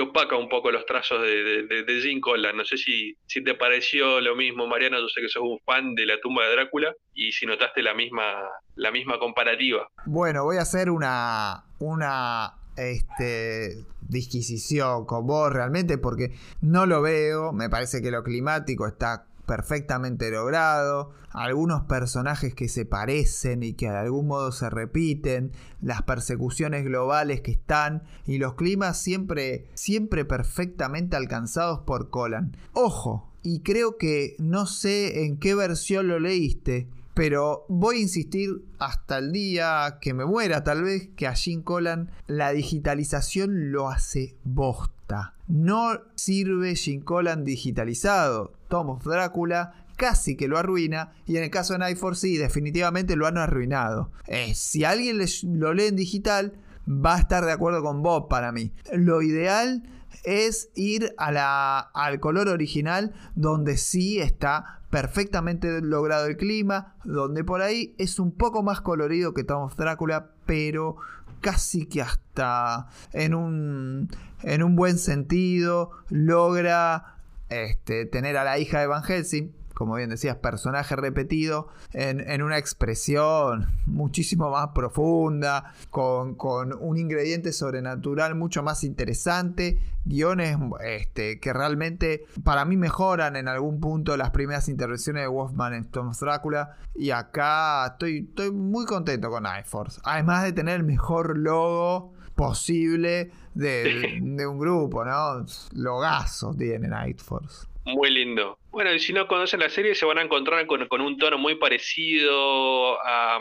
opaca 0.01 0.35
un 0.35 0.49
poco 0.49 0.71
los 0.71 0.87
trazos 0.87 1.21
de, 1.21 1.67
de, 1.67 1.83
de 1.83 2.01
Jim 2.01 2.19
No 2.55 2.65
sé 2.65 2.77
si, 2.77 3.15
si 3.27 3.43
te 3.43 3.53
pareció 3.53 4.21
lo 4.21 4.35
mismo, 4.35 4.65
Mariano, 4.65 4.99
yo 4.99 5.07
sé 5.07 5.21
que 5.21 5.29
sos 5.29 5.43
un 5.43 5.59
fan 5.59 5.93
de 5.93 6.07
la 6.07 6.19
tumba 6.19 6.43
de 6.47 6.53
Drácula 6.53 6.95
y 7.13 7.31
si 7.31 7.45
notaste 7.45 7.83
la 7.83 7.93
misma, 7.93 8.41
la 8.75 8.89
misma 8.91 9.19
comparativa. 9.19 9.87
Bueno, 10.07 10.45
voy 10.45 10.57
a 10.57 10.61
hacer 10.61 10.89
una, 10.89 11.63
una 11.77 12.53
este, 12.75 13.85
disquisición 14.01 15.05
con 15.05 15.27
vos 15.27 15.51
realmente 15.51 15.97
porque 15.97 16.33
no 16.61 16.87
lo 16.87 17.03
veo, 17.03 17.53
me 17.53 17.69
parece 17.69 18.01
que 18.01 18.11
lo 18.11 18.23
climático 18.23 18.87
está 18.87 19.26
perfectamente 19.47 20.29
logrado, 20.29 21.11
algunos 21.31 21.83
personajes 21.83 22.53
que 22.53 22.67
se 22.67 22.85
parecen 22.85 23.63
y 23.63 23.73
que 23.73 23.89
de 23.89 23.97
algún 23.97 24.27
modo 24.27 24.51
se 24.51 24.69
repiten, 24.69 25.51
las 25.81 26.03
persecuciones 26.03 26.83
globales 26.83 27.41
que 27.41 27.51
están 27.51 28.03
y 28.25 28.37
los 28.37 28.53
climas 28.53 29.01
siempre 29.01 29.69
siempre 29.73 30.25
perfectamente 30.25 31.15
alcanzados 31.15 31.79
por 31.79 32.11
Colan. 32.11 32.55
Ojo, 32.73 33.31
y 33.41 33.61
creo 33.61 33.97
que 33.97 34.35
no 34.37 34.67
sé 34.67 35.25
en 35.25 35.37
qué 35.37 35.55
versión 35.55 36.07
lo 36.07 36.19
leíste, 36.19 36.89
pero 37.13 37.65
voy 37.67 37.97
a 37.97 38.01
insistir 38.01 38.63
hasta 38.77 39.17
el 39.17 39.31
día 39.31 39.97
que 40.01 40.13
me 40.13 40.25
muera, 40.25 40.63
tal 40.63 40.83
vez, 40.83 41.09
que 41.15 41.25
a 41.25 41.33
Jim 41.33 41.63
Collan 41.63 42.11
la 42.27 42.51
digitalización 42.51 43.71
lo 43.71 43.89
hace 43.89 44.35
bosta. 44.43 45.33
No 45.47 46.01
sirve 46.15 46.75
Jim 46.75 47.01
Collan 47.01 47.43
digitalizado. 47.43 48.56
Tom 48.67 48.89
of 48.89 49.03
Drácula 49.03 49.85
casi 49.97 50.37
que 50.37 50.47
lo 50.47 50.57
arruina. 50.57 51.11
Y 51.25 51.37
en 51.37 51.43
el 51.43 51.49
caso 51.49 51.73
de 51.73 51.79
Night 51.79 51.97
Force, 51.97 52.21
sí, 52.21 52.37
definitivamente 52.37 53.15
lo 53.15 53.27
han 53.27 53.37
arruinado. 53.37 54.11
Eh, 54.27 54.53
si 54.55 54.85
alguien 54.85 55.19
lo 55.43 55.73
lee 55.73 55.87
en 55.87 55.95
digital, 55.95 56.53
va 56.87 57.15
a 57.15 57.19
estar 57.19 57.43
de 57.43 57.51
acuerdo 57.51 57.81
con 57.83 58.01
Bob 58.01 58.29
para 58.29 58.51
mí. 58.51 58.71
Lo 58.93 59.21
ideal 59.21 59.83
es 60.23 60.69
ir 60.75 61.13
a 61.17 61.31
la, 61.31 61.79
al 61.79 62.19
color 62.19 62.47
original 62.47 63.13
donde 63.35 63.77
sí 63.77 64.19
está 64.19 64.81
perfectamente 64.89 65.81
logrado 65.81 66.27
el 66.27 66.37
clima, 66.37 66.95
donde 67.03 67.43
por 67.43 67.61
ahí 67.61 67.93
es 67.97 68.19
un 68.19 68.31
poco 68.31 68.63
más 68.63 68.81
colorido 68.81 69.33
que 69.33 69.43
Tom 69.43 69.63
of 69.63 69.75
Drácula, 69.75 70.31
pero 70.45 70.95
casi 71.41 71.85
que 71.85 72.01
hasta 72.01 72.87
en 73.13 73.33
un, 73.35 74.09
en 74.43 74.63
un 74.63 74.75
buen 74.75 74.97
sentido 74.97 75.91
logra 76.09 77.16
este, 77.49 78.05
tener 78.05 78.37
a 78.37 78.43
la 78.43 78.59
hija 78.59 78.79
de 78.79 78.87
Van 78.87 79.03
Helsing 79.03 79.53
como 79.77 79.93
bien 79.93 80.09
decías, 80.09 80.37
personaje 80.37 80.95
repetido 80.95 81.67
en, 81.93 82.41
una 82.41 82.57
expresión 82.57 83.67
muchísimo 83.85 84.49
más 84.49 84.69
profunda, 84.73 85.71
con, 85.91 86.35
un 86.79 86.97
ingrediente 86.97 87.53
sobrenatural 87.53 88.33
mucho 88.33 88.63
más 88.63 88.83
interesante, 88.83 89.77
guiones 90.03 90.57
este, 90.83 91.39
que 91.39 91.53
realmente 91.53 92.25
para 92.43 92.65
mí 92.65 92.75
mejoran 92.75 93.35
en 93.35 93.47
algún 93.47 93.79
punto 93.79 94.17
las 94.17 94.31
primeras 94.31 94.67
intervenciones 94.67 95.21
de 95.21 95.27
Wolfman 95.27 95.75
en 95.75 95.85
Tom's 95.85 96.21
Drácula. 96.21 96.75
Y 96.95 97.11
acá 97.11 97.85
estoy, 97.85 98.25
estoy 98.29 98.49
muy 98.49 98.87
contento 98.87 99.29
con 99.29 99.43
Night 99.43 99.67
Force. 99.67 100.01
Además 100.03 100.43
de 100.43 100.53
tener 100.53 100.77
el 100.77 100.85
mejor 100.85 101.37
logo 101.37 102.16
posible 102.37 103.31
de, 103.53 104.19
de 104.21 104.47
un 104.47 104.59
grupo, 104.59 105.03
¿no? 105.03 105.45
Logazo 105.73 106.55
tiene 106.57 106.87
Night 106.87 107.19
Force. 107.19 107.67
Muy 107.83 108.09
lindo. 108.11 108.59
Bueno, 108.69 108.93
y 108.93 108.99
si 108.99 109.13
no 109.13 109.27
conocen 109.27 109.61
la 109.61 109.69
serie, 109.69 109.95
se 109.95 110.05
van 110.05 110.17
a 110.17 110.21
encontrar 110.21 110.67
con, 110.67 111.01
un 111.01 111.17
tono 111.17 111.37
muy 111.37 111.55
parecido, 111.55 112.99
a, 113.01 113.39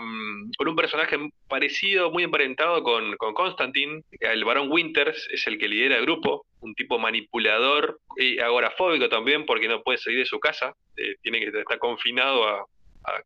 con 0.57 0.69
un 0.69 0.77
personaje 0.77 1.19
parecido, 1.49 2.13
muy 2.13 2.23
emparentado 2.23 2.83
con, 2.85 3.17
con 3.17 3.35
Constantine. 3.35 4.03
El 4.21 4.45
varón 4.45 4.71
Winters 4.71 5.29
es 5.33 5.47
el 5.49 5.59
que 5.59 5.69
lidera 5.69 5.97
el 5.97 6.03
grupo, 6.03 6.47
un 6.61 6.75
tipo 6.75 6.99
manipulador 7.01 7.99
y 8.17 8.39
agorafóbico 8.39 9.09
también, 9.09 9.45
porque 9.45 9.67
no 9.67 9.83
puede 9.83 9.99
salir 9.99 10.21
de 10.21 10.27
su 10.27 10.39
casa, 10.39 10.75
eh, 10.97 11.17
tiene 11.23 11.41
que 11.41 11.47
estar 11.47 11.79
confinado 11.81 12.49
a, 12.49 12.65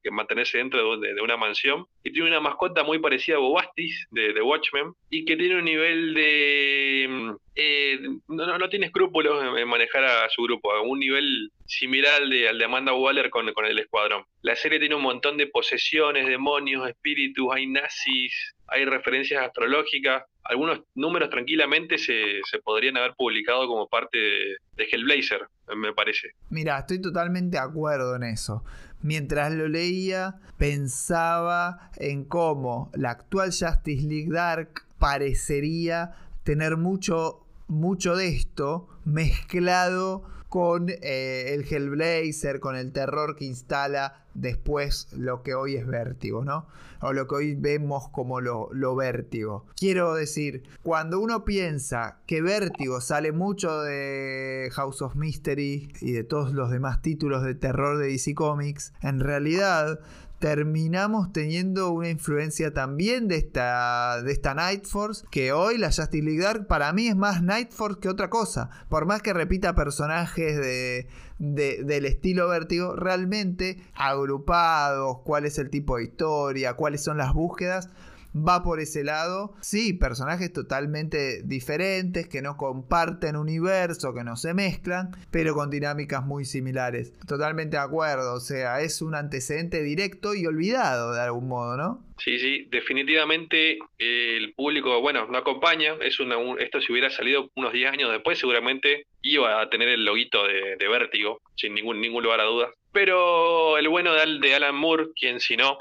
que 0.03 0.11
mantenerse 0.11 0.59
dentro 0.59 0.99
de, 0.99 1.21
una 1.23 1.37
mansión. 1.37 1.87
Y 2.03 2.13
tiene 2.13 2.29
una 2.29 2.41
mascota 2.41 2.83
muy 2.83 2.99
parecida 2.99 3.37
a 3.37 3.41
Bobastis 3.41 4.07
de, 4.11 4.41
Watchmen 4.41 4.93
y 5.11 5.25
que 5.25 5.37
tiene 5.37 5.57
un 5.57 5.65
nivel 5.65 6.15
de... 6.15 7.07
Mm, 7.09 7.31
eh, 7.57 7.99
no, 8.29 8.59
no, 8.59 8.69
tiene 8.69 8.87
escrúpulos 8.87 9.43
en, 9.59 9.69
manejar 9.69 10.05
a 10.05 10.29
su 10.31 10.43
grupo, 10.43 10.73
a 10.73 10.81
un 10.81 10.99
nivel 10.99 11.51
similar 11.67 12.23
al 12.23 12.31
de, 12.31 12.49
al 12.49 12.59
de 12.59 12.65
Amanda 12.65 12.95
Waller 12.95 13.29
con, 13.29 13.53
con 13.53 13.67
el 13.67 13.79
escuadrón. 13.79 14.25
La 14.43 14.57
serie 14.57 14.79
tiene 14.79 14.95
un 14.95 15.03
montón 15.03 15.37
de 15.37 15.47
posesiones, 15.47 16.27
demonios, 16.27 16.89
espíritus, 16.89 17.49
hay 17.53 17.67
nazis, 17.67 18.55
hay 18.67 18.85
referencias 18.85 19.45
astrológicas. 19.45 20.25
Algunos 20.45 20.81
números 20.95 21.29
tranquilamente 21.29 21.99
se, 21.99 22.41
se 22.51 22.59
podrían 22.61 22.97
haber 22.97 23.15
publicado 23.15 23.67
como 23.67 23.89
parte 23.89 24.17
de, 24.17 24.57
de 24.77 24.85
Hellblazer, 24.91 25.47
me 25.77 25.93
parece. 25.93 26.31
Mira, 26.49 26.79
estoy 26.79 27.01
totalmente 27.01 27.59
de 27.59 27.63
acuerdo 27.63 28.17
en 28.17 28.23
eso 28.23 28.65
mientras 29.03 29.53
lo 29.53 29.69
leía, 29.69 30.41
pensaba 30.57 31.91
en 31.97 32.25
cómo 32.25 32.91
la 32.95 33.11
actual 33.11 33.51
Justice 33.51 34.07
League 34.07 34.31
Dark 34.31 34.83
parecería 34.99 36.13
tener 36.45 36.77
mucho, 36.77 37.47
mucho 37.69 38.17
de 38.17 38.29
esto 38.29 38.89
mezclado 39.05 40.25
con 40.49 40.91
eh, 40.91 41.55
el 41.55 41.65
Hellblazer, 41.65 42.61
con 42.61 42.77
el 42.77 42.93
terror 42.93 43.37
que 43.37 43.45
instala 43.45 44.25
después 44.35 45.09
lo 45.13 45.43
que 45.43 45.55
hoy 45.55 45.77
es 45.77 45.87
vértigo, 45.87 46.45
¿no? 46.45 46.67
O 47.01 47.13
lo 47.13 47.27
que 47.27 47.35
hoy 47.35 47.55
vemos 47.55 48.09
como 48.09 48.41
lo, 48.41 48.69
lo 48.73 48.95
vértigo. 48.95 49.67
Quiero 49.77 50.15
decir, 50.15 50.65
cuando 50.83 51.21
uno 51.21 51.45
piensa 51.45 52.21
que 52.27 52.43
vértigo 52.43 53.01
sale 53.01 53.33
mucho 53.33 53.81
de 53.83 54.71
House 54.73 55.03
of 55.03 55.17
Mystery 55.17 55.93
y 56.01 56.13
de 56.13 56.25
todos 56.25 56.53
los 56.53 56.71
demás 56.71 57.03
títulos 57.03 57.43
de 57.43 57.55
terror 57.55 57.99
de 57.99 58.09
DC 58.09 58.35
Comics, 58.35 58.93
en 59.03 59.21
realidad 59.21 60.01
terminamos 60.41 61.33
teniendo 61.33 61.93
una 61.93 62.09
influencia 62.09 62.73
también 62.73 63.29
de 63.29 63.37
esta, 63.37 64.23
de 64.23 64.33
esta 64.33 64.55
Night 64.55 64.87
Force, 64.87 65.27
que 65.31 65.53
hoy 65.53 65.77
la 65.77 65.89
Justice 65.89 66.25
League 66.25 66.41
Dark 66.43 66.67
para 66.67 66.93
mí 66.95 67.09
es 67.09 67.15
más 67.15 67.43
Night 67.43 67.73
Force 67.73 68.01
que 68.01 68.09
otra 68.09 68.31
cosa. 68.31 68.71
Por 68.89 69.05
más 69.05 69.21
que 69.21 69.35
repita 69.35 69.75
personajes 69.75 70.57
de, 70.57 71.09
del 71.39 72.07
estilo 72.07 72.49
vértigo, 72.49 72.97
realmente 72.97 73.83
agrupados, 73.95 75.19
cuál 75.25 75.45
es 75.45 75.59
el 75.59 75.69
tipo 75.69 75.99
de 75.99 76.05
historia, 76.05 76.73
cuáles 76.73 77.05
son 77.05 77.19
las 77.19 77.35
búsquedas, 77.35 77.91
va 78.35 78.63
por 78.63 78.81
ese 78.81 79.05
lado. 79.05 79.55
Sí, 79.61 79.93
personajes 79.93 80.53
totalmente 80.53 81.43
diferentes, 81.43 82.29
que 82.29 82.43
no 82.43 82.57
comparten 82.57 83.37
universo, 83.37 84.15
que 84.15 84.25
no 84.25 84.37
se 84.37 84.55
mezclan, 84.55 85.17
pero 85.31 85.55
con 85.55 85.71
dinámicas 85.71 86.25
muy 86.25 86.45
similares. 86.45 87.13
Totalmente 87.27 87.77
de 87.77 87.83
acuerdo, 87.83 88.35
o 88.35 88.41
sea, 88.41 88.81
es 88.81 89.03
un 89.03 89.15
antecedente 89.15 89.83
directo 89.83 90.35
y 90.35 90.47
olvidado 90.47 91.13
de 91.13 91.21
algún 91.21 91.49
modo, 91.49 91.77
¿no? 91.77 92.05
Sí, 92.21 92.39
sí, 92.39 92.67
definitivamente 92.69 93.79
eh, 93.99 94.37
el 94.37 94.53
público, 94.53 95.01
bueno, 95.01 95.27
no 95.27 95.39
acompaña. 95.39 95.97
Es 96.03 96.21
una, 96.21 96.37
esto 96.59 96.81
si 96.81 96.93
hubiera 96.93 97.09
salido 97.09 97.51
unos 97.55 97.73
10 97.73 97.93
años 97.93 98.13
después, 98.13 98.39
seguramente 98.39 99.07
iba 99.23 99.61
a 99.61 99.71
tener 99.71 99.89
el 99.89 100.05
loguito 100.05 100.47
de, 100.47 100.77
de 100.77 100.89
Vértigo, 100.89 101.41
sin 101.57 101.75
ningún, 101.75 102.01
ningún 102.01 102.23
lugar 102.23 102.41
a 102.41 102.45
dudas. 102.45 102.71
Pero 102.93 103.79
el 103.79 103.89
bueno 103.89 104.13
de, 104.15 104.55
Alan 104.55 104.75
Moore, 104.75 105.09
quien 105.15 105.41
si 105.41 105.57
no, 105.57 105.79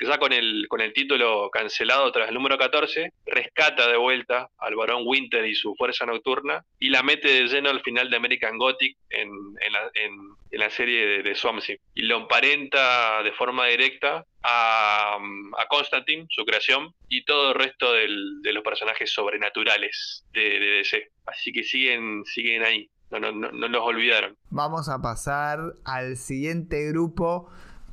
ya 0.00 0.18
con 0.18 0.32
el, 0.32 0.66
con 0.68 0.80
el 0.80 0.92
título 0.92 1.48
cancelado 1.50 2.10
tras 2.10 2.28
el 2.28 2.34
número 2.34 2.58
14, 2.58 3.12
rescata 3.26 3.88
de 3.88 3.96
vuelta 3.96 4.48
al 4.58 4.74
varón 4.74 5.02
Winter 5.06 5.46
y 5.46 5.54
su 5.54 5.74
fuerza 5.76 6.04
nocturna 6.04 6.64
y 6.80 6.88
la 6.88 7.02
mete 7.02 7.28
de 7.28 7.46
lleno 7.46 7.70
al 7.70 7.80
final 7.82 8.10
de 8.10 8.16
American 8.16 8.58
Gothic 8.58 8.96
en, 9.08 9.30
en, 9.30 10.58
la, 10.58 10.70
serie 10.70 11.06
de, 11.06 11.22
de 11.22 11.78
Y 11.94 12.02
lo 12.02 12.16
emparenta 12.16 13.22
de 13.22 13.32
forma 13.32 13.66
directa 13.68 14.26
a, 14.42 15.16
a 15.16 15.66
Constantine, 15.68 16.26
su 16.30 16.44
creación, 16.44 16.94
y 17.08 17.24
todo 17.24 17.50
el 17.50 17.54
resto 17.54 17.92
de 17.92 18.52
los 18.52 18.62
personajes 18.62 19.12
sobrenaturales 19.12 20.24
de, 20.32 20.58
DC. 20.58 21.10
Así 21.26 21.52
que 21.52 21.62
siguen, 21.62 22.24
siguen 22.24 22.62
ahí 22.62 22.90
no, 23.20 23.32
no, 23.32 23.52
no, 23.52 23.68
los 23.68 23.82
olvidaron. 23.82 24.36
Vamos 24.50 24.88
a 24.88 25.00
pasar 25.02 25.74
al 25.84 26.16
siguiente 26.16 26.88
grupo 26.88 27.50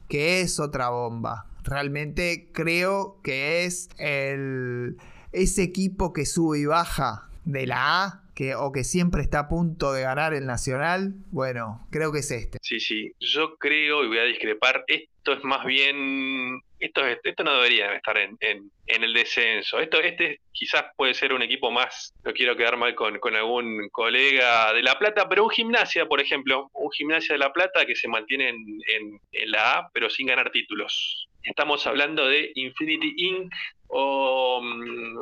que 0.07 0.41
es 0.41 0.59
otra 0.59 0.89
bomba. 0.89 1.45
Realmente 1.63 2.49
creo 2.53 3.19
que 3.23 3.65
es 3.65 3.89
el 3.97 4.97
ese 5.31 5.63
equipo 5.63 6.13
que 6.13 6.25
sube 6.25 6.59
y 6.59 6.65
baja 6.65 7.29
de 7.45 7.67
la 7.67 8.05
A 8.05 8.23
que, 8.39 8.55
o 8.55 8.71
que 8.71 8.85
siempre 8.85 9.21
está 9.21 9.39
a 9.39 9.47
punto 9.49 9.91
de 9.91 10.03
ganar 10.03 10.33
el 10.33 10.45
Nacional, 10.45 11.11
bueno, 11.29 11.85
creo 11.91 12.13
que 12.13 12.19
es 12.19 12.31
este. 12.31 12.57
Sí, 12.61 12.79
sí, 12.79 13.11
yo 13.19 13.57
creo 13.57 14.05
y 14.05 14.07
voy 14.07 14.17
a 14.17 14.23
discrepar, 14.23 14.85
esto 14.87 15.33
es 15.33 15.43
más 15.43 15.65
bien 15.65 16.61
esto, 16.79 17.01
esto 17.05 17.43
no 17.43 17.55
debería 17.55 17.93
estar 17.93 18.17
en, 18.17 18.37
en, 18.39 19.03
el 19.03 19.13
descenso. 19.13 19.81
Esto, 19.81 19.99
este 19.99 20.39
quizás 20.53 20.85
puede 20.95 21.13
ser 21.15 21.33
un 21.33 21.41
equipo 21.41 21.69
más, 21.69 22.13
no 22.23 22.31
quiero 22.31 22.55
quedar 22.55 22.77
mal 22.77 22.95
con, 22.95 23.19
con, 23.19 23.35
algún 23.35 23.89
colega 23.89 24.71
de 24.71 24.83
La 24.83 24.97
Plata, 24.97 25.27
pero 25.27 25.43
un 25.43 25.49
gimnasia, 25.49 26.05
por 26.05 26.21
ejemplo, 26.21 26.69
un 26.71 26.91
gimnasia 26.91 27.33
de 27.33 27.39
La 27.39 27.51
Plata 27.51 27.85
que 27.85 27.97
se 27.97 28.07
mantiene 28.07 28.47
en, 28.47 29.19
en 29.33 29.51
la 29.51 29.79
A, 29.79 29.89
pero 29.93 30.09
sin 30.09 30.27
ganar 30.27 30.49
títulos. 30.51 31.27
Estamos 31.43 31.85
hablando 31.85 32.25
de 32.25 32.53
Infinity 32.55 33.15
Inc. 33.17 33.53
o, 33.89 34.61
mm, 34.63 35.17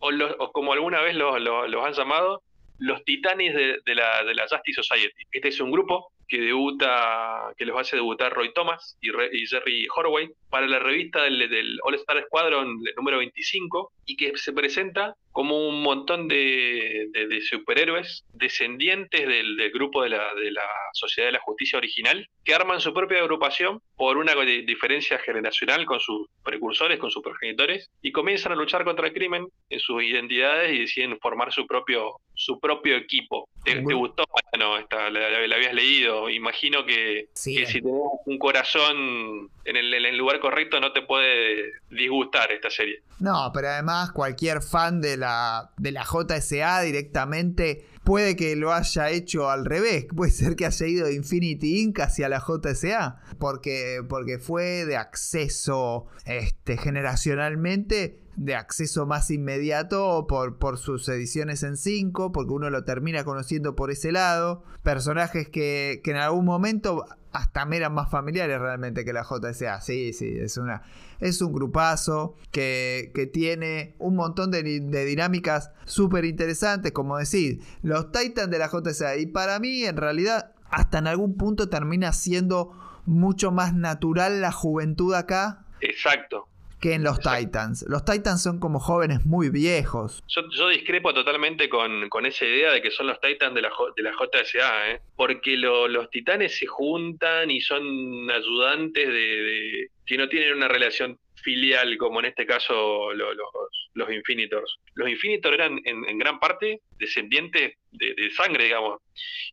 o, 0.00 0.52
como 0.52 0.72
alguna 0.72 1.00
vez 1.02 1.14
los, 1.14 1.40
los, 1.40 1.84
han 1.84 1.92
llamado, 1.92 2.42
los 2.80 3.04
titanes 3.04 3.54
de, 3.54 3.78
de, 3.84 3.94
la, 3.94 4.24
de 4.24 4.34
la 4.34 4.46
Justice 4.48 4.82
Society. 4.82 5.22
Este 5.30 5.48
es 5.48 5.60
un 5.60 5.70
grupo 5.70 6.12
que 6.26 6.40
debuta, 6.40 7.52
que 7.58 7.66
los 7.66 7.78
hace 7.78 7.96
debutar 7.96 8.32
Roy 8.32 8.52
Thomas 8.54 8.96
y, 9.00 9.10
Jerry 9.46 9.86
Horway 9.94 10.30
para 10.48 10.66
la 10.66 10.78
revista 10.78 11.24
del, 11.24 11.50
del 11.50 11.78
All 11.82 11.96
Star 11.96 12.24
Squadron 12.24 12.80
número 12.96 13.18
25 13.18 13.92
y 14.06 14.16
que 14.16 14.36
se 14.36 14.52
presenta 14.52 15.14
como 15.32 15.68
un 15.68 15.82
montón 15.82 16.28
de, 16.28 17.08
superhéroes 17.48 18.24
descendientes 18.32 19.26
del, 19.26 19.70
grupo 19.72 20.02
de 20.02 20.10
la, 20.10 20.34
de 20.34 20.50
la, 20.50 20.62
Sociedad 20.92 21.28
de 21.28 21.32
la 21.32 21.40
Justicia 21.40 21.78
original, 21.78 22.28
que 22.44 22.54
arman 22.54 22.80
su 22.80 22.92
propia 22.92 23.20
agrupación 23.20 23.80
por 23.96 24.16
una 24.16 24.34
diferencia 24.34 25.18
generacional 25.18 25.86
con 25.86 26.00
sus 26.00 26.28
precursores, 26.44 26.98
con 26.98 27.10
sus 27.10 27.22
progenitores, 27.22 27.90
y 28.02 28.10
comienzan 28.12 28.52
a 28.52 28.56
luchar 28.56 28.84
contra 28.84 29.06
el 29.06 29.12
crimen 29.12 29.46
en 29.68 29.80
sus 29.80 30.02
identidades 30.02 30.72
y 30.74 30.80
deciden 30.80 31.18
formar 31.20 31.52
su 31.52 31.66
propio, 31.66 32.16
su 32.34 32.58
propio 32.58 32.96
equipo. 32.96 33.48
¿Te, 33.64 33.76
gustó 33.80 34.24
no, 34.58 34.78
esta, 34.78 35.10
la, 35.10 35.30
la- 35.30 35.46
la 35.46 35.56
habías 35.56 35.74
leído. 35.74 36.28
Imagino 36.28 36.84
que, 36.84 37.28
Sí. 37.34 37.54
que 37.56 37.66
si 37.66 37.80
tenés 37.80 38.00
un 38.26 38.38
corazón 38.38 39.48
en 39.64 39.76
el, 39.76 39.92
en 39.94 40.06
el 40.06 40.16
lugar 40.16 40.40
correcto 40.40 40.80
no 40.80 40.92
te 40.92 41.02
puede 41.02 41.72
disgustar 41.90 42.50
esta 42.52 42.70
serie. 42.70 43.00
No, 43.20 43.50
pero 43.54 43.68
además 43.68 44.10
cualquier 44.12 44.60
fan 44.62 45.00
de 45.00 45.16
de 45.20 45.92
la 45.92 46.04
JSA 46.04 46.80
directamente 46.82 47.86
puede 48.04 48.34
que 48.36 48.56
lo 48.56 48.72
haya 48.72 49.10
hecho 49.10 49.50
al 49.50 49.64
revés. 49.64 50.06
Puede 50.16 50.32
ser 50.32 50.56
que 50.56 50.66
haya 50.66 50.86
ido 50.86 51.06
de 51.06 51.14
Infinity 51.14 51.80
Inc. 51.80 52.00
hacia 52.00 52.28
la 52.28 52.40
JSA. 52.40 53.20
Porque, 53.38 54.02
porque 54.08 54.38
fue 54.38 54.84
de 54.84 54.96
acceso 54.96 56.06
este, 56.24 56.76
generacionalmente, 56.76 58.18
de 58.40 58.54
acceso 58.54 59.04
más 59.04 59.30
inmediato 59.30 60.26
por, 60.26 60.56
por 60.56 60.78
sus 60.78 61.06
ediciones 61.10 61.62
en 61.62 61.76
5, 61.76 62.32
porque 62.32 62.54
uno 62.54 62.70
lo 62.70 62.84
termina 62.84 63.22
conociendo 63.22 63.76
por 63.76 63.90
ese 63.90 64.12
lado. 64.12 64.64
Personajes 64.82 65.50
que, 65.50 66.00
que 66.02 66.10
en 66.12 66.16
algún 66.16 66.46
momento 66.46 67.04
hasta 67.32 67.66
me 67.66 67.76
eran 67.76 67.92
más 67.92 68.10
familiares 68.10 68.58
realmente 68.58 69.04
que 69.04 69.12
la 69.12 69.24
JSA. 69.24 69.82
Sí, 69.82 70.14
sí, 70.14 70.38
es 70.38 70.56
una, 70.56 70.84
es 71.20 71.42
un 71.42 71.52
grupazo 71.52 72.34
que, 72.50 73.12
que 73.14 73.26
tiene 73.26 73.94
un 73.98 74.16
montón 74.16 74.50
de, 74.50 74.62
de 74.62 75.04
dinámicas 75.04 75.70
súper 75.84 76.24
interesantes, 76.24 76.92
como 76.92 77.18
decir, 77.18 77.60
los 77.82 78.10
Titans 78.10 78.50
de 78.50 78.58
la 78.58 78.70
JSA. 78.70 79.16
Y 79.16 79.26
para 79.26 79.58
mí, 79.58 79.84
en 79.84 79.98
realidad, 79.98 80.52
hasta 80.70 80.96
en 80.96 81.08
algún 81.08 81.36
punto 81.36 81.68
termina 81.68 82.14
siendo 82.14 82.72
mucho 83.04 83.52
más 83.52 83.74
natural 83.74 84.40
la 84.40 84.50
juventud 84.50 85.12
acá 85.12 85.66
Exacto. 85.80 86.48
Que 86.80 86.94
en 86.94 87.02
los 87.04 87.18
Exacto. 87.18 87.38
Titans. 87.44 87.84
Los 87.88 88.04
Titans 88.04 88.42
son 88.42 88.58
como 88.58 88.80
jóvenes 88.80 89.26
muy 89.26 89.50
viejos. 89.50 90.22
Yo, 90.28 90.42
yo 90.50 90.68
discrepo 90.68 91.12
totalmente 91.12 91.68
con, 91.68 92.08
con 92.08 92.24
esa 92.26 92.44
idea 92.46 92.72
de 92.72 92.80
que 92.80 92.90
son 92.90 93.06
los 93.06 93.20
Titans 93.20 93.54
de 93.54 93.62
la, 93.62 93.70
de 93.96 94.02
la 94.02 94.12
JSA, 94.12 94.90
¿eh? 94.92 95.00
porque 95.16 95.56
lo- 95.56 95.88
los 95.88 96.08
titanes 96.10 96.56
se 96.58 96.66
juntan 96.66 97.50
y 97.50 97.60
son 97.60 98.30
ayudantes 98.30 99.06
de, 99.08 99.12
de- 99.12 99.88
que 100.06 100.16
no 100.16 100.28
tienen 100.28 100.54
una 100.54 100.68
relación 100.68 101.18
filial 101.42 101.96
como 101.96 102.20
en 102.20 102.26
este 102.26 102.44
caso 102.46 103.12
lo- 103.12 103.32
los, 103.34 103.48
los 103.94 104.10
Infinitors. 104.12 104.76
Los 104.94 105.08
Infinitors 105.08 105.54
eran 105.54 105.80
en, 105.84 106.08
en 106.08 106.18
gran 106.18 106.38
parte 106.40 106.80
descendientes 106.98 107.74
de, 107.92 108.14
de 108.14 108.30
sangre, 108.30 108.64
digamos. 108.64 109.00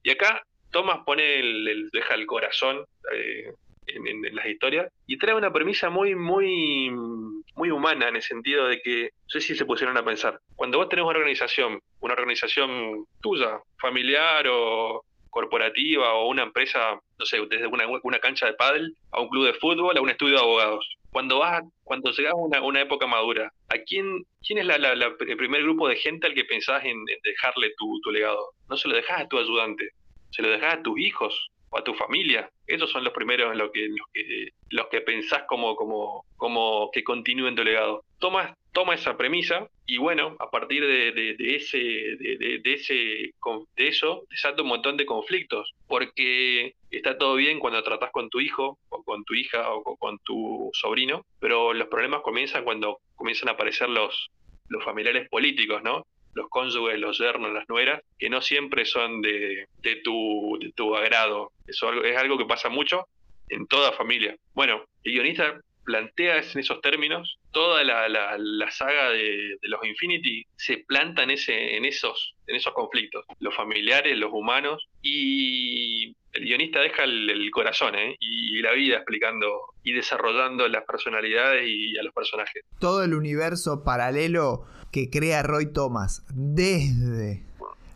Y 0.03 0.09
acá 0.11 0.43
Thomas 0.71 0.99
pone 1.05 1.39
el, 1.39 1.67
el- 1.67 1.89
deja 1.91 2.13
el 2.15 2.25
corazón 2.25 2.85
eh, 3.13 3.51
en, 3.87 4.35
las 4.35 4.45
historias 4.45 4.91
y 5.05 5.17
trae 5.17 5.35
una 5.35 5.51
premisa 5.51 5.89
muy, 5.89 6.15
muy, 6.15 6.89
muy 7.55 7.69
humana 7.71 8.09
en 8.09 8.17
el 8.17 8.21
sentido 8.21 8.67
de 8.67 8.79
que, 8.81 9.03
no 9.03 9.29
sé 9.29 9.41
si 9.41 9.55
se 9.55 9.65
pusieron 9.65 9.97
a 9.97 10.05
pensar, 10.05 10.39
cuando 10.55 10.77
vos 10.77 10.89
tenés 10.89 11.03
una 11.05 11.17
organización, 11.17 11.79
una 11.99 12.13
organización 12.13 13.05
tuya, 13.21 13.59
familiar 13.79 14.45
o 14.49 15.03
corporativa 15.29 16.13
o 16.13 16.29
una 16.29 16.43
empresa, 16.43 16.99
no 17.19 17.25
sé, 17.25 17.39
desde 17.49 17.67
una, 17.67 17.85
una 18.03 18.19
cancha 18.19 18.47
de 18.47 18.53
pádel 18.53 18.95
a 19.11 19.21
un 19.21 19.29
club 19.29 19.45
de 19.45 19.53
fútbol, 19.53 19.95
a 19.97 20.01
un 20.01 20.09
estudio 20.09 20.35
de 20.35 20.41
abogados. 20.41 20.87
Cuando 21.11 21.39
vas, 21.39 21.61
cuando 21.83 22.11
llegas 22.11 22.33
a 22.33 22.37
una, 22.37 22.61
una 22.61 22.81
época 22.81 23.07
madura, 23.07 23.51
¿a 23.69 23.77
quién, 23.85 24.23
quién 24.45 24.59
es 24.59 24.65
la, 24.65 24.77
la- 24.77 24.95
la- 24.95 25.13
el 25.27 25.37
primer 25.37 25.63
grupo 25.63 25.87
de 25.87 25.95
gente 25.95 26.27
al 26.27 26.33
que 26.33 26.45
pensás 26.45 26.83
en, 26.83 26.91
en 26.97 27.17
dejarle 27.23 27.71
tu, 27.77 27.99
tu 28.01 28.11
legado? 28.11 28.51
No 28.69 28.77
se 28.77 28.87
lo 28.87 28.95
dejás 28.95 29.21
a 29.21 29.27
tu 29.27 29.37
ayudante, 29.37 29.89
se 30.31 30.41
lo 30.41 30.49
dejás 30.49 30.75
a 30.75 30.81
tus 30.83 30.99
hijos 30.99 31.49
o 31.69 31.77
a 31.77 31.83
tu 31.83 31.93
familia. 31.93 32.49
Esos 32.65 32.89
son 32.91 33.03
los 33.03 33.13
primeros 33.13 33.51
en 33.51 33.57
los 33.57 33.71
que, 33.71 33.87
los 33.87 34.07
que, 34.13 34.49
los 34.69 34.87
que 34.87 35.01
pensás 35.01 35.43
como, 35.47 35.75
como, 35.75 36.25
como 36.37 36.89
que 36.91 37.03
continúen 37.03 37.55
tu 37.55 37.63
legado. 37.63 38.03
Tomas, 38.19 38.53
toma 38.73 38.95
esa 38.95 39.17
premisa 39.17 39.67
y 39.85 39.97
bueno, 39.97 40.35
a 40.39 40.49
partir 40.49 40.85
de, 40.85 41.11
de- 41.11 41.33
de 41.35 41.55
ese, 41.55 41.77
de, 41.77 42.59
de- 42.63 42.73
ese, 42.73 42.93
de 42.93 43.87
eso, 43.87 44.23
desata 44.29 44.61
un 44.61 44.67
montón 44.69 44.97
de 44.97 45.05
conflictos. 45.05 45.71
Porque 45.87 46.73
está 46.91 47.17
todo 47.17 47.35
bien 47.35 47.59
cuando 47.59 47.81
tratás 47.83 48.11
con 48.11 48.29
tu 48.29 48.39
hijo, 48.39 48.77
o 48.89 49.03
con 49.03 49.23
tu 49.25 49.33
hija, 49.33 49.71
o 49.73 49.83
con, 49.83 49.95
con 49.97 50.19
tu 50.19 50.69
sobrino, 50.73 51.25
pero 51.39 51.73
los 51.73 51.87
problemas 51.87 52.21
comienzan 52.21 52.63
cuando 52.63 52.99
comienzan 53.15 53.49
a 53.49 53.53
aparecer 53.53 53.89
los, 53.89 54.29
los 54.69 54.83
familiares 54.83 55.27
políticos, 55.29 55.81
¿no? 55.83 56.05
Los 56.37 56.47
cónyuges, 56.49 56.97
los 56.99 57.17
yernos, 57.19 57.51
las 57.53 57.67
nueras, 57.67 58.01
que 58.17 58.29
no 58.29 58.41
siempre 58.41 58.85
son 58.85 59.21
de, 59.21 59.67
de 59.81 59.95
tu, 59.97 60.57
de 60.61 60.71
tu 60.71 60.95
agrado. 60.95 61.51
Eso 61.67 61.91
es 62.03 62.15
algo 62.15 62.37
que 62.37 62.45
pasa 62.45 62.69
mucho 62.69 63.05
en 63.49 63.67
toda 63.67 63.91
familia. 63.91 64.35
Bueno, 64.53 64.85
el 65.03 65.11
guionista 65.13 65.59
plantea 65.83 66.39
en 66.39 66.59
esos 66.59 66.81
términos, 66.81 67.37
toda 67.51 67.81
la, 67.83 68.09
la- 68.09 68.35
la 68.37 68.69
saga 68.71 69.09
de, 69.11 69.55
de 69.61 69.67
los 69.69 69.79
Infinity 69.85 70.45
se 70.57 70.79
planta 70.85 71.23
en, 71.23 71.29
ese, 71.31 71.77
en, 71.77 71.85
esos, 71.85 72.33
en 72.45 72.57
esos 72.57 72.73
conflictos, 72.73 73.23
los 73.39 73.55
familiares, 73.55 74.17
los 74.17 74.31
humanos, 74.33 74.85
y 75.01 76.13
el 76.33 76.43
guionista 76.43 76.81
deja 76.81 77.05
el, 77.05 77.49
corazón 77.51 77.95
¿eh? 77.95 78.17
y 78.19 78.61
la 78.61 78.73
vida 78.73 78.97
explicando 78.97 79.47
y 79.83 79.93
desarrollando 79.93 80.67
las 80.67 80.83
personalidades 80.83 81.63
y 81.65 81.97
a 81.97 82.03
los 82.03 82.13
personajes. 82.13 82.63
Todo 82.81 83.03
el 83.05 83.13
universo 83.13 83.81
paralelo 83.85 84.65
que 84.91 85.09
crea 85.09 85.43
Roy 85.43 85.67
Thomas 85.67 86.23
desde 86.33 87.43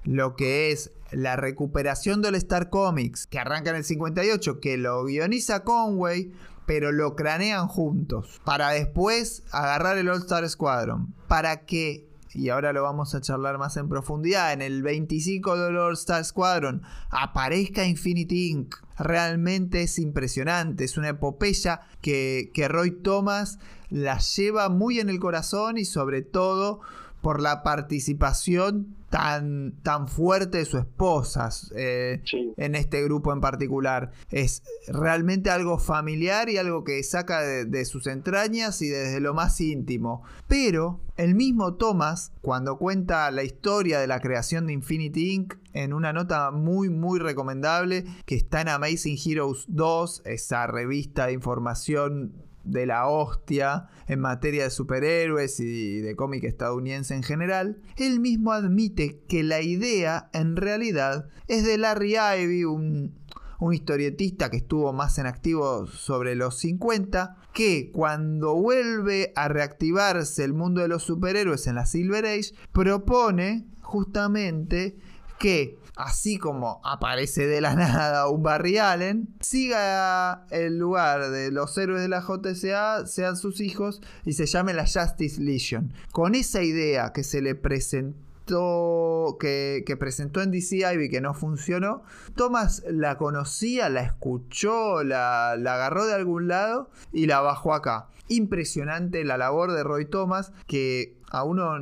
lo 0.03 0.35
que 0.35 0.71
es 0.71 0.91
la 1.11 1.35
recuperación 1.35 2.21
del 2.21 2.35
Star 2.35 2.69
Comics, 2.69 3.27
que 3.27 3.39
arranca 3.39 3.69
en 3.71 3.77
el 3.77 3.83
58, 3.83 4.59
que 4.59 4.77
lo 4.77 5.05
guioniza 5.05 5.63
Conway, 5.63 6.31
pero 6.65 6.91
lo 6.91 7.15
cranean 7.15 7.67
juntos, 7.67 8.39
para 8.45 8.69
después 8.69 9.43
agarrar 9.51 9.97
el 9.97 10.09
All 10.09 10.19
Star 10.19 10.47
Squadron, 10.47 11.13
para 11.27 11.65
que, 11.65 12.07
y 12.33 12.49
ahora 12.49 12.71
lo 12.71 12.83
vamos 12.83 13.13
a 13.13 13.21
charlar 13.21 13.57
más 13.57 13.75
en 13.77 13.89
profundidad, 13.89 14.53
en 14.53 14.61
el 14.61 14.81
25 14.81 15.57
del 15.57 15.77
All 15.77 15.93
Star 15.93 16.23
Squadron 16.23 16.81
aparezca 17.09 17.85
Infinity 17.85 18.51
Inc. 18.51 18.75
Realmente 18.97 19.81
es 19.81 19.99
impresionante, 19.99 20.83
es 20.83 20.97
una 20.97 21.09
epopeya 21.09 21.81
que, 22.01 22.51
que 22.53 22.67
Roy 22.67 22.91
Thomas 22.91 23.59
la 23.91 24.17
lleva 24.17 24.69
muy 24.69 24.99
en 24.99 25.09
el 25.09 25.19
corazón 25.19 25.77
y 25.77 25.85
sobre 25.85 26.23
todo 26.23 26.79
por 27.21 27.39
la 27.39 27.61
participación 27.61 28.95
tan, 29.11 29.73
tan 29.83 30.07
fuerte 30.07 30.57
de 30.59 30.65
su 30.65 30.79
esposa 30.79 31.49
eh, 31.75 32.21
Sí. 32.25 32.53
en 32.57 32.73
este 32.73 33.03
grupo 33.03 33.31
en 33.31 33.41
particular. 33.41 34.11
Es 34.31 34.63
realmente 34.87 35.51
algo 35.51 35.77
familiar 35.77 36.49
y 36.49 36.57
algo 36.57 36.83
que 36.83 37.03
saca 37.03 37.41
de, 37.41 37.65
de 37.65 37.85
sus 37.85 38.07
entrañas 38.07 38.81
y 38.81 38.87
desde 38.87 39.19
lo 39.19 39.35
más 39.35 39.61
íntimo. 39.61 40.23
Pero 40.47 41.01
el 41.17 41.35
mismo 41.35 41.75
Thomas, 41.75 42.31
cuando 42.41 42.77
cuenta 42.79 43.29
la 43.29 43.43
historia 43.43 43.99
de 43.99 44.07
la 44.07 44.19
creación 44.19 44.65
de 44.65 44.73
Infinity 44.73 45.33
Inc., 45.33 45.53
en 45.73 45.93
una 45.93 46.13
nota 46.13 46.49
muy 46.51 46.89
muy 46.89 47.19
recomendable 47.19 48.05
que 48.25 48.35
está 48.35 48.61
en 48.61 48.69
Amazing 48.69 49.17
Heroes 49.23 49.65
2, 49.67 50.23
esa 50.25 50.65
revista 50.67 51.27
de 51.27 51.33
información 51.33 52.33
de 52.63 52.85
la 52.85 53.07
hostia 53.07 53.87
en 54.07 54.19
materia 54.19 54.63
de 54.63 54.69
superhéroes 54.69 55.59
y 55.59 55.99
de 55.99 56.15
cómic 56.15 56.43
estadounidense 56.43 57.15
en 57.15 57.23
general, 57.23 57.81
él 57.97 58.19
mismo 58.19 58.51
admite 58.51 59.21
que 59.27 59.43
la 59.43 59.61
idea 59.61 60.29
en 60.33 60.55
realidad 60.55 61.29
es 61.47 61.65
de 61.65 61.77
Larry 61.77 62.15
Ivy, 62.17 62.65
un, 62.65 63.15
un 63.61 63.73
historietista 63.73 64.49
que 64.49 64.57
estuvo 64.57 64.91
más 64.91 65.19
en 65.19 65.27
activo 65.27 65.85
sobre 65.85 66.35
los 66.35 66.57
50, 66.57 67.37
que 67.53 67.91
cuando 67.91 68.55
vuelve 68.55 69.33
a 69.35 69.47
reactivarse 69.47 70.43
el 70.43 70.53
mundo 70.53 70.81
de 70.81 70.87
los 70.87 71.03
superhéroes 71.03 71.67
en 71.67 71.75
la 71.75 71.85
Silver 71.85 72.25
Age, 72.25 72.53
propone 72.71 73.67
justamente 73.81 74.97
que, 75.39 75.77
así 76.01 76.37
como 76.37 76.81
aparece 76.83 77.47
de 77.47 77.61
la 77.61 77.75
nada 77.75 78.27
un 78.27 78.43
Barry 78.43 78.77
Allen, 78.77 79.35
siga 79.39 80.45
el 80.49 80.77
lugar 80.77 81.29
de 81.29 81.51
los 81.51 81.77
héroes 81.77 82.01
de 82.01 82.09
la 82.09 82.21
JSA, 82.21 83.05
sean 83.05 83.37
sus 83.37 83.61
hijos, 83.61 84.01
y 84.25 84.33
se 84.33 84.45
llame 84.45 84.73
la 84.73 84.85
Justice 84.85 85.41
Legion. 85.41 85.93
Con 86.11 86.35
esa 86.35 86.63
idea 86.63 87.13
que 87.13 87.23
se 87.23 87.41
le 87.41 87.55
presentó, 87.55 89.37
que, 89.39 89.95
presentó 89.99 90.41
en 90.41 90.51
DC 90.51 90.77
Ivy 90.77 91.09
que 91.09 91.21
no 91.21 91.33
funcionó, 91.33 92.03
Thomas 92.35 92.83
la 92.87 93.17
conocía, 93.17 93.89
la 93.89 94.01
escuchó, 94.01 95.03
la, 95.03 95.55
la 95.57 95.75
agarró 95.75 96.05
de 96.05 96.13
algún 96.13 96.47
lado 96.47 96.89
y 97.13 97.27
la 97.27 97.41
bajó 97.41 97.73
acá. 97.73 98.07
Impresionante 98.27 99.23
la 99.25 99.37
labor 99.37 99.71
de 99.73 99.83
Roy 99.83 100.05
Thomas, 100.05 100.53
que 100.65 101.17
a 101.29 101.43
uno 101.43 101.77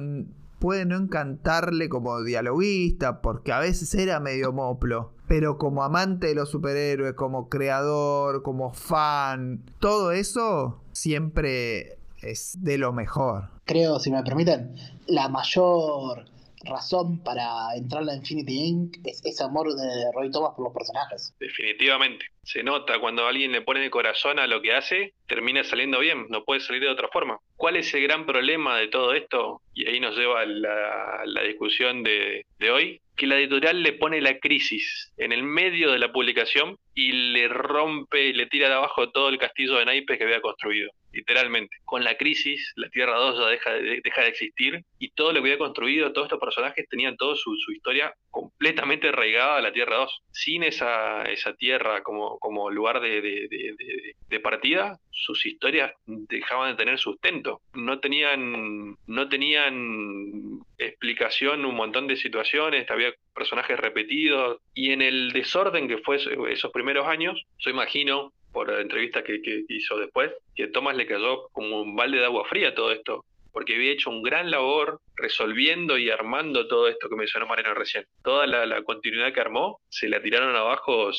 puede 0.60 0.86
no 0.86 0.98
encantarle 0.98 1.90
como 1.90 2.22
dialoguista, 2.24 3.22
porque 3.22 3.52
a 3.52 3.60
veces 3.60 3.94
era 3.96 4.20
medio 4.20 4.52
moplo. 4.52 5.14
Pero 5.28 5.58
como 5.58 5.84
amante 5.84 6.28
de 6.28 6.36
los 6.36 6.50
superhéroes, 6.50 7.14
como 7.14 7.50
creador, 7.50 8.44
como 8.44 8.74
fan, 8.74 9.64
todo 9.80 10.12
eso 10.12 10.82
siempre 10.92 11.98
es 12.22 12.58
de 12.62 12.78
lo 12.78 12.94
mejor. 12.94 13.50
Creo, 13.66 14.00
si 14.00 14.12
me 14.12 14.24
permiten, 14.24 14.76
la 15.08 15.30
mayor 15.30 16.26
razón 16.66 17.24
para 17.24 17.76
entrar 17.76 18.04
a 18.08 18.16
Infinity 18.16 18.68
Inc. 18.68 18.98
es 19.06 19.24
ese 19.26 19.44
amor 19.44 19.68
de 19.74 20.12
Roy 20.14 20.32
Thomas 20.32 20.54
por 20.56 20.66
los 20.66 20.74
personajes. 20.74 21.36
Definitivamente. 21.40 22.26
Se 22.44 22.64
nota 22.64 23.00
cuando 23.00 23.28
alguien 23.28 23.52
le 23.52 23.62
pone 23.62 23.84
el 23.84 23.92
corazón 23.92 24.40
a 24.40 24.48
lo 24.48 24.62
que 24.62 24.74
hace, 24.74 25.14
termina 25.28 25.64
saliendo 25.64 26.00
bien, 26.00 26.28
no 26.30 26.44
puede 26.44 26.62
salir 26.62 26.82
de 26.82 26.90
otra 26.90 27.08
forma. 27.10 27.38
¿Cuál 27.56 27.76
es 27.76 27.94
el 27.94 28.04
gran 28.04 28.26
problema 28.26 28.78
de 28.78 28.88
todo 28.88 29.14
esto? 29.14 29.62
Y 29.74 29.88
ahí 29.88 30.00
nos 30.00 30.18
lleva 30.18 30.46
la, 30.46 31.22
la 31.26 31.44
discusión 31.44 32.04
de, 32.04 32.46
de 32.58 32.72
hoy, 32.72 33.02
que 33.16 33.28
la 33.28 33.38
editorial 33.38 33.84
le 33.84 33.94
pone 33.94 34.22
la 34.22 34.40
crisis 34.40 35.12
en 35.18 35.32
el 35.32 35.44
medio 35.44 35.92
de 35.92 36.00
la 36.00 36.12
publicación 36.12 36.78
y 36.96 37.12
le 37.12 37.48
rompe 37.50 38.28
y 38.28 38.34
le 38.34 38.48
tira 38.48 38.70
de 38.70 38.76
abajo 38.76 39.12
todo 39.12 39.30
el 39.30 39.38
castillo 39.38 39.76
de 39.76 39.86
naipes 39.86 40.18
que 40.18 40.24
había 40.24 40.42
construido 40.42 40.90
literalmente. 41.12 41.78
Con 41.86 42.04
la 42.04 42.16
crisis, 42.16 42.74
la 42.76 42.90
Tierra 42.90 43.16
2 43.16 43.40
ya 43.40 43.48
deja 43.48 43.74
de, 43.74 44.02
deja 44.04 44.22
de 44.22 44.28
existir 44.28 44.84
y 45.00 45.10
todo 45.12 45.30
lo 45.32 45.42
que 45.42 45.50
había 45.50 45.58
construido, 45.58 46.12
todos 46.12 46.26
estos 46.26 46.40
personajes 46.40 46.88
tenían 46.90 47.18
toda 47.18 47.36
su, 47.36 47.56
historia 47.72 48.14
completamente 48.30 49.10
arraigada 49.10 49.58
a 49.58 49.62
la 49.62 49.72
Tierra 49.72 49.98
2. 49.98 50.22
Sin 50.32 50.64
esa, 50.64 51.24
esa 51.24 51.54
Tierra 51.54 52.04
como, 52.04 52.40
como 52.40 52.70
lugar 52.70 53.00
de, 53.02 53.22
de, 53.22 54.40
partida, 54.40 54.98
sus 55.12 55.46
historias 55.46 55.92
dejaban 56.06 56.72
de 56.72 56.78
tener 56.78 56.98
sustento. 56.98 57.62
No 57.74 58.00
tenían, 58.00 58.96
no 59.06 59.28
tenían 59.28 60.60
explicación 60.78 61.66
un 61.66 61.76
montón 61.76 62.08
de 62.08 62.16
situaciones, 62.16 62.90
había 62.90 63.14
personajes 63.34 63.78
repetidos 63.78 64.62
y 64.74 64.92
en 64.92 65.02
el 65.02 65.32
desorden 65.32 65.88
que 65.88 65.98
fue 66.00 66.18
esos 66.50 66.72
primeros 66.72 67.08
años, 67.08 67.44
yo 67.58 67.70
imagino 67.70 68.32
por 68.52 68.72
la 68.72 68.82
entrevista 68.82 69.24
que, 69.24 69.40
hizo 69.68 69.98
después, 69.98 70.32
que 70.56 70.68
Thomas 70.68 70.96
le 70.96 71.06
cayó 71.06 71.48
como 71.52 71.82
un 71.82 71.96
balde 71.96 72.18
de 72.18 72.26
agua 72.26 72.46
fría 72.50 72.74
todo 72.74 72.92
esto, 72.92 73.26
porque 73.52 73.76
había 73.76 73.92
hecho 73.92 74.10
un 74.10 74.22
gran 74.22 74.52
labor 74.52 75.02
resolviendo 75.16 75.98
y 75.98 76.10
armando 76.10 76.68
todo 76.68 76.88
esto 76.88 77.10
que 77.10 77.16
mencionó 77.16 77.48
Mariano 77.48 77.74
recién. 77.74 78.06
Toda 78.24 78.48
la, 78.48 78.82
continuidad 78.84 79.34
que 79.34 79.42
armó, 79.42 79.80
se 79.90 80.08
la 80.08 80.22
tiraron 80.22 80.56
abajo, 80.56 81.10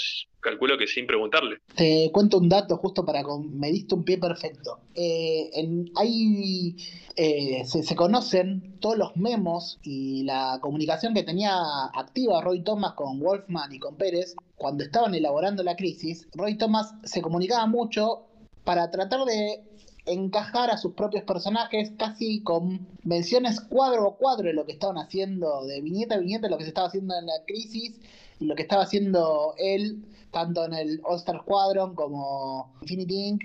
calculo 0.40 0.78
que 0.78 0.86
sin 0.86 1.06
preguntarle. 1.06 1.58
Te 1.74 2.10
cuento 2.12 2.38
un 2.38 2.48
dato 2.48 2.76
justo 2.76 3.04
para... 3.04 3.22
Me 3.50 3.70
diste 3.70 3.94
un 3.94 4.04
pie 4.04 4.18
perfecto. 4.18 4.80
Eh, 4.94 5.50
en, 5.52 5.90
hay, 5.96 6.76
eh, 7.16 7.62
se, 7.64 7.94
conocen 7.94 8.78
todos 8.80 8.96
los 8.96 9.16
memos 9.16 9.78
y 9.82 10.24
la 10.24 10.58
comunicación 10.62 11.12
que 11.12 11.22
tenía 11.22 11.52
activa 11.94 12.40
Roy 12.40 12.62
Thomas 12.62 12.94
con 12.94 13.20
Wolfman 13.20 13.72
y 13.72 13.78
con 13.78 13.96
Pérez 13.96 14.34
cuando 14.60 14.84
estaban 14.84 15.14
elaborando 15.14 15.62
la 15.62 15.74
crisis. 15.74 16.28
Roy 16.34 16.58
Thomas 16.58 16.94
se 17.04 17.22
comunicaba 17.22 17.66
mucho 17.66 18.26
para 18.62 18.90
tratar 18.90 19.24
de 19.24 19.64
encajar 20.04 20.70
a 20.70 20.76
sus 20.76 20.92
propios 20.92 21.24
personajes 21.24 21.92
casi 21.96 22.42
con 22.42 22.86
menciones 23.02 23.62
cuadro 23.62 24.06
a 24.06 24.16
cuadro 24.18 24.48
de 24.48 24.52
lo 24.52 24.66
que 24.66 24.72
estaban 24.72 24.98
haciendo, 24.98 25.64
de 25.64 25.80
viñeta 25.80 26.16
a 26.16 26.18
viñeta, 26.18 26.50
lo 26.50 26.58
que 26.58 26.64
se 26.64 26.68
estaba 26.68 26.88
haciendo 26.88 27.14
en 27.18 27.24
la 27.24 27.42
crisis 27.46 27.98
y 28.38 28.44
lo 28.44 28.54
que 28.54 28.62
estaba 28.62 28.82
haciendo 28.82 29.54
él, 29.56 30.04
tanto 30.30 30.66
en 30.66 30.74
el 30.74 31.00
All 31.04 31.16
Star 31.16 31.40
Squadron 31.40 31.94
como 31.94 32.74
Infinity 32.82 33.28
Inc., 33.28 33.42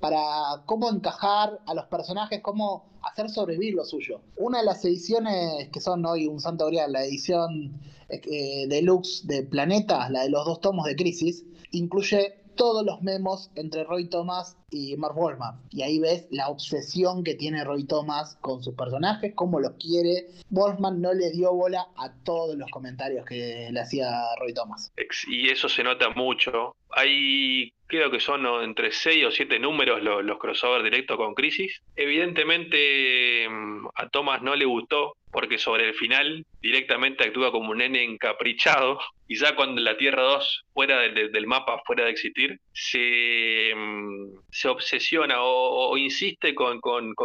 para 0.00 0.64
cómo 0.66 0.90
encajar 0.90 1.60
a 1.64 1.72
los 1.72 1.86
personajes, 1.86 2.40
cómo 2.42 2.84
hacer 3.02 3.30
sobrevivir 3.30 3.74
lo 3.74 3.86
suyo. 3.86 4.20
Una 4.36 4.58
de 4.58 4.66
las 4.66 4.84
ediciones 4.84 5.70
que 5.70 5.80
son 5.80 6.04
hoy 6.04 6.26
un 6.26 6.40
santo 6.40 6.66
grial, 6.66 6.92
la 6.92 7.04
edición 7.04 7.80
eh, 8.08 8.66
deluxe 8.68 9.26
de 9.26 9.42
Planeta, 9.42 10.08
la 10.10 10.22
de 10.22 10.30
los 10.30 10.44
dos 10.44 10.60
tomos 10.60 10.86
de 10.86 10.96
Crisis, 10.96 11.44
incluye 11.70 12.38
todos 12.58 12.84
los 12.84 13.00
memos 13.02 13.50
entre 13.54 13.84
Roy 13.84 14.10
Thomas 14.10 14.58
y 14.70 14.96
Mark 14.96 15.14
Wolfman. 15.14 15.62
Y 15.70 15.82
ahí 15.82 16.00
ves 16.00 16.26
la 16.30 16.48
obsesión 16.48 17.22
que 17.22 17.34
tiene 17.34 17.64
Roy 17.64 17.86
Thomas 17.86 18.36
con 18.42 18.62
sus 18.62 18.74
personajes, 18.74 19.32
cómo 19.34 19.60
los 19.60 19.74
quiere. 19.78 20.26
Wolfman 20.50 21.00
no 21.00 21.14
le 21.14 21.30
dio 21.30 21.54
bola 21.54 21.86
a 21.96 22.12
todos 22.24 22.56
los 22.56 22.68
comentarios 22.70 23.24
que 23.24 23.68
le 23.70 23.80
hacía 23.80 24.10
Roy 24.40 24.52
Thomas. 24.52 24.92
Y 25.28 25.48
eso 25.48 25.68
se 25.68 25.84
nota 25.84 26.10
mucho. 26.10 26.74
Hay, 26.90 27.72
creo 27.86 28.10
que 28.10 28.18
son 28.18 28.44
entre 28.64 28.90
6 28.90 29.26
o 29.26 29.30
7 29.30 29.60
números 29.60 30.02
los, 30.02 30.24
los 30.24 30.38
crossovers 30.38 30.84
directos 30.84 31.16
con 31.16 31.34
Crisis. 31.34 31.80
Evidentemente 31.94 33.48
mm, 33.48 33.86
a 33.94 34.08
Thomas 34.08 34.42
no 34.42 34.56
le 34.56 34.64
gustó 34.64 35.14
porque 35.30 35.58
sobre 35.58 35.88
el 35.88 35.94
final 35.94 36.44
directamente 36.60 37.24
actúa 37.24 37.52
como 37.52 37.70
un 37.70 37.78
nene 37.78 38.02
encaprichado 38.02 38.98
y 39.30 39.36
ya 39.36 39.54
cuando 39.54 39.82
la 39.82 39.98
Tierra 39.98 40.22
2 40.22 40.64
fuera 40.72 41.00
del 41.00 41.46
mapa, 41.46 41.82
fuera 41.84 42.06
de 42.06 42.10
existir, 42.10 42.58
se, 42.72 43.72
mm, 43.76 44.38
se 44.50 44.68
obsesiona 44.68 45.42
o, 45.42 45.96
insiste 45.98 46.54
con, 46.54 46.80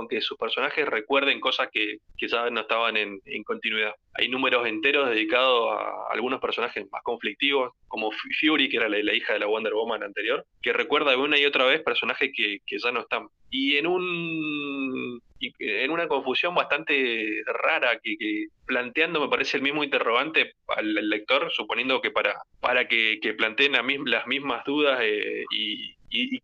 que 0.09 0.19
sus 0.19 0.37
personajes 0.37 0.85
recuerden 0.85 1.39
cosas 1.39 1.69
que, 1.71 1.99
ya 2.27 2.49
no 2.49 2.61
estaban 2.61 2.97
en, 2.97 3.21
continuidad. 3.45 3.93
Hay 4.13 4.29
números 4.29 4.65
enteros 4.67 5.09
dedicados 5.09 5.71
a 5.71 6.13
algunos 6.13 6.39
personajes 6.39 6.85
más 6.91 7.03
conflictivos, 7.03 7.73
como 7.87 8.11
Fury, 8.11 8.69
que 8.69 8.77
era 8.77 8.89
la, 8.89 9.13
hija 9.13 9.33
de 9.33 9.39
la 9.39 9.47
Wonder 9.47 9.73
Woman 9.73 10.03
anterior, 10.03 10.45
que 10.61 10.73
recuerda 10.73 11.17
una 11.17 11.37
y 11.37 11.45
otra 11.45 11.65
vez 11.65 11.81
personajes 11.83 12.31
que 12.35 12.59
ya 12.77 12.91
no 12.91 13.01
están. 13.01 13.27
Y 13.49 13.77
en 13.77 13.87
un 13.87 15.21
en 15.59 15.91
una 15.91 16.07
confusión 16.07 16.55
bastante 16.55 17.43
rara 17.45 17.99
que, 18.01 18.47
planteando 18.65 19.19
me 19.19 19.29
parece 19.29 19.57
el 19.57 19.63
mismo 19.63 19.83
interrogante 19.83 20.53
al, 20.67 20.93
lector, 21.09 21.51
suponiendo 21.51 22.01
que 22.01 22.11
para, 22.11 22.35
para 22.59 22.87
que, 22.87 23.19
planteen 23.37 23.73
las 24.05 24.27
mismas 24.27 24.63
dudas 24.65 24.99
eh, 25.01 25.43
y, 25.51 25.95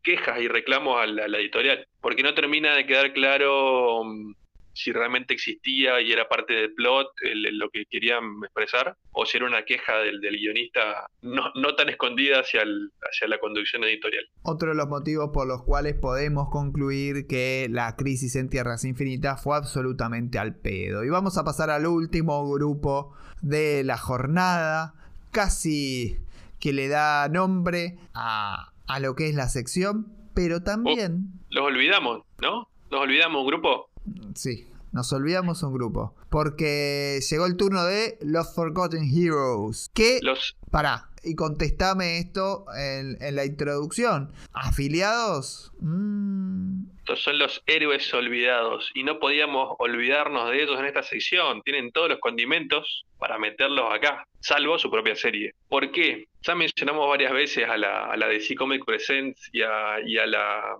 quejas 0.02 0.42
y 0.42 0.48
reclamos 0.48 1.00
a 1.00 1.06
la, 1.06 1.38
editorial, 1.38 1.86
porque 2.02 2.24
no 2.24 2.34
termina 2.34 2.76
de 2.76 2.88
quedar 2.88 3.14
claro 3.14 4.04
mm, 4.04 4.34
si 4.74 4.91
realmente 4.91 5.34
existía 5.34 6.02
y 6.02 6.12
era 6.12 6.28
parte 6.28 6.54
del 6.54 6.74
plot, 6.74 7.08
lo 7.52 7.70
que 7.70 7.86
querían 7.86 8.24
expresar, 8.44 8.96
o 9.12 9.26
si 9.26 9.38
era 9.38 9.48
una 9.48 9.64
queja 9.64 9.98
del, 9.98 10.20
guionista 10.22 11.08
no, 11.22 11.76
tan 11.76 11.90
escondida 11.90 12.40
hacia, 12.40 12.62
hacia 12.62 13.28
la 13.28 13.40
conducción 13.40 13.84
editorial. 13.84 14.26
Otro 14.44 14.70
de 14.70 14.76
los 14.76 14.88
motivos 14.88 15.32
por 15.34 15.48
los 15.48 15.64
cuales 15.64 15.96
podemos 15.96 16.50
concluir 16.50 17.28
que 17.28 17.68
la 17.70 17.96
crisis 17.96 18.36
en 18.36 18.50
Tierras 18.50 18.86
Infinitas 18.86 19.44
fue 19.44 19.58
absolutamente 19.58 20.40
al 20.40 20.56
pedo. 20.56 21.04
Y 21.04 21.10
vamos 21.10 21.38
a 21.38 21.44
pasar 21.44 21.70
al 21.70 21.86
último 21.86 22.50
grupo 22.50 23.14
de 23.41 23.84
la 23.84 23.98
jornada, 23.98 24.94
casi 25.32 26.18
que 26.60 26.74
le 26.74 26.88
da 26.88 27.28
nombre 27.30 27.98
a, 28.14 28.72
a 28.88 29.00
lo 29.00 29.16
que 29.16 29.30
es 29.30 29.36
la 29.36 29.48
sección, 29.48 30.08
pero 30.34 30.62
también... 30.64 31.32
Oh, 31.32 31.46
los 31.50 31.66
olvidamos, 31.66 32.24
¿no? 32.41 32.70
Nos 32.91 33.02
olvidamos, 33.02 33.46
grupo. 33.46 33.89
Sí, 34.36 34.68
nos 34.91 35.11
olvidamos 35.14 35.64
un 35.64 35.73
grupo. 35.73 36.15
Porque 36.30 37.19
llegó 37.27 37.45
el 37.45 37.57
turno 37.57 37.84
de 37.84 38.18
Los 38.22 38.53
Forgotten 38.53 39.03
Heroes. 39.03 39.90
Que. 39.94 40.19
Los. 40.22 40.56
Pará, 40.72 41.10
y 41.23 41.36
contestame 41.36 42.19
esto 42.19 42.65
en, 42.77 43.18
la 43.36 43.45
introducción. 43.45 44.31
¿Afiliados? 44.53 45.72
Mm. 45.80 46.84
Son 47.15 47.38
los 47.38 47.61
héroes 47.65 48.14
olvidados. 48.14 48.90
Y 48.94 49.03
no 49.03 49.19
podíamos 49.19 49.76
olvidarnos 49.80 50.49
de 50.49 50.64
ellos 50.64 50.80
en 50.80 50.86
esta 50.86 51.03
sección. 51.03 51.61
Tienen 51.64 51.91
todos 51.91 52.10
los 52.10 52.19
condimentos 52.19 53.06
para 53.18 53.38
meterlos 53.38 53.94
acá, 53.94 54.26
salvo 54.40 54.80
su 54.80 54.90
propia 54.90 55.15
serie. 55.15 55.53
¿Por 55.68 55.91
qué? 55.91 56.26
Ya 56.41 56.56
mencionamos 56.56 57.07
varias 57.10 57.34
veces 57.34 57.68
a 57.68 57.77
la, 57.77 58.06
a 58.06 58.15
la 58.15 58.27
DC 58.27 58.56
Comic 58.56 58.86
Presents 58.86 59.49
y 59.52 59.61
a, 59.61 59.99
la, 60.26 60.77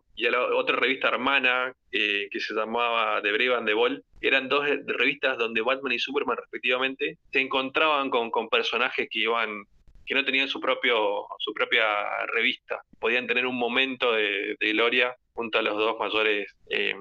otra 0.56 0.78
revista 0.78 1.10
hermana 1.10 1.74
eh, 1.92 2.28
que 2.32 2.40
se 2.40 2.54
llamaba 2.54 3.22
The 3.22 3.32
Brave 3.32 3.56
and 3.56 3.68
the 3.68 3.74
Ball. 3.74 4.04
Eran 4.22 4.48
dos 4.48 4.66
revistas 4.86 5.38
donde 5.38 5.62
Batman 5.62 5.94
y 5.94 6.00
Superman 6.00 6.38
respectivamente 6.38 7.18
se 7.32 7.42
encontraban 7.42 8.10
con, 8.10 8.32
con 8.32 8.48
personajes 8.50 9.08
que 9.12 9.20
iban 9.20 9.64
que 10.06 10.16
no 10.16 10.26
tenían 10.26 10.48
su 10.48 10.60
propio 10.60 11.28
su 11.38 11.54
propia 11.54 11.86
revista 12.34 12.82
podían 13.00 13.28
tener 13.28 13.46
un 13.46 13.56
momento 13.56 14.12
de, 14.12 14.58
gloria 14.60 15.16
junto 15.40 15.58
a 15.58 15.62
los 15.62 15.78
dos 15.78 15.98
mayores 15.98 16.54
eh, 16.70 16.94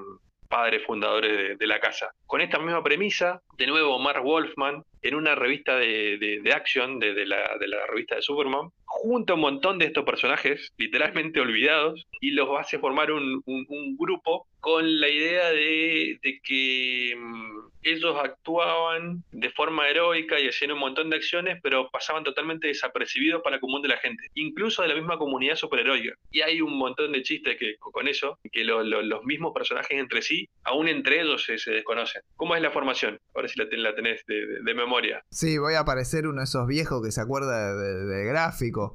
padres 0.49 0.85
fundadores 0.87 1.59
de, 1.59 1.67
la 1.67 1.81
casa. 1.81 2.13
Con 2.25 2.41
esta 2.41 2.61
misma 2.61 2.85
premisa, 2.85 3.43
de 3.57 3.67
nuevo 3.67 3.99
Mark 3.99 4.23
Wolfman, 4.23 4.85
en 5.03 5.15
una 5.17 5.35
revista 5.35 5.77
de, 5.77 6.19
de, 6.19 6.53
action 6.53 7.01
de, 7.01 7.27
la, 7.27 7.57
de 7.59 7.67
la 7.67 7.85
revista 7.89 8.15
de 8.15 8.23
Superman, 8.23 8.69
junta 8.85 9.35
un 9.35 9.41
montón 9.41 9.79
de 9.81 9.87
estos 9.87 10.05
personajes, 10.05 10.73
literalmente 10.79 11.41
olvidados, 11.41 12.07
y 12.21 12.31
los 12.31 12.49
hace 12.57 12.79
formar 12.79 13.11
un, 13.11 13.43
un, 13.45 13.97
grupo 13.99 14.47
con 14.61 15.01
la 15.01 15.09
idea 15.09 15.51
de, 15.51 16.19
de 16.23 16.41
que 16.43 17.15
mm, 17.17 17.69
ellos 17.83 18.17
actuaban 18.23 19.23
de 19.33 19.51
forma 19.51 19.89
heroica 19.89 20.39
y 20.39 20.49
hacían 20.49 20.73
un 20.73 20.79
montón 20.79 21.11
de 21.11 21.17
acciones, 21.17 21.59
pero 21.63 21.89
pasaban 21.91 22.25
totalmente 22.25 22.69
desapercibidos 22.69 23.43
para 23.43 23.57
el 23.57 23.61
común 23.61 23.83
de 23.83 23.89
la 23.89 23.97
gente, 23.99 24.29
incluso 24.35 24.83
de 24.83 24.89
la 24.89 24.95
misma 24.95 25.19
comunidad 25.19 25.57
superheroica. 25.57 26.15
Y 26.31 26.41
hay 26.41 26.61
un 26.61 26.77
montón 26.77 27.13
de 27.13 27.23
chistes 27.23 27.57
que, 27.59 27.77
con 27.79 28.09
eso, 28.09 28.39
que 28.51 28.65
los 28.65 29.25
mismos 29.25 29.53
personajes 29.55 29.99
entre 29.99 30.23
sí, 30.23 30.49
aún 30.65 30.89
entre 30.89 31.23
ellos 31.23 31.45
se, 31.45 31.71
desconocen. 31.71 32.23
¿Cómo 32.37 32.55
es 32.55 32.63
la 32.63 32.71
formación? 32.71 33.19
Ahora 33.35 33.49
si 33.49 33.59
la, 33.59 33.67
la 33.71 33.95
tenés 33.95 34.25
de, 34.27 34.75
memoria. 34.75 35.25
Sí, 35.31 35.59
voy 35.59 35.75
a 35.75 35.81
aparecer 35.81 36.27
uno 36.27 36.41
de 36.41 36.45
esos 36.45 36.67
viejos 36.67 37.03
que 37.05 37.11
se 37.11 37.21
acuerda 37.21 37.75
de, 37.75 38.25
gráfico. 38.25 38.95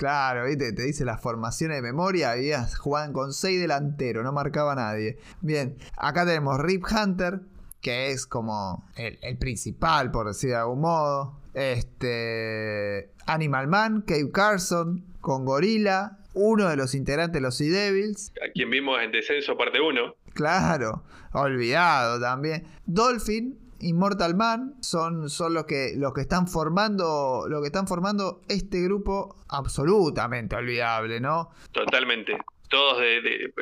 Claro, 0.00 0.46
¿viste? 0.46 0.72
te 0.72 0.84
dice 0.84 1.04
las 1.04 1.20
formaciones 1.20 1.76
de 1.76 1.82
memoria, 1.82 2.32
jugaban 2.78 3.12
con 3.12 3.34
seis 3.34 3.60
delanteros, 3.60 4.24
no 4.24 4.32
marcaba 4.32 4.74
nadie. 4.74 5.18
Bien, 5.42 5.76
acá 5.94 6.24
tenemos 6.24 6.58
Rip 6.58 6.86
Hunter, 6.90 7.40
que 7.82 8.10
es 8.10 8.24
como 8.24 8.88
el, 8.96 9.18
el 9.20 9.36
principal, 9.36 10.10
por 10.10 10.28
decir 10.28 10.48
de 10.50 10.56
algún 10.56 10.80
modo. 10.80 11.38
Este. 11.52 13.10
Animal 13.26 13.66
Man, 13.66 14.00
Cave 14.06 14.30
Carson, 14.32 15.04
con 15.20 15.44
Gorilla, 15.44 16.16
uno 16.32 16.70
de 16.70 16.76
los 16.76 16.94
integrantes 16.94 17.34
de 17.34 17.42
los 17.42 17.58
Sea 17.58 17.70
Devils. 17.70 18.32
A 18.42 18.50
quien 18.52 18.70
vimos 18.70 19.02
en 19.02 19.12
Descenso 19.12 19.58
parte 19.58 19.82
1. 19.82 20.14
Claro, 20.32 21.04
olvidado 21.34 22.18
también. 22.18 22.64
Dolphin, 22.86 23.58
Immortal 23.80 24.34
Man 24.34 24.74
son, 24.80 25.28
son 25.30 25.54
los 25.54 25.64
que 25.64 25.94
los 25.96 26.12
que 26.12 26.20
están 26.20 26.46
formando 26.46 27.46
lo 27.48 27.60
que 27.60 27.66
están 27.66 27.86
formando 27.86 28.40
este 28.48 28.82
grupo 28.82 29.36
absolutamente 29.48 30.56
olvidable, 30.56 31.20
¿no? 31.20 31.50
Totalmente. 31.72 32.38
Todos 32.70 33.00
de, 33.00 33.52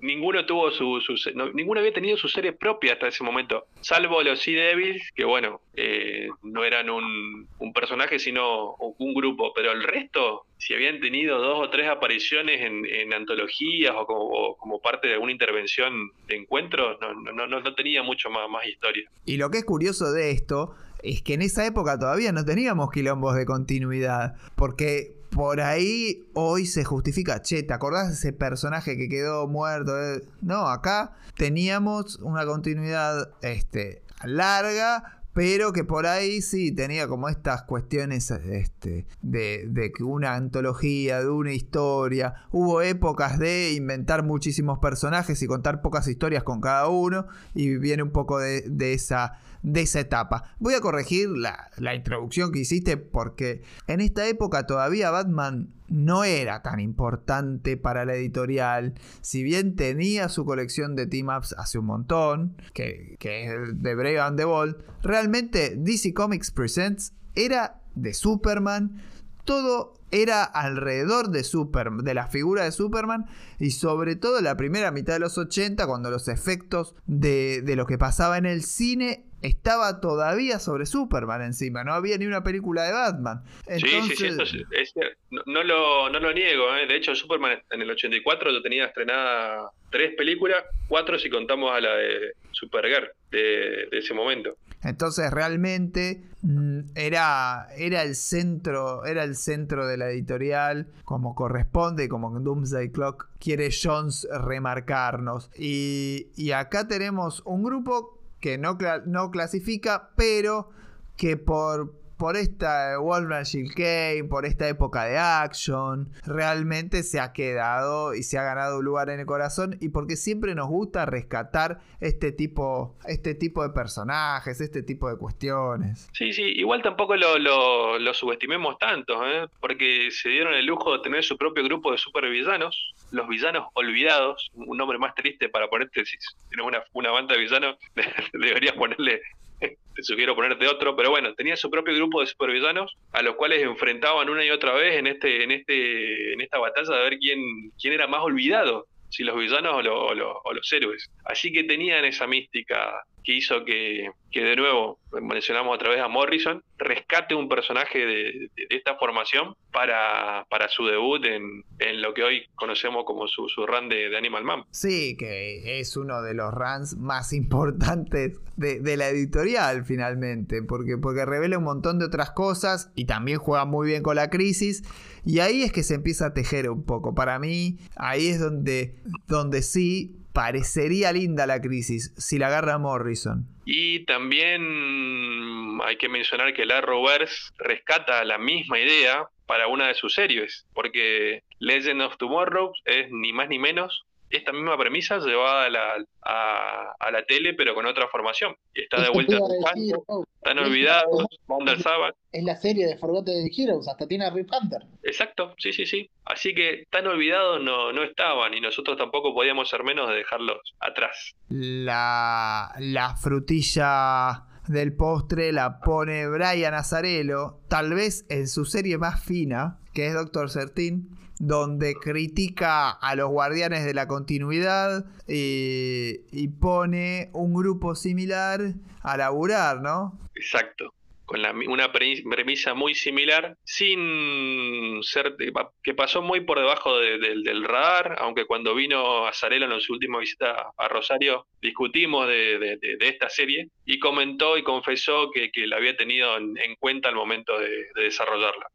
ninguno 0.00 0.44
tuvo 0.44 0.70
su, 0.70 1.00
su 1.00 1.14
ninguno 1.54 1.80
había 1.80 1.92
tenido 1.92 2.16
su 2.16 2.28
serie 2.28 2.52
propia 2.52 2.94
hasta 2.94 3.08
ese 3.08 3.24
momento, 3.24 3.64
salvo 3.80 4.22
los 4.22 4.40
Sea 4.40 4.66
Devils, 4.66 5.12
que 5.14 5.24
bueno, 5.24 5.60
eh, 5.74 6.28
no 6.42 6.64
eran 6.64 6.90
un, 6.90 7.46
un 7.58 7.72
personaje 7.72 8.18
sino 8.18 8.74
un 8.74 9.14
grupo, 9.14 9.52
pero 9.54 9.72
el 9.72 9.82
resto, 9.82 10.46
si 10.58 10.74
habían 10.74 11.00
tenido 11.00 11.38
dos 11.38 11.60
o 11.60 11.70
tres 11.70 11.88
apariciones 11.88 12.60
en, 12.60 13.12
antologías 13.12 13.94
o 13.96 14.06
como, 14.06 14.24
o 14.24 14.56
como 14.56 14.80
parte 14.80 15.08
de 15.08 15.14
alguna 15.14 15.32
intervención 15.32 16.10
de 16.26 16.36
encuentros, 16.36 16.98
no, 17.00 17.14
no, 17.14 17.46
no, 17.46 17.60
no 17.60 17.74
tenía 17.74 18.02
mucho 18.02 18.28
más, 18.30 18.48
más 18.50 18.66
historia. 18.66 19.08
Y 19.24 19.36
lo 19.36 19.50
que 19.50 19.58
es 19.58 19.64
curioso 19.64 20.12
de 20.12 20.30
esto 20.30 20.74
es 21.02 21.22
que 21.22 21.34
en 21.34 21.42
esa 21.42 21.66
época 21.66 21.98
todavía 21.98 22.32
no 22.32 22.44
teníamos 22.44 22.90
quilombos 22.90 23.36
de 23.36 23.46
continuidad, 23.46 24.34
porque 24.56 25.17
por 25.30 25.60
ahí 25.60 26.28
hoy 26.34 26.66
se 26.66 26.84
justifica, 26.84 27.42
che, 27.42 27.62
¿te 27.62 27.74
acordás 27.74 28.08
de 28.08 28.14
ese 28.14 28.32
personaje 28.32 28.96
que 28.96 29.08
quedó 29.08 29.46
muerto? 29.46 29.98
eh? 30.00 30.22
No, 30.40 30.68
acá 30.68 31.16
teníamos 31.36 32.16
una 32.16 32.46
continuidad 32.46 33.30
este, 33.42 34.02
larga, 34.24 35.14
pero 35.34 35.72
que 35.72 35.84
por 35.84 36.06
ahí 36.06 36.42
sí 36.42 36.72
tenía 36.72 37.06
como 37.06 37.28
estas 37.28 37.62
cuestiones 37.62 38.28
este, 38.32 39.06
de, 39.22 39.66
de 39.68 39.92
una 40.00 40.34
antología, 40.34 41.20
de 41.20 41.28
una 41.28 41.52
historia. 41.52 42.34
Hubo 42.50 42.82
épocas 42.82 43.38
de 43.38 43.72
inventar 43.72 44.24
muchísimos 44.24 44.80
personajes 44.80 45.40
y 45.40 45.46
contar 45.46 45.80
pocas 45.80 46.08
historias 46.08 46.42
con 46.42 46.60
cada 46.60 46.88
uno, 46.88 47.26
y 47.54 47.76
viene 47.76 48.02
un 48.02 48.10
poco 48.10 48.40
de, 48.40 48.62
de 48.62 48.94
esa, 48.94 49.38
de 49.62 49.82
esa 49.82 50.00
etapa. 50.00 50.54
Voy 50.58 50.74
a 50.74 50.80
corregir 50.80 51.28
la, 51.30 51.70
la 51.78 51.94
introducción 51.94 52.52
que 52.52 52.60
hiciste 52.60 52.96
porque 52.96 53.62
en 53.86 54.00
esta 54.00 54.26
época 54.26 54.66
todavía 54.66 55.10
Batman 55.10 55.72
no 55.88 56.24
era 56.24 56.62
tan 56.62 56.80
importante 56.80 57.76
para 57.76 58.04
la 58.04 58.14
editorial. 58.14 58.94
Si 59.20 59.42
bien 59.42 59.74
tenía 59.74 60.28
su 60.28 60.44
colección 60.44 60.94
de 60.96 61.06
team-ups 61.06 61.54
hace 61.58 61.78
un 61.78 61.86
montón, 61.86 62.56
que, 62.74 63.16
que 63.18 63.46
es 63.46 63.82
de 63.82 63.94
Brave 63.94 64.20
and 64.20 64.38
the 64.38 64.44
Bold, 64.44 64.76
realmente 65.02 65.74
DC 65.76 66.12
Comics 66.14 66.50
Presents 66.50 67.14
era 67.34 67.80
de 67.94 68.14
Superman. 68.14 69.02
Todo 69.44 69.94
era 70.10 70.44
alrededor 70.44 71.30
de 71.30 71.44
Super, 71.44 71.90
de 71.90 72.14
la 72.14 72.28
figura 72.28 72.64
de 72.64 72.72
Superman 72.72 73.26
y 73.58 73.72
sobre 73.72 74.16
todo 74.16 74.40
la 74.40 74.56
primera 74.56 74.90
mitad 74.90 75.14
de 75.14 75.18
los 75.20 75.36
80 75.36 75.86
cuando 75.86 76.10
los 76.10 76.28
efectos 76.28 76.94
de, 77.06 77.62
de 77.62 77.76
lo 77.76 77.86
que 77.86 77.98
pasaba 77.98 78.38
en 78.38 78.46
el 78.46 78.62
cine 78.62 79.27
estaba 79.42 80.00
todavía 80.00 80.58
sobre 80.58 80.86
Superman 80.86 81.42
encima, 81.42 81.84
no 81.84 81.92
había 81.94 82.18
ni 82.18 82.26
una 82.26 82.42
película 82.42 82.82
de 82.84 82.92
Batman. 82.92 83.42
Sí, 83.76 83.86
sí, 83.88 84.16
sí, 84.16 84.26
esto 84.26 84.42
es- 84.42 84.54
es 84.72 84.94
cier- 84.94 85.16
no, 85.30 85.42
no 85.46 85.62
lo, 85.62 86.10
no 86.10 86.18
lo 86.20 86.32
niego. 86.32 86.74
¿eh? 86.76 86.86
De 86.86 86.96
hecho, 86.96 87.14
Superman 87.14 87.58
en 87.70 87.82
el 87.82 87.90
84 87.90 88.50
yo 88.52 88.62
tenía 88.62 88.86
estrenada 88.86 89.70
tres 89.90 90.14
películas, 90.16 90.62
cuatro 90.88 91.18
si 91.18 91.30
contamos 91.30 91.72
a 91.72 91.80
la 91.80 91.94
de 91.94 92.32
Supergirl 92.52 93.08
de, 93.30 93.86
de 93.90 93.98
ese 93.98 94.12
momento. 94.14 94.56
Entonces 94.82 95.30
realmente 95.32 96.22
mm, 96.42 96.80
era, 96.94 97.66
era 97.76 98.02
el 98.02 98.14
centro, 98.14 99.04
era 99.04 99.24
el 99.24 99.34
centro 99.34 99.86
de 99.86 99.96
la 99.96 100.10
editorial, 100.10 100.86
como 101.04 101.34
corresponde, 101.34 102.08
como 102.08 102.30
Doomsday 102.38 102.90
Clock 102.90 103.28
quiere 103.40 103.70
Jones 103.70 104.26
remarcarnos. 104.30 105.50
Y, 105.56 106.28
y 106.36 106.52
acá 106.52 106.86
tenemos 106.86 107.42
un 107.44 107.62
grupo 107.62 108.17
que 108.40 108.58
no, 108.58 108.78
no 109.06 109.30
clasifica, 109.30 110.10
pero 110.16 110.70
que 111.16 111.36
por, 111.36 111.94
por 112.18 112.36
esta 112.36 112.98
Wolfman 112.98 113.44
Shield 113.44 113.74
Kane, 113.74 114.24
por 114.28 114.44
esta 114.44 114.68
época 114.68 115.04
de 115.04 115.16
action, 115.18 116.10
realmente 116.26 117.04
se 117.04 117.20
ha 117.20 117.32
quedado 117.32 118.14
y 118.14 118.24
se 118.24 118.38
ha 118.38 118.42
ganado 118.42 118.78
un 118.78 118.84
lugar 118.84 119.08
en 119.08 119.20
el 119.20 119.26
corazón 119.26 119.78
y 119.80 119.90
porque 119.90 120.16
siempre 120.16 120.54
nos 120.54 120.68
gusta 120.68 121.06
rescatar 121.06 121.78
este 122.00 122.32
tipo, 122.32 122.96
este 123.06 123.34
tipo 123.34 123.62
de 123.62 123.70
personajes, 123.70 124.60
este 124.60 124.82
tipo 124.82 125.08
de 125.08 125.16
cuestiones. 125.16 126.08
Sí, 126.12 126.32
sí, 126.32 126.42
igual 126.42 126.82
tampoco 126.82 127.16
lo, 127.16 127.38
lo, 127.38 127.98
lo 127.98 128.14
subestimemos 128.14 128.78
tanto, 128.78 129.24
¿eh? 129.24 129.48
porque 129.60 130.10
se 130.10 130.28
dieron 130.28 130.54
el 130.54 130.66
lujo 130.66 130.92
de 130.96 131.02
tener 131.02 131.22
su 131.22 131.36
propio 131.36 131.62
grupo 131.62 131.92
de 131.92 131.98
supervillanos, 131.98 132.92
los 133.12 133.28
villanos 133.28 133.68
olvidados, 133.74 134.50
un 134.54 134.76
nombre 134.76 134.98
más 134.98 135.14
triste 135.14 135.48
para 135.48 135.68
ponerte, 135.68 136.04
si 136.04 136.16
tienes 136.50 136.66
una, 136.66 136.82
una 136.92 137.10
banda 137.10 137.34
de 137.34 137.40
villanos, 137.40 137.76
deberías 138.32 138.74
ponerle, 138.74 139.22
te 139.94 140.02
sugiero 140.02 140.34
ponerte 140.34 140.66
otro, 140.68 140.94
pero 140.96 141.10
bueno, 141.10 141.34
tenía 141.34 141.56
su 141.56 141.70
propio 141.70 141.94
grupo 141.94 142.20
de 142.20 142.26
supervillanos 142.26 142.94
a 143.12 143.22
los 143.22 143.36
cuales 143.36 143.62
enfrentaban 143.62 144.28
una 144.28 144.44
y 144.44 144.50
otra 144.50 144.72
vez 144.74 144.96
en 144.96 145.06
este, 145.08 145.42
en 145.44 145.50
este, 145.52 146.32
en 146.34 146.40
esta 146.40 146.58
batalla 146.58 146.96
de 146.96 147.02
ver 147.02 147.18
quién, 147.18 147.40
quién 147.80 147.92
era 147.94 148.06
más 148.06 148.20
olvidado, 148.22 148.86
si 149.08 149.24
los 149.24 149.36
villanos 149.36 149.74
o, 149.74 149.82
lo- 149.82 150.04
o 150.06 150.14
lo- 150.14 150.40
o 150.44 150.52
los 150.52 150.72
héroes. 150.72 151.10
Así 151.24 151.50
que 151.52 151.64
tenían 151.64 152.04
esa 152.04 152.26
mística 152.26 153.02
que 153.28 153.34
hizo 153.34 153.62
que, 153.62 154.08
que 154.32 154.40
de 154.42 154.56
nuevo, 154.56 154.98
mencionamos 155.20 155.74
otra 155.74 155.90
vez 155.90 156.00
a 156.00 156.08
Morrison, 156.08 156.62
rescate 156.78 157.34
un 157.34 157.46
personaje 157.46 157.98
de, 157.98 158.14
de- 158.56 158.66
esta 158.70 158.96
formación 158.96 159.54
para, 159.70 160.46
para 160.48 160.68
su 160.70 160.86
debut 160.86 161.22
en, 161.26 161.62
en 161.78 162.00
lo 162.00 162.14
que 162.14 162.22
hoy 162.22 162.46
conocemos 162.54 163.04
como 163.04 163.28
su, 163.28 163.46
su 163.50 163.66
run 163.66 163.90
de, 163.90 164.08
de 164.08 164.16
Animal 164.16 164.44
Man. 164.44 164.64
Sí, 164.70 165.14
que 165.18 165.78
es 165.78 165.94
uno 165.98 166.22
de 166.22 166.32
los 166.32 166.54
runs 166.54 166.96
más 166.96 167.34
importantes 167.34 168.40
de, 168.56 168.80
de 168.80 168.96
la 168.96 169.08
editorial 169.08 169.84
finalmente, 169.84 170.62
porque, 170.62 170.96
porque 170.96 171.26
revela 171.26 171.58
un 171.58 171.64
montón 171.64 171.98
de 171.98 172.06
otras 172.06 172.30
cosas 172.30 172.90
y 172.94 173.04
también 173.04 173.36
juega 173.36 173.66
muy 173.66 173.88
bien 173.88 174.02
con 174.02 174.16
la 174.16 174.30
crisis. 174.30 174.82
Y 175.26 175.40
ahí 175.40 175.64
es 175.64 175.70
que 175.72 175.82
se 175.82 175.96
empieza 175.96 176.28
a 176.28 176.32
tejer 176.32 176.70
un 176.70 176.82
poco. 176.86 177.14
Para 177.14 177.38
mí, 177.38 177.76
ahí 177.96 178.28
es 178.28 178.40
donde, 178.40 178.94
donde 179.26 179.60
sí 179.60 180.14
parecería 180.38 181.12
linda 181.12 181.48
la 181.48 181.60
crisis, 181.60 182.14
si 182.16 182.38
la 182.38 182.46
agarra 182.46 182.78
Morrison. 182.78 183.44
Y 183.64 184.04
también 184.04 185.80
hay 185.84 185.96
que 185.96 186.08
mencionar 186.08 186.54
que 186.54 186.62
el 186.62 186.70
Arrowverse 186.70 187.50
rescata 187.58 188.22
la 188.22 188.38
misma 188.38 188.78
idea 188.78 189.26
para 189.46 189.66
una 189.66 189.88
de 189.88 189.94
sus 189.94 190.14
series, 190.14 190.64
porque 190.74 191.42
Legend 191.58 192.02
of 192.02 192.18
Tomorrow 192.18 192.70
es 192.84 193.08
ni 193.10 193.32
más 193.32 193.48
ni 193.48 193.58
menos 193.58 194.06
esta 194.30 194.52
misma 194.52 194.76
premisa 194.76 195.18
llevada 195.18 195.64
a 195.64 195.70
la, 195.70 196.04
a, 196.22 196.94
a 196.98 197.10
la 197.10 197.24
tele, 197.24 197.54
pero 197.54 197.74
con 197.74 197.86
otra 197.86 198.08
formación. 198.08 198.54
Y 198.74 198.82
está 198.82 199.00
de 199.02 199.08
vuelta 199.10 199.36
decir, 199.74 199.94
oh, 200.06 200.24
están 200.36 200.58
es- 200.58 200.66
olvidados, 200.66 201.26
al 201.66 201.82
Sabbath. 201.82 202.14
Es 202.32 202.44
la 202.44 202.56
serie 202.56 202.86
de 202.86 202.96
Forgotten 202.98 203.48
Heroes, 203.56 203.88
hasta 203.88 204.06
tiene 204.06 204.26
a 204.26 204.30
Rip 204.30 204.48
Hunter. 204.52 204.82
Exacto, 205.02 205.54
sí, 205.58 205.72
sí, 205.72 205.86
sí. 205.86 206.10
Así 206.24 206.54
que 206.54 206.84
tan 206.90 207.06
olvidados 207.06 207.62
no, 207.62 207.92
no 207.92 208.02
estaban 208.02 208.52
y 208.54 208.60
nosotros 208.60 208.98
tampoco 208.98 209.32
podíamos 209.32 209.68
ser 209.70 209.82
menos 209.82 210.08
de 210.10 210.16
dejarlos 210.16 210.58
atrás. 210.78 211.34
La, 211.48 212.72
la 212.78 213.16
frutilla 213.16 214.44
del 214.68 214.94
postre 214.94 215.50
la 215.52 215.80
pone 215.80 216.28
Brian 216.28 216.74
Azarello, 216.74 217.60
tal 217.68 217.94
vez 217.94 218.26
en 218.28 218.46
su 218.48 218.66
serie 218.66 218.98
más 218.98 219.24
fina, 219.24 219.78
que 219.94 220.06
es 220.08 220.14
Doctor 220.14 220.50
Certín, 220.50 221.08
donde 221.38 221.94
critica 221.94 222.90
a 222.90 223.14
los 223.14 223.28
guardianes 223.30 223.84
de 223.84 223.94
la 223.94 224.08
continuidad 224.08 225.04
y, 225.28 226.16
y 226.32 226.48
pone 226.48 227.30
un 227.32 227.54
grupo 227.54 227.94
similar 227.94 228.60
a 229.02 229.16
laburar, 229.16 229.80
¿no? 229.80 230.18
Exacto. 230.34 230.92
Con 231.24 231.42
la, 231.42 231.52
una 231.52 231.92
pre- 231.92 232.22
premisa 232.28 232.72
muy 232.72 232.94
similar, 232.94 233.54
sin 233.62 235.02
ser. 235.02 235.36
que 235.82 235.92
pasó 235.94 236.22
muy 236.22 236.40
por 236.40 236.58
debajo 236.58 236.98
de- 236.98 237.18
del- 237.18 237.42
del 237.44 237.64
radar, 237.64 238.16
aunque 238.18 238.46
cuando 238.46 238.74
vino 238.74 239.26
Azarelo 239.26 239.72
en 239.72 239.80
su 239.80 239.92
última 239.92 240.18
visita 240.18 240.72
a 240.76 240.88
Rosario, 240.88 241.46
discutimos 241.60 242.26
de, 242.26 242.78
esta 243.00 243.28
serie 243.28 243.68
y 243.84 243.98
comentó 243.98 244.56
y 244.56 244.62
confesó 244.62 245.30
que, 245.32 245.50
que 245.50 245.66
la 245.66 245.76
había 245.76 245.96
tenido 245.96 246.36
en, 246.38 246.56
en 246.58 246.74
cuenta 246.76 247.10
al 247.10 247.14
momento 247.14 247.58
de, 247.58 247.68
de 247.94 248.02
desarrollarla. 248.04 248.66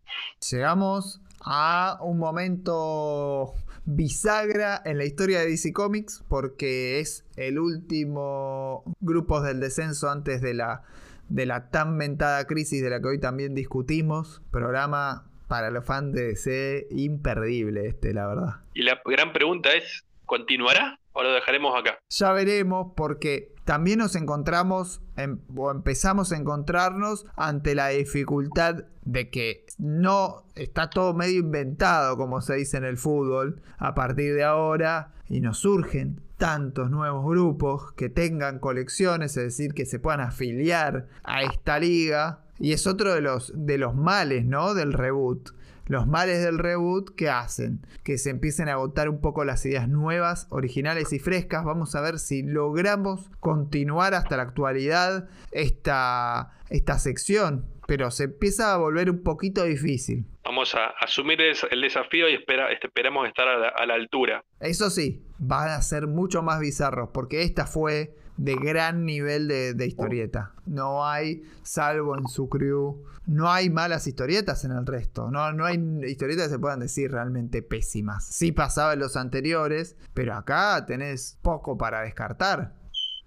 Llegamos 0.51 1.19
a 1.43 1.97
un 2.01 2.17
momento 2.17 3.53
bisagra 3.85 4.81
en 4.85 4.97
la 4.97 5.05
historia 5.05 5.39
de 5.39 5.49
DC 5.49 5.73
Comics 5.73 6.23
porque 6.29 6.99
es 6.99 7.25
el 7.35 7.59
último 7.59 8.83
grupo 9.01 9.41
del 9.41 9.59
descenso 9.59 10.09
antes 10.09 10.41
de 10.41 10.53
la, 10.53 10.83
de 11.29 11.45
la 11.45 11.69
tan 11.69 11.97
mentada 11.97 12.45
crisis 12.47 12.81
de 12.81 12.89
la 12.89 13.01
que 13.01 13.07
hoy 13.07 13.19
también 13.19 13.55
discutimos. 13.55 14.41
Programa 14.51 15.25
para 15.47 15.69
los 15.69 15.85
fans 15.85 16.13
de 16.13 16.27
DC 16.29 16.87
imperdible 16.91 17.87
este, 17.87 18.13
la 18.13 18.27
verdad. 18.27 18.55
Y 18.73 18.83
la 18.83 19.01
gran 19.05 19.33
pregunta 19.33 19.73
es: 19.73 20.03
¿continuará 20.25 20.99
o 21.11 21.23
lo 21.23 21.33
dejaremos 21.33 21.77
acá? 21.77 21.99
Ya 22.09 22.31
veremos 22.31 22.93
porque 22.95 23.52
también 23.65 23.99
nos 23.99 24.15
encontramos 24.15 25.01
em- 25.15 25.39
o 25.55 25.71
empezamos 25.71 26.31
a 26.31 26.37
encontrarnos 26.37 27.25
ante 27.35 27.75
la 27.75 27.89
dificultad 27.89 28.85
de 29.05 29.29
que 29.29 29.65
no 29.77 30.45
está 30.55 30.89
todo 30.89 31.13
medio 31.13 31.39
inventado, 31.39 32.17
como 32.17 32.41
se 32.41 32.55
dice 32.55 32.77
en 32.77 32.85
el 32.85 32.97
fútbol, 32.97 33.61
a 33.77 33.93
partir 33.95 34.33
de 34.33 34.43
ahora, 34.43 35.13
y 35.29 35.39
nos 35.39 35.59
surgen 35.59 36.21
tantos 36.37 36.89
nuevos 36.89 37.25
grupos 37.25 37.93
que 37.93 38.09
tengan 38.09 38.59
colecciones, 38.59 39.37
es 39.37 39.43
decir, 39.43 39.73
que 39.73 39.85
se 39.85 39.99
puedan 39.99 40.21
afiliar 40.21 41.07
a 41.23 41.43
esta 41.43 41.79
liga. 41.79 42.39
Y 42.59 42.73
es 42.73 42.85
otro 42.85 43.13
de 43.13 43.21
los, 43.21 43.51
de 43.55 43.77
los 43.77 43.95
males, 43.95 44.45
¿no? 44.45 44.73
Del 44.73 44.93
reboot. 44.93 45.51
Los 45.85 46.07
males 46.07 46.43
del 46.43 46.59
reboot 46.59 47.15
que 47.15 47.29
hacen 47.29 47.85
que 48.03 48.17
se 48.17 48.29
empiecen 48.29 48.69
a 48.69 48.73
agotar 48.73 49.09
un 49.09 49.21
poco 49.21 49.45
las 49.45 49.65
ideas 49.65 49.87
nuevas, 49.89 50.47
originales 50.49 51.13
y 51.13 51.19
frescas. 51.19 51.63
Vamos 51.63 51.95
a 51.95 52.01
ver 52.01 52.19
si 52.19 52.43
logramos 52.43 53.29
continuar 53.39 54.13
hasta 54.13 54.37
la 54.37 54.43
actualidad 54.43 55.29
esta, 55.51 56.51
esta 56.69 56.99
sección. 56.99 57.65
Pero 57.85 58.11
se 58.11 58.25
empieza 58.25 58.73
a 58.73 58.77
volver 58.77 59.09
un 59.09 59.23
poquito 59.23 59.63
difícil. 59.63 60.25
Vamos 60.45 60.73
a 60.75 60.87
asumir 61.01 61.39
el 61.41 61.81
desafío 61.81 62.29
y 62.29 62.33
espera, 62.33 62.71
este, 62.71 62.87
esperemos 62.87 63.27
estar 63.27 63.47
a 63.47 63.57
la, 63.57 63.67
a 63.69 63.85
la 63.85 63.95
altura. 63.95 64.43
Eso 64.59 64.89
sí, 64.89 65.21
van 65.37 65.69
a 65.69 65.81
ser 65.81 66.07
mucho 66.07 66.41
más 66.43 66.59
bizarros 66.59 67.09
porque 67.13 67.41
esta 67.41 67.65
fue 67.65 68.15
de 68.37 68.55
gran 68.55 69.05
nivel 69.05 69.47
de, 69.47 69.73
de 69.73 69.85
historieta. 69.87 70.53
No 70.65 71.05
hay, 71.05 71.43
salvo 71.61 72.17
en 72.17 72.27
su 72.27 72.49
crew, 72.49 73.03
no 73.27 73.51
hay 73.51 73.69
malas 73.69 74.07
historietas 74.07 74.65
en 74.65 74.71
el 74.71 74.85
resto. 74.85 75.29
No, 75.31 75.51
no 75.53 75.65
hay 75.65 75.77
historietas 76.07 76.47
que 76.47 76.53
se 76.53 76.59
puedan 76.59 76.79
decir 76.79 77.11
realmente 77.11 77.61
pésimas. 77.61 78.25
Sí 78.27 78.51
pasaba 78.51 78.93
en 78.93 78.99
los 78.99 79.15
anteriores, 79.17 79.95
pero 80.13 80.33
acá 80.33 80.85
tenés 80.85 81.37
poco 81.41 81.77
para 81.77 82.01
descartar. 82.01 82.73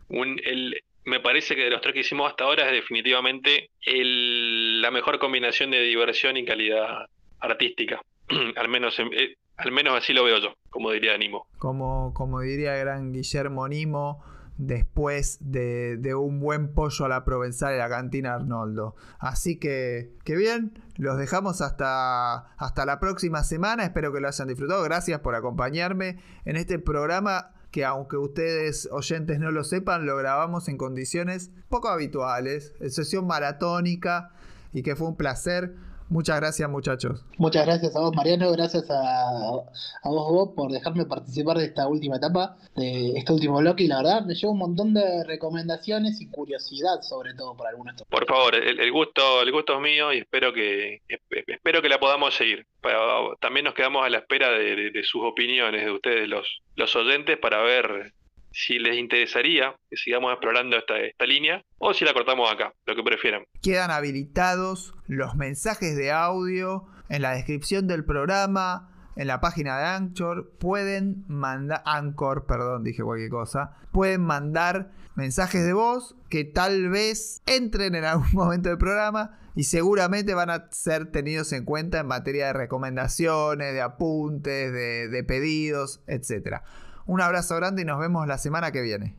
Un- 0.08 0.40
el- 0.44 0.76
me 1.04 1.20
parece 1.20 1.54
que 1.54 1.62
de 1.62 1.70
los 1.70 1.80
tres 1.80 1.94
que 1.94 2.00
hicimos 2.00 2.28
hasta 2.30 2.44
ahora 2.44 2.66
es 2.66 2.72
definitivamente 2.72 3.70
el- 3.84 4.82
la 4.82 4.90
mejor 4.90 5.18
combinación 5.18 5.70
de 5.70 5.80
diversión 5.80 6.36
y 6.36 6.44
calidad 6.44 7.06
artística. 7.40 8.00
al 8.56 8.68
menos 8.68 8.98
en- 8.98 9.12
eh, 9.12 9.36
al 9.56 9.72
menos 9.72 9.96
así 9.96 10.12
lo 10.12 10.24
veo 10.24 10.38
yo, 10.38 10.54
como 10.68 10.90
diría 10.90 11.16
Nimo. 11.16 11.46
Como, 11.58 12.12
como 12.12 12.40
diría 12.40 12.74
gran 12.76 13.12
Guillermo 13.12 13.66
Nimo, 13.68 14.22
después 14.58 15.38
de, 15.40 16.14
un 16.14 16.40
buen 16.40 16.72
pollo 16.72 17.04
a 17.04 17.08
la 17.08 17.24
provenzal 17.24 17.72
de 17.72 17.78
la 17.78 17.88
cantina 17.88 18.34
Arnoldo. 18.34 18.96
Así 19.18 19.58
que, 19.58 20.14
que 20.24 20.36
bien, 20.36 20.82
los 20.96 21.18
dejamos 21.18 21.60
hasta, 21.60 22.54
hasta 22.56 22.86
la 22.86 23.00
próxima 23.00 23.42
semana. 23.44 23.84
Espero 23.84 24.12
que 24.12 24.20
lo 24.20 24.28
hayan 24.28 24.48
disfrutado. 24.48 24.82
Gracias 24.82 25.20
por 25.20 25.34
acompañarme 25.34 26.18
en 26.44 26.56
este 26.56 26.78
programa 26.78 27.52
que 27.70 27.84
aunque 27.84 28.16
ustedes 28.16 28.88
oyentes 28.90 29.38
no 29.38 29.50
lo 29.50 29.62
sepan, 29.62 30.06
lo 30.06 30.16
grabamos 30.16 30.68
en 30.68 30.78
condiciones 30.78 31.50
poco 31.68 31.88
habituales, 31.88 32.72
en 32.80 32.90
sesión 32.90 33.26
maratónica 33.26 34.30
y 34.72 34.82
que 34.82 34.96
fue 34.96 35.08
un 35.08 35.16
placer. 35.16 35.74
Muchas 36.08 36.36
gracias 36.40 36.70
muchachos. 36.70 37.24
Muchas 37.36 37.66
gracias 37.66 37.96
a 37.96 38.00
vos, 38.00 38.14
Mariano. 38.14 38.52
Gracias 38.52 38.88
a, 38.90 39.28
a 39.28 40.08
vos, 40.08 40.32
Bob, 40.32 40.54
por 40.54 40.70
dejarme 40.70 41.04
participar 41.04 41.58
de 41.58 41.64
esta 41.64 41.88
última 41.88 42.16
etapa, 42.16 42.56
de 42.76 43.12
este 43.16 43.32
último 43.32 43.58
bloque. 43.58 43.84
Y 43.84 43.88
la 43.88 43.98
verdad, 43.98 44.24
me 44.24 44.34
llevo 44.34 44.52
un 44.52 44.58
montón 44.58 44.94
de 44.94 45.24
recomendaciones 45.24 46.20
y 46.20 46.28
curiosidad, 46.28 47.02
sobre 47.02 47.34
todo, 47.34 47.56
por 47.56 47.66
algunos. 47.66 47.94
Por 48.08 48.26
favor, 48.26 48.54
el, 48.54 48.78
el 48.78 48.92
gusto, 48.92 49.42
el 49.42 49.50
gusto 49.50 49.74
es 49.74 49.80
mío 49.80 50.12
y 50.12 50.18
espero 50.18 50.52
que 50.52 51.02
esp- 51.08 51.44
espero 51.48 51.82
que 51.82 51.88
la 51.88 51.98
podamos 51.98 52.34
seguir. 52.34 52.66
Pero 52.80 53.34
también 53.40 53.64
nos 53.64 53.74
quedamos 53.74 54.04
a 54.06 54.08
la 54.08 54.18
espera 54.18 54.50
de, 54.50 54.76
de- 54.76 54.90
de 54.90 55.02
sus 55.02 55.22
opiniones, 55.24 55.84
de 55.84 55.90
ustedes 55.90 56.28
los, 56.28 56.46
los 56.76 56.94
oyentes, 56.94 57.36
para 57.38 57.60
ver 57.62 58.12
si 58.56 58.78
les 58.78 58.96
interesaría 58.96 59.76
que 59.90 59.98
sigamos 59.98 60.32
explorando 60.32 60.78
esta, 60.78 60.94
línea 61.26 61.62
o 61.76 61.92
si 61.92 62.06
la 62.06 62.14
cortamos 62.14 62.50
acá, 62.50 62.72
lo 62.86 62.96
que 62.96 63.02
prefieran. 63.02 63.44
quedan 63.62 63.90
habilitados 63.90 64.94
los 65.08 65.34
mensajes 65.34 65.94
de 65.94 66.10
audio 66.10 66.86
en 67.10 67.20
la 67.20 67.32
descripción 67.32 67.86
del 67.86 68.06
programa, 68.06 69.10
en 69.14 69.26
la 69.26 69.40
página 69.40 69.78
de 69.78 69.84
Anchor. 69.84 70.52
Pueden 70.58 71.24
mandar, 71.28 71.82
Anchor, 71.84 72.46
perdón, 72.46 72.82
dije 72.82 73.02
cualquier 73.02 73.28
cosa. 73.28 73.76
Pueden 73.92 74.22
mandar 74.22 74.90
mensajes 75.16 75.66
de 75.66 75.74
voz 75.74 76.16
que 76.30 76.44
tal 76.44 76.88
vez 76.88 77.42
entren 77.44 77.94
en 77.94 78.04
algún 78.04 78.28
momento 78.32 78.70
del 78.70 78.78
programa 78.78 79.38
y 79.54 79.64
seguramente 79.64 80.32
van 80.32 80.48
a 80.48 80.68
ser 80.70 81.12
tenidos 81.12 81.52
en 81.52 81.66
cuenta 81.66 82.00
en 82.00 82.06
materia 82.06 82.46
de 82.46 82.52
recomendaciones, 82.54 83.74
de 83.74 83.82
apuntes, 83.82 84.72
de, 84.72 85.08
de 85.08 85.24
pedidos, 85.24 86.00
etc. 86.06 86.62
Un 87.08 87.20
abrazo 87.20 87.54
grande 87.54 87.82
y 87.82 87.84
nos 87.84 88.00
vemos 88.00 88.26
la 88.26 88.36
semana 88.36 88.72
que 88.72 88.82
viene. 88.82 89.16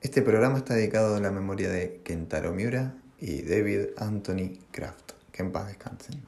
Este 0.00 0.22
programa 0.22 0.58
está 0.58 0.74
dedicado 0.74 1.16
a 1.16 1.20
la 1.20 1.32
memoria 1.32 1.68
de 1.68 2.00
Kentaro 2.04 2.52
Miura 2.52 2.94
y 3.18 3.42
David 3.42 3.88
Anthony 3.98 4.58
Kraft. 4.70 5.12
Que 5.32 5.42
en 5.42 5.50
paz 5.50 5.66
descansen. 5.66 6.22